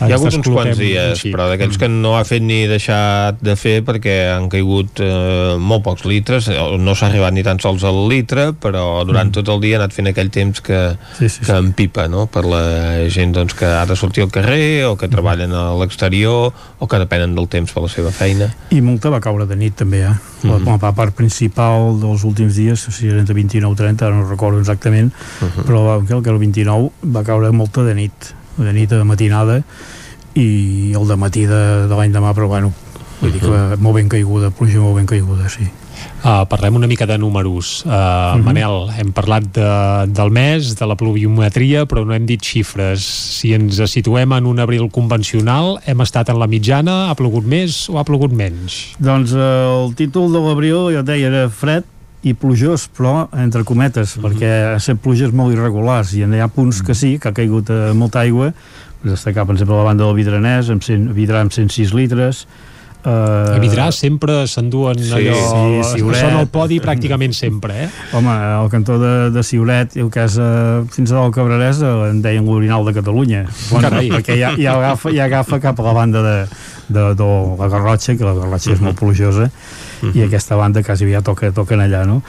[0.00, 3.56] Hi ha hagut uns quants dies, però d'aquells que no ha fet ni deixat de
[3.56, 8.08] fer perquè han caigut eh, molt pocs litres, no s'ha arribat ni tan sols al
[8.08, 9.32] litre, però durant mm.
[9.38, 12.44] tot el dia ha anat fent aquell temps que, sí, sí, que empipa, no?, per
[12.44, 16.86] la gent doncs, que ha de sortir al carrer o que treballen a l'exterior o
[16.88, 18.48] que depenen del temps per la seva feina.
[18.70, 20.14] I molta va caure de nit també, eh?
[20.42, 20.80] La, Mhm.
[20.82, 24.58] la part principal dels últims dies, o sigui, entre 29 i 30, ara no recordo
[24.60, 25.64] exactament, Mhm.
[25.66, 28.12] però va, que el que el 29 va caure molta de nit,
[28.56, 29.62] de nit a matinada,
[30.34, 32.72] i el de matí de, de l'any demà, però bueno,
[33.20, 35.68] vull dir que molt ben caiguda, pluja molt ben caiguda, sí.
[36.20, 37.82] Uh, parlem una mica de números.
[37.84, 38.42] Uh, uh -huh.
[38.44, 39.70] Manel, hem parlat de,
[40.12, 43.00] del mes, de la pluviometria, però no hem dit xifres.
[43.38, 47.88] Si ens situem en un abril convencional, hem estat en la mitjana, ha plogut més
[47.88, 48.94] o ha plogut menys?
[48.98, 51.84] Doncs eh, el títol de l'abril, jo deia, era fred
[52.22, 54.28] i plujós, però entre cometes, uh -huh.
[54.28, 57.70] perquè ha set pluges molt irregulars i hi ha punts que sí, que ha caigut
[57.70, 58.52] eh, molta aigua,
[59.02, 62.46] destacar, per exemple, la banda del Vidranès, amb 100, Vidrà amb 106 litres,
[63.00, 66.20] Uh, a Vidrà sempre s'enduen sí, allò sí, que Siuret.
[66.20, 67.88] són al podi pràcticament sempre, eh?
[68.16, 72.10] Home, al cantó de, de Siuret, el que és uh, fins a dalt Cabrerès, uh,
[72.10, 73.46] en deien l'orinal de Catalunya.
[73.70, 74.10] Bueno, Carai.
[74.12, 76.36] perquè ja, ja, agafa, ja agafa cap a la banda de,
[76.90, 77.30] de, de
[77.62, 79.48] la Garrotxa, que la Garrotxa és molt plujosa,
[80.14, 82.20] i aquesta banda quasi ja toca, toquen allà, no?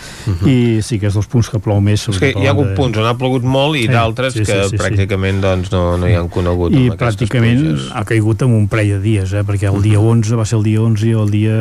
[0.47, 2.07] I sí que és dels punts que plou més.
[2.11, 4.51] És que hi ha hagut punts on ha plogut molt i Sí, d'altres sí, sí,
[4.51, 4.81] que sí, sí.
[4.81, 7.89] pràcticament doncs, no, no hi han conegut i pràcticament pluges.
[7.95, 9.43] ha caigut en un parell de dies eh?
[9.47, 11.57] perquè el dia 11 va ser el dia 11 i el dia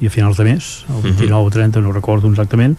[0.00, 2.76] i a finals de mes, el 29 o 30 no recordo exactament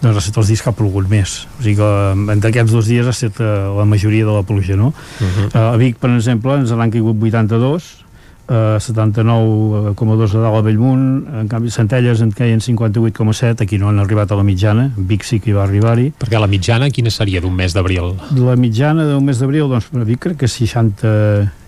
[0.00, 2.72] doncs ha estat els dies que ha plogut més o sigui que eh, entre aquests
[2.72, 4.92] dos dies ha estat eh, la majoria de la pluja no?
[5.20, 8.03] uh a Vic per exemple ens n'han caigut 82
[8.44, 11.04] Uh, 79,2 de dalt a Bellmunt
[11.40, 15.38] en canvi Centelles en caien 58,7 aquí no han arribat a la mitjana Vic sí
[15.40, 16.10] que hi va arribar-hi.
[16.20, 18.12] Perquè la mitjana quina seria d'un mes d'abril?
[18.36, 21.14] la mitjana d'un mes d'abril, doncs, per Vic crec que és 60,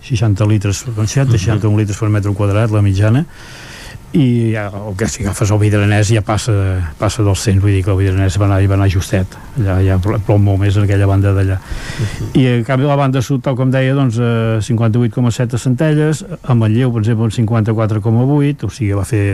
[0.05, 3.25] 60 litres, 60, 61 litres per metre quadrat, la mitjana,
[4.17, 6.55] i ja, el que si agafes el Vidranès ja passa,
[6.97, 9.99] passa dels 100, vull dir que el Vidranès va anar, va anar justet, allà ja
[10.01, 11.59] plou molt més en aquella banda d'allà.
[12.33, 16.57] I en canvi la banda sud, tal com deia, doncs eh, 58,7 a Centelles, a
[16.57, 19.27] Manlleu, per exemple, un 54,8, o sigui, va fer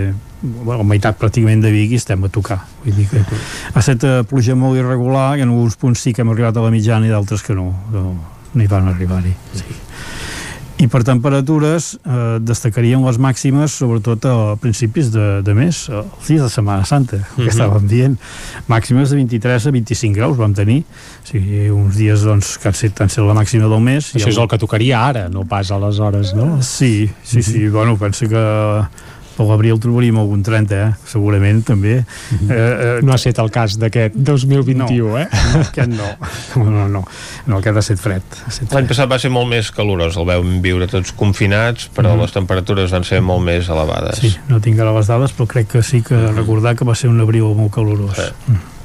[0.43, 2.59] bueno, meitat pràcticament de Vic i estem a tocar.
[2.83, 6.27] Vull dir que ha estat eh, pluja molt irregular, i en alguns punts sí que
[6.27, 8.09] hem arribat a la mitjana i d'altres que no, no,
[8.51, 9.37] no hi van arribar-hi.
[9.55, 9.79] Sí.
[10.83, 16.43] I per temperatures eh, destacarien les màximes sobretot a principis de, de mes, els dies
[16.43, 17.37] de Setmana Santa, mm -hmm.
[17.37, 17.49] que Mhm.
[17.55, 18.19] estàvem dient.
[18.67, 20.83] Màximes de 23 a 25 graus vam tenir.
[20.83, 24.15] O sigui, uns dies doncs, que han set, han set la màxima del mes.
[24.15, 26.61] Això és el que tocaria ara, no pas aleshores, no?
[26.63, 27.69] Sí, sí, sí.
[27.69, 28.83] Bueno, penso que
[29.37, 30.93] per l'abril trobaríem algun 30, eh?
[31.09, 31.95] segurament també.
[32.03, 32.51] Mm -hmm.
[32.51, 35.27] eh, eh, no ha estat el cas d'aquest 2021, no, eh?
[35.55, 36.09] No, aquest no.
[36.57, 37.05] No, no, no.
[37.47, 38.23] no aquest ha estat fred.
[38.73, 42.21] L'any passat va ser molt més calorós, el vam viure tots confinats, però mm -hmm.
[42.23, 44.19] les temperatures van ser molt més elevades.
[44.19, 47.11] Sí, no tinc ara les dades, però crec que sí que recordar que va ser
[47.11, 48.19] un abril molt calorós.
[48.19, 48.33] Eh.
[48.47, 48.82] Mm.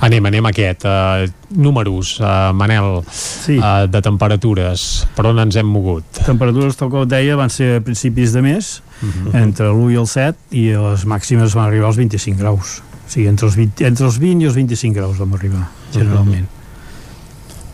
[0.00, 0.84] Anem, anem a aquest.
[0.86, 3.56] Uh, números, uh, Manel, sí.
[3.58, 4.84] uh, de temperatures.
[5.16, 6.04] Per on ens hem mogut?
[6.26, 9.34] Temperatures, tal com deia, van ser a principis de mes, uh -huh.
[9.42, 12.78] entre l'1 i el 7, i les màximes van arribar als 25 graus.
[12.78, 16.46] O sigui, entre els 20, entre els 20 i els 25 graus vam arribar, generalment.
[16.46, 16.58] Uh -huh.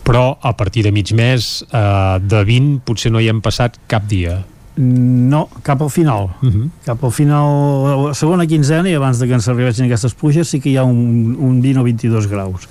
[0.05, 4.05] Però a partir de mig mes, uh, de 20, potser no hi hem passat cap
[4.07, 4.45] dia.
[4.77, 6.29] No, cap al final.
[6.41, 6.69] Uh -huh.
[6.85, 10.59] Cap al final, la segona quinzena, i abans de que ens arribessin aquestes pluges, sí
[10.59, 12.67] que hi ha un, un 20 o 22 graus.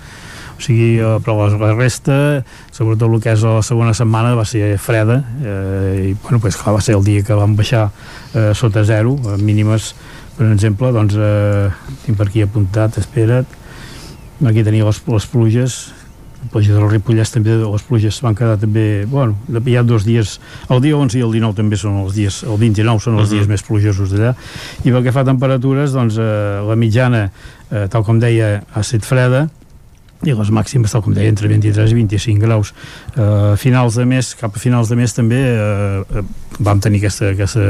[0.58, 4.78] O sigui, eh, però la resta, sobretot el que és la segona setmana, va ser
[4.78, 7.90] freda, eh, i, bueno, pues, clar, va ser el dia que vam baixar
[8.34, 9.94] eh, sota zero, mínimes,
[10.36, 11.70] per exemple, doncs, eh,
[12.04, 13.46] tinc per aquí apuntat, espera't,
[14.46, 15.93] aquí tenia les, les pluges,
[16.52, 20.38] pluja del Ripollès també les pluges van quedar també, bueno, hi ha dos dies
[20.70, 23.32] el dia 11 i el 19 també són els dies el 29 són els uh
[23.32, 23.34] -huh.
[23.38, 24.34] dies més plujosos d'allà
[24.84, 27.30] i pel que fa a temperatures doncs eh, la mitjana,
[27.70, 29.48] eh, tal com deia ha estat freda
[30.24, 32.72] i les màximes, tal com deia, entre 23 i 25 graus.
[33.16, 36.24] Eh, finals de mes, cap a finals de mes també eh,
[36.64, 37.64] vam tenir aquesta, aquesta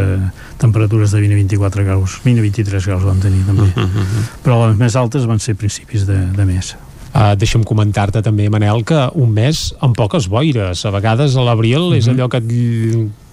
[0.62, 3.70] temperatures de 20 a 24 graus, 20 a 23 graus vam tenir també.
[3.74, 4.24] Uh -huh.
[4.44, 6.76] Però les més altes van ser principis de, de mes.
[7.14, 10.84] Uh, deixa'm comentar-te també, Manel, que un mes amb poques boires.
[10.84, 11.98] A vegades a l'abril uh -huh.
[11.98, 12.14] és mhm.
[12.14, 12.44] allò que et,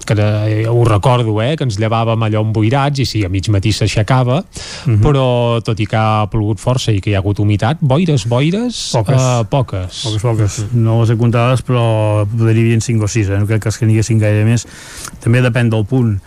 [0.06, 3.72] que eh, ho recordo, eh, que ens llevàvem allò emboirats i sí, a mig matí
[3.72, 4.46] s'aixecava uh
[4.86, 5.00] -huh.
[5.02, 8.92] però tot i que ha plogut força i que hi ha hagut humitat, boires, boires
[8.92, 10.04] poques, uh, poques.
[10.04, 10.66] poques, poques.
[10.74, 13.40] No les he comptades però podria dir 5 o 6 eh?
[13.40, 14.68] no crec que n'hi haguessin gaire més
[15.20, 16.20] també depèn del punt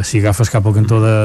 [0.00, 1.16] si agafes cap al cantó de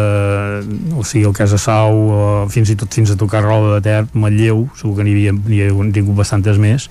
[1.00, 2.20] o sigui el cas de Sau o
[2.52, 5.92] fins i tot fins a tocar Roda de Ter, Matlleu segur que n'hi havia, havia
[5.96, 6.90] tingut bastantes més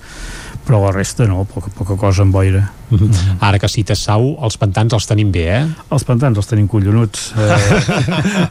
[0.67, 3.37] però la resta no, poca, poca cosa en boira mm -hmm.
[3.39, 5.67] Ara que cites Sau, els pantans els tenim bé, eh?
[5.91, 8.47] Els pantans els tenim collonuts eh,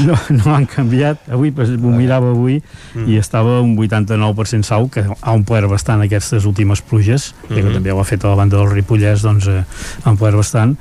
[0.06, 2.62] no, no han canviat avui, m'ho mirava avui
[2.94, 3.08] mm.
[3.08, 7.62] i estava un 89% Sau que ha omplert bastant aquestes últimes pluges mm -hmm.
[7.62, 9.64] que també ho ha fet a la banda del Ripollès doncs eh,
[10.04, 10.76] ha omplert bastant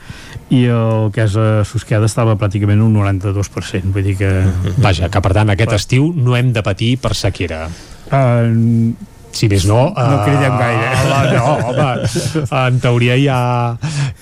[0.53, 4.29] i el que és a Susqueda estava pràcticament un 92% vull dir que...
[4.29, 4.81] Mm -hmm.
[4.83, 8.95] Vaja, que per tant aquest estiu no hem de patir per sequera uh,
[9.37, 9.79] si més no...
[9.93, 10.87] No cridem uh, gaire.
[11.09, 11.87] La, no, home,
[12.59, 13.41] en teoria hi ha,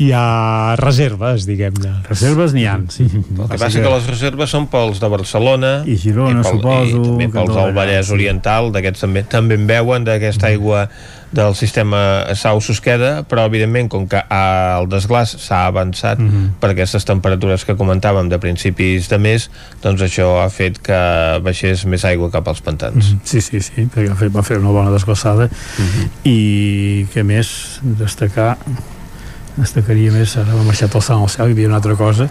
[0.02, 1.94] hi ha reserves, diguem-ne.
[2.10, 3.06] Reserves n'hi ha, sí.
[3.08, 3.84] El que passa que...
[3.86, 7.02] que les reserves són pels de Barcelona i Girona, i pel, suposo.
[7.02, 10.88] I també pels del Vallès Oriental, d'aquests també, també en veuen d'aquesta aigua
[11.36, 12.00] del sistema
[12.34, 16.50] Sau-Susqueda, però evidentment com que el desglàs s'ha avançat mm -hmm.
[16.62, 19.50] per aquestes temperatures que comentàvem de principis de mes,
[19.82, 21.00] doncs això ha fet que
[21.44, 23.12] baixés més aigua cap als pantans.
[23.12, 23.20] Mm -hmm.
[23.24, 26.10] Sí, sí, sí, perquè va fer, va fer una bona desglaçada mm -hmm.
[26.24, 28.58] i que més destacar
[29.58, 32.30] destacaria més, ara m'ha marxat el sang al cel, hi havia una altra cosa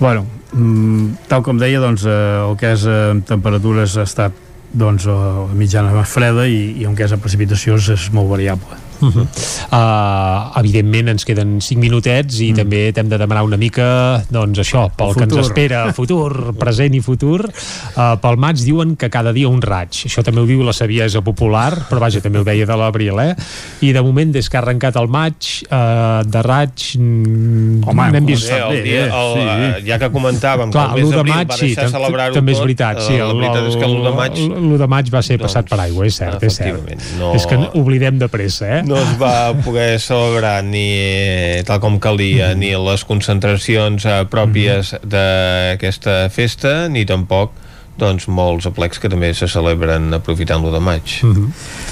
[0.00, 4.32] bueno, mm, tal com deia doncs eh, el que és eh, temperatures ha estat
[4.72, 8.81] doncs la mitjana va freda i, i on que és a precipitacions és molt variable
[9.02, 9.26] Uh -huh.
[9.74, 12.56] uh, evidentment ens queden 5 minutets i mm.
[12.56, 17.00] també t'hem de demanar una mica doncs això, pel que ens espera futur, present i
[17.00, 20.72] futur uh, pel maig diuen que cada dia un raig això també ho diu la
[20.72, 23.34] saviesa popular però vaja, també ho deia de l'abril eh?
[23.80, 25.34] i de moment des que ha arrencat el maig
[25.66, 29.86] uh, de raig mm, Home, n'hem vist bé, el dia, el, sí.
[29.88, 33.02] ja que comentàvem Clar, que el mes d'abril va deixar sí, celebrar-ho també és veritat,
[33.02, 35.48] sí, el, la veritat és que l'1 de maig l'1 de maig va ser doncs,
[35.48, 37.32] passat per aigua, és cert, és cert no...
[37.34, 38.82] és que oblidem de pressa, eh?
[38.86, 46.26] no es va poder celebrar ni tal com calia, ni les concentracions eh, pròpies d'aquesta
[46.32, 47.58] festa, ni tampoc
[48.00, 51.18] doncs molts aplecs que també se celebren aprofitant lo de maig.
[51.22, 51.48] Mm -hmm.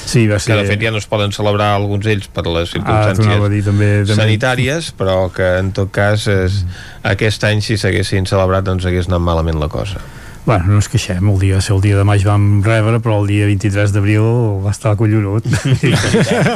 [0.06, 0.54] sí, va ser...
[0.54, 3.48] que de fet ja no es poden celebrar alguns ells per les ah, circumstàncies ah,
[3.48, 4.22] dir, també, també...
[4.22, 6.64] sanitàries però que en tot cas és,
[7.02, 10.00] aquest any si s'haguessin celebrat doncs hagués anat malament la cosa
[10.46, 13.46] Bueno, no ens queixem, el dia, el dia de maig vam rebre, però el dia
[13.46, 14.24] 23 d'abril
[14.64, 15.44] va estar collonut.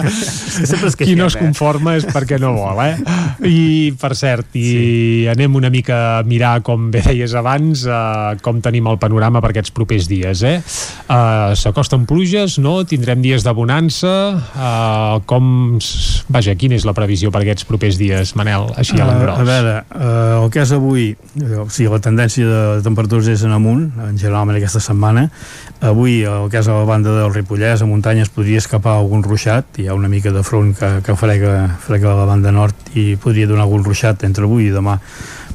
[0.08, 1.42] Sempre es queixem, Qui no es eh?
[1.42, 2.00] conforma eh?
[2.00, 2.96] és perquè no vol, eh?
[3.44, 4.86] I, per cert, i sí.
[5.30, 9.52] anem una mica a mirar, com bé deies abans, uh, com tenim el panorama per
[9.52, 10.56] aquests propers dies, eh?
[11.04, 12.78] Uh, S'acosten pluges, no?
[12.88, 14.14] Tindrem dies de bonança.
[14.56, 15.76] Uh, com...
[16.32, 19.36] Vaja, quina és la previsió per aquests propers dies, Manel, així a l'engròs?
[19.36, 21.10] Uh, a veure, uh, el que és avui,
[21.60, 25.28] o sigui, la tendència de temperatures és en amunt, amunt, en general en aquesta setmana.
[25.84, 29.24] Avui, el que és a la banda del Ripollès, a muntanya es podria escapar algun
[29.26, 31.54] ruixat, hi ha una mica de front que, que frega,
[31.84, 34.98] frega la banda nord i podria donar algun ruixat entre avui i demà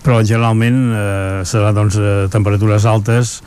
[0.03, 3.39] però generalment eh, serà doncs, eh, temperatures altes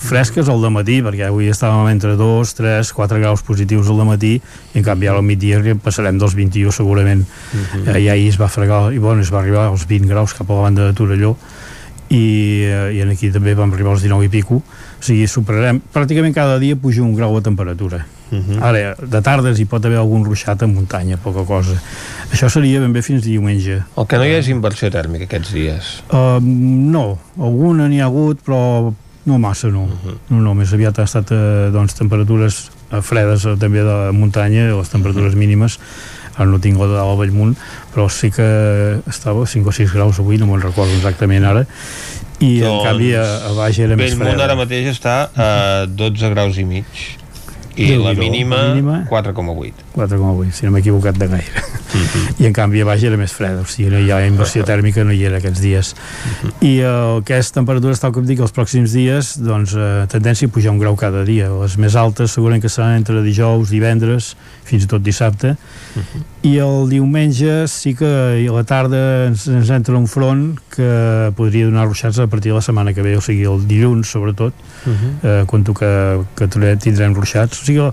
[0.00, 4.80] fresques al matí perquè avui estàvem entre 2, 3, 4 graus positius al matí i
[4.80, 7.94] en canvi ara al migdia passarem dels 21 segurament uh -huh.
[7.94, 10.50] eh, i ahir es va fregar i bueno, es va arribar als 20 graus cap
[10.50, 11.36] a la banda de Torelló
[12.10, 12.24] i,
[12.66, 16.58] eh, i aquí també vam arribar als 19 i pico o sigui, superarem, pràcticament cada
[16.58, 18.62] dia puja un grau de temperatura Uh -huh.
[18.62, 21.74] Ara, de tardes hi pot haver algun ruixat a muntanya, poca cosa.
[22.32, 23.82] Això seria ben bé fins diumenge.
[23.96, 26.02] El que no hi ha és inversió tèrmica aquests dies.
[26.12, 29.84] Uh, no, alguna n'hi ha hagut, però no massa, no.
[29.84, 30.16] Uh -huh.
[30.28, 34.76] No, no, més aviat ha estat eh, doncs, temperatures eh, fredes eh, també de muntanya,
[34.76, 35.38] les temperatures uh -huh.
[35.38, 35.78] mínimes
[36.40, 37.54] ara no tinc la de la Bellmunt
[37.94, 38.48] però sí que
[39.10, 41.66] estava 5 o 6 graus avui, no me'n recordo exactament ara
[42.40, 45.50] i doncs, en canvi a, a baix era més freda Bellmunt ara mateix està a
[45.86, 47.08] 12 graus i mig
[47.80, 52.00] i la mínima, mínima 4,8 4,8, si no m'he equivocat de gaire mhm.
[52.10, 52.42] -huh.
[52.42, 55.04] i en canvi a baix era més freda o sigui, no hi ha inversió tèrmica,
[55.04, 56.48] no hi era aquests dies mhm.
[56.48, 56.66] -huh.
[56.66, 60.50] i el que és temperatures tal com dic els pròxims dies, doncs eh, tendència a
[60.50, 64.36] pujar un grau cada dia, les més altes segurament que seran entre dijous, divendres
[64.70, 66.22] fins i tot dissabte uh -huh.
[66.46, 68.06] i el diumenge sí que
[68.48, 72.56] a la tarda ens, ens entra un front que podria donar ruixats a partir de
[72.56, 74.54] la setmana que ve, o sigui el dilluns sobretot
[74.86, 75.42] uh -huh.
[75.42, 77.90] eh, quan que, que tindrem ruixats o sigui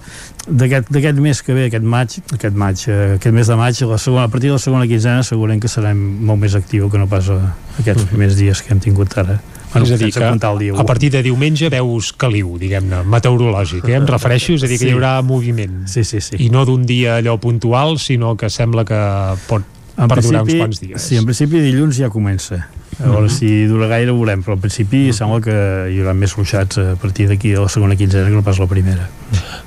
[0.48, 4.24] d'aquest mes que ve, aquest maig, aquest maig, eh, aquest mes de maig, la segona,
[4.24, 7.30] a partir de la segona quinzena segurament que serem molt més actiu que no pas
[7.30, 8.08] a aquests -huh.
[8.08, 9.42] primers dies que hem tingut ara.
[9.80, 13.88] Bueno, és a dir, que el dia a partir de diumenge veus caliu, diguem-ne, meteorològic,
[13.88, 13.98] eh?
[14.02, 14.92] em refereixo, és a dir, que sí.
[14.92, 15.86] hi haurà moviment.
[15.88, 16.38] Sí, sí, sí.
[16.44, 19.02] I no d'un dia allò puntual, sinó que sembla que
[19.48, 21.02] pot en perdurar uns quants dies.
[21.02, 22.68] Sí, en principi dilluns ja comença.
[22.98, 23.34] A veure uh -huh.
[23.34, 25.14] si dura gaire ho veurem, però al principi uh -huh.
[25.14, 28.44] sembla que hi haurà més ruixats a partir d'aquí a la segona quinzena que no
[28.44, 29.10] pas la primera.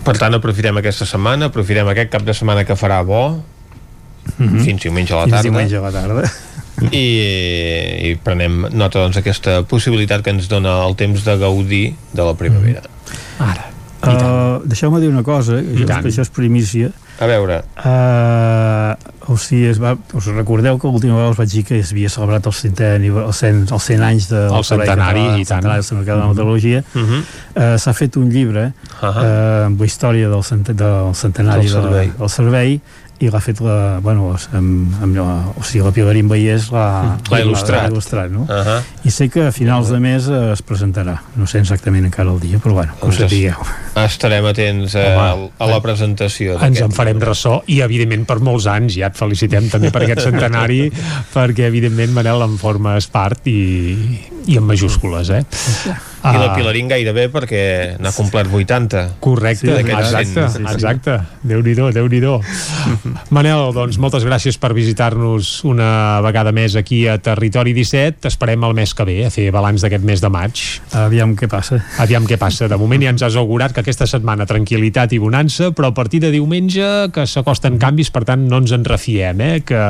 [0.05, 3.43] Per tant, aprofitem aquesta setmana, aprofitem aquest cap de setmana que farà bo, uh
[4.39, 4.65] -huh.
[4.65, 5.43] fins diumenge a la tarda.
[5.43, 6.33] Fins diumenge a la tarda.
[6.89, 7.05] I,
[8.11, 12.35] i prenem nota doncs aquesta possibilitat que ens dona el temps de gaudir de la
[12.35, 12.83] primavera.
[12.83, 13.51] -huh.
[13.51, 13.71] Ara.
[14.01, 16.89] Uh, Deixeu-me dir una cosa, això, això és primícia.
[17.21, 17.59] A veure.
[17.77, 18.95] Uh,
[19.29, 22.09] o sigui, es va, us recordeu que l'última vegada us vaig dir que es havia
[22.09, 25.69] celebrat el 100, el 100, el 100 anys de el centenari, i tant.
[25.69, 26.81] Centenari de la meteorologia.
[26.95, 27.21] Uh -huh.
[27.21, 29.13] uh, S'ha fet un llibre uh -huh.
[29.13, 30.43] uh, amb la història del,
[30.75, 32.81] del centenari del servei, de, del servei
[33.21, 37.91] i l'ha fet la, bueno, amb, amb la, o sigui, la Pilarín Vallès l'ha il·lustrat,
[37.91, 38.47] il·lustrat no?
[38.47, 38.81] uh -huh.
[39.05, 42.59] i sé que a finals de mes es presentarà no sé exactament encara el dia
[42.59, 43.61] però bueno, que ho doncs sapigueu
[44.05, 48.67] estarem atents a, Home, a la presentació ens en farem ressò i evidentment per molts
[48.67, 50.91] anys ja et felicitem també per aquest centenari
[51.35, 55.45] perquè evidentment Manel en formes part i, i en majúscules eh?
[56.21, 57.63] I la Pilarín gairebé perquè
[58.01, 59.05] n'ha complert 80.
[59.25, 60.65] Correcte, sí, exacte, sí, sí.
[60.69, 61.17] exacte.
[61.49, 62.39] Déu-n'hi-do, déu nhi déu
[63.37, 68.29] Manel, doncs moltes gràcies per visitar-nos una vegada més aquí a Territori 17.
[68.29, 70.65] Esperem el mes que ve a fer balanç d'aquest mes de maig.
[71.01, 71.81] Aviam què passa.
[72.03, 72.69] Aviam què passa.
[72.69, 76.21] De moment ja ens has augurat que aquesta setmana tranquil·litat i bonança, però a partir
[76.25, 79.61] de diumenge que s'acosten canvis, per tant no ens en refiem, eh?
[79.65, 79.81] que,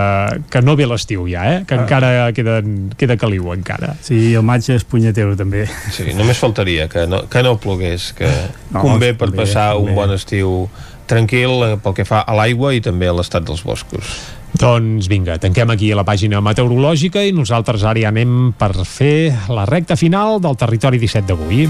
[0.50, 1.60] que no ve l'estiu ja, eh?
[1.66, 1.82] que ah.
[1.84, 2.60] encara queda,
[3.00, 3.96] queda caliu encara.
[4.04, 5.66] Sí, el maig és punyetero també.
[5.90, 8.30] Sí, només faltaria que no, que no plogués, que
[8.70, 9.90] no, convé per convé, passar convé.
[9.90, 10.68] un bon estiu
[11.10, 14.20] tranquil eh, pel que fa a l'aigua i també a l'estat dels boscos.
[14.60, 19.66] Doncs vinga, tanquem aquí la pàgina meteorològica i nosaltres ara ja anem per fer la
[19.68, 21.68] recta final del territori 17 d'avui.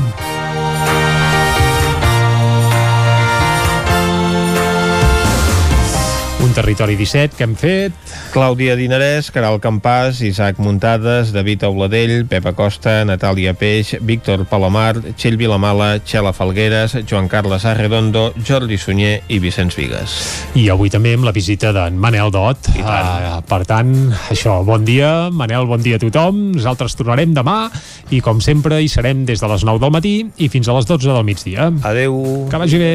[6.60, 7.96] Territori 17 que hem fet...
[8.34, 15.38] Clàudia Dinarès, Caral Campàs, Isaac Muntades, David Auladell, Pepa Costa, Natàlia Peix, Víctor Palomar, Txell
[15.40, 20.18] Vilamala, Txela Falgueres, Joan Carles Arredondo, Jordi Sunyer i Vicenç Vigues.
[20.60, 22.70] I avui també amb la visita d'en Manel Dot.
[22.76, 23.08] I tant.
[23.08, 23.96] Uh, per tant,
[24.30, 26.50] això, bon dia, Manel, bon dia a tothom.
[26.58, 27.58] Nosaltres tornarem demà
[28.10, 30.86] i, com sempre, hi serem des de les 9 del matí i fins a les
[30.90, 31.72] 12 del migdia.
[31.88, 32.20] Adeu.
[32.52, 32.94] Que vagi bé.